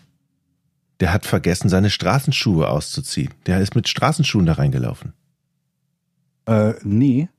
Der 1.00 1.14
hat 1.14 1.26
vergessen, 1.26 1.70
seine 1.70 1.90
Straßenschuhe 1.90 2.68
auszuziehen. 2.70 3.34
Der 3.46 3.62
ist 3.62 3.76
mit 3.76 3.88
Straßenschuhen 3.88 4.46
da 4.46 4.54
reingelaufen. 4.54 5.14
Äh, 6.46 6.74
nee. 6.84 7.30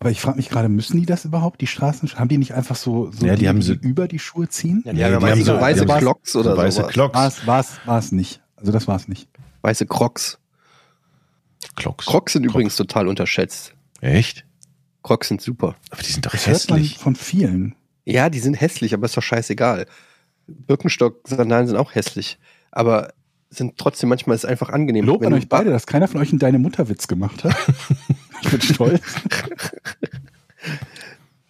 Aber 0.00 0.10
ich 0.10 0.20
frage 0.20 0.36
mich 0.36 0.48
gerade, 0.48 0.68
müssen 0.68 0.98
die 0.98 1.06
das 1.06 1.24
überhaupt, 1.24 1.60
die 1.60 1.66
Straßen? 1.66 2.08
Haben 2.18 2.28
die 2.28 2.38
nicht 2.38 2.54
einfach 2.54 2.76
so, 2.76 3.10
so 3.10 3.26
Ja, 3.26 3.34
die 3.36 3.48
haben 3.48 3.60
die 3.60 3.66
so- 3.66 3.72
über 3.74 4.08
die 4.08 4.18
Schuhe 4.20 4.48
ziehen? 4.48 4.82
Ja, 4.86 4.92
Ja, 4.92 5.08
die 5.08 5.14
haben 5.16 5.24
die 5.24 5.30
haben 5.32 5.44
so 5.44 5.60
weiße 5.60 5.84
die 5.86 5.92
haben- 5.92 5.98
Clocks 6.00 6.36
oder 6.36 6.52
so 6.52 6.56
weiße. 6.56 6.82
Clocks. 6.84 7.14
War's, 7.14 7.46
war's, 7.46 7.80
war's 7.84 8.12
nicht. 8.12 8.40
Also 8.56 8.72
das 8.72 8.86
war's 8.88 9.08
nicht. 9.08 9.28
Weiße 9.62 9.86
Crocs. 9.86 10.38
Clocks. 11.76 12.06
Crocs 12.06 12.32
sind 12.34 12.44
übrigens 12.44 12.76
total 12.76 13.08
unterschätzt. 13.08 13.74
Echt? 14.00 14.44
Crocs 15.02 15.28
sind 15.28 15.40
super. 15.40 15.76
Aber 15.90 16.02
die 16.02 16.12
sind 16.12 16.26
doch 16.26 16.32
Das 16.32 16.46
hört 16.46 16.70
man 16.70 16.80
hässlich. 16.80 16.98
von 16.98 17.14
vielen. 17.16 17.74
Ja, 18.04 18.30
die 18.30 18.38
sind 18.38 18.54
hässlich, 18.54 18.94
aber 18.94 19.06
ist 19.06 19.16
doch 19.16 19.22
scheißegal. 19.22 19.86
Birkenstock-Sandalen 20.46 21.66
sind 21.66 21.76
auch 21.76 21.94
hässlich. 21.94 22.38
Aber 22.70 23.12
sind 23.50 23.78
trotzdem 23.78 24.08
manchmal 24.08 24.36
ist 24.36 24.44
einfach 24.44 24.68
angenehm. 24.68 25.06
Lob 25.06 25.24
an 25.24 25.32
euch 25.32 25.48
beide, 25.48 25.70
dass 25.70 25.86
keiner 25.86 26.08
von 26.08 26.20
euch 26.20 26.30
einen 26.30 26.38
Deine 26.38 26.58
Mutterwitz 26.58 27.08
gemacht 27.08 27.44
hat. 27.44 27.56
ich 28.42 28.50
bin 28.50 28.60
stolz. 28.60 29.02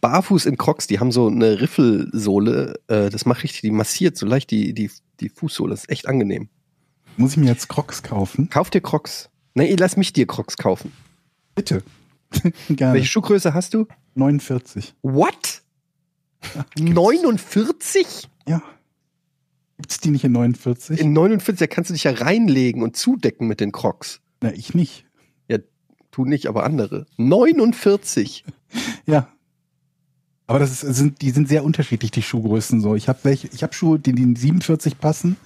Barfuß 0.01 0.47
in 0.47 0.57
Crocs, 0.57 0.87
die 0.87 1.01
haben 1.01 1.11
so 1.11 1.27
eine 1.27 1.61
Riffelsohle, 1.61 2.79
äh, 2.87 3.11
das 3.11 3.27
macht 3.27 3.43
richtig, 3.43 3.63
die 3.63 3.73
massiert 3.73 4.17
so 4.17 4.27
leicht 4.27 4.51
die, 4.53 4.73
die, 4.73 4.91
die 5.19 5.29
Fußsohle. 5.29 5.71
Das 5.71 5.81
ist 5.81 5.91
echt 5.91 6.07
angenehm. 6.07 6.49
Muss 7.17 7.33
ich 7.33 7.37
mir 7.39 7.47
jetzt 7.47 7.69
Crocs 7.69 8.05
kaufen? 8.05 8.49
Kauf 8.49 8.71
dir 8.71 8.81
Crocs. 8.81 9.29
Nee, 9.59 9.77
lass 9.77 9.97
mich 9.97 10.13
dir 10.13 10.27
Crocs 10.27 10.57
kaufen. 10.57 10.93
Bitte. 11.55 11.83
Gerne. 12.69 12.95
Welche 12.95 13.09
Schuhgröße 13.09 13.55
hast 13.55 13.75
du? 13.75 13.87
49. 14.15 14.95
What? 15.03 15.63
49? 16.79 18.29
Ja. 18.47 18.63
Gibt's 19.77 20.01
die 20.01 20.11
nicht 20.11 20.25
in 20.25 20.33
49? 20.33 21.01
In 21.01 21.13
49, 21.13 21.59
da 21.59 21.67
kannst 21.73 21.91
du 21.91 21.95
dich 21.95 22.05
ja 22.05 22.13
reinlegen 22.13 22.83
und 22.83 22.97
zudecken 22.97 23.47
mit 23.47 23.61
den 23.61 23.73
Crocs. 23.73 24.21
Na, 24.41 24.53
ich 24.53 24.75
nicht. 24.75 25.05
Tu 26.11 26.25
nicht, 26.25 26.47
aber 26.47 26.65
andere. 26.65 27.07
49. 27.17 28.45
Ja. 29.07 29.29
Aber 30.47 30.59
das 30.59 30.83
ist, 30.83 30.97
sind, 30.97 31.23
die 31.23 31.31
sind 31.31 31.49
sehr 31.49 31.65
unterschiedlich, 31.65 32.11
die 32.11 32.21
Schuhgrößen 32.21 32.83
so. 32.83 32.97
Ich 32.97 33.09
habe 33.09 33.21
welche, 33.23 33.49
ich 33.49 33.63
habe 33.63 33.73
Schuhe, 33.73 33.99
die 33.99 34.11
in 34.11 34.37
47 34.37 34.99
passen 34.99 35.39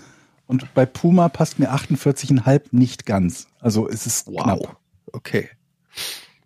und 0.52 0.74
bei 0.74 0.84
Puma 0.84 1.30
passt 1.30 1.58
mir 1.58 1.72
48,5 1.72 2.64
nicht 2.72 3.06
ganz. 3.06 3.46
Also 3.60 3.88
es 3.88 4.06
ist 4.06 4.26
knapp. 4.26 4.76
Okay. 5.10 5.48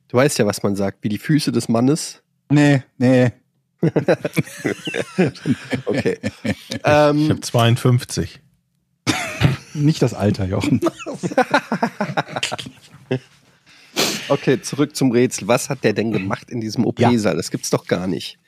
Du 0.07 0.17
weißt 0.17 0.39
ja, 0.39 0.47
was 0.47 0.63
man 0.63 0.77
sagt, 0.77 1.03
wie 1.03 1.09
die 1.09 1.19
Füße 1.19 1.51
des 1.51 1.69
Mannes. 1.69 2.23
Nee, 2.49 2.85
nee. 2.99 3.33
Okay. 5.87 6.19
Ich 6.45 6.81
ähm, 6.85 7.29
habe 7.31 7.41
52. 7.41 8.41
Nicht 9.75 10.03
das 10.03 10.15
Alter, 10.15 10.45
Jochen. 10.45 10.81
okay, 14.29 14.63
zurück 14.63 14.95
zum 14.95 15.11
Rätsel. 15.11 15.49
Was 15.49 15.69
hat 15.69 15.83
der 15.83 15.93
denn 15.93 16.13
gemacht 16.13 16.49
in 16.51 16.61
diesem 16.61 16.87
OP-Saal? 16.87 17.37
Das 17.37 17.51
gibt's 17.51 17.71
doch 17.71 17.87
gar 17.87 18.07
nicht. 18.07 18.39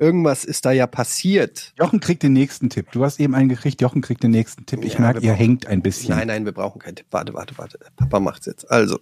Irgendwas 0.00 0.46
ist 0.46 0.64
da 0.64 0.72
ja 0.72 0.86
passiert. 0.86 1.74
Jochen 1.78 2.00
kriegt 2.00 2.22
den 2.22 2.32
nächsten 2.32 2.70
Tipp. 2.70 2.90
Du 2.90 3.04
hast 3.04 3.20
eben 3.20 3.34
einen 3.34 3.50
gekriegt, 3.50 3.82
Jochen 3.82 4.00
kriegt 4.00 4.22
den 4.22 4.30
nächsten 4.30 4.64
Tipp. 4.64 4.82
Ich 4.82 4.94
Ja, 4.94 5.00
merke, 5.00 5.20
ihr 5.20 5.34
hängt 5.34 5.66
ein 5.66 5.82
bisschen. 5.82 6.16
Nein, 6.16 6.26
nein, 6.28 6.44
wir 6.46 6.52
brauchen 6.52 6.78
keinen 6.80 6.96
Tipp. 6.96 7.06
Warte, 7.10 7.34
warte, 7.34 7.58
warte. 7.58 7.78
Papa 7.96 8.18
macht's 8.18 8.46
jetzt. 8.46 8.70
Also. 8.70 8.98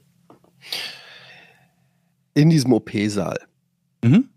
In 2.35 2.51
diesem 2.51 2.73
OP-Saal 2.73 3.39
Mhm. 4.05 4.29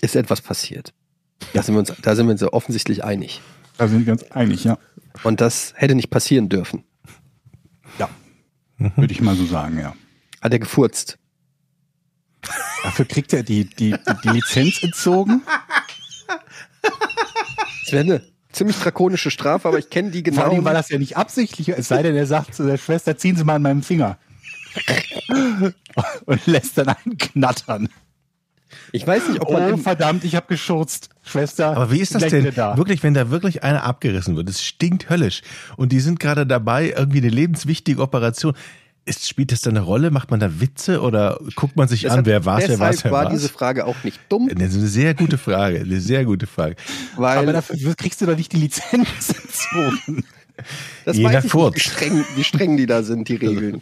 ist 0.00 0.16
etwas 0.16 0.40
passiert. 0.40 0.92
Da 1.52 1.62
sind 1.62 1.74
wir 1.76 1.78
uns, 1.80 1.92
da 2.02 2.16
sind 2.16 2.26
wir 2.26 2.32
uns 2.32 2.40
ja 2.40 2.52
offensichtlich 2.52 3.04
einig. 3.04 3.40
Da 3.76 3.86
sind 3.86 4.00
wir 4.00 4.06
ganz 4.06 4.24
einig, 4.24 4.64
ja. 4.64 4.76
Und 5.22 5.40
das 5.40 5.72
hätte 5.76 5.94
nicht 5.94 6.10
passieren 6.10 6.48
dürfen. 6.48 6.82
Ja. 7.98 8.08
Würde 8.78 9.12
ich 9.12 9.20
mal 9.20 9.36
so 9.36 9.46
sagen, 9.46 9.78
ja. 9.78 9.94
Hat 10.40 10.52
er 10.52 10.58
gefurzt? 10.58 11.16
Dafür 12.82 13.04
kriegt 13.04 13.32
er 13.32 13.42
die, 13.42 13.64
die, 13.64 13.92
die, 13.92 13.98
die 14.24 14.28
Lizenz 14.28 14.82
entzogen. 14.82 15.42
Das 16.82 17.92
wäre 17.92 18.04
eine 18.04 18.22
ziemlich 18.52 18.76
drakonische 18.76 19.30
Strafe, 19.30 19.68
aber 19.68 19.78
ich 19.78 19.90
kenne 19.90 20.10
die 20.10 20.22
Vor 20.22 20.30
genau. 20.30 20.42
allem, 20.44 20.64
weil 20.64 20.74
das 20.74 20.88
ja 20.90 20.98
nicht 20.98 21.16
absichtlich. 21.16 21.68
Es 21.68 21.88
sei 21.88 22.02
denn, 22.02 22.16
er 22.16 22.26
sagt 22.26 22.54
zu 22.54 22.66
der 22.66 22.76
Schwester, 22.78 23.16
ziehen 23.16 23.36
Sie 23.36 23.44
mal 23.44 23.56
an 23.56 23.62
meinem 23.62 23.82
Finger. 23.82 24.18
Und 26.26 26.46
lässt 26.46 26.78
dann 26.78 26.88
einen 26.88 27.18
knattern. 27.18 27.88
ich 28.92 29.06
weiß 29.06 29.28
nicht, 29.28 29.40
ob 29.40 29.50
man 29.52 29.72
Oh, 29.72 29.76
verdammt, 29.78 30.24
ich 30.24 30.34
habe 30.36 30.46
geschurzt. 30.46 31.10
Schwester. 31.22 31.68
Aber 31.76 31.90
wie 31.90 32.00
ist 32.00 32.14
das 32.14 32.26
denn? 32.26 32.52
Da. 32.54 32.76
Wirklich, 32.76 33.02
wenn 33.02 33.14
da 33.14 33.30
wirklich 33.30 33.62
einer 33.62 33.84
abgerissen 33.84 34.36
wird, 34.36 34.48
es 34.48 34.62
stinkt 34.62 35.10
höllisch. 35.10 35.42
Und 35.76 35.92
die 35.92 36.00
sind 36.00 36.20
gerade 36.20 36.46
dabei, 36.46 36.94
irgendwie 36.96 37.18
eine 37.18 37.28
lebenswichtige 37.28 38.00
Operation. 38.00 38.54
Ist, 39.08 39.26
spielt 39.28 39.52
das 39.52 39.62
da 39.62 39.70
eine 39.70 39.80
Rolle? 39.80 40.10
Macht 40.10 40.30
man 40.30 40.38
da 40.38 40.60
Witze 40.60 41.00
oder 41.00 41.40
guckt 41.56 41.76
man 41.76 41.88
sich 41.88 42.02
das 42.02 42.12
an, 42.12 42.26
wer 42.26 42.44
war's, 42.44 42.60
wer 42.62 42.68
deshalb 42.68 42.80
war's, 42.92 43.04
wer 43.04 43.10
war 43.12 43.24
war's? 43.24 43.32
diese 43.32 43.48
Frage 43.48 43.86
auch 43.86 44.04
nicht 44.04 44.20
dumm, 44.28 44.48
Das 44.54 44.70
ist 44.72 44.78
eine 44.78 44.86
sehr 44.88 45.14
gute 45.14 45.38
Frage, 45.38 45.80
eine 45.80 46.00
sehr 46.00 46.24
gute 46.24 46.46
Frage. 46.46 46.76
weil 47.16 47.38
Aber 47.38 47.52
dafür 47.52 47.94
kriegst 47.94 48.20
du 48.20 48.26
doch 48.26 48.36
nicht 48.36 48.52
die 48.52 48.58
Lizenz 48.58 49.30
entzogen. 49.30 50.24
das 51.04 51.16
jeder 51.16 51.32
weiß 51.34 51.44
ich 51.46 51.50
Furz. 51.50 51.74
nicht, 51.74 51.86
wie 51.86 51.90
streng, 51.90 52.24
wie 52.36 52.44
streng 52.44 52.76
die 52.76 52.86
da 52.86 53.02
sind, 53.02 53.28
die 53.28 53.36
Regeln. 53.36 53.80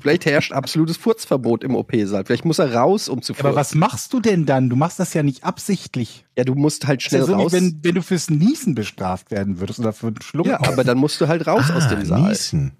Vielleicht 0.00 0.26
herrscht 0.26 0.52
absolutes 0.52 0.96
Furzverbot 0.96 1.62
im 1.62 1.76
OP-Saal. 1.76 2.24
Vielleicht 2.24 2.44
muss 2.44 2.58
er 2.58 2.74
raus, 2.74 3.08
um 3.08 3.22
zu 3.22 3.34
Aber 3.34 3.40
furzen. 3.42 3.56
was 3.56 3.74
machst 3.76 4.12
du 4.12 4.18
denn 4.18 4.46
dann? 4.46 4.68
Du 4.68 4.74
machst 4.74 4.98
das 4.98 5.14
ja 5.14 5.22
nicht 5.22 5.44
absichtlich. 5.44 6.24
Ja, 6.36 6.42
du 6.42 6.56
musst 6.56 6.88
halt 6.88 7.02
schnell 7.02 7.24
so, 7.24 7.34
raus. 7.34 7.52
wenn, 7.52 7.78
wenn 7.82 7.94
du 7.94 8.02
fürs 8.02 8.28
Niesen 8.28 8.74
bestraft 8.74 9.30
werden 9.30 9.60
würdest 9.60 9.78
oder 9.78 9.92
für 9.92 10.08
einen 10.08 10.20
Schluck. 10.20 10.46
ja, 10.46 10.58
aber 10.60 10.82
dann 10.82 10.98
musst 10.98 11.20
du 11.20 11.28
halt 11.28 11.46
raus 11.46 11.70
aus 11.70 11.86
dem 11.88 12.04
Saal. 12.04 12.24
Ah, 12.24 12.28
Niesen. 12.30 12.72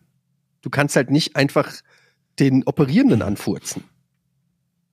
Du 0.63 0.71
kannst 0.71 0.97
halt 0.97 1.11
nicht 1.11 1.37
einfach 1.37 1.73
den 2.39 2.65
Operierenden 2.65 3.21
anfurzen. 3.23 3.85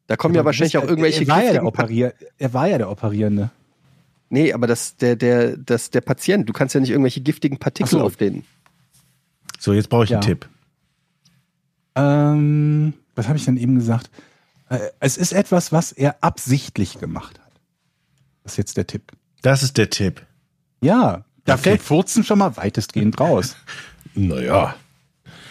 Da 0.08 0.16
kommen 0.18 0.34
ja 0.36 0.42
du 0.42 0.46
wahrscheinlich 0.48 0.74
bist 0.74 0.84
auch 0.84 0.90
irgendwelche 0.90 1.24
Er 1.24 1.28
war 1.28 1.44
ja 1.44 1.52
der, 1.54 1.66
Operier 1.66 2.14
er 2.38 2.54
war 2.54 2.68
ja 2.68 2.78
der 2.80 2.90
Operierende. 2.90 3.52
Nee, 4.30 4.54
aber 4.54 4.68
das, 4.68 4.98
der, 4.98 5.16
der, 5.16 5.58
das, 5.58 5.90
der 5.92 6.02
Patient, 6.02 6.48
du 6.50 6.54
kannst 6.54 6.76
ja 6.76 6.82
nicht 6.82 6.90
irgendwelche 6.92 7.22
giftigen 7.22 7.58
Partikel 7.58 7.90
so. 7.90 8.02
auf 8.02 8.16
den. 8.16 8.44
So, 9.60 9.74
jetzt 9.74 9.90
brauche 9.90 10.04
ich 10.04 10.14
einen 10.14 10.22
Ja. 10.22 10.28
Tipp. 10.28 10.50
Ähm, 11.96 12.94
was 13.16 13.28
habe 13.28 13.38
ich 13.38 13.46
denn 13.46 13.58
eben 13.58 13.76
gesagt? 13.76 14.10
Äh, 14.70 14.80
es 15.00 15.18
ist 15.18 15.34
etwas, 15.34 15.72
was 15.72 15.92
er 15.92 16.24
absichtlich 16.24 17.00
gemacht 17.00 17.40
hat. 17.40 17.52
Das 18.44 18.54
ist 18.54 18.58
jetzt 18.58 18.78
der 18.78 18.88
Tipp. 18.88 19.12
Das 19.42 19.64
ist 19.64 19.78
der 19.78 19.90
Tipp. 19.90 20.26
Ja, 20.82 21.26
da 21.46 21.54
Okay. 21.54 21.64
fällt 21.64 21.82
Furzen 21.82 22.24
schon 22.24 22.40
mal 22.40 22.56
weitestgehend 22.58 23.20
raus. 23.20 23.56
Naja. 24.16 24.76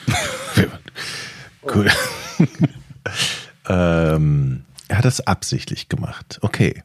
cool. 1.75 1.91
ähm, 3.69 4.65
er 4.89 4.99
hat 4.99 5.05
das 5.05 5.21
absichtlich 5.27 5.89
gemacht. 5.89 6.39
Okay. 6.43 6.83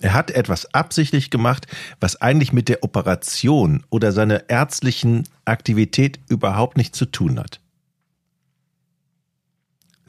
Er 0.00 0.14
hat 0.14 0.30
etwas 0.32 0.72
absichtlich 0.74 1.30
gemacht, 1.30 1.66
was 2.00 2.20
eigentlich 2.20 2.52
mit 2.52 2.68
der 2.68 2.82
Operation 2.82 3.84
oder 3.88 4.10
seiner 4.12 4.50
ärztlichen 4.50 5.28
Aktivität 5.44 6.18
überhaupt 6.28 6.76
nichts 6.76 6.98
zu 6.98 7.06
tun 7.06 7.38
hat. 7.38 7.60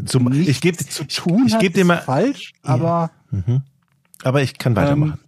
Zum, 0.06 0.32
ich 0.32 0.48
Nichts 0.48 0.62
gebe 0.62 0.78
zu 0.78 1.06
tun 1.06 1.46
ich 1.48 1.54
hat, 1.54 1.62
geb 1.62 1.76
dir 1.76 1.82
ist 1.82 1.88
mal- 1.88 2.02
falsch, 2.02 2.54
aber 2.64 3.12
Mhm. 3.30 3.62
Aber 4.24 4.42
ich 4.42 4.58
kann 4.58 4.76
weitermachen. 4.76 5.14
ähm, 5.14 5.20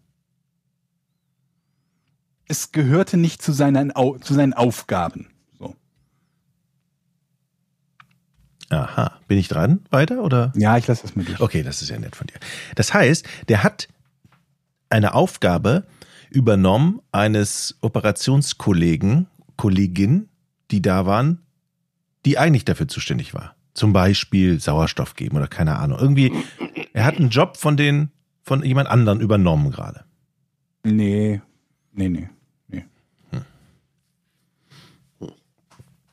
es 2.47 2.71
gehörte 2.71 3.17
nicht 3.17 3.41
zu 3.41 3.51
seinen, 3.51 3.91
zu 4.21 4.33
seinen 4.33 4.53
Aufgaben. 4.53 5.27
So. 5.57 5.75
Aha. 8.69 9.19
Bin 9.27 9.37
ich 9.37 9.47
dran? 9.47 9.81
Weiter 9.91 10.23
oder? 10.23 10.51
Ja, 10.55 10.77
ich 10.77 10.87
lasse 10.87 11.03
das 11.03 11.15
mal 11.15 11.25
durch. 11.25 11.39
Okay, 11.39 11.63
das 11.63 11.81
ist 11.81 11.89
ja 11.89 11.99
nett 11.99 12.15
von 12.15 12.27
dir. 12.27 12.39
Das 12.75 12.93
heißt, 12.93 13.25
der 13.47 13.63
hat 13.63 13.87
eine 14.89 15.13
Aufgabe 15.13 15.85
übernommen 16.29 17.01
eines 17.11 17.77
Operationskollegen, 17.81 19.27
Kollegin, 19.55 20.29
die 20.71 20.81
da 20.81 21.05
waren, 21.05 21.39
die 22.25 22.37
eigentlich 22.37 22.65
dafür 22.65 22.87
zuständig 22.87 23.33
war. 23.33 23.55
Zum 23.73 23.93
Beispiel 23.93 24.59
Sauerstoff 24.59 25.15
geben 25.15 25.37
oder 25.37 25.47
keine 25.47 25.77
Ahnung. 25.77 25.99
Irgendwie, 25.99 26.31
er 26.93 27.05
hat 27.05 27.17
einen 27.17 27.29
Job 27.29 27.57
von 27.57 27.77
den, 27.77 28.09
von 28.41 28.63
jemand 28.63 28.89
anderen 28.89 29.21
übernommen 29.21 29.71
gerade. 29.71 30.05
Nee, 30.83 31.41
nee, 31.91 32.09
nee, 32.09 32.29
nee. 32.67 32.85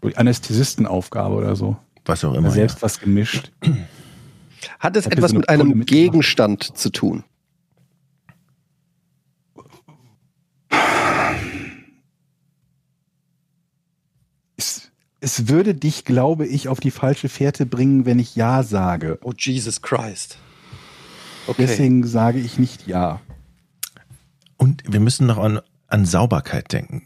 Die 0.05 0.17
Anästhesistenaufgabe 0.17 1.35
oder 1.35 1.55
so. 1.57 1.77
Was 2.05 2.25
auch 2.25 2.35
immer. 2.35 2.51
Selbst 2.51 2.83
was 2.83 2.99
gemischt. 3.01 3.53
Hat 4.79 4.97
es 4.97 5.07
ihr 5.07 5.13
etwas 5.13 5.31
so 5.31 5.37
mit 5.39 5.49
einem 5.49 5.69
mitgemacht? 5.69 5.89
Gegenstand 5.89 6.77
zu 6.77 6.91
tun? 6.91 7.25
Es, 14.57 14.91
es 15.21 15.49
würde 15.49 15.75
dich, 15.75 16.05
glaube 16.05 16.47
ich, 16.47 16.69
auf 16.69 16.81
die 16.81 16.91
falsche 16.91 17.29
Fährte 17.29 17.67
bringen, 17.67 18.07
wenn 18.07 18.19
ich 18.19 18.37
Ja 18.37 18.63
sage. 18.63 19.19
Oh, 19.23 19.33
Jesus 19.37 19.83
Christ. 19.83 20.39
Okay. 21.47 21.67
Deswegen 21.67 22.07
sage 22.07 22.39
ich 22.39 22.59
nicht 22.59 22.87
Ja. 22.87 23.21
Und 24.57 24.85
wir 24.87 25.01
müssen 25.01 25.27
noch 25.27 25.39
an, 25.39 25.61
an 25.89 26.07
Sauberkeit 26.07 26.73
denken. 26.73 27.03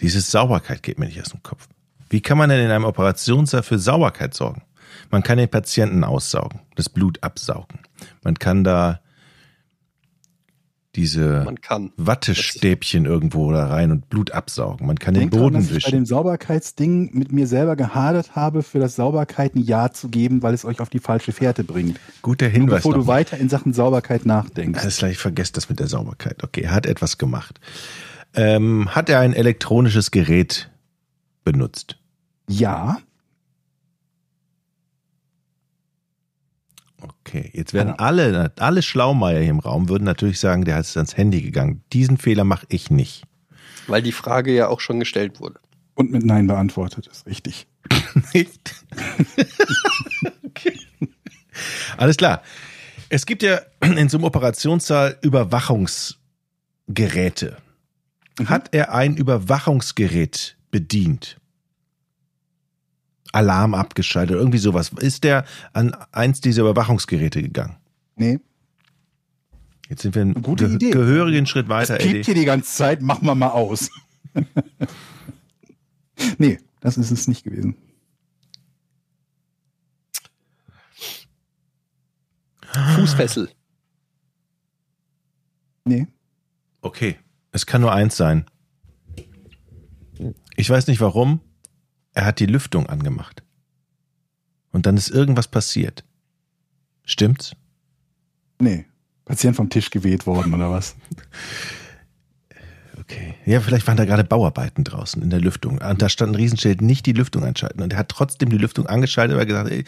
Diese 0.00 0.20
Sauberkeit 0.20 0.82
geht 0.82 0.98
mir 0.98 1.06
nicht 1.06 1.20
aus 1.20 1.28
dem 1.28 1.42
Kopf. 1.42 1.68
Wie 2.10 2.20
kann 2.20 2.38
man 2.38 2.50
denn 2.50 2.64
in 2.64 2.70
einem 2.70 2.84
Operationssaal 2.84 3.62
für 3.62 3.78
Sauberkeit 3.78 4.34
sorgen? 4.34 4.62
Man 5.10 5.22
kann 5.22 5.38
den 5.38 5.48
Patienten 5.48 6.04
aussaugen, 6.04 6.60
das 6.76 6.88
Blut 6.88 7.22
absaugen. 7.22 7.80
Man 8.22 8.38
kann 8.38 8.64
da 8.64 9.00
diese 10.96 11.42
Man 11.44 11.60
kann. 11.60 11.92
Wattestäbchen 11.96 13.04
irgendwo 13.04 13.50
da 13.50 13.66
rein 13.66 13.90
und 13.90 14.08
Blut 14.08 14.30
absaugen. 14.30 14.86
Man 14.86 14.96
kann 14.96 15.14
den 15.14 15.22
Denk 15.22 15.32
dran, 15.32 15.40
Boden 15.42 15.54
dass 15.54 15.64
ich 15.64 15.70
bei 15.70 15.76
wischen. 15.76 15.90
dem 15.92 16.06
Sauberkeitsding 16.06 17.10
mit 17.12 17.32
mir 17.32 17.46
selber 17.48 17.74
gehadert 17.74 18.36
habe, 18.36 18.62
für 18.62 18.78
das 18.78 18.94
Sauberkeit 18.94 19.56
ein 19.56 19.62
Ja 19.62 19.90
zu 19.90 20.08
geben, 20.08 20.42
weil 20.42 20.54
es 20.54 20.64
euch 20.64 20.80
auf 20.80 20.90
die 20.90 21.00
falsche 21.00 21.32
Fährte 21.32 21.64
bringt. 21.64 21.98
Guter 22.22 22.46
Nur 22.46 22.52
Hinweis. 22.52 22.76
bevor 22.78 22.94
du 22.94 23.06
weiter 23.08 23.36
in 23.38 23.48
Sachen 23.48 23.72
Sauberkeit 23.72 24.24
nachdenkst. 24.24 24.80
Alles 24.80 24.98
klar, 24.98 25.10
ich 25.10 25.18
vergesse 25.18 25.52
das 25.54 25.68
mit 25.68 25.80
der 25.80 25.88
Sauberkeit. 25.88 26.44
Okay, 26.44 26.62
er 26.62 26.72
hat 26.72 26.86
etwas 26.86 27.18
gemacht. 27.18 27.58
Ähm, 28.34 28.94
hat 28.94 29.08
er 29.08 29.18
ein 29.20 29.32
elektronisches 29.32 30.12
Gerät 30.12 30.70
benutzt? 31.44 31.96
Ja, 32.48 32.98
Okay, 37.26 37.50
jetzt 37.52 37.74
werden 37.74 37.88
Ja. 37.90 37.94
alle, 37.96 38.50
alle 38.58 38.80
Schlaumeier 38.82 39.40
hier 39.40 39.50
im 39.50 39.58
Raum 39.58 39.88
würden 39.90 40.04
natürlich 40.04 40.40
sagen, 40.40 40.64
der 40.64 40.78
ist 40.80 40.96
ans 40.96 41.16
Handy 41.18 41.42
gegangen. 41.42 41.82
Diesen 41.92 42.16
Fehler 42.16 42.44
mache 42.44 42.64
ich 42.70 42.90
nicht. 42.90 43.24
Weil 43.86 44.00
die 44.02 44.12
Frage 44.12 44.54
ja 44.54 44.68
auch 44.68 44.80
schon 44.80 45.00
gestellt 45.00 45.38
wurde. 45.40 45.60
und 45.96 46.10
mit 46.12 46.24
Nein 46.24 46.46
beantwortet, 46.46 47.06
ist 47.06 47.26
richtig. 47.26 47.66
Nicht? 48.34 48.74
okay. 50.46 50.78
Alles 51.98 52.16
klar. 52.16 52.42
Es 53.10 53.26
gibt 53.26 53.42
ja 53.42 53.60
in 53.82 54.08
so 54.08 54.16
einem 54.16 54.24
Operationssaal 54.24 55.18
Überwachungsgeräte. 55.22 57.58
Hat 58.46 58.74
er 58.74 58.94
ein 58.94 59.14
Überwachungsgerät 59.16 60.56
bedient? 60.74 61.38
Alarm 63.30 63.74
abgeschaltet, 63.74 64.34
irgendwie 64.36 64.58
sowas. 64.58 64.90
Ist 64.98 65.22
der 65.22 65.44
an 65.72 65.94
eins 66.10 66.40
dieser 66.40 66.62
Überwachungsgeräte 66.62 67.40
gegangen? 67.42 67.76
Nee, 68.16 68.40
Jetzt 69.88 70.02
sind 70.02 70.14
wir 70.16 70.22
einen 70.22 70.42
Gute 70.42 70.66
ge 70.66 70.74
Idee. 70.76 70.90
gehörigen 70.90 71.46
Schritt 71.46 71.68
weiter. 71.68 71.96
piept 71.98 72.10
Eddie. 72.10 72.22
hier 72.24 72.34
die 72.34 72.44
ganze 72.46 72.72
Zeit, 72.74 73.02
machen 73.02 73.24
wir 73.26 73.34
mal 73.36 73.50
aus. 73.50 73.88
nee, 76.38 76.58
das 76.80 76.96
ist 76.96 77.10
es 77.12 77.28
nicht 77.28 77.44
gewesen. 77.44 77.76
Fußfessel. 82.96 83.50
Nee, 85.84 86.06
Okay, 86.80 87.18
es 87.52 87.66
kann 87.66 87.80
nur 87.80 87.92
eins 87.92 88.16
sein. 88.16 88.44
Ich 90.56 90.70
weiß 90.70 90.86
nicht 90.86 91.00
warum. 91.00 91.40
Er 92.12 92.24
hat 92.24 92.38
die 92.40 92.46
Lüftung 92.46 92.86
angemacht. 92.88 93.42
Und 94.72 94.86
dann 94.86 94.96
ist 94.96 95.10
irgendwas 95.10 95.48
passiert. 95.48 96.04
Stimmt's? 97.04 97.52
nee. 98.60 98.86
Patient 99.24 99.56
vom 99.56 99.70
Tisch 99.70 99.88
geweht 99.88 100.26
worden 100.26 100.52
oder 100.52 100.70
was? 100.70 100.96
Okay. 103.00 103.34
Ja, 103.44 103.60
vielleicht 103.60 103.86
waren 103.86 103.98
da 103.98 104.06
gerade 104.06 104.24
Bauarbeiten 104.24 104.82
draußen 104.82 105.20
in 105.20 105.28
der 105.28 105.38
Lüftung. 105.40 105.78
Und 105.78 106.00
da 106.00 106.08
stand 106.08 106.32
ein 106.32 106.34
Riesenschild, 106.36 106.80
nicht 106.80 107.04
die 107.04 107.12
Lüftung 107.12 107.44
einschalten. 107.44 107.82
Und 107.82 107.92
er 107.92 107.98
hat 107.98 108.08
trotzdem 108.08 108.48
die 108.48 108.56
Lüftung 108.56 108.86
angeschaltet, 108.86 109.36
weil 109.36 109.42
er 109.42 109.46
gesagt, 109.46 109.70
ey, 109.70 109.84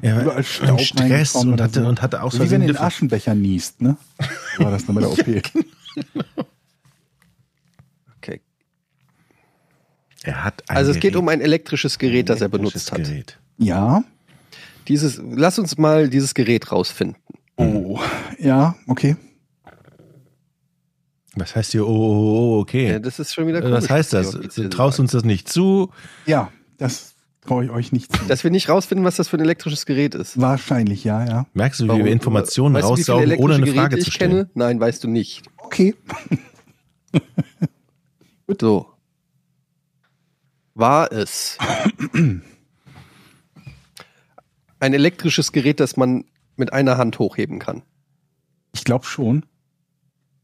er 0.00 0.22
überall 0.22 0.44
war 0.60 0.68
im 0.70 0.78
Stress 0.78 1.34
und 1.34 1.60
hatte, 1.60 1.82
so. 1.82 1.86
und 1.86 2.00
hatte 2.00 2.22
aus 2.22 2.36
Wie 2.36 2.50
wenn 2.50 2.62
du 2.62 2.68
in 2.68 2.72
den. 2.72 2.76
Aschenbecher 2.78 3.34
niest, 3.34 3.82
ne? 3.82 3.98
War 4.56 4.70
das 4.70 4.84
bei 4.84 4.94
der 4.94 5.10
OP? 5.12 5.18
Okay. 5.18 5.42
Er 10.24 10.42
hat 10.42 10.62
ein 10.68 10.76
Also 10.76 10.90
es 10.90 10.96
geht 10.96 11.12
Gerät, 11.12 11.16
um 11.16 11.28
ein 11.28 11.40
elektrisches 11.42 11.98
Gerät, 11.98 12.30
das 12.30 12.40
er 12.40 12.48
benutzt 12.48 12.90
elektrisches 12.90 12.92
hat. 12.92 13.04
Gerät. 13.04 13.38
Ja. 13.58 14.04
Dieses, 14.88 15.20
lass 15.22 15.58
uns 15.58 15.76
mal 15.76 16.08
dieses 16.08 16.34
Gerät 16.34 16.72
rausfinden. 16.72 17.16
Oh. 17.56 18.00
Ja, 18.38 18.74
okay. 18.86 19.16
Was 21.36 21.54
heißt 21.54 21.72
hier, 21.72 21.86
oh, 21.86 21.90
oh, 21.90 22.56
oh 22.56 22.60
okay. 22.60 22.92
Ja, 22.92 22.98
das 22.98 23.18
ist 23.18 23.34
schon 23.34 23.46
wieder 23.46 23.60
komisch. 23.60 23.76
Was 23.76 23.90
heißt 23.90 24.12
das? 24.14 24.30
Du 24.30 24.68
traust 24.70 24.98
uns 24.98 25.12
das 25.12 25.24
nicht 25.24 25.48
zu? 25.48 25.90
Ja, 26.24 26.50
das 26.78 27.14
traue 27.42 27.66
ich 27.66 27.70
euch 27.70 27.92
nicht 27.92 28.16
zu. 28.16 28.24
Dass 28.24 28.44
wir 28.44 28.50
nicht 28.50 28.70
rausfinden, 28.70 29.04
was 29.04 29.16
das 29.16 29.28
für 29.28 29.36
ein 29.36 29.40
elektrisches 29.40 29.84
Gerät 29.84 30.14
ist. 30.14 30.40
Wahrscheinlich, 30.40 31.04
ja, 31.04 31.24
ja. 31.26 31.46
Merkst 31.52 31.80
du, 31.80 31.84
wie 31.84 31.88
Warum? 31.88 32.04
wir 32.04 32.12
Informationen 32.12 32.74
weißt 32.76 32.86
raussaugen, 32.86 33.36
ohne 33.36 33.56
eine 33.56 33.64
elektrische 33.64 33.74
Frage 33.74 33.88
Geräte 33.90 34.04
zu 34.04 34.08
ich 34.08 34.14
stellen? 34.14 34.30
Kenne? 34.30 34.50
Nein, 34.54 34.80
weißt 34.80 35.04
du 35.04 35.08
nicht. 35.08 35.42
Okay. 35.58 35.94
So. 38.60 38.93
War 40.74 41.12
es 41.12 41.56
ein 44.80 44.92
elektrisches 44.92 45.52
Gerät, 45.52 45.80
das 45.80 45.96
man 45.96 46.24
mit 46.56 46.72
einer 46.72 46.98
Hand 46.98 47.18
hochheben 47.18 47.58
kann? 47.58 47.82
Ich 48.72 48.84
glaube 48.84 49.04
schon. 49.04 49.46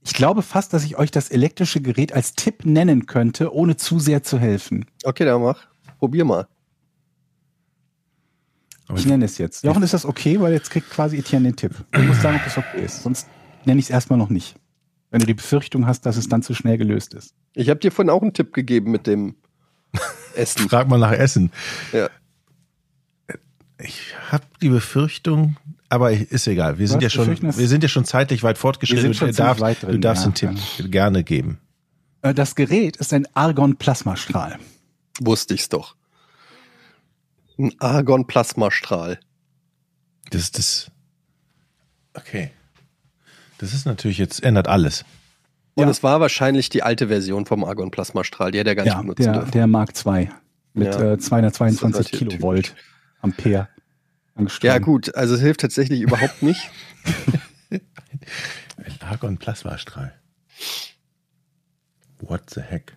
Ich 0.02 0.15
glaube 0.15 0.43
fast, 0.43 0.73
dass 0.73 0.85
ich 0.85 0.97
euch 0.97 1.11
das 1.11 1.31
elektrische 1.31 1.81
Gerät 1.81 2.12
als 2.12 2.35
Tipp 2.35 2.65
nennen 2.65 3.07
könnte, 3.07 3.52
ohne 3.52 3.77
zu 3.77 3.98
sehr 3.98 4.23
zu 4.23 4.39
helfen. 4.39 4.86
Okay, 5.05 5.24
dann 5.24 5.43
mach. 5.43 5.66
Probier 5.98 6.24
mal. 6.24 6.47
Aber 8.86 8.98
Ich 8.98 9.07
nenne 9.07 9.24
es 9.24 9.36
jetzt. 9.39 9.65
Jochen, 9.65 9.82
ist 9.82 9.93
das 9.94 10.07
okay? 10.07 10.40
Weil 10.40 10.52
jetzt 10.52 10.70
kriegt 10.70 10.90
quasi 10.90 11.19
Etienne 11.19 11.48
den 11.48 11.57
Tipp. 11.57 11.73
Du 11.90 12.01
musst 12.02 12.23
sagen, 12.23 12.36
ob 12.36 12.44
das 12.44 12.57
okay 12.57 12.85
ist. 12.85 13.02
Sonst 13.02 13.28
nenne 13.66 13.78
ich 13.78 13.86
es 13.86 13.90
erstmal 13.90 14.19
noch 14.19 14.31
nicht. 14.31 14.57
Wenn 15.11 15.20
du 15.20 15.27
die 15.27 15.35
Befürchtung 15.35 15.86
hast, 15.86 16.07
dass 16.07 16.16
es 16.16 16.28
dann 16.28 16.43
zu 16.43 16.55
schnell 16.55 16.78
gelöst 16.78 17.15
ist. 17.15 17.35
Ich 17.52 17.69
habe 17.69 17.81
dir 17.81 17.93
vorhin 17.93 18.11
auch 18.11 18.23
einen 18.23 18.32
Tipp 18.32 18.52
gegeben 18.52 18.93
mit 18.93 19.07
dem 19.07 19.35
Essen. 20.35 20.69
Frag 20.69 20.89
mal 20.89 20.98
nach 20.98 21.12
Essen. 21.12 21.51
Ja. 21.93 22.09
Ich 23.78 24.15
habe 24.31 24.44
die 24.61 24.69
Befürchtung, 24.69 25.57
aber 25.89 26.12
ist 26.12 26.47
egal. 26.47 26.78
Wir 26.78 26.86
sind 26.86 27.02
ja 27.02 27.11
schon, 27.11 27.28
wir 27.40 27.69
sind 27.69 27.82
ja 27.82 27.89
schon 27.89 28.05
zeitlich 28.05 28.43
weit 28.43 28.59
fortgeschritten. 28.59 29.05
Wir 29.05 29.15
sind 29.15 29.16
schon 29.16 29.28
du 29.31 29.35
darfst, 29.35 29.61
weit 29.61 29.82
drin, 29.82 29.93
du 29.93 29.98
darfst 29.98 30.24
ja, 30.24 30.31
den 30.51 30.57
Tipp 30.57 30.90
gerne 30.90 31.24
geben. 31.24 31.59
Äh, 32.23 32.35
Das 32.35 32.55
Gerät 32.55 32.97
ist 32.98 33.12
ein 33.12 33.27
Argon-Plasmastrahl. 33.35 34.59
Wusste 35.20 35.55
ich's 35.55 35.69
doch. 35.69 35.97
Ein 37.59 37.74
Argon-Plasmastrahl. 37.78 39.19
Das 40.31 40.43
ist 40.43 40.59
das. 40.59 40.90
Okay. 42.15 42.51
Das 43.59 43.74
ist 43.74 43.86
natürlich 43.86 44.19
jetzt, 44.19 44.43
ändert 44.43 44.69
alles. 44.69 45.05
Und 45.81 45.86
Ja. 45.86 45.90
es 45.90 46.02
war 46.02 46.20
wahrscheinlich 46.20 46.69
die 46.69 46.82
alte 46.82 47.09
Version 47.09 47.47
vom 47.47 47.65
Argon-Plasmastrahl. 47.65 48.51
Die 48.52 48.59
hätte 48.59 48.70
er 48.70 48.77
gar 48.77 48.85
nicht 48.85 48.93
Ja, 48.94 49.01
benutzen 49.01 49.23
der, 49.24 49.32
dürfen. 49.32 49.51
der 49.52 49.66
Mark 49.66 49.90
II 50.07 50.28
mit 50.74 50.94
Ja. 50.94 51.12
äh, 51.12 51.19
222 51.19 51.81
Das 51.81 52.01
ist 52.07 52.12
natürlich 52.12 52.28
Kilovolt 52.39 52.74
Ampere. 53.20 53.69
Angestrom. 54.35 54.69
Ja, 54.69 54.78
gut, 54.78 55.15
also 55.15 55.35
es 55.35 55.40
hilft 55.40 55.61
tatsächlich 55.61 56.01
überhaupt 56.01 56.43
nicht. 56.43 56.70
Ein 57.70 57.81
Argon-Plasmastrahl. 59.01 60.12
What 62.20 62.51
the 62.51 62.61
heck? 62.61 62.97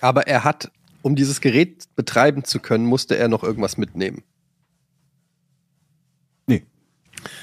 Aber 0.00 0.26
er 0.26 0.44
hat, 0.44 0.70
um 1.02 1.16
dieses 1.16 1.40
Gerät 1.40 1.84
betreiben 1.96 2.44
zu 2.44 2.60
können, 2.60 2.86
musste 2.86 3.16
er 3.16 3.28
noch 3.28 3.42
irgendwas 3.42 3.76
mitnehmen. 3.76 4.22
Nee. 6.46 6.64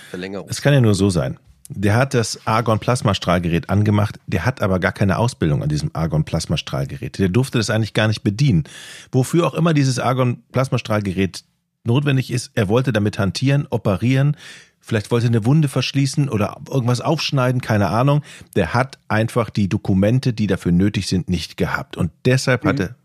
Verlängerung. 0.10 0.48
Es 0.50 0.62
kann 0.62 0.74
ja 0.74 0.82
nur 0.82 0.96
so 0.96 1.10
sein. 1.10 1.40
Der 1.70 1.96
hat 1.96 2.14
das 2.14 2.46
Argon-Plasmastrahlgerät 2.46 3.72
angemacht, 3.72 4.20
der 4.28 4.46
hat 4.46 4.62
aber 4.62 4.80
gar 4.80 4.92
keine 4.92 5.18
Ausbildung 5.18 5.64
an 5.64 5.70
diesem 5.70 5.90
Argon-Plasmastrahlgerät. 5.94 7.18
Der 7.18 7.30
durfte 7.30 7.58
das 7.58 7.72
eigentlich 7.72 7.94
gar 7.94 8.08
nicht 8.08 8.22
bedienen. 8.24 8.66
Wofür 9.12 9.48
auch 9.48 9.56
immer 9.56 9.74
dieses 9.74 9.98
Argon-Plasmastrahlgerät 9.98 11.44
notwendig 11.84 12.30
ist, 12.32 12.52
er 12.54 12.68
wollte 12.70 12.94
damit 12.94 13.18
hantieren, 13.18 13.66
operieren, 13.72 14.38
vielleicht 14.80 15.10
wollte 15.10 15.26
er 15.26 15.30
eine 15.32 15.46
Wunde 15.46 15.68
verschließen 15.68 16.30
oder 16.30 16.58
irgendwas 16.70 17.02
aufschneiden, 17.02 17.62
keine 17.62 17.88
Ahnung. 17.90 18.22
Der 18.56 18.76
hat 18.76 19.00
einfach 19.08 19.50
die 19.50 19.68
Dokumente, 19.68 20.34
die 20.34 20.46
dafür 20.46 20.72
nötig 20.72 21.08
sind, 21.08 21.30
nicht 21.30 21.58
gehabt. 21.58 21.98
Und 21.98 22.12
deshalb 22.26 22.64
Mhm. 22.64 22.70
hatte, 22.70 22.96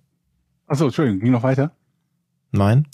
Achso, 0.66 0.84
Entschuldigung, 0.84 1.20
ging 1.20 1.32
noch 1.32 1.42
weiter? 1.42 1.72
nein, 2.52 2.86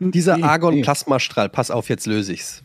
Dieser 0.00 0.42
Argon-Plasmastrahl, 0.42 1.48
pass 1.50 1.70
auf, 1.70 1.88
jetzt 1.88 2.06
löse 2.06 2.32
ich's. 2.32 2.62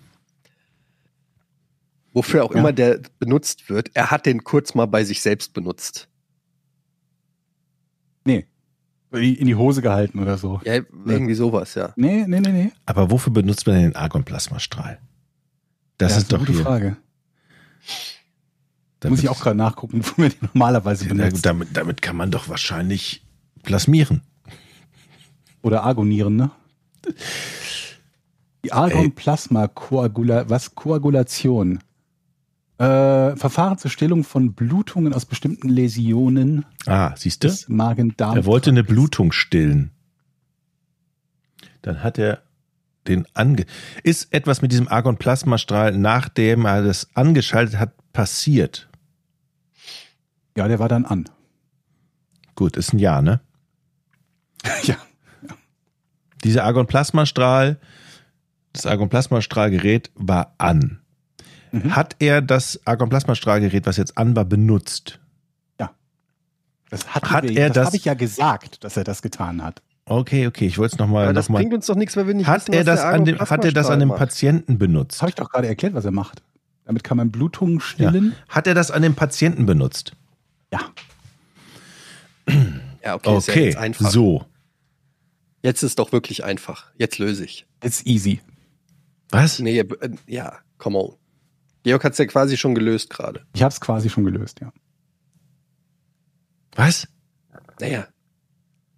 Wofür 2.17 2.43
auch 2.45 2.51
Ja. 2.53 2.59
immer 2.61 2.73
der 2.73 2.99
benutzt 3.19 3.69
wird, 3.69 3.91
er 3.93 4.09
hat 4.09 4.25
den 4.25 4.43
kurz 4.43 4.73
mal 4.73 4.87
bei 4.87 5.03
sich 5.03 5.21
selbst 5.21 5.53
benutzt. 5.53 6.07
Nee. 8.25 8.47
In 9.11 9.45
die 9.45 9.53
Hose 9.55 9.83
gehalten 9.83 10.19
oder 10.19 10.39
so. 10.39 10.59
Ja, 10.65 10.73
irgendwie 11.05 11.35
sowas, 11.35 11.75
ja. 11.75 11.93
Nee, 11.95 12.25
nee, 12.27 12.39
nee, 12.39 12.51
nee. 12.51 12.71
Aber 12.87 13.11
wofür 13.11 13.31
benutzt 13.31 13.67
man 13.67 13.75
denn 13.75 13.91
den 13.91 13.95
Argonplasmastrahl? 13.95 14.97
Das 15.99 16.13
Ja, 16.13 16.17
ist 16.17 16.33
eine 16.33 16.39
doch 16.39 16.45
gute 16.47 16.53
hier. 16.57 16.63
Frage. 16.63 16.97
Damit, 18.99 19.11
Muss 19.17 19.23
ich 19.23 19.29
auch 19.29 19.39
gerade 19.39 19.55
nachgucken, 19.55 19.99
wofür 20.03 20.23
man 20.23 20.31
die 20.31 20.37
normalerweise 20.53 21.07
gut, 21.07 21.45
damit, 21.45 21.77
damit 21.77 22.01
kann 22.01 22.15
man 22.15 22.31
doch 22.31 22.49
wahrscheinlich 22.49 23.23
plasmieren. 23.61 24.23
Oder 25.61 25.83
argonieren, 25.83 26.35
ne? 26.35 26.49
Die 28.65 28.73
Argonplasma-Koagula, 28.73 30.49
was? 30.49 30.73
Koagulation. 30.73 31.79
Äh, 32.79 33.35
Verfahren 33.35 33.77
zur 33.79 33.89
Stillung 33.89 34.23
von 34.23 34.53
Blutungen 34.53 35.13
aus 35.13 35.25
bestimmten 35.25 35.69
Läsionen 35.69 36.65
Ah, 36.85 37.13
siehst 37.15 37.43
du? 37.43 37.49
Magen-Darm. 37.67 38.35
Er 38.37 38.45
wollte 38.45 38.69
eine 38.69 38.83
Blutung 38.83 39.31
stillen. 39.31 39.91
Dann 41.81 42.03
hat 42.03 42.19
er 42.19 42.43
den 43.07 43.25
ange. 43.33 43.65
Ist 44.03 44.31
etwas 44.33 44.61
mit 44.61 44.71
diesem 44.71 44.87
Argonplasmastrahl, 44.87 45.97
nachdem 45.97 46.65
er 46.65 46.83
das 46.83 47.07
angeschaltet 47.15 47.79
hat, 47.79 47.93
passiert? 48.13 48.89
Ja, 50.55 50.67
der 50.67 50.79
war 50.79 50.89
dann 50.89 51.05
an. 51.05 51.29
Gut, 52.55 52.77
ist 52.77 52.93
ein 52.93 52.99
Ja, 52.99 53.21
ne? 53.21 53.39
ja. 54.83 54.97
Dieser 56.43 56.63
Argonplasmastrahl, 56.65 57.79
das 58.73 58.85
Argonplasmastrahlgerät 58.85 60.11
war 60.15 60.53
an. 60.57 60.99
Mhm. 61.71 61.95
Hat 61.95 62.15
er 62.19 62.41
das 62.41 62.79
Argonplasmastrahlgerät, 62.85 63.85
was 63.85 63.97
jetzt 63.97 64.17
an 64.17 64.35
war, 64.35 64.45
benutzt? 64.45 65.19
Das, 66.89 67.13
hatten 67.13 67.29
Hat 67.31 67.43
wir, 67.43 67.51
er 67.57 67.67
das, 67.67 67.75
das- 67.75 67.85
habe 67.87 67.97
ich 67.97 68.05
ja 68.05 68.13
gesagt, 68.13 68.85
dass 68.85 68.95
er 68.95 69.03
das 69.03 69.21
getan 69.21 69.61
hat. 69.61 69.81
Okay, 70.05 70.47
okay, 70.47 70.67
ich 70.67 70.77
wollte 70.77 70.95
es 70.95 70.99
nochmal. 70.99 71.25
Noch 71.27 71.33
das 71.33 71.49
mal. 71.49 71.57
bringt 71.57 71.73
uns 71.73 71.85
doch 71.85 71.95
nichts, 71.95 72.15
weil 72.15 72.27
wir 72.27 72.33
nicht 72.33 72.47
Hat 72.47 72.61
wissen, 72.61 72.71
er 72.71 72.79
was 72.79 72.85
das 72.85 73.01
der 73.01 73.09
an 73.09 73.25
dem, 73.25 73.39
hat 73.39 73.65
er 73.65 73.71
das 73.73 73.89
an 73.89 73.99
dem 73.99 74.07
macht. 74.07 74.19
Patienten 74.19 74.77
benutzt? 74.77 75.15
Das 75.15 75.21
habe 75.23 75.29
ich 75.31 75.35
doch 75.35 75.49
gerade 75.49 75.67
erklärt, 75.67 75.95
was 75.95 76.05
er 76.05 76.11
macht. 76.11 76.41
Damit 76.85 77.03
kann 77.03 77.17
man 77.17 77.29
Blutungen 77.29 77.81
stillen. 77.81 78.35
Hat 78.47 78.67
er 78.67 78.73
das 78.73 78.89
an 78.89 79.01
dem 79.01 79.15
Patienten 79.15 79.65
benutzt? 79.65 80.13
Ja. 80.71 80.79
Ja, 83.03 83.15
okay, 83.15 83.37
ist 83.37 83.47
ja 83.47 83.53
Okay, 83.53 83.65
jetzt 83.65 83.77
einfach. 83.77 84.09
so. 84.09 84.45
Jetzt 85.61 85.83
ist 85.83 85.99
doch 85.99 86.11
wirklich 86.13 86.43
einfach. 86.43 86.85
Jetzt 86.97 87.19
löse 87.19 87.43
ich. 87.45 87.65
It's 87.83 88.05
easy. 88.05 88.39
Was? 89.29 89.59
Nee, 89.59 89.79
äh, 89.79 90.09
ja, 90.25 90.53
come 90.77 90.97
on. 90.97 91.15
Georg 91.87 92.03
hat 92.03 92.11
es 92.11 92.17
ja 92.17 92.25
quasi 92.25 92.57
schon 92.57 92.75
gelöst 92.75 93.09
gerade. 93.09 93.45
Ich 93.53 93.63
habe 93.63 93.71
es 93.71 93.79
quasi 93.79 94.09
schon 94.09 94.25
gelöst, 94.25 94.59
ja. 94.59 94.73
Was? 96.75 97.07
Naja, 97.79 98.09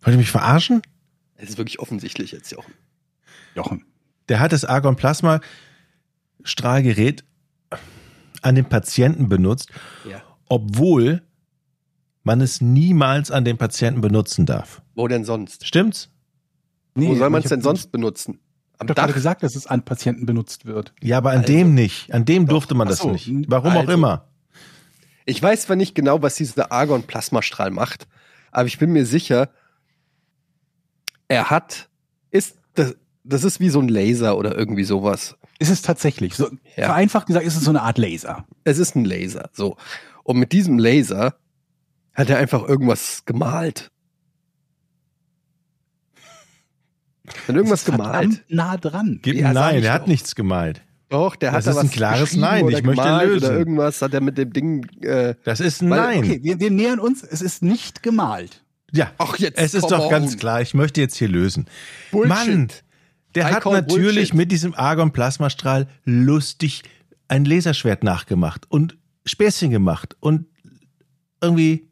Wollt 0.01 0.15
ihr 0.15 0.19
mich 0.19 0.31
verarschen? 0.31 0.81
es 1.35 1.51
ist 1.51 1.59
wirklich 1.59 1.77
offensichtlich 1.79 2.31
jetzt, 2.31 2.51
Jochen. 2.51 2.73
Jochen. 3.53 3.85
Der 4.27 4.39
hat 4.39 4.53
das 4.53 4.65
Argon-Plasma-Strahlgerät 4.65 7.23
an 8.41 8.55
den 8.55 8.65
Patienten 8.65 9.29
benutzt, 9.29 9.69
Ja. 10.09 10.23
obwohl 10.47 11.21
man 12.23 12.41
es 12.41 12.59
niemals 12.59 13.29
an 13.29 13.45
den 13.45 13.59
Patienten 13.59 14.01
benutzen 14.01 14.47
darf. 14.47 14.81
Wo 14.95 15.07
denn 15.07 15.25
sonst? 15.25 15.67
Stimmt's? 15.67 16.09
Wo 16.95 17.13
soll 17.15 17.29
man 17.29 17.43
es 17.43 17.49
denn 17.49 17.61
sonst 17.61 17.91
benutzen? 17.91 18.39
Ich 18.79 18.81
Am 18.81 18.87
doch 18.87 18.95
gerade 18.95 19.09
Dach? 19.09 19.15
gesagt, 19.15 19.43
dass 19.43 19.57
es 19.57 19.67
an 19.67 19.83
Patienten 19.83 20.25
benutzt 20.25 20.65
wird. 20.65 20.93
Ja, 21.01 21.17
aber 21.17 21.31
an 21.31 21.39
Also- 21.39 21.51
dem 21.51 21.73
nicht. 21.75 22.13
An 22.13 22.23
dem 22.23 22.47
durfte 22.47 22.75
man 22.75 22.87
das 22.87 22.99
so, 22.99 23.11
nicht. 23.11 23.29
Warum 23.49 23.73
auch 23.73 23.81
also- 23.81 23.91
immer. 23.91 24.29
Ich 25.25 25.43
weiß 25.43 25.63
zwar 25.63 25.75
nicht 25.75 25.95
genau, 25.95 26.21
was 26.21 26.35
dieser 26.35 26.71
Argon-Plasmastrahl 26.71 27.71
macht, 27.71 28.07
aber 28.51 28.67
ich 28.67 28.79
bin 28.79 28.91
mir 28.93 29.05
sicher, 29.05 29.49
er 31.27 31.49
hat, 31.49 31.89
ist, 32.31 32.55
das, 32.75 32.95
das 33.25 33.43
ist 33.43 33.59
wie 33.59 33.69
so 33.69 33.79
ein 33.79 33.89
Laser 33.89 34.37
oder 34.37 34.57
irgendwie 34.57 34.85
sowas. 34.85 35.35
Ist 35.59 35.69
es 35.69 35.81
tatsächlich. 35.81 36.35
So, 36.35 36.49
Ja. 36.77 36.85
Vereinfacht 36.85 37.27
gesagt 37.27 37.45
ist 37.45 37.57
es 37.57 37.63
so 37.65 37.69
eine 37.69 37.81
Art 37.81 37.97
Laser. 37.97 38.45
Es 38.63 38.79
ist 38.79 38.95
ein 38.95 39.03
Laser, 39.05 39.49
so. 39.51 39.75
Und 40.23 40.37
mit 40.39 40.53
diesem 40.53 40.79
Laser 40.79 41.35
hat 42.13 42.29
er 42.29 42.37
einfach 42.37 42.63
irgendwas 42.67 43.25
gemalt. 43.25 43.91
Hat 47.47 47.55
irgendwas 47.55 47.83
Das 47.83 47.95
gemalt. 47.95 48.43
nah 48.49 48.77
dran. 48.77 49.19
Gib 49.21 49.35
Ja, 49.35 49.53
nein, 49.53 49.83
er 49.83 49.93
hat 49.93 50.03
doch. 50.03 50.07
nichts 50.07 50.35
gemalt. 50.35 50.81
Doch, 51.09 51.35
der 51.35 51.51
Das 51.51 51.65
hat 51.65 51.65
da 51.67 51.71
ist 51.71 51.77
was 51.77 51.83
ein 51.85 51.91
klares 51.91 52.35
Nein, 52.35 52.69
ich 52.69 52.83
möchte 52.83 53.17
lösen. 53.25 53.47
Oder 53.47 53.57
irgendwas 53.57 54.01
hat 54.01 54.13
er 54.13 54.21
mit 54.21 54.37
dem 54.37 54.53
Ding. 54.53 54.85
Äh, 55.01 55.33
Das 55.43 55.59
ist 55.59 55.81
ein 55.81 55.89
Weil- 55.89 55.99
Nein. 55.99 56.17
Okay, 56.19 56.39
wir, 56.43 56.59
wir 56.59 56.69
nähern 56.71 56.99
uns. 56.99 57.23
Es 57.23 57.41
ist 57.41 57.63
nicht 57.63 58.03
gemalt. 58.03 58.63
Ja, 58.91 59.11
ach 59.17 59.37
jetzt. 59.37 59.57
es 59.59 59.73
ist 59.73 59.89
doch 59.91 60.05
on. 60.05 60.09
ganz 60.11 60.37
klar. 60.37 60.61
Ich 60.61 60.73
möchte 60.73 61.01
jetzt 61.01 61.15
hier 61.17 61.27
lösen. 61.27 61.65
Bullshit. 62.11 62.29
Mann, 62.29 62.67
der 63.35 63.49
I 63.49 63.53
hat 63.53 63.65
natürlich 63.65 64.29
Bullshit. 64.29 64.33
mit 64.35 64.51
diesem 64.51 64.73
Argon-Plasmastrahl 64.75 65.87
lustig 66.05 66.83
ein 67.27 67.45
Laserschwert 67.45 68.03
nachgemacht 68.03 68.65
und 68.69 68.97
Späßchen 69.25 69.69
gemacht 69.71 70.15
und 70.19 70.45
irgendwie 71.41 71.87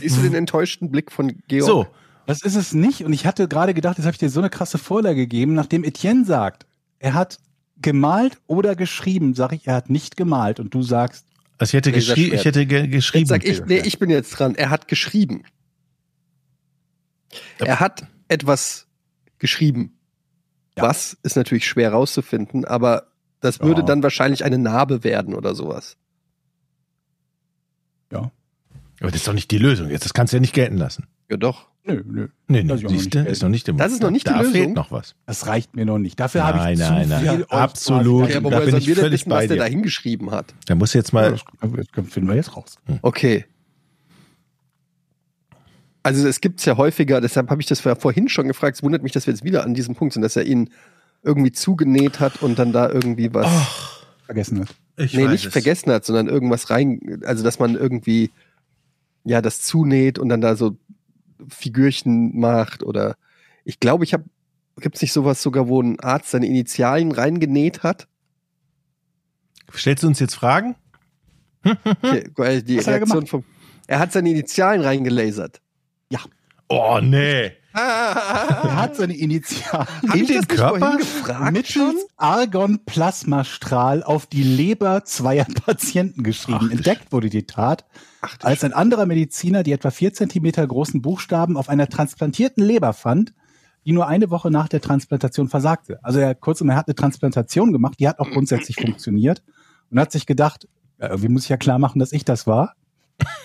Siehst 0.00 0.16
du 0.18 0.22
den 0.22 0.34
enttäuschten 0.34 0.90
Blick 0.90 1.10
von 1.10 1.32
Georg? 1.48 1.66
so. 1.66 1.86
Das 2.26 2.42
ist 2.42 2.54
es 2.56 2.72
nicht. 2.72 3.04
Und 3.04 3.12
ich 3.12 3.26
hatte 3.26 3.48
gerade 3.48 3.74
gedacht, 3.74 3.98
jetzt 3.98 4.06
habe 4.06 4.12
ich 4.14 4.18
dir 4.18 4.30
so 4.30 4.40
eine 4.40 4.50
krasse 4.50 4.78
Vorlage 4.78 5.16
gegeben, 5.16 5.54
nachdem 5.54 5.84
Etienne 5.84 6.24
sagt, 6.24 6.66
er 6.98 7.14
hat 7.14 7.38
gemalt 7.80 8.38
oder 8.46 8.76
geschrieben, 8.76 9.34
sage 9.34 9.56
ich, 9.56 9.66
er 9.66 9.74
hat 9.74 9.90
nicht 9.90 10.16
gemalt. 10.16 10.60
Und 10.60 10.72
du 10.74 10.82
sagst, 10.82 11.26
Also 11.58 11.70
ich 11.70 11.74
hätte, 11.74 11.92
geschrie 11.92 12.32
ich 12.32 12.44
hätte 12.44 12.66
ge 12.66 12.86
geschrieben. 12.86 13.28
Jetzt 13.28 13.28
sag 13.28 13.44
ich, 13.44 13.64
nee, 13.66 13.78
ich 13.84 13.98
bin 13.98 14.08
jetzt 14.10 14.30
dran. 14.30 14.54
Er 14.54 14.70
hat 14.70 14.86
geschrieben. 14.88 15.42
Ja. 17.58 17.66
Er 17.66 17.80
hat 17.80 18.06
etwas 18.28 18.86
geschrieben. 19.38 19.98
Ja. 20.76 20.84
Was 20.84 21.16
ist 21.22 21.36
natürlich 21.36 21.66
schwer 21.66 21.92
rauszufinden, 21.92 22.64
aber 22.64 23.08
das 23.40 23.60
würde 23.60 23.80
Ja. 23.80 23.86
dann 23.86 24.02
wahrscheinlich 24.02 24.44
eine 24.44 24.58
Narbe 24.58 25.02
werden 25.04 25.34
oder 25.34 25.54
sowas. 25.54 25.96
Aber 29.00 29.10
das 29.10 29.22
ist 29.22 29.26
doch 29.26 29.32
nicht 29.32 29.50
die 29.50 29.58
Lösung 29.58 29.90
jetzt. 29.90 30.04
Das 30.04 30.14
kannst 30.14 30.32
du 30.32 30.36
ja 30.36 30.40
nicht 30.40 30.54
gelten 30.54 30.76
lassen. 30.76 31.08
Ja, 31.28 31.36
doch. 31.36 31.71
Nö, 31.84 32.02
nö, 32.06 32.28
Nee, 32.48 32.62
nee, 32.62 32.68
Das 32.68 32.76
ist 32.80 32.82
ja 32.82 32.88
noch 32.88 32.90
siehst 32.90 33.04
nicht 33.04 33.14
du, 33.14 33.30
ist 33.30 33.42
noch 33.42 33.48
nicht 33.48 33.68
Das 33.68 33.92
ist 33.92 34.02
noch 34.02 34.10
nicht 34.10 34.26
Da 34.26 34.32
die 34.34 34.38
Lösung. 34.38 34.52
fehlt 34.52 34.74
noch 34.74 34.90
was. 34.90 35.14
das 35.26 35.46
reicht 35.46 35.74
mir 35.76 35.84
noch 35.86 35.98
nicht. 35.98 36.18
Dafür 36.20 36.44
habe 36.46 36.58
Nein, 36.58 36.74
ich 36.74 36.80
nein, 36.80 37.04
zu 37.04 37.08
nein. 37.10 37.20
viel 37.36 37.42
euch 37.44 37.50
Absolut. 37.52 38.30
Ja, 38.30 38.36
aber 38.38 38.50
da 38.50 38.60
bin 38.60 38.76
ich 38.76 38.86
wir 38.86 38.96
völlig 38.96 39.20
wissen, 39.20 39.30
bei 39.30 39.36
was 39.42 39.46
der 39.48 39.56
dir. 39.56 39.62
da 39.62 39.68
hingeschrieben 39.68 40.30
hat? 40.30 40.54
Da 40.66 40.74
muss 40.74 40.92
jetzt 40.94 41.12
mal. 41.12 41.30
das 41.32 41.42
das 41.94 42.08
finden 42.08 42.28
wir 42.28 42.36
jetzt 42.36 42.56
raus. 42.56 42.76
Okay. 43.02 43.44
Also 46.04 46.26
es 46.26 46.40
gibt's 46.40 46.64
ja 46.64 46.76
häufiger, 46.76 47.20
deshalb 47.20 47.48
habe 47.50 47.60
ich 47.62 47.68
das 47.68 47.82
ja 47.84 47.94
vorhin 47.94 48.28
schon 48.28 48.48
gefragt. 48.48 48.76
Es 48.76 48.82
wundert 48.82 49.02
mich, 49.04 49.12
dass 49.12 49.26
wir 49.26 49.34
jetzt 49.34 49.44
wieder 49.44 49.62
an 49.64 49.74
diesem 49.74 49.94
Punkt 49.94 50.14
sind, 50.14 50.22
dass 50.22 50.34
er 50.34 50.44
ihn 50.44 50.70
irgendwie 51.22 51.52
zugenäht 51.52 52.18
hat 52.18 52.42
und 52.42 52.58
dann 52.58 52.72
da 52.72 52.88
irgendwie 52.90 53.32
was. 53.32 53.46
Vergessen 54.26 54.60
hat. 54.60 54.68
Ich 54.96 55.14
nee, 55.14 55.28
nicht 55.28 55.46
es. 55.46 55.52
vergessen 55.52 55.92
hat, 55.92 56.04
sondern 56.04 56.28
irgendwas 56.28 56.70
rein, 56.70 57.20
also 57.24 57.44
dass 57.44 57.58
man 57.60 57.76
irgendwie 57.76 58.30
ja 59.24 59.40
das 59.40 59.62
zunäht 59.62 60.18
und 60.18 60.28
dann 60.28 60.40
da 60.40 60.56
so 60.56 60.76
Figürchen 61.48 62.38
macht 62.38 62.82
oder 62.82 63.16
ich 63.64 63.80
glaube, 63.80 64.04
ich 64.04 64.12
habe 64.12 64.24
gibt's 64.78 65.02
nicht 65.02 65.12
sowas 65.12 65.42
sogar, 65.42 65.68
wo 65.68 65.80
ein 65.80 66.00
Arzt 66.00 66.30
seine 66.30 66.46
Initialien 66.46 67.12
reingenäht 67.12 67.82
hat? 67.82 68.08
Stellst 69.74 70.02
du 70.02 70.08
uns 70.08 70.18
jetzt 70.18 70.34
Fragen? 70.34 70.74
Okay, 71.64 72.24
die 72.62 72.78
Was 72.78 72.86
hat 72.86 72.94
er 72.94 72.96
Reaktion 72.96 73.26
vom 73.26 73.44
er 73.86 73.98
hat 73.98 74.12
seine 74.12 74.30
Initialien 74.30 74.82
reingelasert. 74.82 75.60
Oh, 76.68 76.98
nee. 77.02 77.52
Er 77.74 78.76
hat 78.76 78.96
seine 78.96 79.16
Initialen 79.16 79.86
In 80.14 80.26
den 80.26 80.46
Körper? 80.48 80.96
gefragt 80.98 81.52
mittels 81.52 82.06
Argon-Plasmastrahl 82.16 84.02
auf 84.02 84.26
die 84.26 84.42
Leber 84.42 85.04
zweier 85.04 85.46
Patienten 85.66 86.22
geschrieben. 86.22 86.68
Ach, 86.68 86.70
Entdeckt 86.70 87.12
wurde 87.12 87.30
die 87.30 87.46
Tat, 87.46 87.84
Ach, 88.20 88.36
als 88.42 88.64
ein 88.64 88.72
anderer 88.72 89.06
Mediziner 89.06 89.62
die 89.62 89.72
etwa 89.72 89.90
vier 89.90 90.12
Zentimeter 90.12 90.66
großen 90.66 91.02
Buchstaben 91.02 91.56
auf 91.56 91.68
einer 91.68 91.88
transplantierten 91.88 92.64
Leber 92.64 92.92
fand, 92.92 93.32
die 93.84 93.92
nur 93.92 94.06
eine 94.06 94.30
Woche 94.30 94.50
nach 94.50 94.68
der 94.68 94.80
Transplantation 94.80 95.48
versagte. 95.48 95.98
Also 96.02 96.20
er 96.20 96.34
kurzum, 96.34 96.68
er 96.68 96.76
hat 96.76 96.88
eine 96.88 96.94
Transplantation 96.94 97.72
gemacht, 97.72 97.98
die 97.98 98.08
hat 98.08 98.18
auch 98.18 98.30
grundsätzlich 98.30 98.76
funktioniert 98.80 99.42
und 99.90 99.98
hat 99.98 100.12
sich 100.12 100.26
gedacht, 100.26 100.68
irgendwie 100.98 101.28
muss 101.28 101.44
ich 101.44 101.48
ja 101.48 101.56
klar 101.56 101.78
machen, 101.78 101.98
dass 101.98 102.12
ich 102.12 102.24
das 102.24 102.46
war. 102.46 102.74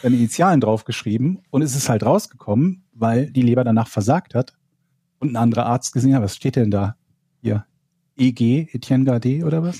Seine 0.01 0.15
Initialen 0.15 0.61
draufgeschrieben 0.61 1.39
und 1.49 1.61
es 1.61 1.75
ist 1.75 1.89
halt 1.89 2.03
rausgekommen, 2.03 2.83
weil 2.93 3.29
die 3.31 3.41
Leber 3.41 3.63
danach 3.63 3.87
versagt 3.87 4.35
hat 4.35 4.53
und 5.19 5.31
ein 5.31 5.35
anderer 5.35 5.65
Arzt 5.65 5.93
gesehen 5.93 6.15
hat, 6.15 6.23
was 6.23 6.35
steht 6.35 6.55
denn 6.55 6.71
da? 6.71 6.95
Hier, 7.41 7.65
EG, 8.17 8.67
Etienne 8.71 9.05
Gardet 9.05 9.43
oder 9.43 9.63
was? 9.63 9.77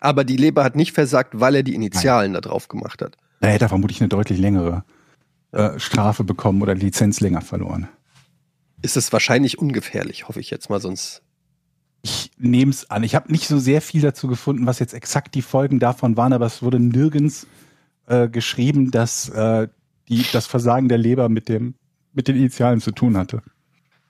Aber 0.00 0.24
die 0.24 0.36
Leber 0.36 0.64
hat 0.64 0.76
nicht 0.76 0.92
versagt, 0.92 1.38
weil 1.38 1.56
er 1.56 1.62
die 1.62 1.74
Initialen 1.74 2.32
da 2.32 2.40
drauf 2.40 2.68
gemacht 2.68 3.02
hat. 3.02 3.16
Da 3.40 3.48
hätte 3.48 3.66
er 3.66 3.68
vermutlich 3.68 4.00
eine 4.00 4.08
deutlich 4.08 4.38
längere 4.38 4.84
äh, 5.52 5.78
Strafe 5.78 6.24
bekommen 6.24 6.62
oder 6.62 6.74
Lizenz 6.74 7.20
länger 7.20 7.42
verloren. 7.42 7.88
Ist 8.82 8.96
es 8.96 9.12
wahrscheinlich 9.12 9.58
ungefährlich, 9.58 10.28
hoffe 10.28 10.40
ich 10.40 10.50
jetzt 10.50 10.70
mal, 10.70 10.80
sonst. 10.80 11.22
Ich 12.02 12.30
nehme 12.38 12.70
es 12.70 12.90
an. 12.90 13.02
Ich 13.02 13.14
habe 13.14 13.30
nicht 13.30 13.46
so 13.46 13.58
sehr 13.58 13.82
viel 13.82 14.00
dazu 14.00 14.26
gefunden, 14.26 14.66
was 14.66 14.78
jetzt 14.78 14.94
exakt 14.94 15.34
die 15.34 15.42
Folgen 15.42 15.78
davon 15.80 16.16
waren, 16.16 16.32
aber 16.32 16.46
es 16.46 16.62
wurde 16.62 16.80
nirgends 16.80 17.46
äh, 18.10 18.28
geschrieben, 18.28 18.90
dass 18.90 19.28
äh, 19.30 19.68
die, 20.08 20.24
das 20.32 20.46
Versagen 20.46 20.88
der 20.88 20.98
Leber 20.98 21.28
mit 21.28 21.48
dem 21.48 21.74
mit 22.12 22.26
den 22.28 22.36
Initialen 22.36 22.80
zu 22.80 22.90
tun 22.90 23.16
hatte. 23.16 23.40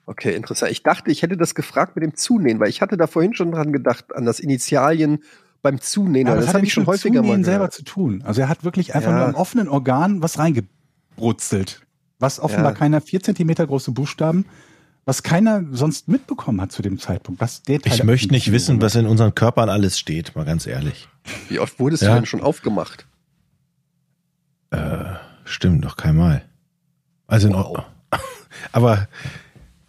Okay, 0.07 0.35
interessant. 0.35 0.73
Ich 0.73 0.83
dachte, 0.83 1.11
ich 1.11 1.21
hätte 1.23 1.37
das 1.37 1.55
gefragt 1.55 1.95
mit 1.97 2.03
dem 2.03 2.15
Zunähen, 2.17 2.59
weil 2.59 2.69
ich 2.71 2.81
hatte 2.81 2.97
da 2.97 3.07
vorhin 3.07 3.35
schon 3.35 3.53
dran 3.53 3.73
gedacht, 3.73 4.07
an 4.17 4.25
das 4.25 4.41
Initialien 4.41 5.23
beim 5.63 5.81
Zunähen. 5.81 6.27
Ja, 6.27 6.35
das 6.35 6.47
hat 6.49 6.55
habe 6.55 6.59
ich 6.61 6.63
nichts 6.63 6.75
schon 6.75 6.83
mit 6.85 6.89
häufiger 6.89 7.21
mal 7.21 7.27
Zunähen 7.29 7.45
selber 7.45 7.59
gehört. 7.59 7.75
zu 7.75 7.85
tun. 7.85 8.23
Also 8.25 8.41
er 8.41 8.49
hat 8.49 8.65
wirklich 8.65 8.95
einfach 8.95 9.11
Ja. 9.11 9.19
nur 9.19 9.27
am 9.29 9.35
offenen 9.35 9.69
Organ 9.69 10.23
was 10.23 10.39
reingebrutzelt. 10.39 11.83
Was 12.19 12.41
offenbar 12.41 12.73
Ja. 12.73 12.79
keiner 12.79 13.01
vier 13.01 13.21
Zentimeter 13.23 13.67
große 13.67 13.93
Buchstaben, 13.93 14.45
was 15.05 15.23
keiner 15.23 15.65
sonst 15.73 16.09
mitbekommen 16.09 16.61
hat 16.61 16.73
zu 16.73 16.83
dem 16.83 16.99
Zeitpunkt. 16.99 17.41
Das, 17.41 17.63
der 17.63 17.81
Teil 17.81 17.93
Ich 17.95 18.05
möchte 18.05 18.33
nicht 18.33 18.53
wissen, 18.53 18.81
was 18.83 18.95
in 18.95 19.07
unseren 19.07 19.35
Körpern 19.35 19.69
alles 19.69 19.99
steht, 19.99 20.35
mal 20.37 20.45
ganz 20.45 20.67
ehrlich. 20.67 21.09
Wie 21.49 21.59
oft 21.59 21.79
wurdest 21.79 22.03
du 22.03 22.07
Ja. 22.07 22.15
denn 22.15 22.27
schon 22.27 22.41
aufgemacht? 22.41 23.07
Äh, 24.71 25.15
stimmt, 25.45 25.81
noch 25.83 25.97
keinmal. 25.97 26.43
Also 27.27 27.49
in 27.49 27.55
Wow. 27.55 27.67
Ordnung. 27.67 27.85
Aber 28.73 29.09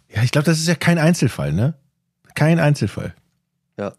ja, 0.08 0.22
ich 0.22 0.30
glaube, 0.30 0.44
das 0.46 0.58
ist 0.58 0.68
ja 0.68 0.74
kein 0.74 0.98
Einzelfall, 0.98 1.52
ne? 1.52 1.74
Kein 2.34 2.58
Einzelfall. 2.58 3.14
Ja. 3.78 3.92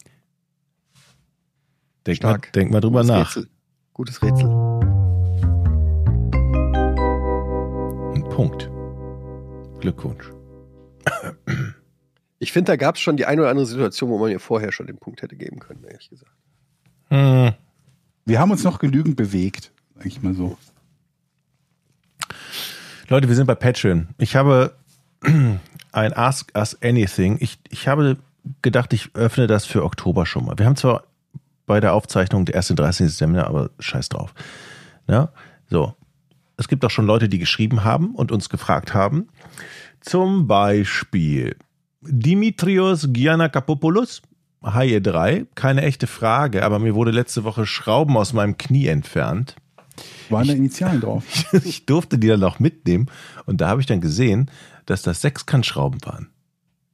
Denk, 2.05 2.21
mal, 2.23 2.39
denk 2.53 2.71
mal 2.71 2.81
drüber 2.81 3.01
Gutes 3.01 3.07
nach. 3.07 3.27
Rätsel. 3.35 3.49
Gutes 3.93 4.21
Rätsel. 4.21 4.49
Ein 8.13 8.23
Punkt. 8.29 8.69
Glückwunsch. 9.79 10.31
Ich 12.39 12.51
finde, 12.51 12.71
da 12.71 12.75
gab 12.75 12.95
es 12.95 13.01
schon 13.01 13.17
die 13.17 13.25
eine 13.25 13.41
oder 13.41 13.49
andere 13.49 13.65
Situation, 13.65 14.09
wo 14.09 14.17
man 14.17 14.29
mir 14.29 14.39
vorher 14.39 14.71
schon 14.71 14.87
den 14.87 14.97
Punkt 14.97 15.21
hätte 15.21 15.35
geben 15.35 15.59
können, 15.59 15.83
ehrlich 15.85 16.09
gesagt. 16.09 16.31
Hm. 17.09 17.53
Wir 18.25 18.39
haben 18.39 18.51
uns 18.51 18.63
noch 18.63 18.79
genügend 18.79 19.15
bewegt, 19.15 19.71
sag 19.95 20.05
ich 20.05 20.21
mal 20.21 20.33
so. 20.33 20.57
Leute, 23.13 23.27
wir 23.27 23.35
sind 23.35 23.45
bei 23.45 23.53
Patreon. 23.53 24.07
Ich 24.17 24.35
habe 24.35 24.73
ein 25.91 26.13
Ask 26.17 26.51
Us 26.57 26.75
Anything. 26.81 27.37
Ich, 27.41 27.59
ich 27.69 27.87
habe 27.87 28.17
gedacht, 28.63 28.91
ich 28.91 29.13
öffne 29.13 29.45
das 29.45 29.67
für 29.67 29.83
Oktober 29.83 30.25
schon 30.25 30.45
mal. 30.45 30.57
Wir 30.57 30.65
haben 30.65 30.75
zwar 30.75 31.03
bei 31.67 31.79
der 31.79 31.93
Aufzeichnung 31.93 32.45
der 32.45 32.55
erste 32.55 32.73
30. 32.73 33.13
Seminar, 33.13 33.45
aber 33.45 33.69
scheiß 33.77 34.09
drauf. 34.09 34.33
Ja, 35.07 35.29
so. 35.69 35.93
Es 36.57 36.67
gibt 36.67 36.83
auch 36.85 36.89
schon 36.89 37.05
Leute, 37.05 37.29
die 37.29 37.37
geschrieben 37.37 37.83
haben 37.83 38.15
und 38.15 38.31
uns 38.31 38.49
gefragt 38.49 38.95
haben. 38.95 39.27
Zum 40.01 40.47
Beispiel 40.47 41.55
Dimitrios 42.01 43.09
Giannakopoulos, 43.13 44.23
Haie 44.65 45.01
3. 45.01 45.45
Keine 45.53 45.83
echte 45.83 46.07
Frage, 46.07 46.65
aber 46.65 46.79
mir 46.79 46.95
wurde 46.95 47.11
letzte 47.11 47.43
Woche 47.43 47.67
Schrauben 47.67 48.17
aus 48.17 48.33
meinem 48.33 48.57
Knie 48.57 48.87
entfernt 48.87 49.55
Waren 50.29 50.47
da 50.47 50.53
Initialen 50.53 51.01
drauf? 51.01 51.23
ich 51.63 51.85
durfte 51.85 52.17
die 52.17 52.27
dann 52.27 52.43
auch 52.43 52.59
mitnehmen 52.59 53.07
und 53.45 53.61
da 53.61 53.67
habe 53.69 53.81
ich 53.81 53.87
dann 53.87 54.01
gesehen, 54.01 54.49
dass 54.85 55.01
das 55.01 55.21
Sechskantschrauben 55.21 56.03
waren. 56.05 56.29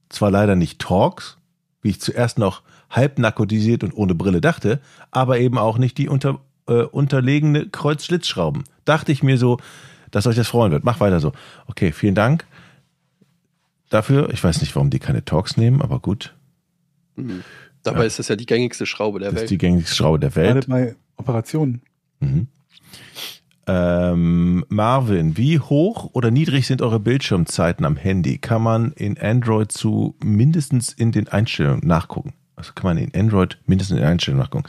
Zwar 0.09 0.31
leider 0.31 0.55
nicht 0.55 0.79
Torx, 0.79 1.37
wie 1.81 1.89
ich 1.89 2.01
zuerst 2.01 2.37
noch 2.37 2.61
halb 2.89 3.19
narkotisiert 3.19 3.83
und 3.83 3.93
ohne 3.93 4.15
Brille 4.15 4.41
dachte, 4.41 4.79
aber 5.11 5.39
eben 5.39 5.57
auch 5.57 5.77
nicht 5.77 5.97
die 5.97 6.09
unter, 6.09 6.39
äh, 6.67 6.81
unterlegene 6.83 7.67
Kreuzschlitzschrauben. 7.69 8.63
Dachte 8.85 9.11
ich 9.11 9.21
mir 9.23 9.37
so, 9.37 9.59
dass 10.11 10.25
euch 10.27 10.35
das 10.35 10.47
freuen 10.47 10.71
wird. 10.71 10.83
Mach 10.83 10.99
weiter 10.99 11.19
so. 11.19 11.31
Okay, 11.67 11.91
vielen 11.91 12.15
Dank 12.15 12.45
dafür. 13.89 14.29
Ich 14.33 14.43
weiß 14.43 14.61
nicht, 14.61 14.75
warum 14.75 14.89
die 14.89 14.99
keine 14.99 15.23
Torx 15.23 15.55
nehmen, 15.57 15.81
aber 15.81 15.99
gut. 15.99 16.33
Dabei 17.83 17.99
Ja. 18.01 18.05
ist 18.05 18.19
das 18.19 18.27
ja 18.27 18.35
die 18.35 18.45
gängigste 18.45 18.85
Schraube 18.85 19.19
der 19.19 19.29
Das 19.29 19.35
ist 19.35 19.41
Welt. 19.41 19.49
die 19.51 19.57
gängigste 19.57 19.95
Schraube 19.95 20.19
der 20.19 20.35
Welt. 20.35 20.65
Gerade 20.65 20.67
bei 20.67 20.95
Operationen. 21.17 21.81
Mhm. 22.19 22.47
Ähm, 23.67 24.65
Marvin, 24.69 25.37
wie 25.37 25.59
hoch 25.59 26.09
oder 26.13 26.31
niedrig 26.31 26.65
sind 26.65 26.81
eure 26.81 26.99
Bildschirmzeiten 26.99 27.85
am 27.85 27.97
Handy? 27.97 28.39
Kann 28.39 28.63
man 28.63 28.93
in 28.93 29.19
Android 29.19 29.71
zu 29.71 30.15
mindestens 30.23 30.91
in 30.91 31.11
den 31.11 31.27
Einstellungen 31.27 31.85
nachgucken? 31.85 32.33
Also 32.55 32.73
kann 32.73 32.85
man 32.85 32.97
in 32.97 33.13
Android 33.13 33.59
mindestens 33.67 33.97
in 33.97 34.03
den 34.03 34.11
Einstellungen 34.11 34.43
nachgucken. 34.43 34.67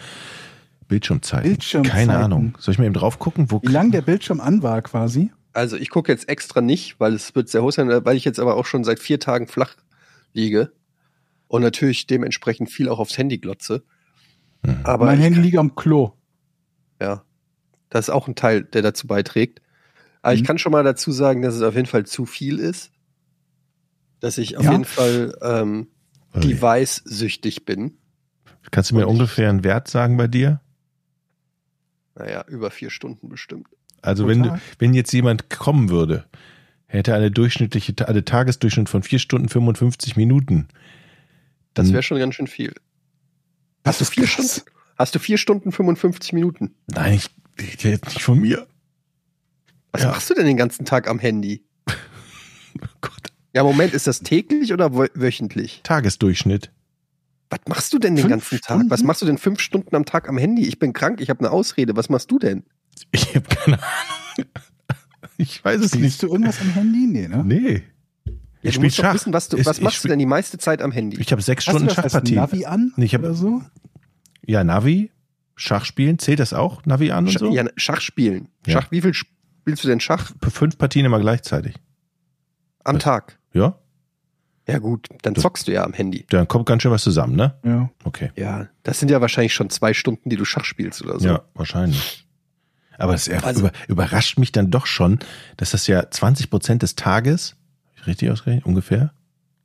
Bildschirmzeiten. 0.86 1.48
Bildschirmzeiten. 1.48 2.08
Keine 2.08 2.18
Ahnung. 2.18 2.58
Soll 2.58 2.72
ich 2.72 2.78
mal 2.78 2.84
eben 2.84 2.94
drauf 2.94 3.18
gucken? 3.18 3.50
Wo 3.50 3.62
Wie 3.62 3.68
lang 3.68 3.90
der 3.90 4.02
Bildschirm 4.02 4.40
an 4.40 4.62
war 4.62 4.82
quasi? 4.82 5.30
Also 5.52 5.76
ich 5.76 5.88
gucke 5.88 6.12
jetzt 6.12 6.28
extra 6.28 6.60
nicht, 6.60 7.00
weil 7.00 7.14
es 7.14 7.34
wird 7.34 7.48
sehr 7.48 7.62
hoch 7.62 7.72
sein, 7.72 7.88
weil 8.04 8.16
ich 8.16 8.24
jetzt 8.24 8.38
aber 8.38 8.56
auch 8.56 8.66
schon 8.66 8.84
seit 8.84 8.98
vier 8.98 9.18
Tagen 9.18 9.46
flach 9.46 9.76
liege 10.34 10.72
und 11.48 11.62
natürlich 11.62 12.06
dementsprechend 12.06 12.70
viel 12.70 12.88
auch 12.88 12.98
aufs 12.98 13.16
Handy 13.16 13.38
glotze. 13.38 13.82
Hm. 14.64 14.80
Aber 14.84 15.06
mein 15.06 15.18
Handy 15.18 15.40
liegt 15.40 15.56
am 15.56 15.74
Klo. 15.74 16.12
ja, 17.00 17.24
das 17.90 18.06
ist 18.06 18.10
auch 18.10 18.26
ein 18.28 18.34
Teil, 18.34 18.62
der 18.64 18.82
dazu 18.82 19.06
beiträgt. 19.06 19.60
Aber 20.22 20.34
ich 20.34 20.42
Mhm. 20.42 20.46
kann 20.46 20.58
schon 20.58 20.72
mal 20.72 20.84
dazu 20.84 21.12
sagen, 21.12 21.42
dass 21.42 21.54
es 21.54 21.62
auf 21.62 21.74
jeden 21.74 21.86
Fall 21.86 22.06
zu 22.06 22.24
viel 22.26 22.58
ist. 22.58 22.90
Dass 24.20 24.38
ich 24.38 24.56
auf 24.56 24.64
Ja. 24.64 24.72
jeden 24.72 24.84
Fall 24.84 25.36
ähm, 25.42 25.88
Ui. 26.34 26.40
device-süchtig 26.40 27.64
bin. 27.64 27.96
Kannst 28.70 28.90
du 28.90 28.94
mir 28.96 29.06
Und 29.06 29.14
ich- 29.14 29.20
ungefähr 29.20 29.48
einen 29.48 29.64
Wert 29.64 29.88
sagen 29.88 30.16
bei 30.16 30.26
dir? 30.28 30.60
Naja, 32.14 32.44
über 32.48 32.70
vier 32.70 32.90
Stunden 32.90 33.28
bestimmt. 33.28 33.68
Also 34.02 34.26
wenn, 34.28 34.42
du, 34.42 34.60
wenn 34.78 34.94
jetzt 34.94 35.12
jemand 35.12 35.50
kommen 35.50 35.90
würde, 35.90 36.24
hätte 36.86 37.14
eine 37.14 37.30
durchschnittliche, 37.30 37.94
eine 38.06 38.24
Tagesdurchschnitt 38.24 38.88
von 38.88 39.02
vier 39.02 39.18
Stunden 39.18 39.48
55 39.48 40.16
Minuten. 40.16 40.68
Das 41.74 41.92
wäre 41.92 42.02
schon 42.02 42.18
ganz 42.18 42.34
schön 42.34 42.46
viel. 42.46 42.74
Hast 43.84 44.00
du 44.00 44.04
vier 44.04 44.24
krass. 44.24 44.32
Stunden? 44.56 44.70
Hast 44.98 45.14
du 45.14 45.18
vier 45.18 45.38
Stunden 45.38 45.72
55 45.72 46.32
Minuten? 46.34 46.74
Nein, 46.88 47.14
ich, 47.14 47.26
ich 47.62 47.82
jetzt 47.82 48.06
nicht 48.06 48.22
von 48.22 48.38
mir. 48.40 48.66
Was 49.92 50.02
Ja. 50.02 50.08
machst 50.10 50.30
du 50.30 50.34
denn 50.34 50.46
den 50.46 50.56
ganzen 50.56 50.84
Tag 50.84 51.08
am 51.08 51.18
Handy? 51.18 51.64
Oh 52.82 52.86
Gott. 53.00 53.32
Ja, 53.52 53.64
Moment, 53.64 53.92
ist 53.94 54.06
das 54.06 54.20
täglich 54.20 54.72
oder 54.72 54.86
wö- 54.86 55.10
wöchentlich? 55.14 55.80
Tagesdurchschnitt. 55.82 56.70
Was 57.50 57.58
machst 57.68 57.92
du 57.92 57.98
denn 57.98 58.14
den 58.14 58.22
Fünf 58.22 58.30
ganzen 58.30 58.60
Tag? 58.60 58.64
Stunden? 58.76 58.90
Was 58.90 59.02
machst 59.02 59.22
du 59.22 59.26
denn 59.26 59.38
fünf 59.38 59.58
Stunden 59.60 59.96
am 59.96 60.04
Tag 60.04 60.28
am 60.28 60.38
Handy? 60.38 60.66
Ich 60.68 60.78
bin 60.78 60.92
krank, 60.92 61.20
ich 61.20 61.30
habe 61.30 61.40
eine 61.40 61.50
Ausrede. 61.50 61.96
Was 61.96 62.08
machst 62.08 62.30
du 62.30 62.38
denn? 62.38 62.62
Ich 63.10 63.34
habe 63.34 63.48
keine 63.48 63.78
Ahnung. 63.82 64.50
Ich 65.36 65.64
weiß 65.64 65.80
es 65.80 65.94
nicht. 65.94 66.02
Siehst 66.04 66.22
du 66.22 66.28
irgendwas 66.28 66.60
am 66.60 66.70
Handy? 66.70 67.06
Nee, 67.08 67.26
ne? 67.26 67.42
Nee. 67.44 67.82
Ja, 68.24 68.32
Ich 68.62 68.62
du 68.62 68.70
spiele 68.72 68.84
musst 68.86 68.98
doch 68.98 69.02
Schach. 69.04 69.14
wissen, 69.14 69.32
was, 69.32 69.48
du, 69.48 69.56
Ich- 69.56 69.66
was 69.66 69.78
ich 69.78 69.82
machst 69.84 69.96
du 69.96 70.00
spiel- 70.02 70.10
denn 70.10 70.18
die 70.20 70.26
meiste 70.26 70.58
Zeit 70.58 70.80
am 70.80 70.92
Handy? 70.92 71.18
Ich 71.20 71.32
habe 71.32 71.42
sechs 71.42 71.66
Hast 71.66 71.74
du 71.74 71.78
Stunden 71.80 71.94
Schachpartien. 71.94 72.36
Navi 72.36 72.66
an? 72.66 72.92
Nee, 72.96 73.06
ich 73.06 73.14
hab- 73.14 73.22
oder 73.22 73.34
so? 73.34 73.62
Ja, 74.46 74.62
Navi, 74.62 75.10
Schach 75.60 75.84
spielen, 75.84 76.18
zählt 76.18 76.40
das 76.40 76.52
auch? 76.54 76.84
Navi 76.86 77.10
an 77.12 77.26
und 77.26 77.32
Sch 77.32 77.38
so? 77.38 77.52
ja, 77.52 77.64
Schach 77.76 78.00
spielen. 78.00 78.48
Ja. 78.66 78.72
Schach, 78.80 78.90
wie 78.90 79.00
viel 79.02 79.12
spielst 79.14 79.84
du 79.84 79.88
denn 79.88 80.00
Schach 80.00 80.32
Fünf 80.50 80.78
Partien 80.78 81.04
immer 81.04 81.20
gleichzeitig. 81.20 81.74
am 82.84 82.96
Was? 82.96 83.02
Tag? 83.02 83.38
Ja? 83.52 83.78
Ja 84.66 84.78
gut, 84.78 85.08
dann 85.22 85.34
Das- 85.34 85.42
zockst 85.42 85.68
du 85.68 85.72
ja 85.72 85.84
am 85.84 85.92
Handy. 85.92 86.24
Dann 86.30 86.46
kommt 86.48 86.64
ganz 86.66 86.82
schön 86.82 86.90
was 86.92 87.02
zusammen, 87.02 87.36
ne? 87.36 87.58
Ja. 87.64 87.90
Okay. 88.04 88.30
Ja, 88.36 88.68
das 88.84 89.00
sind 89.00 89.10
ja 89.10 89.20
wahrscheinlich 89.20 89.52
schon 89.52 89.68
zwei 89.68 89.92
Stunden, 89.94 90.30
die 90.30 90.36
du 90.36 90.44
Schach 90.44 90.64
spielst 90.64 91.02
oder 91.02 91.18
so. 91.20 91.26
Ja, 91.28 91.42
wahrscheinlich. 91.54 92.26
Aber 92.96 93.14
es 93.14 93.28
Also- 93.28 93.60
über, 93.60 93.72
überrascht 93.88 94.38
mich 94.38 94.52
dann 94.52 94.70
doch 94.70 94.86
schon, 94.86 95.18
dass 95.56 95.70
das 95.72 95.86
ja 95.86 96.10
20 96.10 96.48
Prozent 96.50 96.82
des 96.82 96.94
Tages, 96.96 97.56
richtig 98.06 98.30
ausgerechnet, 98.30 98.64
ungefähr? 98.64 99.12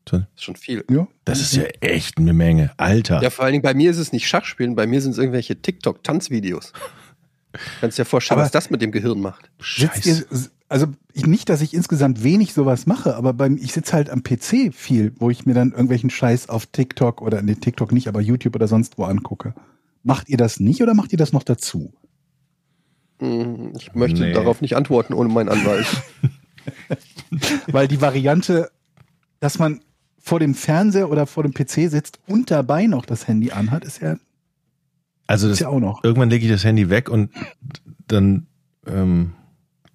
Das 0.05 0.21
ist 0.35 0.43
schon 0.43 0.55
viel. 0.55 0.85
ja. 0.89 1.07
Das 1.25 1.41
ist 1.41 1.55
ja 1.55 1.63
echt 1.81 2.17
eine 2.17 2.33
Menge. 2.33 2.71
Alter. 2.77 3.21
Ja, 3.21 3.29
vor 3.29 3.43
allen 3.45 3.53
Dingen 3.53 3.63
bei 3.63 3.73
mir 3.73 3.89
ist 3.91 3.97
es 3.97 4.11
nicht 4.11 4.27
Schachspielen, 4.27 4.75
bei 4.75 4.85
mir 4.87 5.01
sind 5.01 5.11
es 5.11 5.17
irgendwelche 5.17 5.61
TikTok-Tanzvideos. 5.61 6.73
Kannst 7.81 7.97
dir 7.97 8.05
vorstellen, 8.05 8.37
Aber- 8.39 8.45
was 8.45 8.51
das 8.51 8.69
mit 8.69 8.81
dem 8.81 8.91
Gehirn 8.91 9.19
macht. 9.21 9.49
Scheiße. 9.59 10.09
ihr, 10.09 10.25
also 10.67 10.87
ich, 11.13 11.25
nicht, 11.25 11.47
dass 11.49 11.61
ich 11.61 11.73
insgesamt 11.73 12.23
wenig 12.23 12.53
sowas 12.53 12.85
mache, 12.85 13.15
aber 13.15 13.33
beim, 13.33 13.57
ich 13.57 13.71
sitze 13.73 13.93
halt 13.93 14.09
am 14.09 14.23
PC 14.23 14.73
viel, 14.73 15.13
wo 15.19 15.29
ich 15.29 15.45
mir 15.45 15.53
dann 15.53 15.71
irgendwelchen 15.71 16.09
Scheiß 16.09 16.49
auf 16.49 16.65
TikTok 16.65 17.21
oder 17.21 17.41
nee, 17.41 17.55
TikTok 17.55 17.91
nicht, 17.91 18.07
aber 18.07 18.19
YouTube 18.21 18.55
oder 18.55 18.67
sonst 18.67 18.97
wo 18.97 19.03
angucke. 19.05 19.53
Macht 20.03 20.27
ihr 20.29 20.37
das 20.37 20.59
nicht 20.59 20.81
oder 20.81 20.93
macht 20.93 21.11
ihr 21.13 21.17
das 21.17 21.33
noch 21.33 21.43
dazu? 21.43 21.93
Hm, 23.19 23.73
Ich 23.79 23.93
möchte 23.95 24.21
Nee. 24.21 24.33
darauf 24.33 24.59
nicht 24.61 24.75
antworten 24.75 25.13
ohne 25.13 25.29
meinen 25.29 25.49
Anwalt. 25.49 25.85
Weil 27.67 27.87
die 27.87 28.01
Variante, 28.01 28.71
dass 29.39 29.59
man 29.59 29.81
vor 30.25 30.39
dem 30.39 30.55
Fernseher 30.55 31.11
oder 31.11 31.27
vor 31.27 31.43
dem 31.43 31.53
PC 31.53 31.91
sitzt 31.91 32.19
und 32.25 32.49
dabei 32.49 32.87
noch 32.87 33.05
das 33.05 33.27
Handy 33.27 33.51
anhat, 33.51 33.85
ist 33.85 34.01
ja, 34.01 34.15
Also 35.27 35.45
ist 35.47 35.53
das, 35.53 35.59
ja 35.59 35.69
auch 35.69 35.79
noch. 35.79 36.03
irgendwann 36.03 36.31
lege 36.31 36.45
ich 36.47 36.51
das 36.51 36.63
Handy 36.63 36.89
weg 36.89 37.09
und 37.09 37.29
dann 38.07 38.47
ähm, 38.87 39.33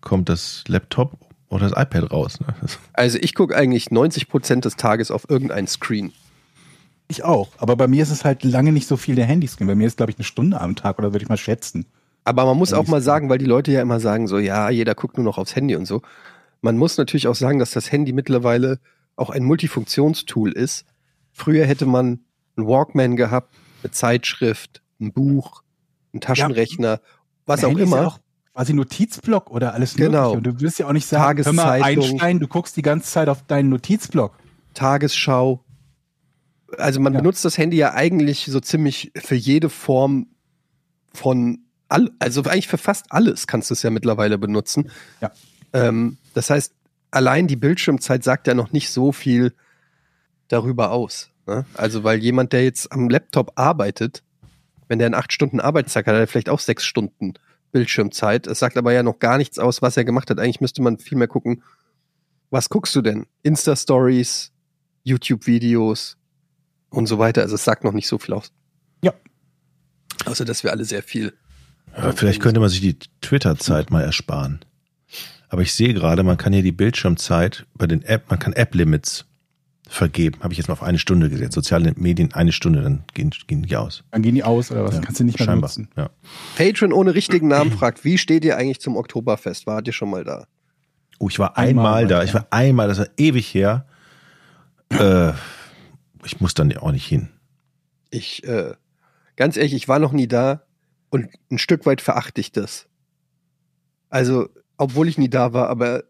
kommt 0.00 0.28
das 0.28 0.62
Laptop 0.68 1.18
oder 1.48 1.68
das 1.68 1.72
iPad 1.72 2.12
raus. 2.12 2.38
Ne? 2.38 2.46
Also 2.92 3.18
ich 3.20 3.34
gucke 3.34 3.56
eigentlich 3.56 3.90
90 3.90 4.28
Prozent 4.28 4.64
des 4.64 4.76
Tages 4.76 5.10
auf 5.10 5.28
irgendeinen 5.28 5.66
Screen. 5.66 6.12
Ich 7.08 7.24
auch. 7.24 7.48
Aber 7.58 7.74
bei 7.74 7.88
mir 7.88 8.04
ist 8.04 8.12
es 8.12 8.24
halt 8.24 8.44
lange 8.44 8.70
nicht 8.70 8.86
so 8.86 8.96
viel 8.96 9.16
der 9.16 9.26
Handyscreen. 9.26 9.66
Bei 9.66 9.74
mir 9.74 9.88
ist, 9.88 9.96
glaube 9.96 10.12
ich, 10.12 10.18
eine 10.18 10.24
Stunde 10.24 10.60
am 10.60 10.76
Tag 10.76 11.00
oder 11.00 11.12
würde 11.12 11.24
ich 11.24 11.28
mal 11.28 11.36
schätzen. 11.38 11.86
Aber 12.22 12.44
man 12.44 12.56
muss 12.56 12.72
auch 12.72 12.86
mal 12.86 13.02
sagen, 13.02 13.28
weil 13.28 13.38
die 13.38 13.46
Leute 13.46 13.72
ja 13.72 13.82
immer 13.82 13.98
sagen, 13.98 14.28
so 14.28 14.38
ja, 14.38 14.70
jeder 14.70 14.94
guckt 14.94 15.16
nur 15.16 15.24
noch 15.24 15.38
aufs 15.38 15.56
Handy 15.56 15.74
und 15.74 15.86
so. 15.86 16.02
Man 16.60 16.76
muss 16.76 16.98
natürlich 16.98 17.26
auch 17.26 17.34
sagen, 17.34 17.58
dass 17.58 17.72
das 17.72 17.90
Handy 17.90 18.12
mittlerweile 18.12 18.78
auch 19.20 19.30
ein 19.30 19.44
Multifunktionstool 19.44 20.52
ist. 20.52 20.84
Früher 21.32 21.66
hätte 21.66 21.86
man 21.86 22.20
einen 22.56 22.66
Walkman 22.66 23.16
gehabt, 23.16 23.54
eine 23.82 23.90
Zeitschrift, 23.92 24.82
ein 25.00 25.12
Buch, 25.12 25.62
einen 26.12 26.20
Taschenrechner, 26.20 27.00
was 27.46 27.60
Bei 27.60 27.66
auch 27.66 27.70
Handy 27.70 27.82
ist 27.84 27.88
immer. 27.88 28.02
Ja 28.02 28.06
auch 28.08 28.18
quasi 28.54 28.72
Notizblock 28.74 29.50
oder 29.50 29.74
alles 29.74 29.94
Genau. 29.94 30.34
mögliche. 30.34 30.36
Und 30.36 30.42
du 30.58 30.60
wirst 30.64 30.78
ja 30.80 30.88
auch 30.88 30.92
nicht 30.92 31.06
sagen, 31.06 31.44
hör 31.44 31.52
mal. 31.52 31.82
Einstein, 31.82 32.40
du 32.40 32.48
guckst 32.48 32.76
die 32.76 32.82
ganze 32.82 33.08
Zeit 33.10 33.28
auf 33.28 33.46
deinen 33.46 33.68
Notizblock. 33.70 34.36
Tagesschau. 34.74 35.64
Also 36.78 37.00
man 37.00 37.14
Ja. 37.14 37.20
benutzt 37.20 37.44
das 37.44 37.58
Handy 37.58 37.76
ja 37.76 37.94
eigentlich 37.94 38.46
so 38.46 38.60
ziemlich 38.60 39.12
für 39.16 39.34
jede 39.34 39.68
Form 39.70 40.28
von 41.12 41.60
all, 41.88 42.10
also 42.18 42.42
eigentlich 42.42 42.68
für 42.68 42.78
fast 42.78 43.06
alles 43.10 43.46
kannst 43.46 43.70
du 43.70 43.74
es 43.74 43.82
ja 43.82 43.90
mittlerweile 43.90 44.38
benutzen. 44.38 44.90
Ja. 45.20 45.32
Ähm, 45.72 46.18
das 46.34 46.50
heißt, 46.50 46.72
allein 47.10 47.46
die 47.46 47.56
Bildschirmzeit 47.56 48.24
sagt 48.24 48.46
ja 48.46 48.54
noch 48.54 48.72
nicht 48.72 48.90
so 48.90 49.12
viel 49.12 49.52
darüber 50.48 50.90
aus. 50.90 51.30
Ne? 51.46 51.64
Also 51.74 52.04
weil 52.04 52.18
jemand, 52.18 52.52
der 52.52 52.64
jetzt 52.64 52.92
am 52.92 53.08
Laptop 53.08 53.52
arbeitet, 53.56 54.22
wenn 54.88 54.98
der 54.98 55.06
einen 55.06 55.14
acht 55.14 55.32
Stunden 55.32 55.60
Arbeitstag 55.60 56.06
hat, 56.06 56.14
hat 56.14 56.20
er 56.20 56.26
vielleicht 56.26 56.48
auch 56.48 56.60
sechs 56.60 56.84
Stunden 56.84 57.34
Bildschirmzeit. 57.72 58.46
Es 58.46 58.58
sagt 58.58 58.76
aber 58.76 58.92
ja 58.92 59.02
noch 59.02 59.18
gar 59.18 59.38
nichts 59.38 59.58
aus, 59.58 59.82
was 59.82 59.96
er 59.96 60.04
gemacht 60.04 60.30
hat. 60.30 60.40
Eigentlich 60.40 60.60
müsste 60.60 60.82
man 60.82 60.98
viel 60.98 61.18
mehr 61.18 61.28
gucken, 61.28 61.62
was 62.50 62.68
guckst 62.68 62.94
du 62.96 63.00
denn? 63.00 63.26
Insta-Stories, 63.42 64.52
YouTube-Videos 65.04 66.16
und 66.90 67.06
so 67.06 67.18
weiter. 67.18 67.42
Also 67.42 67.54
es 67.54 67.64
sagt 67.64 67.84
noch 67.84 67.92
nicht 67.92 68.08
so 68.08 68.18
viel 68.18 68.34
aus. 68.34 68.52
Ja. 69.02 69.14
Außer, 70.26 70.44
dass 70.44 70.64
wir 70.64 70.72
alle 70.72 70.84
sehr 70.84 71.02
viel. 71.02 71.32
Ja, 71.96 72.12
vielleicht 72.12 72.42
könnte 72.42 72.60
man 72.60 72.68
sich 72.68 72.80
die 72.80 72.98
Twitter-Zeit 73.20 73.90
mal 73.90 74.02
ersparen. 74.02 74.64
Aber 75.50 75.62
ich 75.62 75.74
sehe 75.74 75.92
gerade, 75.92 76.22
man 76.22 76.36
kann 76.36 76.52
hier 76.52 76.62
die 76.62 76.72
Bildschirmzeit 76.72 77.66
bei 77.74 77.86
den 77.86 78.02
App, 78.02 78.30
man 78.30 78.38
kann 78.38 78.52
App-Limits 78.52 79.26
vergeben. 79.88 80.38
Habe 80.40 80.52
ich 80.52 80.58
jetzt 80.58 80.68
mal 80.68 80.74
auf 80.74 80.82
eine 80.84 80.98
Stunde 81.00 81.28
gesetzt. 81.28 81.54
Soziale 81.54 81.92
Medien 81.96 82.32
eine 82.32 82.52
Stunde, 82.52 82.80
dann 82.82 83.02
gehen, 83.12 83.30
gehen 83.48 83.62
die 83.62 83.76
aus. 83.76 84.04
Dann 84.12 84.22
gehen 84.22 84.36
die 84.36 84.44
aus 84.44 84.70
oder 84.70 84.84
was? 84.84 84.94
Ja, 84.94 85.00
Kannst 85.00 85.18
du 85.18 85.24
nicht 85.24 85.38
mehr 85.40 85.46
Scheinbar. 85.46 85.68
benutzen. 85.68 85.88
Ja. 85.96 86.10
Patreon 86.56 86.92
ohne 86.92 87.14
richtigen 87.16 87.48
Namen 87.48 87.72
fragt, 87.72 88.04
wie 88.04 88.16
steht 88.16 88.44
ihr 88.44 88.56
eigentlich 88.56 88.80
zum 88.80 88.96
Oktoberfest? 88.96 89.66
Wart 89.66 89.88
ihr 89.88 89.92
schon 89.92 90.10
mal 90.10 90.22
da? 90.22 90.46
Oh, 91.18 91.28
ich 91.28 91.40
war 91.40 91.58
Einmal 91.58 91.86
einmal 92.04 92.06
da. 92.06 92.22
ich 92.22 92.28
Ich 92.30 92.34
war 92.34 92.46
einmal, 92.50 92.86
das 92.86 92.98
war 93.00 93.08
ewig 93.16 93.52
her. 93.52 93.84
Äh, 94.90 95.32
ich 96.24 96.40
muss 96.40 96.54
dann 96.54 96.74
auch 96.76 96.92
nicht 96.92 97.06
hin. 97.06 97.28
Ich, 98.10 98.44
äh, 98.44 98.74
ganz 99.36 99.56
ehrlich, 99.56 99.74
ich 99.74 99.88
war 99.88 99.98
noch 99.98 100.12
nie 100.12 100.28
da 100.28 100.62
und 101.10 101.26
ein 101.50 101.58
Stück 101.58 101.84
weit 101.84 102.00
verachte 102.00 102.40
ich 102.40 102.52
das. 102.52 102.86
Also, 104.08 104.48
obwohl 104.80 105.08
ich 105.08 105.18
nie 105.18 105.28
da 105.28 105.52
war, 105.52 105.68
aber 105.68 106.04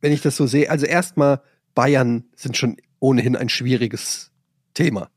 wenn 0.00 0.12
ich 0.12 0.22
das 0.22 0.36
so 0.36 0.46
sehe, 0.46 0.70
also 0.70 0.86
erstmal, 0.86 1.40
Bayern 1.74 2.24
sind 2.36 2.56
schon 2.56 2.76
ohnehin 3.00 3.34
ein 3.34 3.48
schwieriges 3.48 4.30
Thema. 4.74 5.10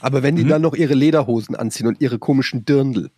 Aber 0.00 0.22
wenn 0.24 0.34
die 0.34 0.44
Mhm. 0.44 0.48
dann 0.48 0.62
noch 0.62 0.74
ihre 0.74 0.94
Lederhosen 0.94 1.54
anziehen 1.54 1.86
und 1.86 2.00
ihre 2.00 2.18
komischen 2.18 2.64
Dirndl, 2.64 3.10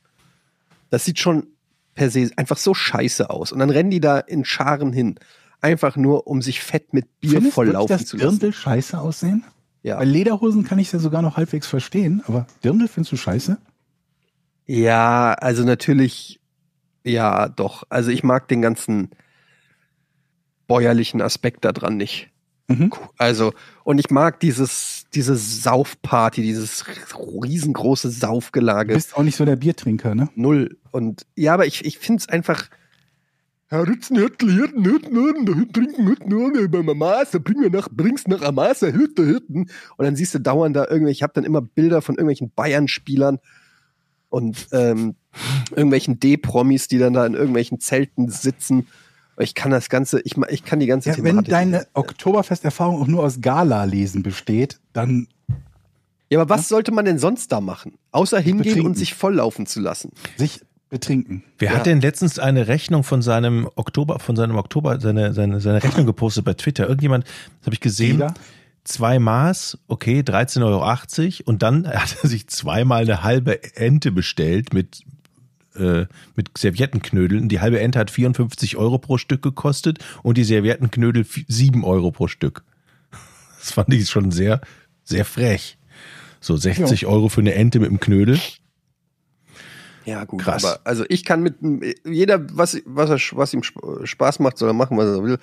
das 0.90 1.07
sieht 1.07 1.19
schon 1.19 1.47
per 1.94 2.11
se 2.11 2.31
einfach 2.36 2.59
so 2.59 2.74
scheiße 2.74 3.31
aus. 3.31 3.51
Und 3.51 3.61
dann 3.61 3.70
rennen 3.70 3.90
die 3.90 4.01
da 4.01 4.19
in 4.19 4.44
Scharen 4.44 4.93
hin. 4.93 5.19
Einfach 5.62 5.97
nur, 5.97 6.27
um 6.27 6.43
sich 6.43 6.61
fett 6.61 6.93
mit 6.93 7.07
Bier 7.20 7.31
Findest 7.32 7.55
volllaufen 7.55 8.05
zu 8.05 8.19
lassen. 8.19 8.39
Dirndl 8.39 8.53
scheiße 8.53 9.01
aussehen? 9.01 9.43
Ja. 9.82 9.97
Bei 9.97 10.05
Lederhosen 10.05 10.65
kann 10.65 10.78
ich 10.78 10.89
es 10.89 10.93
ja 10.93 10.98
sogar 10.98 11.23
noch 11.23 11.39
halbwegs 11.39 11.66
verstehen, 11.66 12.23
aber 12.27 12.47
Dirndl 12.62 12.89
findest 12.89 13.12
du 13.12 13.16
scheiße? 13.16 13.57
Ja, 14.66 15.32
also 15.32 15.65
natürlich, 15.65 16.40
ja, 17.06 17.48
doch. 17.48 17.84
Also 17.88 18.10
ich 18.10 18.22
mag 18.24 18.48
den 18.48 18.60
ganzen 18.60 19.10
bäuerlichen 20.66 21.22
Aspekt 21.22 21.64
da 21.64 21.72
dran 21.72 21.96
nicht. 21.96 22.30
Mhm. 22.68 22.90
Also, 23.16 23.52
und 23.84 23.98
ich 24.00 24.10
mag 24.10 24.40
dieses, 24.40 25.04
diese 25.14 25.36
Saufparty, 25.36 26.42
dieses 26.42 26.84
riesengroße 27.16 28.08
Du 28.08 28.14
Saufgelage. 28.14 28.94
bist 28.94 29.16
auch 29.16 29.22
nicht 29.22 29.36
so 29.36 29.44
der 29.44 29.54
Biertrinker, 29.54 30.16
ne? 30.16 30.28
Null. 30.34 30.76
Und 30.90 31.26
ja, 31.36 31.54
aber 31.54 31.66
ich, 31.66 31.84
ich 31.84 31.98
finde 31.98 32.20
es 32.22 32.28
einfach. 32.28 32.68
Herr 33.68 33.86
Ritzen, 33.86 34.16
Hüttel, 34.16 34.52
Hirten, 34.52 34.84
Hütten, 34.84 35.72
trinken, 35.72 36.06
Hütten, 36.06 36.32
Hütten, 36.32 36.70
beim 36.70 36.88
Amasa, 36.88 37.38
bring 37.38 37.58
mir 37.58 37.70
nach, 37.70 37.88
bringst 37.90 38.28
nach 38.28 38.42
Amasa, 38.42 38.88
Hütte, 38.88 39.26
Hütten. 39.26 39.68
Und 39.96 40.04
dann 40.04 40.14
siehst 40.14 40.34
du 40.34 40.40
dauernd 40.40 40.76
da 40.76 40.84
irgendwelche, 40.84 41.18
ich 41.18 41.22
habe 41.24 41.32
dann 41.34 41.44
immer 41.44 41.62
Bilder 41.62 42.00
von 42.00 42.14
irgendwelchen 42.14 42.52
Bayern-Spielern 42.54 43.38
und 44.28 44.69
ähm, 44.73 45.15
irgendwelchen 45.70 46.19
D-Promis, 46.20 46.89
die 46.89 46.98
dann 46.98 47.12
da 47.12 47.24
in 47.27 47.35
irgendwelchen 47.35 47.81
Zelten 47.81 48.28
sitzen. 48.31 48.86
Ich 49.39 49.55
kann 49.55 49.70
das 49.70 49.89
Ganze, 49.90 50.20
ich, 50.24 50.36
ma- 50.36 50.48
ich 50.48 50.65
kann 50.65 50.81
die 50.81 50.86
ganze 50.86 51.11
Ja, 51.11 51.16
wenn 51.19 51.24
Thematik 51.24 51.51
deine 51.51 51.77
nicht. 51.78 51.89
Oktoberfesterfahrung 51.94 53.03
auch 53.03 53.07
nur 53.07 53.23
aus 53.23 53.40
Gala-Lesen 53.40 54.23
besteht, 54.23 54.81
dann 54.94 55.28
Ja, 56.31 56.40
aber 56.40 56.48
was 56.48 56.69
sollte 56.69 56.90
man 56.93 57.05
denn 57.05 57.19
sonst 57.19 57.53
da 57.53 57.61
machen? 57.61 57.98
Außer 58.12 58.39
hingehen 58.40 58.65
Betrinken. 58.65 58.86
und 58.86 58.97
sich 58.97 59.15
volllaufen 59.15 59.66
zu 59.66 59.81
lassen. 59.81 60.11
sich 60.36 60.61
betrinken. 60.89 61.43
Wer 61.59 61.73
Ja. 61.73 61.77
hat 61.78 61.86
denn 61.86 62.01
letztens 62.01 62.39
eine 62.39 62.69
Rechnung 62.69 63.03
von 63.05 63.20
seinem 63.20 63.69
Oktober, 63.74 64.20
von 64.20 64.36
seinem 64.36 64.57
Oktober, 64.57 65.01
seine, 65.01 65.35
seine, 65.35 65.61
seine 65.61 65.82
Rechnung 65.82 66.07
gepostet 66.07 66.44
bei 66.44 66.55
Twitter? 66.55 66.89
Irgendjemand, 66.89 67.24
das 67.24 67.66
habe 67.66 67.74
ich 67.74 67.81
gesehen, 67.81 68.12
Jeder? 68.12 68.35
Zwei 68.86 69.18
Maß, 69.18 69.78
okay, 69.88 70.20
13,80 70.20 70.62
Euro 70.64 71.50
und 71.50 71.62
dann 71.62 71.86
hat 71.92 72.16
er 72.22 72.28
sich 72.28 72.46
zweimal 72.48 73.02
eine 73.02 73.22
halbe 73.22 73.76
Ente 73.76 74.12
bestellt 74.12 74.72
mit, 74.72 75.02
äh, 75.76 76.06
mit 76.34 76.56
Serviettenknödeln. 76.56 77.48
Die 77.48 77.60
halbe 77.60 77.80
Ente 77.80 77.98
hat 77.98 78.10
54 78.10 78.76
Euro 78.76 78.98
pro 78.98 79.18
Stück 79.18 79.42
gekostet 79.42 79.98
und 80.22 80.36
die 80.38 80.44
Serviettenknödel 80.44 81.22
vi- 81.24 81.44
7 81.48 81.84
Euro 81.84 82.10
pro 82.10 82.28
Stück. 82.28 82.64
Das 83.58 83.72
fand 83.72 83.92
ich 83.92 84.08
schon 84.08 84.30
sehr, 84.30 84.60
sehr 85.02 85.24
frech. 85.24 85.76
So 86.40 86.56
60 86.56 87.06
Euro 87.06 87.28
für 87.28 87.40
eine 87.40 87.54
Ente 87.54 87.80
mit 87.80 87.88
einem 87.88 87.98
Knödel. 87.98 88.38
Ja, 90.04 90.22
gut. 90.24 90.40
Krass. 90.40 90.64
Aber 90.64 90.80
also 90.84 91.04
ich 91.08 91.24
kann 91.24 91.42
mit 91.42 91.56
jeder, 92.04 92.46
was, 92.56 92.80
was, 92.84 93.10
er, 93.10 93.18
was 93.36 93.52
ihm 93.54 93.62
Sp- 93.66 94.04
Spaß 94.06 94.38
macht, 94.38 94.56
soll 94.58 94.70
er 94.70 94.72
machen, 94.72 94.96
was 94.96 95.06
er 95.06 95.22
will. 95.24 95.38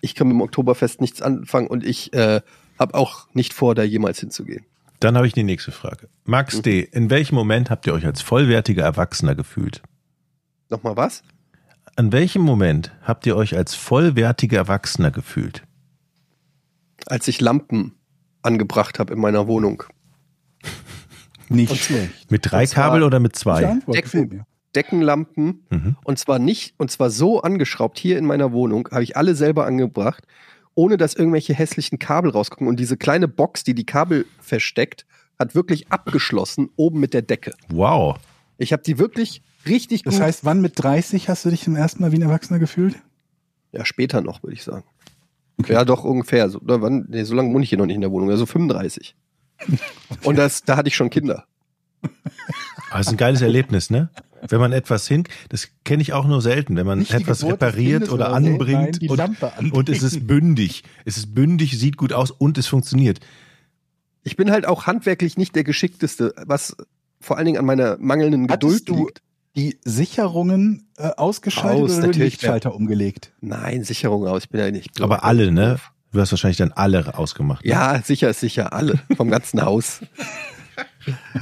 Ich 0.00 0.14
kann 0.14 0.28
mit 0.28 0.34
dem 0.36 0.40
Oktoberfest 0.40 1.02
nichts 1.02 1.20
anfangen 1.20 1.66
und 1.66 1.84
ich 1.84 2.14
äh, 2.14 2.40
habe 2.80 2.94
auch 2.94 3.28
nicht 3.34 3.52
vor, 3.54 3.74
da 3.76 3.82
jemals 3.84 4.18
hinzugehen. 4.18 4.64
Dann 4.98 5.16
habe 5.16 5.26
ich 5.26 5.32
die 5.32 5.44
nächste 5.44 5.70
Frage. 5.70 6.08
Max 6.24 6.60
D., 6.62 6.80
in 6.80 7.08
welchem 7.10 7.34
Moment 7.34 7.70
habt 7.70 7.86
ihr 7.86 7.94
euch 7.94 8.04
als 8.06 8.20
vollwertiger 8.20 8.82
Erwachsener 8.82 9.34
gefühlt? 9.34 9.82
Nochmal 10.68 10.96
was? 10.96 11.22
An 11.96 12.12
welchem 12.12 12.42
Moment 12.42 12.92
habt 13.02 13.26
ihr 13.26 13.36
euch 13.36 13.56
als 13.56 13.74
vollwertiger 13.74 14.58
Erwachsener 14.58 15.10
gefühlt? 15.10 15.62
Als 17.06 17.28
ich 17.28 17.40
Lampen 17.40 17.94
angebracht 18.42 18.98
habe 18.98 19.12
in 19.14 19.20
meiner 19.20 19.46
Wohnung. 19.46 19.82
Nicht 21.48 21.76
schlecht. 21.84 22.30
Mit 22.30 22.50
drei 22.50 22.66
Kabel 22.66 23.02
oder 23.02 23.20
mit 23.20 23.36
zwei? 23.36 23.78
Decken. 23.88 24.44
Deckenlampen 24.76 25.64
Mhm. 25.70 25.96
und 26.04 26.18
zwar 26.20 26.38
nicht, 26.38 26.74
und 26.78 26.92
zwar 26.92 27.10
so 27.10 27.42
angeschraubt 27.42 27.98
hier 27.98 28.16
in 28.18 28.24
meiner 28.24 28.52
Wohnung, 28.52 28.88
habe 28.92 29.02
ich 29.02 29.16
alle 29.16 29.34
selber 29.34 29.66
angebracht, 29.66 30.24
ohne 30.74 30.96
dass 30.96 31.14
irgendwelche 31.14 31.54
hässlichen 31.54 31.98
Kabel 31.98 32.30
rausgucken. 32.30 32.66
Und 32.68 32.78
diese 32.78 32.96
kleine 32.96 33.28
Box, 33.28 33.64
die 33.64 33.74
die 33.74 33.86
Kabel 33.86 34.26
versteckt, 34.40 35.06
hat 35.38 35.54
wirklich 35.54 35.90
abgeschlossen, 35.90 36.70
oben 36.76 37.00
mit 37.00 37.14
der 37.14 37.22
Decke. 37.22 37.54
Wow. 37.68 38.18
Ich 38.58 38.72
habe 38.72 38.82
die 38.82 38.98
wirklich 38.98 39.42
richtig 39.66 40.02
Das 40.02 40.14
gut. 40.14 40.22
heißt, 40.22 40.44
wann 40.44 40.60
mit 40.60 40.72
30 40.76 41.28
hast 41.28 41.44
du 41.44 41.50
dich 41.50 41.62
zum 41.62 41.76
ersten 41.76 42.02
Mal 42.02 42.12
wie 42.12 42.16
ein 42.16 42.22
Erwachsener 42.22 42.58
gefühlt? 42.58 42.96
ja, 43.72 43.84
später 43.84 44.20
noch, 44.20 44.42
würde 44.42 44.54
ich 44.54 44.64
sagen. 44.64 44.84
Okay. 45.58 45.74
Ja, 45.74 45.84
doch 45.84 46.02
ungefähr. 46.04 46.48
So, 46.50 46.58
oder 46.60 46.82
wann, 46.82 47.06
nee, 47.08 47.22
so 47.22 47.34
lange 47.34 47.52
wohne 47.54 47.62
ich 47.62 47.68
hier 47.68 47.78
noch 47.78 47.86
nicht 47.86 47.94
in 47.94 48.00
der 48.00 48.10
Wohnung, 48.10 48.30
also 48.30 48.44
35. 48.46 49.14
Und 50.24 50.36
das, 50.36 50.64
da 50.64 50.76
hatte 50.76 50.88
ich 50.88 50.96
schon 50.96 51.08
Kinder. 51.10 51.44
Aber 52.90 53.00
es 53.00 53.06
ist 53.06 53.12
ein 53.12 53.16
geiles 53.16 53.40
Erlebnis, 53.40 53.90
ne? 53.90 54.10
Wenn 54.48 54.60
man 54.60 54.72
etwas 54.72 55.06
hin, 55.06 55.24
das 55.50 55.68
kenne 55.84 56.02
ich 56.02 56.12
auch 56.12 56.26
nur 56.26 56.40
selten, 56.40 56.76
wenn 56.76 56.86
man 56.86 57.00
Nicht 57.00 57.12
etwas 57.12 57.40
Geburt 57.40 57.62
repariert 57.62 58.04
oder 58.04 58.12
oder 58.14 58.28
so, 58.30 58.34
anbringt 58.36 58.80
nein, 58.82 58.92
die 58.92 59.08
und, 59.08 59.72
und 59.72 59.88
es 59.88 60.02
ist 60.02 60.26
bündig. 60.26 60.82
Es 61.04 61.16
ist 61.18 61.34
bündig, 61.34 61.78
sieht 61.78 61.96
gut 61.96 62.12
aus 62.12 62.30
und 62.30 62.56
es 62.58 62.66
funktioniert. 62.66 63.20
Ich 64.22 64.36
bin 64.36 64.50
halt 64.50 64.66
auch 64.66 64.86
handwerklich 64.86 65.36
nicht 65.36 65.54
der 65.56 65.64
Geschickteste, 65.64 66.34
was 66.46 66.76
vor 67.20 67.36
allen 67.36 67.46
Dingen 67.46 67.58
an 67.58 67.64
meiner 67.66 67.96
mangelnden 67.98 68.46
Geduld 68.46 68.72
Hattest 68.74 68.88
du- 68.88 69.06
liegt. 69.06 69.22
Die 69.56 69.80
Sicherungen 69.84 70.88
äh, 70.96 71.08
ausgeschaltet 71.16 71.82
Aus, 71.82 71.98
oder 71.98 72.08
den. 72.12 72.22
Lichtschalter 72.22 72.72
umgelegt? 72.72 73.32
Nein, 73.40 73.82
Sicherung 73.82 74.24
aus. 74.28 74.44
Ich 74.44 74.48
bin 74.48 74.60
ja 74.60 74.70
nicht. 74.70 75.00
Aber 75.00 75.24
alle, 75.24 75.50
ne? 75.50 75.78
Du 76.12 76.20
hast 76.20 76.30
wahrscheinlich 76.30 76.58
dann 76.58 76.70
alle 76.70 77.18
ausgemacht. 77.18 77.64
Ne? 77.64 77.70
Ja, 77.72 78.00
sicher 78.00 78.30
ist 78.30 78.38
sicher. 78.38 78.72
Alle. 78.72 79.00
Vom 79.16 79.28
ganzen 79.28 79.60
Haus. 79.62 80.02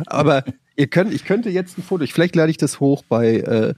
Aber 0.06 0.42
ihr 0.78 0.86
könnt, 0.86 1.12
ich 1.12 1.24
könnte 1.24 1.50
jetzt 1.50 1.76
ein 1.76 1.82
Foto, 1.82 2.04
ich- 2.04 2.14
vielleicht 2.14 2.36
lade 2.36 2.50
ich 2.50 2.56
das 2.56 2.80
hoch 2.80 3.02
bei, 3.08 3.38
äh, 3.38 3.74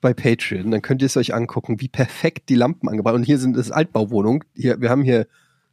bei 0.00 0.12
Patreon, 0.12 0.72
dann 0.72 0.82
könnt 0.82 1.00
ihr 1.00 1.06
es 1.06 1.16
euch 1.16 1.32
angucken, 1.32 1.80
wie 1.80 1.88
perfekt 1.88 2.48
die 2.48 2.56
Lampen 2.56 2.88
angebracht 2.88 3.14
Und 3.14 3.22
hier 3.22 3.38
sind 3.38 3.56
es 3.56 3.70
Altbauwohnungen. 3.70 4.42
Hier, 4.56 4.80
wir 4.80 4.90
haben 4.90 5.04
hier, 5.04 5.28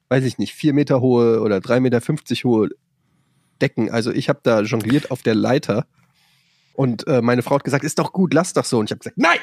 weiß 0.10 0.24
ich 0.24 0.38
nicht, 0.38 0.54
vier 0.54 0.74
Meter 0.74 1.02
hohe 1.02 1.42
oder 1.42 1.60
drei 1.60 1.80
Meter 1.80 2.00
fünfzig 2.00 2.46
hohe 2.46 2.70
Decken. 3.60 3.90
Also 3.90 4.12
ich 4.12 4.30
habe 4.30 4.40
da 4.44 4.62
jongliert 4.62 5.10
auf 5.10 5.24
der 5.24 5.34
Leiter. 5.34 5.88
Und 6.74 7.08
äh, 7.08 7.22
meine 7.22 7.42
Frau 7.42 7.56
hat 7.56 7.64
gesagt, 7.64 7.84
ist 7.84 7.98
doch 7.98 8.14
gut, 8.14 8.34
lass 8.36 8.54
doch 8.54 8.66
so. 8.66 8.78
Und 8.78 8.86
ich 8.86 8.92
habe 8.92 9.00
gesagt, 9.00 9.18
nein! 9.18 9.40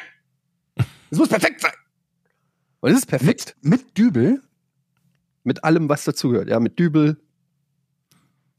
Es 1.10 1.18
muss 1.18 1.28
perfekt 1.28 1.60
sein! 1.60 1.72
Und 2.80 2.92
es 2.92 2.98
ist 2.98 3.06
perfekt. 3.06 3.56
Mit, 3.60 3.80
mit 3.80 3.98
Dübel? 3.98 4.40
Mit 5.42 5.64
allem, 5.64 5.88
was 5.88 6.04
dazugehört. 6.04 6.48
Ja, 6.48 6.60
mit 6.60 6.78
Dübel. 6.78 7.20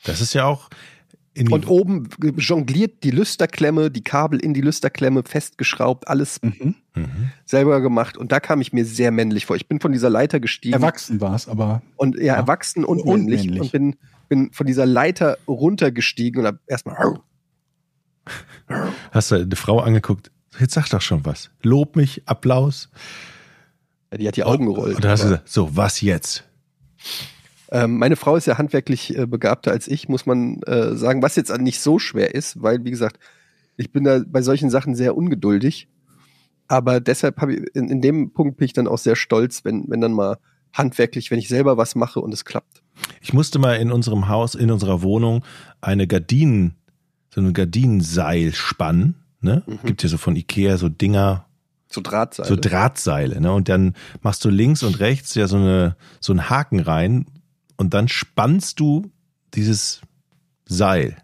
Das 0.03 0.19
ist 0.19 0.34
ja 0.34 0.45
auch, 0.45 0.69
Und 1.51 1.68
oben 1.68 2.09
jongliert 2.38 3.03
die 3.03 3.11
Lüsterklemme, 3.11 3.91
die 3.91 4.01
Kabel 4.03 4.39
in 4.39 4.53
die 4.53 4.61
Lüsterklemme 4.61 5.23
festgeschraubt, 5.23 6.07
alles 6.07 6.41
Mhm. 6.41 6.76
Selber 7.45 7.80
gemacht. 7.81 8.18
Und 8.18 8.31
da 8.31 8.39
kam 8.39 8.59
ich 8.61 8.73
mir 8.73 8.84
sehr 8.85 9.11
männlich 9.11 9.45
vor. 9.45 9.55
Ich 9.55 9.68
bin 9.68 9.80
von 9.80 9.91
dieser 9.91 10.09
Leiter 10.09 10.39
gestiegen 10.39 10.73
Erwachsen 10.73 11.22
war 11.22 11.35
es, 11.35 11.47
aber 11.47 11.81
und 11.95 12.15
ja, 12.18 12.23
Ja. 12.23 12.34
erwachsen 12.35 12.84
und, 12.84 13.01
Und 13.01 13.26
männlich, 13.26 13.43
männlich. 13.43 13.61
und 13.61 13.72
bin, 13.72 13.95
bin 14.30 14.51
von 14.51 14.65
dieser 14.65 14.85
Leiter 14.88 15.38
runtergestiegen 15.47 16.41
und 16.41 16.47
hab 16.47 16.59
erstmal 16.65 16.95
Hast 19.11 19.31
du 19.31 19.35
eine 19.35 19.55
Frau 19.55 19.80
angeguckt? 19.80 20.31
Jetzt 20.59 20.73
sag 20.73 20.89
doch 20.89 21.01
schon 21.01 21.23
was. 21.26 21.51
Lob 21.61 21.95
mich, 21.95 22.23
Applaus. 22.26 22.89
Ja, 24.11 24.18
die 24.18 24.27
hat 24.27 24.35
die 24.38 24.43
Augen 24.43 24.65
gerollt. 24.65 24.95
Und 24.95 25.03
da 25.05 25.09
hast 25.11 25.23
du 25.23 25.27
gesagt, 25.30 25.49
so, 25.49 25.76
was 25.76 26.01
jetzt? 26.01 26.43
Ähm, 27.72 27.98
meine 27.98 28.15
Frau 28.15 28.35
ist 28.35 28.45
ja 28.45 28.57
handwerklich 28.57 29.18
äh, 29.18 29.26
begabter 29.26 29.72
als 29.72 29.88
ich, 29.88 30.07
muss 30.10 30.26
man 30.26 30.61
äh, 30.64 30.95
sagen, 30.95 31.22
was 31.22 31.35
jetzt 31.35 31.56
nicht 31.60 31.81
so 31.81 31.99
schwer 31.99 32.34
ist, 32.35 32.61
weil, 32.61 32.84
wie 32.84 32.91
gesagt, 32.91 33.19
ich 33.76 33.91
bin 33.91 34.03
da 34.03 34.22
bei 34.26 34.41
solchen 34.41 34.69
Sachen 34.69 34.95
sehr 34.95 35.15
ungeduldig. 35.15 35.88
Aber 36.68 36.99
deshalb 36.99 37.39
habe 37.41 37.53
ich, 37.56 37.76
in, 37.76 37.89
in 37.89 38.02
dem 38.02 38.34
Punkt 38.34 38.57
bin 38.57 38.65
ich 38.65 38.73
dann 38.73 38.88
auch 38.88 38.98
sehr 38.98 39.15
stolz, 39.15 39.64
wenn, 39.64 39.85
wenn 39.88 40.02
dann 40.02 40.14
mal 40.14 40.38
handwerklich, 40.73 41.31
wenn 41.31 41.39
ich 41.39 41.48
selber 41.48 41.77
was 41.77 41.95
mache 41.95 42.19
und 42.19 42.34
es 42.34 42.45
klappt. 42.45 42.84
Ich 43.22 43.34
musste 43.34 43.60
mal 43.60 43.76
in 43.76 43.91
unserem 43.91 44.27
Haus, 44.27 44.56
in 44.56 44.72
unserer 44.72 45.02
Wohnung 45.02 45.44
eine 45.81 46.07
Gardinen, 46.07 46.76
so 47.34 47.41
ein 47.41 47.53
Gardinenseil 47.53 48.53
spannen. 48.53 49.15
Ne? 49.39 49.64
Mhm. 49.65 49.80
Gibt 49.85 50.03
ja 50.03 50.10
so 50.10 50.18
von 50.18 50.35
Ikea 50.35 50.77
so 50.77 50.89
Dinger, 50.89 51.45
So 51.89 52.02
Drahtseile. 52.02 52.49
so 52.49 52.56
Drahtseile, 52.56 53.39
ne? 53.39 53.53
Und 53.53 53.69
dann 53.69 53.94
machst 54.22 54.44
du 54.44 54.49
links 54.49 54.84
und 54.84 54.99
rechts 54.99 55.35
ja 55.35 55.48
so 55.48 55.57
eine 55.57 55.95
so 56.19 56.34
einen 56.34 56.49
Haken 56.49 56.80
rein 56.80 57.27
und 57.77 57.93
dann 57.93 58.07
spannst 58.07 58.79
du 58.79 59.11
dieses 59.53 60.01
Seil. 60.65 61.17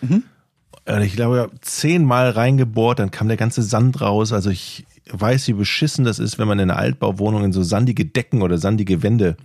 Mhm. 0.00 0.24
Und 0.84 1.02
Ich 1.02 1.14
glaube, 1.14 1.36
ich 1.36 1.42
habe 1.42 1.60
zehnmal 1.60 2.30
reingebohrt, 2.30 2.98
dann 2.98 3.10
kam 3.10 3.28
der 3.28 3.36
ganze 3.36 3.62
Sand 3.62 4.00
raus. 4.00 4.32
Also 4.32 4.50
ich 4.50 4.86
weiß, 5.10 5.48
wie 5.48 5.52
beschissen 5.52 6.04
das 6.04 6.18
ist, 6.18 6.38
wenn 6.38 6.48
man 6.48 6.58
in 6.58 6.70
einer 6.70 6.78
Altbauwohnung 6.78 7.44
in 7.44 7.52
so 7.52 7.62
sandige 7.62 8.04
Decken 8.04 8.42
oder 8.42 8.58
sandige 8.58 9.02
Wände 9.02 9.36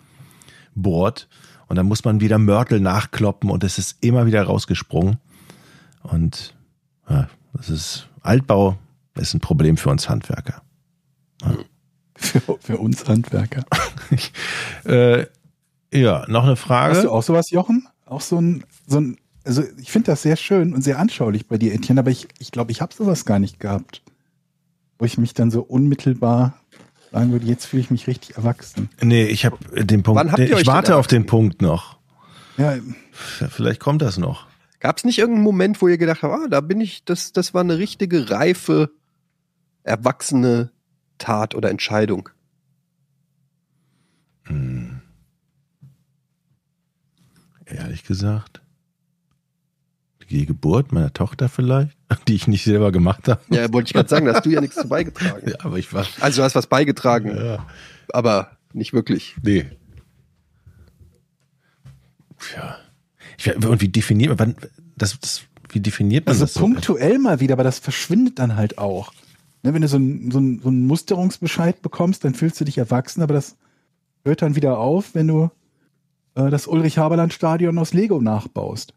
bohrt. 0.73 1.27
Und 1.67 1.75
dann 1.75 1.85
muss 1.85 2.05
man 2.05 2.21
wieder 2.21 2.39
Mörtel 2.39 2.79
nachkloppen 2.79 3.49
und 3.49 3.63
es 3.63 3.77
ist 3.77 3.97
immer 4.01 4.25
wieder 4.25 4.43
rausgesprungen. 4.43 5.17
Und 6.01 6.55
ja, 7.09 7.29
das 7.53 7.69
ist 7.69 8.07
Altbau 8.21 8.77
ist 9.15 9.33
ein 9.33 9.39
Problem 9.39 9.77
für 9.77 9.89
uns 9.89 10.09
Handwerker. 10.09 10.61
für, 12.15 12.57
für 12.59 12.77
uns 12.77 13.07
Handwerker. 13.07 13.65
Äh, 14.85 15.25
ja, 15.93 16.25
noch 16.27 16.43
eine 16.43 16.55
Frage. 16.55 16.95
Hast 16.95 17.03
du 17.03 17.11
auch 17.11 17.23
sowas, 17.23 17.49
Jochen? 17.51 17.87
Auch 18.05 18.21
so 18.21 18.39
ein, 18.39 18.63
so 18.87 18.99
ein 18.99 19.17
also 19.45 19.63
ich 19.79 19.91
finde 19.91 20.11
das 20.11 20.21
sehr 20.21 20.35
schön 20.35 20.73
und 20.73 20.81
sehr 20.81 20.99
anschaulich 20.99 21.47
bei 21.47 21.57
dir, 21.57 21.73
Etienne, 21.73 22.01
aber 22.01 22.11
ich 22.11 22.27
ich, 22.39 22.51
glaube, 22.51 22.71
ich 22.71 22.81
habe 22.81 22.93
sowas 22.93 23.25
gar 23.25 23.39
nicht 23.39 23.59
gehabt. 23.59 24.01
Wo 24.99 25.05
ich 25.05 25.17
mich 25.17 25.33
dann 25.33 25.51
so 25.51 25.61
unmittelbar 25.61 26.59
sagen 27.11 27.31
würde, 27.31 27.45
jetzt 27.45 27.65
fühle 27.65 27.81
ich 27.81 27.91
mich 27.91 28.07
richtig 28.07 28.35
erwachsen. 28.35 28.89
Nee, 29.01 29.25
ich 29.25 29.45
habe 29.45 29.57
den 29.83 30.03
Punkt. 30.03 30.19
Wann 30.19 30.31
habt 30.31 30.39
ihr 30.39 30.45
ich 30.45 30.55
euch 30.55 30.67
warte 30.67 30.95
auf 30.95 31.07
den 31.07 31.25
Punkt 31.25 31.61
noch. 31.61 31.97
Ja, 32.57 32.73
Vielleicht 33.49 33.79
kommt 33.79 34.01
das 34.01 34.17
noch. 34.17 34.47
Gab 34.79 34.97
es 34.97 35.03
nicht 35.03 35.17
irgendeinen 35.17 35.43
Moment, 35.43 35.81
wo 35.81 35.87
ihr 35.87 35.97
gedacht 35.97 36.21
habt, 36.21 36.33
ah, 36.33 36.47
da 36.47 36.61
bin 36.61 36.81
ich, 36.81 37.03
das, 37.03 37.33
das 37.33 37.53
war 37.53 37.61
eine 37.61 37.77
richtige 37.77 38.29
reife, 38.29 38.91
erwachsene 39.83 40.71
Tat 41.17 41.55
oder 41.55 41.69
Entscheidung? 41.69 42.29
Ehrlich 47.69 48.03
gesagt. 48.03 48.61
Die 50.29 50.45
Geburt 50.45 50.91
meiner 50.91 51.13
Tochter 51.13 51.47
vielleicht, 51.47 51.97
die 52.27 52.35
ich 52.35 52.47
nicht 52.47 52.63
selber 52.65 52.91
gemacht 52.91 53.27
habe. 53.29 53.39
Ja, 53.49 53.71
wollte 53.71 53.87
ich 53.87 53.93
gerade 53.93 54.09
sagen, 54.09 54.25
da 54.25 54.33
hast 54.33 54.45
du 54.45 54.49
ja 54.49 54.59
nichts 54.61 54.75
zu 54.75 54.87
beigetragen. 54.87 55.49
Ja, 55.49 55.55
aber 55.59 55.77
ich 55.77 55.93
war. 55.93 56.05
Also 56.19 56.41
du 56.41 56.45
hast 56.45 56.55
was 56.55 56.67
beigetragen, 56.67 57.35
Ja. 57.35 57.65
aber 58.11 58.51
nicht 58.73 58.91
wirklich. 58.93 59.35
Nee. 59.41 59.65
Ja. 62.55 62.77
Ich, 63.37 63.55
und 63.65 63.81
wie 63.81 63.87
definiert 63.89 64.37
man, 64.37 64.55
das, 64.95 65.19
das, 65.19 65.43
wie 65.69 65.79
definiert 65.79 66.25
man 66.25 66.33
also 66.33 66.45
das 66.45 66.53
so? 66.53 66.59
punktuell 66.61 67.19
mal 67.19 67.39
wieder, 67.39 67.53
aber 67.53 67.63
das 67.63 67.79
verschwindet 67.79 68.39
dann 68.39 68.55
halt 68.55 68.77
auch. 68.77 69.13
Ne, 69.63 69.73
wenn 69.73 69.81
du 69.81 69.87
so 69.87 69.97
einen 69.97 70.31
so 70.31 70.39
ein, 70.39 70.59
so 70.61 70.69
ein 70.69 70.85
Musterungsbescheid 70.87 71.81
bekommst, 71.81 72.23
dann 72.23 72.33
fühlst 72.35 72.59
du 72.59 72.65
dich 72.65 72.77
erwachsen, 72.77 73.21
aber 73.21 73.33
das 73.33 73.55
hört 74.23 74.41
dann 74.41 74.55
wieder 74.55 74.77
auf, 74.77 75.15
wenn 75.15 75.27
du 75.27 75.49
äh, 76.37 76.49
das 76.49 76.67
Ulrich-Haberland-Stadion 76.67 77.77
aus 77.77 77.93
Lego 77.93 78.21
nachbaust. 78.21 78.93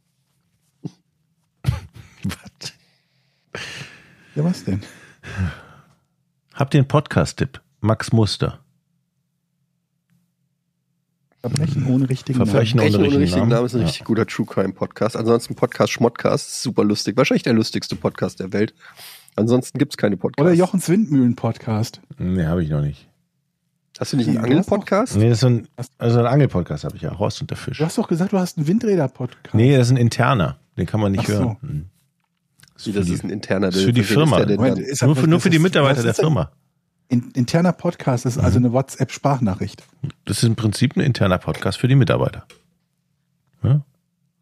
Was? 1.63 2.73
Ja, 4.37 4.45
was 4.45 4.65
denn? 4.65 4.81
Habt 6.55 6.75
ihr 6.75 6.81
einen 6.81 6.89
Podcast-Tipp? 6.89 7.61
Max 7.81 8.13
Muster. 8.13 8.61
Verbrechen 11.41 11.87
ohne 11.87 12.09
richtigen 12.11 12.37
Verbrechen 12.45 12.77
Namen. 12.77 12.89
ohne 12.95 12.99
Brechen 12.99 13.15
ohne 13.15 13.23
richtigen 13.25 13.49
Namen. 13.49 13.67
Ist 13.67 13.75
ein 13.75 13.81
Ja. 13.81 13.87
richtig 13.87 14.05
guter 14.05 14.27
True 14.27 14.45
Crime 14.47 14.73
Podcast. 14.75 15.17
Ansonsten 15.17 15.55
Podcast 15.55 15.93
Schmottcast, 15.93 16.63
super 16.63 16.85
lustig. 16.85 17.17
Wahrscheinlich 17.17 17.43
der 17.45 17.55
lustigste 17.55 17.97
Podcast 17.97 18.41
der 18.41 18.53
Welt. 18.53 18.75
Ansonsten 19.37 19.79
gibt's 19.79 19.97
keine 19.97 20.17
Podcasts. 20.19 20.43
Oder 20.47 20.53
Jochens 20.55 20.89
Windmühlen-Podcast. 20.89 22.03
Nee, 22.19 22.45
habe 22.45 22.63
ich 22.63 22.69
noch 22.69 22.83
nicht. 22.83 23.09
Hast 24.01 24.15
du 24.15 24.17
nicht 24.17 24.29
einen 24.29 24.39
Angel-Podcast? 24.39 25.17
Nee, 25.17 25.29
das 25.29 25.39
ist 25.39 25.45
ein, 25.45 25.69
also 25.99 26.21
ein 26.21 26.27
Angelpodcast 26.27 26.85
habe 26.85 26.97
ich 26.97 27.03
ja, 27.03 27.19
Horst 27.19 27.43
und 27.43 27.51
der 27.51 27.59
Fisch. 27.59 27.77
Du 27.79 27.85
hast 27.85 27.99
doch 27.99 28.09
gesagt, 28.09 28.33
du 28.33 28.39
hast 28.39 28.57
einen 28.57 28.67
Windräder-Podcast. 28.67 29.55
Nee, 29.55 29.77
das 29.77 29.89
ist 29.89 29.93
ein 29.93 29.97
interner. 29.99 30.57
Den 30.79 30.87
kann 30.87 31.01
man 31.01 31.13
nicht 31.13 31.25
Ach 31.25 31.29
so. 31.29 31.35
hören. 31.35 31.57
Hm. 31.61 31.87
Wie, 32.83 32.93
das 32.93 33.11
ist 33.11 33.23
ein 33.25 33.29
interner. 33.31 33.67
Das 33.67 33.77
ist 33.77 33.85
für 33.85 33.93
die 33.93 34.03
Firma. 34.03 34.39
der 34.39 34.47
denn 34.47 34.57
Moment, 34.57 34.79
ist 34.79 35.03
Nur 35.03 35.15
das- 35.15 35.21
für, 35.23 35.29
nur 35.29 35.37
das 35.37 35.43
für 35.43 35.51
die 35.51 35.59
ist- 35.59 35.63
Mitarbeiter 35.63 36.01
der 36.03 36.13
ist 36.13 36.21
Firma. 36.21 36.51
In, 37.09 37.31
interner 37.33 37.73
Podcast 37.73 38.25
ist 38.25 38.39
also 38.39 38.57
eine 38.59 38.73
WhatsApp-Sprachnachricht. 38.73 39.83
Das 40.25 40.39
ist 40.39 40.45
im 40.45 40.57
Prinzip 40.57 40.97
ein 40.97 41.01
interner 41.01 41.37
Podcast 41.39 41.77
für 41.79 41.89
die 41.89 41.95
Mitarbeiter. 41.97 42.47
Ja? 43.63 43.83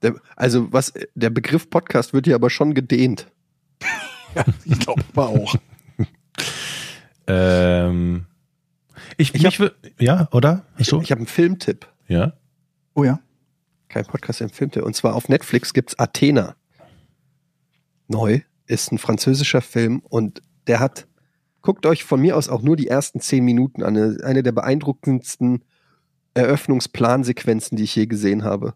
Der, 0.03 0.15
also 0.37 0.73
was, 0.73 0.93
der 1.17 1.31
Begriff 1.31 1.69
Podcast 1.69 2.13
wird 2.13 2.27
hier 2.27 2.37
aber 2.37 2.49
schon 2.51 2.75
gedehnt. 2.75 3.27
Ja, 4.35 4.45
ich 4.67 4.79
glaube 4.79 5.03
aber 5.15 5.29
auch. 5.31 5.55
Ähm, 7.27 8.25
ich, 9.17 9.35
Ich 9.35 9.43
mich, 9.43 9.59
wür- 9.61 9.73
ja, 9.99 10.29
oder? 10.33 10.65
Ich, 10.79 10.89
So? 10.89 11.01
ich 11.01 11.11
habe 11.11 11.21
einen 11.21 11.27
Filmtipp. 11.29 11.87
ja. 12.09 12.33
Oh 12.95 13.05
ja. 13.05 13.21
Kein 13.89 14.05
Podcast, 14.05 14.43
ein 14.43 14.49
Filmtipp. 14.51 14.83
Und 14.83 14.95
zwar 14.97 15.15
auf 15.15 15.29
Netflix 15.29 15.73
gibt's 15.73 15.99
Athena. 15.99 16.57
Neu. 18.09 18.41
Ist 18.67 18.93
ein 18.93 18.99
französischer 18.99 19.61
Film 19.63 20.01
und 20.01 20.43
der 20.67 20.81
hat, 20.81 21.07
guckt 21.63 21.87
euch 21.87 22.05
von 22.05 22.21
mir 22.21 22.37
aus 22.37 22.49
auch 22.51 22.61
nur 22.63 22.77
die 22.77 22.89
ersten 22.89 23.21
zehn 23.21 23.45
Minuten 23.45 23.83
an. 23.83 23.97
Eine, 23.97 24.19
eine 24.25 24.43
der 24.43 24.53
beeindruckendsten 24.53 25.65
Eröffnungsplansequenzen, 26.35 27.77
die 27.77 27.85
ich 27.85 27.95
je 27.97 28.07
gesehen 28.07 28.45
habe. 28.45 28.75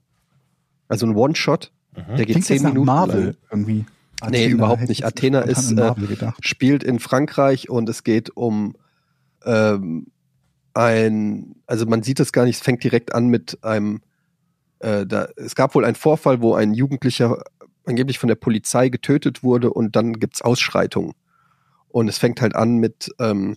Also 0.89 1.07
ein 1.07 1.15
One-Shot, 1.16 1.73
der 1.97 2.16
geht 2.24 2.27
Klingt 2.28 2.44
zehn 2.47 2.55
jetzt 2.57 2.62
nach 2.62 2.70
Minuten 2.70 2.86
Marvel 2.86 3.24
lang. 3.24 3.36
irgendwie. 3.51 3.85
Nee, 4.31 4.47
überhaupt 4.49 4.89
nicht. 4.89 5.05
Athena 5.05 5.40
ist, 5.40 5.73
äh, 5.73 5.93
spielt 6.40 6.85
in 6.85 7.01
Frankreich 7.01 7.69
und 7.69 7.89
es 7.89 8.05
geht 8.05 8.31
um 8.36 8.77
ähm, 9.44 10.07
ein, 10.74 11.57
also 11.66 11.86
man 11.86 12.03
sieht 12.03 12.20
es 12.20 12.32
gar 12.32 12.44
nicht, 12.44 12.57
es 12.57 12.62
fängt 12.62 12.85
direkt 12.85 13.15
an 13.15 13.28
mit 13.28 13.62
einem, 13.62 14.01
äh, 14.81 15.07
da, 15.07 15.28
es 15.36 15.55
gab 15.55 15.74
wohl 15.74 15.85
einen 15.85 15.97
Vorfall, 15.97 16.40
wo 16.40 16.55
ein 16.55 16.74
Jugendlicher 16.74 17.43
angeblich 17.85 18.19
von 18.19 18.28
der 18.28 18.36
Polizei 18.36 18.89
getötet 18.89 19.43
wurde 19.43 19.73
und 19.73 19.97
dann 19.97 20.15
gibt's 20.15 20.43
Ausschreitungen. 20.43 21.12
Und 21.89 22.09
es 22.09 22.19
fängt 22.19 22.40
halt 22.40 22.55
an 22.55 22.78
mit, 22.78 23.11
ähm, 23.19 23.57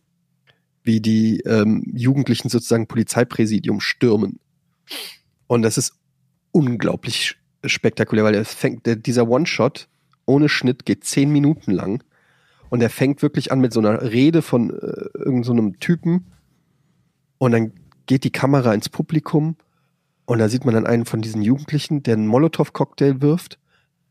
wie 0.84 1.00
die 1.00 1.40
ähm, 1.42 1.84
Jugendlichen 1.96 2.50
sozusagen 2.50 2.88
Polizeipräsidium 2.88 3.80
stürmen. 3.80 4.40
Und 5.48 5.62
das 5.62 5.78
ist 5.78 5.94
unglaublich 6.52 7.38
spektakulär, 7.66 8.24
weil 8.24 8.36
es 8.36 8.54
fängt, 8.54 8.86
der, 8.86 8.96
dieser 8.96 9.28
One-Shot 9.28 9.88
ohne 10.26 10.50
Schnitt 10.50 10.86
geht 10.86 11.04
zehn 11.04 11.32
Minuten 11.32 11.72
lang. 11.72 12.04
Und 12.70 12.82
er 12.82 12.90
fängt 12.90 13.22
wirklich 13.22 13.52
an 13.52 13.60
mit 13.60 13.74
so 13.74 13.80
einer 13.80 14.02
Rede 14.02 14.42
von 14.42 14.72
äh, 14.72 15.08
irgendeinem 15.18 15.74
so 15.74 15.80
Typen. 15.80 16.32
Und 17.38 17.52
dann 17.52 17.74
geht 18.06 18.24
die 18.24 18.32
Kamera 18.32 18.74
ins 18.74 18.90
Publikum. 18.90 19.56
Und 20.26 20.40
da 20.40 20.49
sieht 20.49 20.66
man 20.66 20.74
dann 20.74 20.88
einen 20.88 21.06
von 21.06 21.22
diesen 21.22 21.41
Jugendlichen, 21.41 22.03
der 22.03 22.16
einen 22.16 22.28
Molotow-Cocktail 22.28 23.22
wirft, 23.22 23.60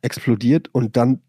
explodiert 0.03 0.69
und 0.73 0.97
dann 0.97 1.21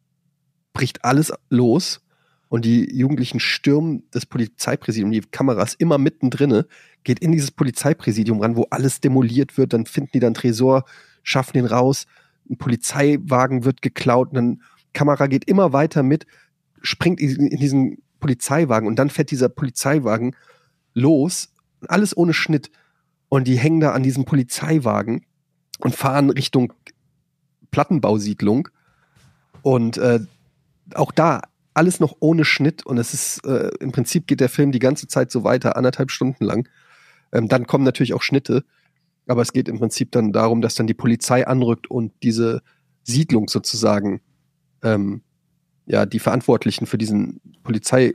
bricht 0.73 1.03
alles 1.03 1.33
los. 1.49 2.01
Und 2.49 2.65
die 2.65 2.95
Jugendlichen 2.95 3.39
stürmen 3.39 4.03
das 4.11 4.25
Polizeipräsidium. 4.25 5.11
Die 5.11 5.21
Kamera 5.21 5.63
ist 5.63 5.79
immer 5.79 5.97
mittendrin, 5.97 6.63
geht 7.03 7.19
in 7.19 7.31
dieses 7.31 7.51
Polizeipräsidium 7.51 8.39
ran, 8.39 8.55
wo 8.55 8.67
alles 8.69 9.01
demoliert 9.01 9.57
wird. 9.57 9.73
Dann 9.73 9.85
finden 9.85 10.11
die 10.13 10.19
dann 10.19 10.35
Tresor, 10.35 10.85
schaffen 11.23 11.53
den 11.53 11.65
raus. 11.65 12.05
Ein 12.47 12.57
Polizeiwagen 12.57 13.65
wird 13.65 13.81
geklaut. 13.81 14.29
Und 14.29 14.35
dann 14.35 14.61
Kamera 14.93 15.25
geht 15.27 15.45
immer 15.45 15.73
weiter 15.73 16.03
mit, 16.03 16.27
springt 16.81 17.19
in 17.19 17.47
in 17.47 17.59
diesen 17.59 17.97
Polizeiwagen 18.19 18.87
und 18.87 18.97
dann 18.97 19.09
fährt 19.09 19.31
dieser 19.31 19.49
Polizeiwagen 19.49 20.35
los, 20.93 21.53
alles 21.89 22.15
ohne 22.15 22.33
Schnitt. 22.33 22.71
Und 23.29 23.47
die 23.47 23.57
hängen 23.57 23.79
da 23.79 23.91
an 23.91 24.03
diesem 24.03 24.25
Polizeiwagen 24.25 25.25
und 25.79 25.95
fahren 25.95 26.29
Richtung 26.29 26.73
Plattenbausiedlung. 27.71 28.69
Und 29.61 29.97
äh, 29.97 30.19
auch 30.93 31.11
da 31.11 31.41
alles 31.75 31.99
noch 31.99 32.15
ohne 32.19 32.45
Schnitt 32.45 32.85
und 32.85 32.97
es 32.97 33.13
ist 33.13 33.45
äh, 33.45 33.69
im 33.79 33.91
Prinzip 33.91 34.27
geht 34.27 34.39
der 34.39 34.49
Film 34.49 34.71
die 34.71 34.79
ganze 34.79 35.07
Zeit 35.07 35.29
so 35.29 35.43
weiter, 35.43 35.75
anderthalb 35.75 36.09
Stunden 36.09 36.45
lang. 36.45 36.69
Ähm, 37.33 37.49
dann 37.49 37.67
kommen 37.67 37.83
natürlich 37.83 38.13
auch 38.13 38.21
Schnitte, 38.21 38.63
aber 39.27 39.41
es 39.41 39.51
geht 39.51 39.67
im 39.67 39.77
Prinzip 39.77 40.11
dann 40.11 40.31
darum, 40.31 40.61
dass 40.61 40.75
dann 40.75 40.87
die 40.87 40.93
Polizei 40.93 41.45
anrückt 41.45 41.91
und 41.91 42.13
diese 42.23 42.61
Siedlung 43.03 43.49
sozusagen 43.49 44.21
ähm, 44.83 45.21
ja 45.85 46.05
die 46.05 46.19
Verantwortlichen 46.19 46.85
für 46.85 46.97
diesen 46.97 47.41
Polizei, 47.63 48.13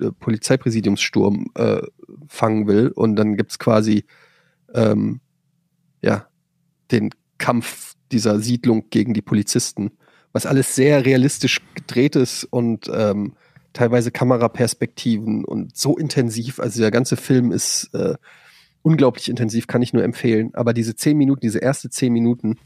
äh, 0.00 0.10
Polizeipräsidiumssturm 0.18 1.50
äh, 1.54 1.82
fangen 2.28 2.66
will 2.66 2.88
und 2.88 3.16
dann 3.16 3.36
gibt's 3.36 3.58
quasi 3.58 4.04
ähm, 4.74 5.20
ja 6.02 6.26
den 6.90 7.10
Kampf 7.38 7.94
dieser 8.12 8.38
Siedlung 8.40 8.90
gegen 8.90 9.14
die 9.14 9.22
Polizisten 9.22 9.92
was 10.34 10.46
alles 10.46 10.74
sehr 10.74 11.06
realistisch 11.06 11.62
gedreht 11.74 12.16
ist 12.16 12.44
und 12.44 12.90
ähm, 12.92 13.34
teilweise 13.72 14.10
Kameraperspektiven 14.10 15.44
und 15.44 15.76
so 15.76 15.96
intensiv. 15.96 16.58
Also 16.58 16.80
der 16.80 16.90
ganze 16.90 17.16
Film 17.16 17.52
ist 17.52 17.90
äh, 17.94 18.16
unglaublich 18.82 19.28
intensiv, 19.28 19.68
kann 19.68 19.80
ich 19.80 19.92
nur 19.92 20.02
empfehlen. 20.02 20.50
Aber 20.54 20.74
diese 20.74 20.96
zehn 20.96 21.16
Minuten, 21.16 21.40
diese 21.40 21.60
erste 21.60 21.88
zehn 21.88 22.12
Minuten, 22.12 22.56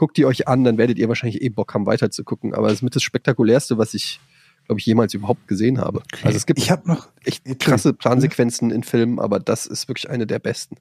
guckt 0.00 0.16
die 0.16 0.24
euch 0.24 0.48
an, 0.48 0.64
dann 0.64 0.78
werdet 0.78 0.98
ihr 0.98 1.08
wahrscheinlich 1.08 1.42
eh 1.42 1.50
Bock 1.50 1.74
haben, 1.74 1.84
weiter 1.84 2.10
zu 2.10 2.24
gucken. 2.24 2.54
Aber 2.54 2.68
das 2.68 2.78
ist 2.78 2.82
mit 2.82 2.96
das 2.96 3.02
Spektakulärste, 3.02 3.76
was 3.76 3.92
ich, 3.92 4.18
glaube 4.64 4.80
ich, 4.80 4.86
jemals 4.86 5.12
überhaupt 5.12 5.46
gesehen 5.46 5.78
habe. 5.78 5.98
Okay. 5.98 6.24
Also 6.24 6.36
es 6.36 6.46
gibt 6.46 6.58
ich 6.58 6.70
noch 6.84 7.08
echt 7.24 7.44
krasse 7.60 7.92
Plansequenzen 7.92 8.70
in 8.70 8.82
Filmen, 8.82 9.20
aber 9.20 9.38
das 9.38 9.66
ist 9.66 9.88
wirklich 9.88 10.08
eine 10.08 10.26
der 10.26 10.38
besten. 10.38 10.76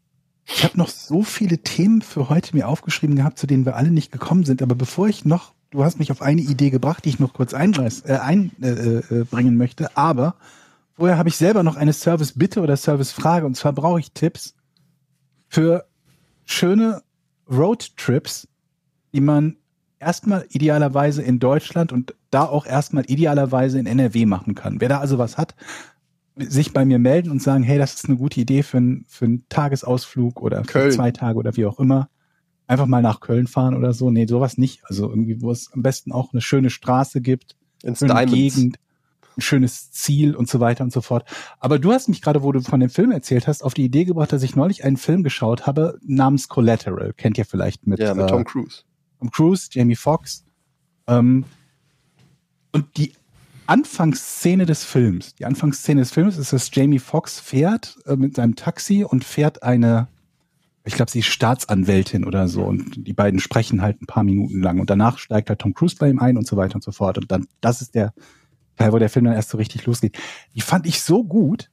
Ich 0.45 0.63
habe 0.63 0.77
noch 0.77 0.87
so 0.87 1.21
viele 1.21 1.59
Themen 1.59 2.01
für 2.01 2.29
heute 2.29 2.55
mir 2.55 2.67
aufgeschrieben 2.67 3.17
gehabt, 3.17 3.37
zu 3.37 3.45
denen 3.45 3.65
wir 3.65 3.75
alle 3.75 3.91
nicht 3.91 4.11
gekommen 4.11 4.45
sind. 4.45 4.61
Aber 4.61 4.73
bevor 4.73 5.07
ich 5.09 5.25
noch 5.25 5.53
du 5.71 5.83
hast 5.83 5.99
mich 5.99 6.11
auf 6.11 6.21
eine 6.21 6.41
Idee 6.41 6.69
gebracht, 6.69 7.05
die 7.05 7.09
ich 7.09 7.19
noch 7.19 7.33
kurz 7.33 7.53
einbringen 7.53 7.91
äh, 8.05 8.13
ein, 8.13 8.51
äh, 8.61 8.69
äh, 8.69 9.51
möchte. 9.51 9.95
Aber 9.95 10.35
vorher 10.95 11.17
habe 11.17 11.29
ich 11.29 11.37
selber 11.37 11.63
noch 11.63 11.75
eine 11.75 11.93
Service-Bitte 11.93 12.61
oder 12.61 12.77
Service-Frage. 12.77 13.45
Und 13.45 13.55
zwar 13.55 13.73
brauche 13.73 13.99
ich 13.99 14.11
Tipps 14.11 14.55
für 15.47 15.85
schöne 16.45 17.03
Roadtrips, 17.49 18.47
die 19.13 19.21
man 19.21 19.57
erstmal 19.99 20.45
idealerweise 20.49 21.21
in 21.21 21.39
Deutschland 21.39 21.91
und 21.91 22.15
da 22.29 22.45
auch 22.45 22.65
erstmal 22.65 23.05
idealerweise 23.07 23.79
in 23.79 23.85
NRW 23.85 24.25
machen 24.25 24.55
kann. 24.55 24.79
Wer 24.79 24.89
da 24.89 24.99
also 24.99 25.17
was 25.17 25.37
hat, 25.37 25.55
sich 26.35 26.71
bei 26.71 26.85
mir 26.85 26.99
melden 26.99 27.31
und 27.31 27.41
sagen, 27.41 27.63
hey, 27.63 27.77
das 27.77 27.95
ist 27.95 28.05
eine 28.05 28.17
gute 28.17 28.39
Idee 28.39 28.63
für, 28.63 28.77
ein, 28.77 29.05
für 29.09 29.25
einen 29.25 29.45
Tagesausflug 29.49 30.41
oder 30.41 30.63
für 30.63 30.89
zwei 30.89 31.11
Tage 31.11 31.37
oder 31.37 31.55
wie 31.57 31.65
auch 31.65 31.79
immer 31.79 32.09
einfach 32.69 32.85
mal 32.85 33.01
nach 33.01 33.19
Köln 33.19 33.47
fahren 33.47 33.75
oder 33.75 33.93
so. 33.93 34.11
Nee, 34.11 34.27
sowas 34.27 34.57
nicht. 34.57 34.81
Also 34.85 35.09
irgendwie, 35.09 35.41
wo 35.41 35.51
es 35.51 35.71
am 35.73 35.81
besten 35.81 36.11
auch 36.11 36.31
eine 36.31 36.41
schöne 36.41 36.69
Straße 36.69 37.19
gibt, 37.19 37.57
Ins 37.83 38.03
eine 38.03 38.31
Gegend, 38.31 38.77
ein 39.37 39.41
schönes 39.41 39.91
Ziel 39.91 40.35
und 40.35 40.47
so 40.47 40.59
weiter 40.59 40.83
und 40.83 40.93
so 40.93 41.01
fort. 41.01 41.25
Aber 41.59 41.79
du 41.79 41.91
hast 41.91 42.09
mich 42.09 42.21
gerade, 42.21 42.43
wo 42.43 42.51
du 42.51 42.61
von 42.61 42.79
dem 42.79 42.89
Film 42.89 43.11
erzählt 43.11 43.47
hast, 43.47 43.63
auf 43.63 43.73
die 43.73 43.85
Idee 43.85 44.05
gebracht, 44.05 44.31
dass 44.31 44.43
ich 44.43 44.55
neulich 44.55 44.83
einen 44.83 44.97
Film 44.97 45.23
geschaut 45.23 45.65
habe 45.65 45.97
namens 46.05 46.47
Collateral. 46.47 47.13
Kennt 47.13 47.37
ihr 47.37 47.45
vielleicht 47.45 47.87
mit, 47.87 47.99
ja, 47.99 48.13
mit 48.13 48.27
Tom 48.27 48.41
äh, 48.41 48.45
Cruise. 48.45 48.83
Tom 49.19 49.31
Cruise, 49.31 49.69
Jamie 49.71 49.95
Foxx. 49.95 50.45
Ähm, 51.07 51.45
und 52.71 52.85
die 52.97 53.13
Anfangsszene 53.67 54.65
des 54.65 54.83
Films, 54.83 55.35
die 55.35 55.45
Anfangsszene 55.45 56.01
des 56.01 56.11
Films 56.11 56.37
ist, 56.37 56.53
dass 56.53 56.69
Jamie 56.73 56.99
Foxx 56.99 57.39
fährt 57.39 57.97
äh, 58.05 58.15
mit 58.15 58.35
seinem 58.35 58.55
Taxi 58.55 59.03
und 59.03 59.23
fährt 59.23 59.63
eine 59.63 60.07
ich 60.85 60.95
glaube, 60.95 61.11
sie 61.11 61.19
ist 61.19 61.27
Staatsanwältin 61.27 62.25
oder 62.25 62.47
so 62.47 62.63
und 62.63 63.07
die 63.07 63.13
beiden 63.13 63.39
sprechen 63.39 63.81
halt 63.81 64.01
ein 64.01 64.07
paar 64.07 64.23
Minuten 64.23 64.61
lang 64.61 64.79
und 64.79 64.89
danach 64.89 65.19
steigt 65.19 65.49
halt 65.49 65.59
Tom 65.59 65.73
Cruise 65.73 65.95
bei 65.99 66.09
ihm 66.09 66.19
ein 66.19 66.35
und 66.35 66.47
so 66.47 66.57
weiter 66.57 66.75
und 66.75 66.83
so 66.83 66.91
fort 66.91 67.17
und 67.17 67.31
dann, 67.31 67.47
das 67.61 67.81
ist 67.81 67.95
der 67.95 68.13
Teil, 68.75 68.91
wo 68.91 68.97
der 68.97 69.09
Film 69.09 69.25
dann 69.25 69.35
erst 69.35 69.49
so 69.49 69.57
richtig 69.57 69.85
losgeht. 69.85 70.17
Die 70.55 70.61
fand 70.61 70.87
ich 70.87 71.01
so 71.01 71.23
gut, 71.23 71.69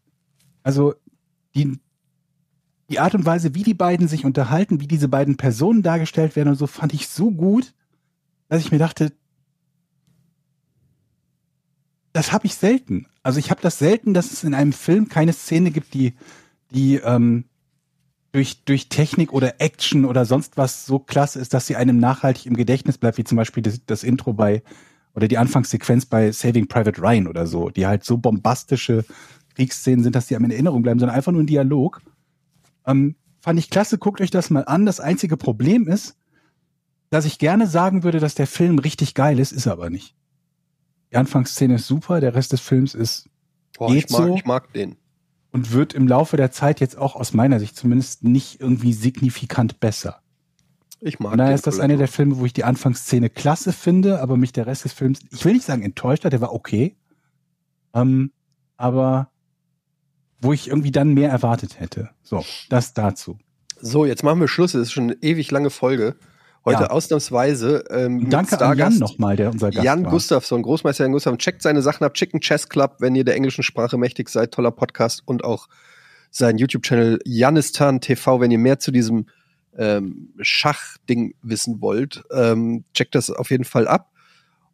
also 0.62 0.94
die, 1.54 1.78
die 2.88 3.00
Art 3.00 3.14
und 3.14 3.26
Weise, 3.26 3.54
wie 3.54 3.62
die 3.62 3.74
beiden 3.74 4.08
sich 4.08 4.24
unterhalten, 4.24 4.80
wie 4.80 4.86
diese 4.86 5.08
beiden 5.08 5.36
Personen 5.36 5.82
dargestellt 5.82 6.36
werden 6.36 6.50
und 6.50 6.56
so, 6.56 6.66
fand 6.66 6.94
ich 6.94 7.08
so 7.08 7.30
gut, 7.30 7.74
dass 8.48 8.60
ich 8.60 8.70
mir 8.70 8.78
dachte, 8.78 9.12
das 12.12 12.32
habe 12.32 12.46
ich 12.46 12.54
selten. 12.54 13.06
Also 13.22 13.38
ich 13.38 13.50
habe 13.50 13.60
das 13.60 13.78
selten, 13.78 14.14
dass 14.14 14.32
es 14.32 14.44
in 14.44 14.54
einem 14.54 14.72
Film 14.72 15.08
keine 15.08 15.32
Szene 15.32 15.70
gibt, 15.70 15.94
die, 15.94 16.14
die 16.70 16.96
ähm, 16.96 17.44
durch, 18.32 18.64
durch 18.64 18.88
Technik 18.88 19.32
oder 19.32 19.60
Action 19.60 20.04
oder 20.04 20.24
sonst 20.24 20.56
was 20.56 20.86
so 20.86 20.98
klasse 20.98 21.40
ist, 21.40 21.54
dass 21.54 21.66
sie 21.66 21.76
einem 21.76 21.98
nachhaltig 21.98 22.46
im 22.46 22.56
Gedächtnis 22.56 22.98
bleibt, 22.98 23.18
wie 23.18 23.24
zum 23.24 23.36
Beispiel 23.36 23.62
das, 23.62 23.80
das 23.84 24.04
Intro 24.04 24.32
bei 24.32 24.62
oder 25.14 25.28
die 25.28 25.38
Anfangssequenz 25.38 26.06
bei 26.06 26.30
Saving 26.30 26.68
Private 26.68 27.00
Ryan 27.00 27.26
oder 27.26 27.46
so, 27.46 27.70
die 27.70 27.86
halt 27.86 28.04
so 28.04 28.18
bombastische 28.18 29.04
Kriegsszenen 29.54 30.02
sind, 30.04 30.14
dass 30.14 30.26
die 30.26 30.36
einem 30.36 30.44
in 30.46 30.50
Erinnerung 30.50 30.82
bleiben, 30.82 31.00
sondern 31.00 31.16
einfach 31.16 31.32
nur 31.32 31.42
ein 31.42 31.46
Dialog. 31.46 32.02
Ähm, 32.86 33.16
fand 33.40 33.58
ich 33.58 33.70
klasse, 33.70 33.98
guckt 33.98 34.20
euch 34.20 34.30
das 34.30 34.50
mal 34.50 34.64
an. 34.64 34.86
Das 34.86 35.00
einzige 35.00 35.36
Problem 35.36 35.88
ist, 35.88 36.16
dass 37.10 37.24
ich 37.24 37.38
gerne 37.38 37.66
sagen 37.66 38.02
würde, 38.02 38.20
dass 38.20 38.34
der 38.34 38.46
Film 38.46 38.78
richtig 38.78 39.14
geil 39.14 39.38
ist, 39.38 39.52
ist 39.52 39.66
er 39.66 39.72
aber 39.72 39.90
nicht. 39.90 40.14
Die 41.12 41.16
Anfangsszene 41.16 41.76
ist 41.76 41.86
super, 41.86 42.20
der 42.20 42.34
Rest 42.34 42.52
des 42.52 42.60
Films 42.60 42.94
ist 42.94 43.28
Boah, 43.78 43.94
ich 43.94 44.08
mag, 44.10 44.26
so. 44.26 44.34
ich 44.36 44.44
mag 44.44 44.72
den 44.72 44.96
und 45.52 45.72
wird 45.72 45.94
im 45.94 46.06
Laufe 46.06 46.36
der 46.36 46.50
Zeit 46.50 46.80
jetzt 46.80 46.98
auch 46.98 47.16
aus 47.16 47.32
meiner 47.32 47.58
Sicht 47.58 47.76
zumindest 47.76 48.24
nicht 48.24 48.60
irgendwie 48.60 48.92
signifikant 48.92 49.80
besser. 49.80 50.20
Ich 51.00 51.18
mag. 51.18 51.32
Und 51.32 51.38
daher 51.38 51.54
ist 51.54 51.66
das 51.66 51.80
einer 51.80 51.96
der 51.96 52.08
Filme, 52.08 52.38
wo 52.38 52.44
ich 52.44 52.52
die 52.52 52.64
Anfangsszene 52.64 53.30
klasse 53.30 53.72
finde, 53.72 54.20
aber 54.20 54.36
mich 54.36 54.52
der 54.52 54.66
Rest 54.66 54.84
des 54.84 54.92
Films, 54.92 55.20
ich 55.30 55.44
will 55.44 55.54
nicht 55.54 55.64
sagen 55.64 55.82
enttäuscht 55.82 56.26
hat, 56.26 56.34
der 56.34 56.42
war 56.42 56.52
okay, 56.52 56.96
ähm, 57.94 58.32
aber 58.76 59.30
wo 60.40 60.52
ich 60.52 60.68
irgendwie 60.68 60.90
dann 60.90 61.14
mehr 61.14 61.30
erwartet 61.30 61.80
hätte. 61.80 62.10
So, 62.22 62.44
das 62.68 62.94
dazu. 62.94 63.38
So, 63.80 64.04
jetzt 64.04 64.22
machen 64.22 64.40
wir 64.40 64.48
Schluss. 64.48 64.74
Es 64.74 64.88
ist 64.88 64.92
schon 64.92 65.04
eine 65.04 65.22
ewig 65.22 65.50
lange 65.50 65.70
Folge. 65.70 66.16
Heute 66.64 66.82
ja. 66.82 66.90
ausnahmsweise. 66.90 67.84
Ähm, 67.90 68.28
Danke 68.28 68.60
an 68.60 68.76
Jan 68.76 68.98
nochmal, 68.98 69.36
der 69.36 69.50
unser 69.50 69.70
Gast 69.70 69.84
Jan 69.84 70.04
war. 70.04 70.10
Gustafsson, 70.10 70.62
Großmeister 70.62 71.04
Jan 71.04 71.12
Gustafsson. 71.12 71.38
Checkt 71.38 71.62
seine 71.62 71.80
Sachen 71.80 72.04
ab. 72.04 72.14
Chicken 72.14 72.40
Chess 72.40 72.68
Club, 72.68 72.96
wenn 72.98 73.14
ihr 73.14 73.24
der 73.24 73.36
englischen 73.36 73.62
Sprache 73.62 73.96
mächtig 73.98 74.28
seid. 74.28 74.52
Toller 74.52 74.72
Podcast 74.72 75.22
und 75.26 75.44
auch 75.44 75.68
sein 76.30 76.58
YouTube-Channel 76.58 77.20
Janistan 77.24 78.00
TV, 78.00 78.40
wenn 78.40 78.50
ihr 78.50 78.58
mehr 78.58 78.78
zu 78.78 78.90
diesem 78.90 79.26
ähm, 79.78 80.30
Schachding 80.40 81.34
wissen 81.42 81.80
wollt. 81.80 82.24
Ähm, 82.32 82.84
checkt 82.94 83.14
das 83.14 83.30
auf 83.30 83.50
jeden 83.50 83.64
Fall 83.64 83.86
ab. 83.86 84.10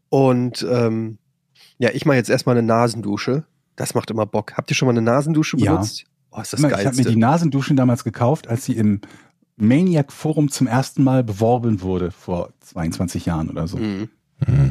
Und 0.09 0.67
ähm, 0.69 1.19
ja, 1.79 1.91
ich 1.93 2.07
mache 2.07 2.17
jetzt 2.17 2.31
erstmal 2.31 2.57
eine 2.57 2.67
Nasendusche. 2.67 3.45
Das 3.77 3.95
macht 3.95 4.11
immer 4.11 4.27
Bock. 4.27 4.55
Habt 4.57 4.71
ihr 4.71 4.75
schon 4.75 4.87
mal 4.87 4.93
eine 4.93 5.03
Nasendusche 5.03 5.57
benutzt? 5.57 6.01
Ja. 6.01 6.07
Oh, 6.33 6.41
ist 6.41 6.53
das 6.53 6.63
geil. 6.63 6.77
Ich 6.81 6.87
habe 6.87 6.97
mir 6.97 7.05
die 7.05 7.17
Nasenduschen 7.17 7.77
damals 7.77 8.05
gekauft, 8.05 8.49
als 8.49 8.65
sie 8.65 8.73
im 8.73 9.01
Maniac 9.57 10.13
Forum 10.13 10.51
zum 10.51 10.67
ersten 10.67 11.05
Mal 11.05 11.23
beworben 11.23 11.83
wurde, 11.83 12.11
vor 12.11 12.53
22 12.61 13.27
Jahren 13.27 13.51
oder 13.51 13.69
so. 13.69 13.77
Mhm. 13.77 14.09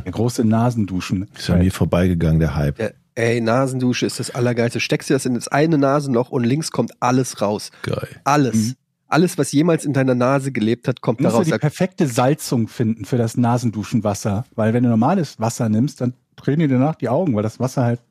Der 0.03 0.11
große 0.11 0.44
Nasenduschen. 0.44 1.30
Ist 1.38 1.49
an 1.49 1.60
mir 1.60 1.72
vorbeigegangen, 1.72 2.40
der 2.40 2.56
Hype. 2.56 2.80
Ja, 2.80 2.90
ey, 3.15 3.40
Nasendusche 3.40 4.06
ist 4.06 4.19
das 4.19 4.32
Allergeilste. 4.32 4.80
Steckst 4.80 5.10
du 5.10 5.14
das 5.14 5.26
in 5.26 5.36
das 5.36 5.48
eine 5.48 5.78
Nasenloch 5.78 6.30
und 6.30 6.44
links 6.44 6.72
kommt 6.72 6.91
alles 6.99 7.41
raus. 7.41 7.72
Geil. 7.84 8.07
Alles. 8.23 8.56
Mhm. 8.56 8.76
Alles, 9.07 9.38
was 9.38 9.52
jemals 9.52 9.86
in 9.86 9.94
deiner 9.94 10.15
Nase 10.15 10.52
gelebt 10.52 10.88
hat, 10.88 11.02
kommt 11.02 11.19
du 11.19 11.23
musst 11.23 11.34
daraus. 11.34 11.48
Du 11.48 11.53
die 11.53 11.60
perfekte 11.60 12.07
Salzung 12.07 12.68
finden 12.68 13.06
für 13.06 13.18
das 13.18 13.38
Nasenduschenwasser. 13.38 14.45
Weil 14.56 14.73
wenn 14.73 14.84
du 14.84 14.90
normales 14.90 15.40
Wasser 15.40 15.69
nimmst, 15.69 16.02
dann 16.02 16.14
drehen 16.38 16.60
dir 16.60 16.68
danach 16.68 16.95
die 16.95 17.10
Augen, 17.10 17.36
weil 17.36 17.44
das 17.44 17.60
Wasser 17.60 17.84
halt 17.84 18.02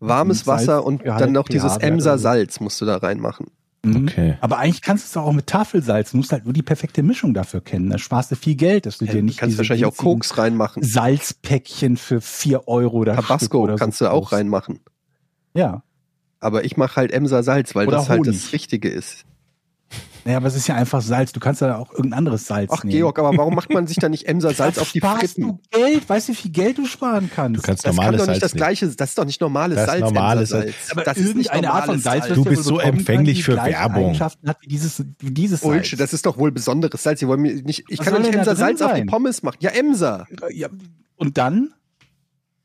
warmes 0.00 0.46
Wasser 0.46 0.84
und 0.84 1.04
dann 1.04 1.32
noch 1.32 1.48
dieses 1.48 1.76
Emser 1.76 2.18
Salz 2.18 2.60
musst 2.60 2.80
du 2.80 2.84
da 2.84 2.96
reinmachen. 2.96 3.46
Mhm. 3.86 4.08
Okay. 4.08 4.38
Aber 4.40 4.58
eigentlich 4.58 4.82
kannst 4.82 5.04
du 5.04 5.20
es 5.20 5.24
auch 5.24 5.32
mit 5.32 5.46
Tafelsalz. 5.46 6.10
Du 6.10 6.16
musst 6.16 6.32
halt 6.32 6.44
nur 6.44 6.52
die 6.52 6.62
perfekte 6.62 7.02
Mischung 7.02 7.34
dafür 7.34 7.60
kennen. 7.60 7.90
Da 7.90 7.98
sparst 7.98 8.30
du 8.32 8.36
viel 8.36 8.56
Geld, 8.56 8.86
dass 8.86 8.98
du 8.98 9.04
ja, 9.04 9.12
dir 9.12 9.22
nicht. 9.22 9.38
Du 9.38 9.40
kannst 9.40 9.58
wahrscheinlich 9.58 9.86
auch 9.86 9.96
Koks 9.96 10.38
reinmachen. 10.38 10.82
Salzpäckchen 10.82 11.96
für 11.96 12.20
vier 12.20 12.66
Euro 12.66 12.98
oder 12.98 13.14
Tabasco 13.14 13.60
oder 13.60 13.76
kannst 13.76 13.98
so 13.98 14.06
du 14.06 14.10
auch 14.10 14.32
reinmachen. 14.32 14.80
Ja. 15.54 15.82
Aber 16.40 16.64
ich 16.64 16.76
mache 16.76 16.96
halt 16.96 17.12
Emser 17.12 17.42
Salz, 17.42 17.74
weil 17.74 17.86
oder 17.86 17.98
das 17.98 18.08
Honig. 18.08 18.26
halt 18.26 18.36
das 18.36 18.52
Richtige 18.52 18.88
ist. 18.88 19.24
Naja, 20.26 20.38
aber 20.38 20.48
es 20.48 20.56
ist 20.56 20.66
ja 20.66 20.74
einfach 20.74 21.02
Salz. 21.02 21.30
Du 21.30 21.38
kannst 21.38 21.62
da 21.62 21.76
auch 21.76 21.92
irgendein 21.92 22.18
anderes 22.18 22.48
Salz 22.48 22.72
Ach, 22.74 22.82
nehmen. 22.82 22.98
Georg, 22.98 23.16
aber 23.20 23.38
warum 23.38 23.54
macht 23.54 23.72
man 23.72 23.86
sich 23.86 23.96
da 23.98 24.08
nicht 24.08 24.24
Emser 24.26 24.52
Salz 24.52 24.76
auf 24.76 24.90
die 24.90 25.00
Fritten? 25.00 25.42
du 25.42 25.60
Geld? 25.70 26.08
Weißt 26.08 26.26
du, 26.26 26.32
wie 26.32 26.36
viel 26.36 26.50
Geld 26.50 26.78
du 26.78 26.86
sparen 26.86 27.30
kannst? 27.32 27.58
Du 27.58 27.62
kannst 27.62 27.86
das 27.86 27.94
normales 27.94 28.18
kann 28.18 28.26
doch 28.26 28.32
nicht 28.32 28.42
das 28.42 28.52
gleiche, 28.52 28.88
das 28.88 29.10
ist 29.10 29.18
doch 29.18 29.24
nicht 29.24 29.40
normales 29.40 29.76
das 29.76 29.86
Salz. 29.86 30.00
Normales 30.00 30.48
Salz. 30.48 30.74
Aber 30.90 31.04
das 31.04 31.16
ist 31.18 31.36
nicht 31.36 31.52
eine 31.52 31.70
Art 31.70 31.86
von 31.86 32.00
Salz. 32.00 32.24
Salz. 32.24 32.34
Du 32.34 32.42
bist 32.42 32.64
so 32.64 32.80
empfänglich 32.80 33.44
für 33.44 33.54
Werbung. 33.54 34.18
Hat 34.18 34.36
wie 34.62 34.66
dieses, 34.66 35.04
wie 35.20 35.30
dieses 35.30 35.60
Bullshit, 35.60 36.00
das 36.00 36.12
ist 36.12 36.26
doch 36.26 36.38
wohl 36.38 36.50
besonderes 36.50 37.04
Salz. 37.04 37.22
Ich, 37.22 37.28
nicht, 37.28 37.84
ich 37.88 38.00
kann 38.00 38.12
doch 38.12 38.20
nicht 38.20 38.34
Emser 38.34 38.56
Salz 38.56 38.80
sein? 38.80 38.90
auf 38.90 38.96
die 38.96 39.04
Pommes 39.04 39.44
machen. 39.44 39.58
Ja, 39.60 39.70
Emser. 39.70 40.26
Ja, 40.50 40.68
und 41.14 41.38
dann? 41.38 41.72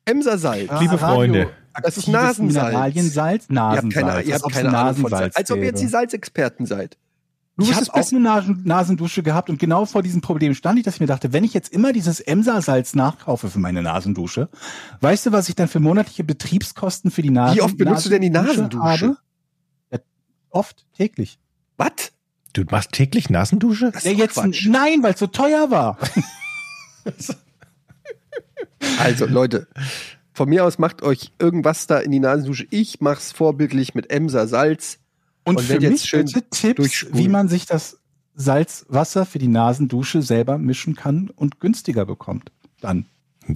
Emser 0.06 0.40
Salz. 0.40 0.72
Liebe 0.80 0.98
Freunde. 0.98 1.52
Das 1.84 1.96
ist 1.96 2.08
Nasensalz. 2.08 2.72
Mineraliensalz, 2.72 3.50
Nasensalz. 3.50 3.94
Ihr 3.94 4.02
habt 4.02 4.14
keine, 4.16 4.28
ihr 4.28 4.34
habt 4.34 4.52
keine 4.52 4.78
Ahnung 4.78 4.96
von 4.96 5.12
Salz. 5.12 5.36
Als 5.36 5.52
ob 5.52 5.60
ihr 5.60 5.66
jetzt 5.66 5.82
die 5.82 5.88
Salzexperten 5.88 6.66
seid. 6.66 6.98
Du 7.58 7.66
Ich 7.66 7.76
hast 7.76 7.94
auch 7.94 8.10
eine 8.12 8.20
Nasen 8.22 8.62
Nasendusche 8.64 9.24
gehabt 9.24 9.50
und 9.50 9.60
genau 9.60 9.86
vor 9.86 10.02
diesem 10.02 10.22
Problem 10.22 10.56
stand 10.56 10.80
ich, 10.80 10.86
dass 10.86 10.96
ich 10.96 11.00
mir 11.02 11.08
dachte, 11.08 11.34
wenn 11.34 11.44
ich 11.44 11.54
jetzt 11.54 11.72
immer 11.74 11.92
dieses 11.94 12.20
Emsa-Salz 12.22 12.96
nachkaufe 12.96 13.50
für 13.50 13.60
meine 13.60 13.82
Nasendusche, 13.82 14.50
weißt 15.02 15.26
du, 15.28 15.32
was 15.32 15.50
ich 15.50 15.56
dann 15.56 15.68
für 15.68 15.80
monatliche 15.80 16.24
Betriebskosten 16.24 17.12
für 17.12 17.22
die 17.22 17.30
Nasen 17.30 17.58
Wie 17.58 17.62
oft 17.62 17.78
benutzt 17.78 18.06
du 18.06 18.10
denn 18.10 18.22
die 18.22 18.30
Nasendusche? 18.30 18.82
habe? 18.84 19.18
Ja, 19.92 20.00
oft, 20.50 20.86
täglich. 20.96 21.40
Was? 21.78 22.14
Du 22.54 22.64
machst 22.70 22.94
täglich 22.94 23.30
Nasendusche? 23.30 23.92
Das 23.92 24.04
Ja, 24.06 24.12
jetzt, 24.12 24.36
Quatsch. 24.36 24.68
nein, 24.68 25.04
weil 25.04 25.14
es 25.14 25.20
so 25.20 25.28
teuer 25.28 25.70
war. 25.72 25.98
Also, 29.00 29.26
Leute, 29.26 29.68
von 30.34 30.50
mir 30.50 30.66
aus 30.66 30.80
macht 30.80 31.02
euch 31.04 31.32
irgendwas 31.40 31.88
da 31.88 32.00
in 32.00 32.12
die 32.12 32.20
Nasendusche. 32.20 32.66
Ich 32.72 33.00
mach's 33.00 33.32
vorbildlich 33.32 33.94
mit 33.96 34.10
Emser 34.10 34.48
Salz. 34.48 35.00
Und, 35.44 35.58
Und 35.58 35.64
für 35.64 35.80
mich 35.80 36.04
schön 36.04 36.26
bitte 36.26 36.44
Tipps, 36.50 36.76
durchspulen. 36.76 37.18
wie 37.18 37.28
man 37.28 37.48
sich 37.48 37.66
das 37.66 37.98
Salzwasser 38.36 39.26
für 39.26 39.40
die 39.40 39.48
Nasendusche 39.48 40.22
selber 40.22 40.58
mischen 40.58 40.96
kann 40.96 41.30
und 41.36 41.60
günstiger 41.60 42.06
bekommt. 42.06 42.52
Dann. 42.80 43.06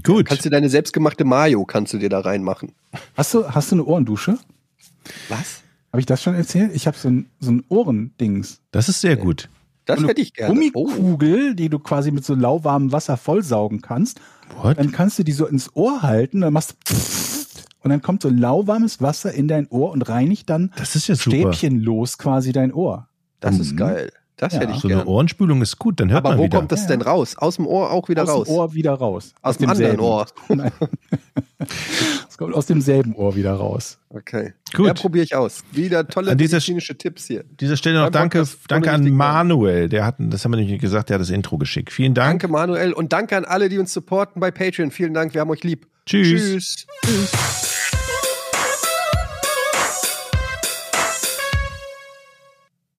Gut. 0.04 0.28
Kannst 0.28 0.46
du 0.46 0.50
deine 0.50 0.70
selbstgemachte 0.70 1.26
Mayo, 1.26 1.64
kannst 1.66 1.94
du 1.94 1.98
dir 1.98 2.10
da 2.10 2.20
reinmachen. 2.20 2.72
Hast 3.16 3.34
du, 3.34 3.48
hast 3.48 3.72
du 3.72 3.76
eine 3.76 3.86
Ohrendusche? 3.86 4.38
Was? 5.30 5.62
Habe 5.92 6.00
ich 6.00 6.06
das 6.06 6.22
schon 6.24 6.36
erzählt? 6.36 6.72
Ich 6.74 6.88
habe 6.88 6.98
so 6.98 7.08
ein, 7.08 7.30
so 7.40 7.52
ein 7.52 7.64
Ohrendings. 7.70 8.62
Das 8.72 8.90
ist 8.90 9.02
sehr 9.02 9.16
gut. 9.16 9.50
Das 9.86 10.02
hätte 10.02 10.22
ich 10.22 10.34
gerne. 10.34 10.52
Oh. 10.74 10.84
Gummikugel, 10.84 11.56
die 11.56 11.70
du 11.70 11.80
quasi 11.80 12.12
mit 12.12 12.26
so 12.26 12.34
lauwarmem 12.34 12.92
Wasser 12.92 13.18
vollsaugen 13.18 13.82
kannst. 13.82 14.20
What? 14.62 14.80
Dann 14.80 14.92
kannst 14.92 15.20
du 15.20 15.24
die 15.24 15.32
so 15.32 15.46
ins 15.46 15.76
Ohr 15.76 16.02
halten, 16.02 16.42
dann 16.42 16.54
machst 16.54 16.72
du 16.72 16.76
und 17.86 17.92
dann 17.92 18.02
kommt 18.02 18.24
so 18.24 18.30
lauwarmes 18.30 19.00
Wasser 19.02 19.32
in 19.32 19.48
dein 19.48 19.68
Ohr 19.70 19.92
und 19.92 20.02
reinigt 20.02 20.50
dann 20.50 20.72
Das 20.76 20.96
ist 20.96 21.08
ja 21.08 21.16
stäbchenlos 21.16 22.18
quasi 22.18 22.52
dein 22.52 22.74
Ohr. 22.74 23.08
Das 23.40 23.60
ist 23.60 23.74
Mhm. 23.74 23.78
geil. 23.78 24.12
Das 24.38 24.52
Ja. 24.54 24.60
hätte 24.62 24.74
ich 24.74 24.80
So 24.80 24.90
eine 24.90 24.98
gerne. 24.98 25.10
Ohrenspülung 25.10 25.62
ist 25.62 25.80
gut, 25.80 26.00
dann 26.02 26.10
hört 26.10 26.18
Aber 26.26 26.32
man 26.32 26.40
wo 26.40 26.44
wieder. 26.44 26.58
kommt 26.58 26.72
das 26.72 26.82
Ja. 26.82 26.88
denn 26.88 27.02
raus? 27.04 27.38
Aus 27.38 27.56
dem 27.56 27.68
Ohr 27.68 27.92
auch 27.92 28.10
wieder 28.10 28.24
aus 28.24 28.30
raus. 28.30 28.48
dem 28.48 28.56
Ohr 28.56 28.74
wieder 28.74 28.94
raus. 28.94 29.34
Aus 29.42 29.58
dem 29.58 29.70
anderen 29.70 30.00
Ohr. 30.02 30.26
Nein. 30.50 30.72
Es 32.28 32.38
kommt 32.38 32.54
aus 32.54 32.66
demselben 32.66 33.16
Ohr 33.16 33.36
wieder 33.36 33.54
raus. 33.54 33.98
Okay. 34.10 34.54
Gut. 34.76 34.88
Ja, 34.88 34.94
probiere 34.94 35.24
ich 35.24 35.36
aus. 35.36 35.62
Wieder 35.72 36.06
tolle 36.08 36.32
An 36.32 36.38
dieser 36.38 36.56
medizinische 36.58 36.98
Tipps 36.98 37.28
hier. 37.28 37.42
An 37.42 37.56
dieser 37.62 37.78
Stelle 37.78 38.00
noch 38.00 38.06
Beim 38.08 38.12
danke, 38.14 38.40
Podcast 38.40 38.60
danke 38.68 38.92
an 38.92 39.10
Manuel. 39.12 39.88
Der 39.88 40.06
hat, 40.06 40.16
das 40.20 40.44
haben 40.44 40.52
wir 40.52 40.58
nicht 40.58 40.82
gesagt, 40.82 41.10
der 41.10 41.14
hat 41.16 41.22
das 41.22 41.30
Intro 41.30 41.58
geschickt. 41.58 41.94
Vielen 41.94 42.14
Dank. 42.14 42.42
Danke, 42.42 42.48
Manuel. 42.52 42.92
Und 42.92 43.14
danke 43.14 43.38
an 43.38 43.46
alle, 43.46 43.70
die 43.70 43.78
uns 43.78 43.94
supporten 43.94 44.42
bei 44.42 44.52
Patreon. 44.52 44.92
Vielen 44.92 45.14
Dank. 45.14 45.34
Wir 45.34 45.42
haben 45.42 45.50
euch 45.52 45.64
lieb. 45.64 45.88
Tschüss. 46.06 46.86
Tschüss. 47.06 47.75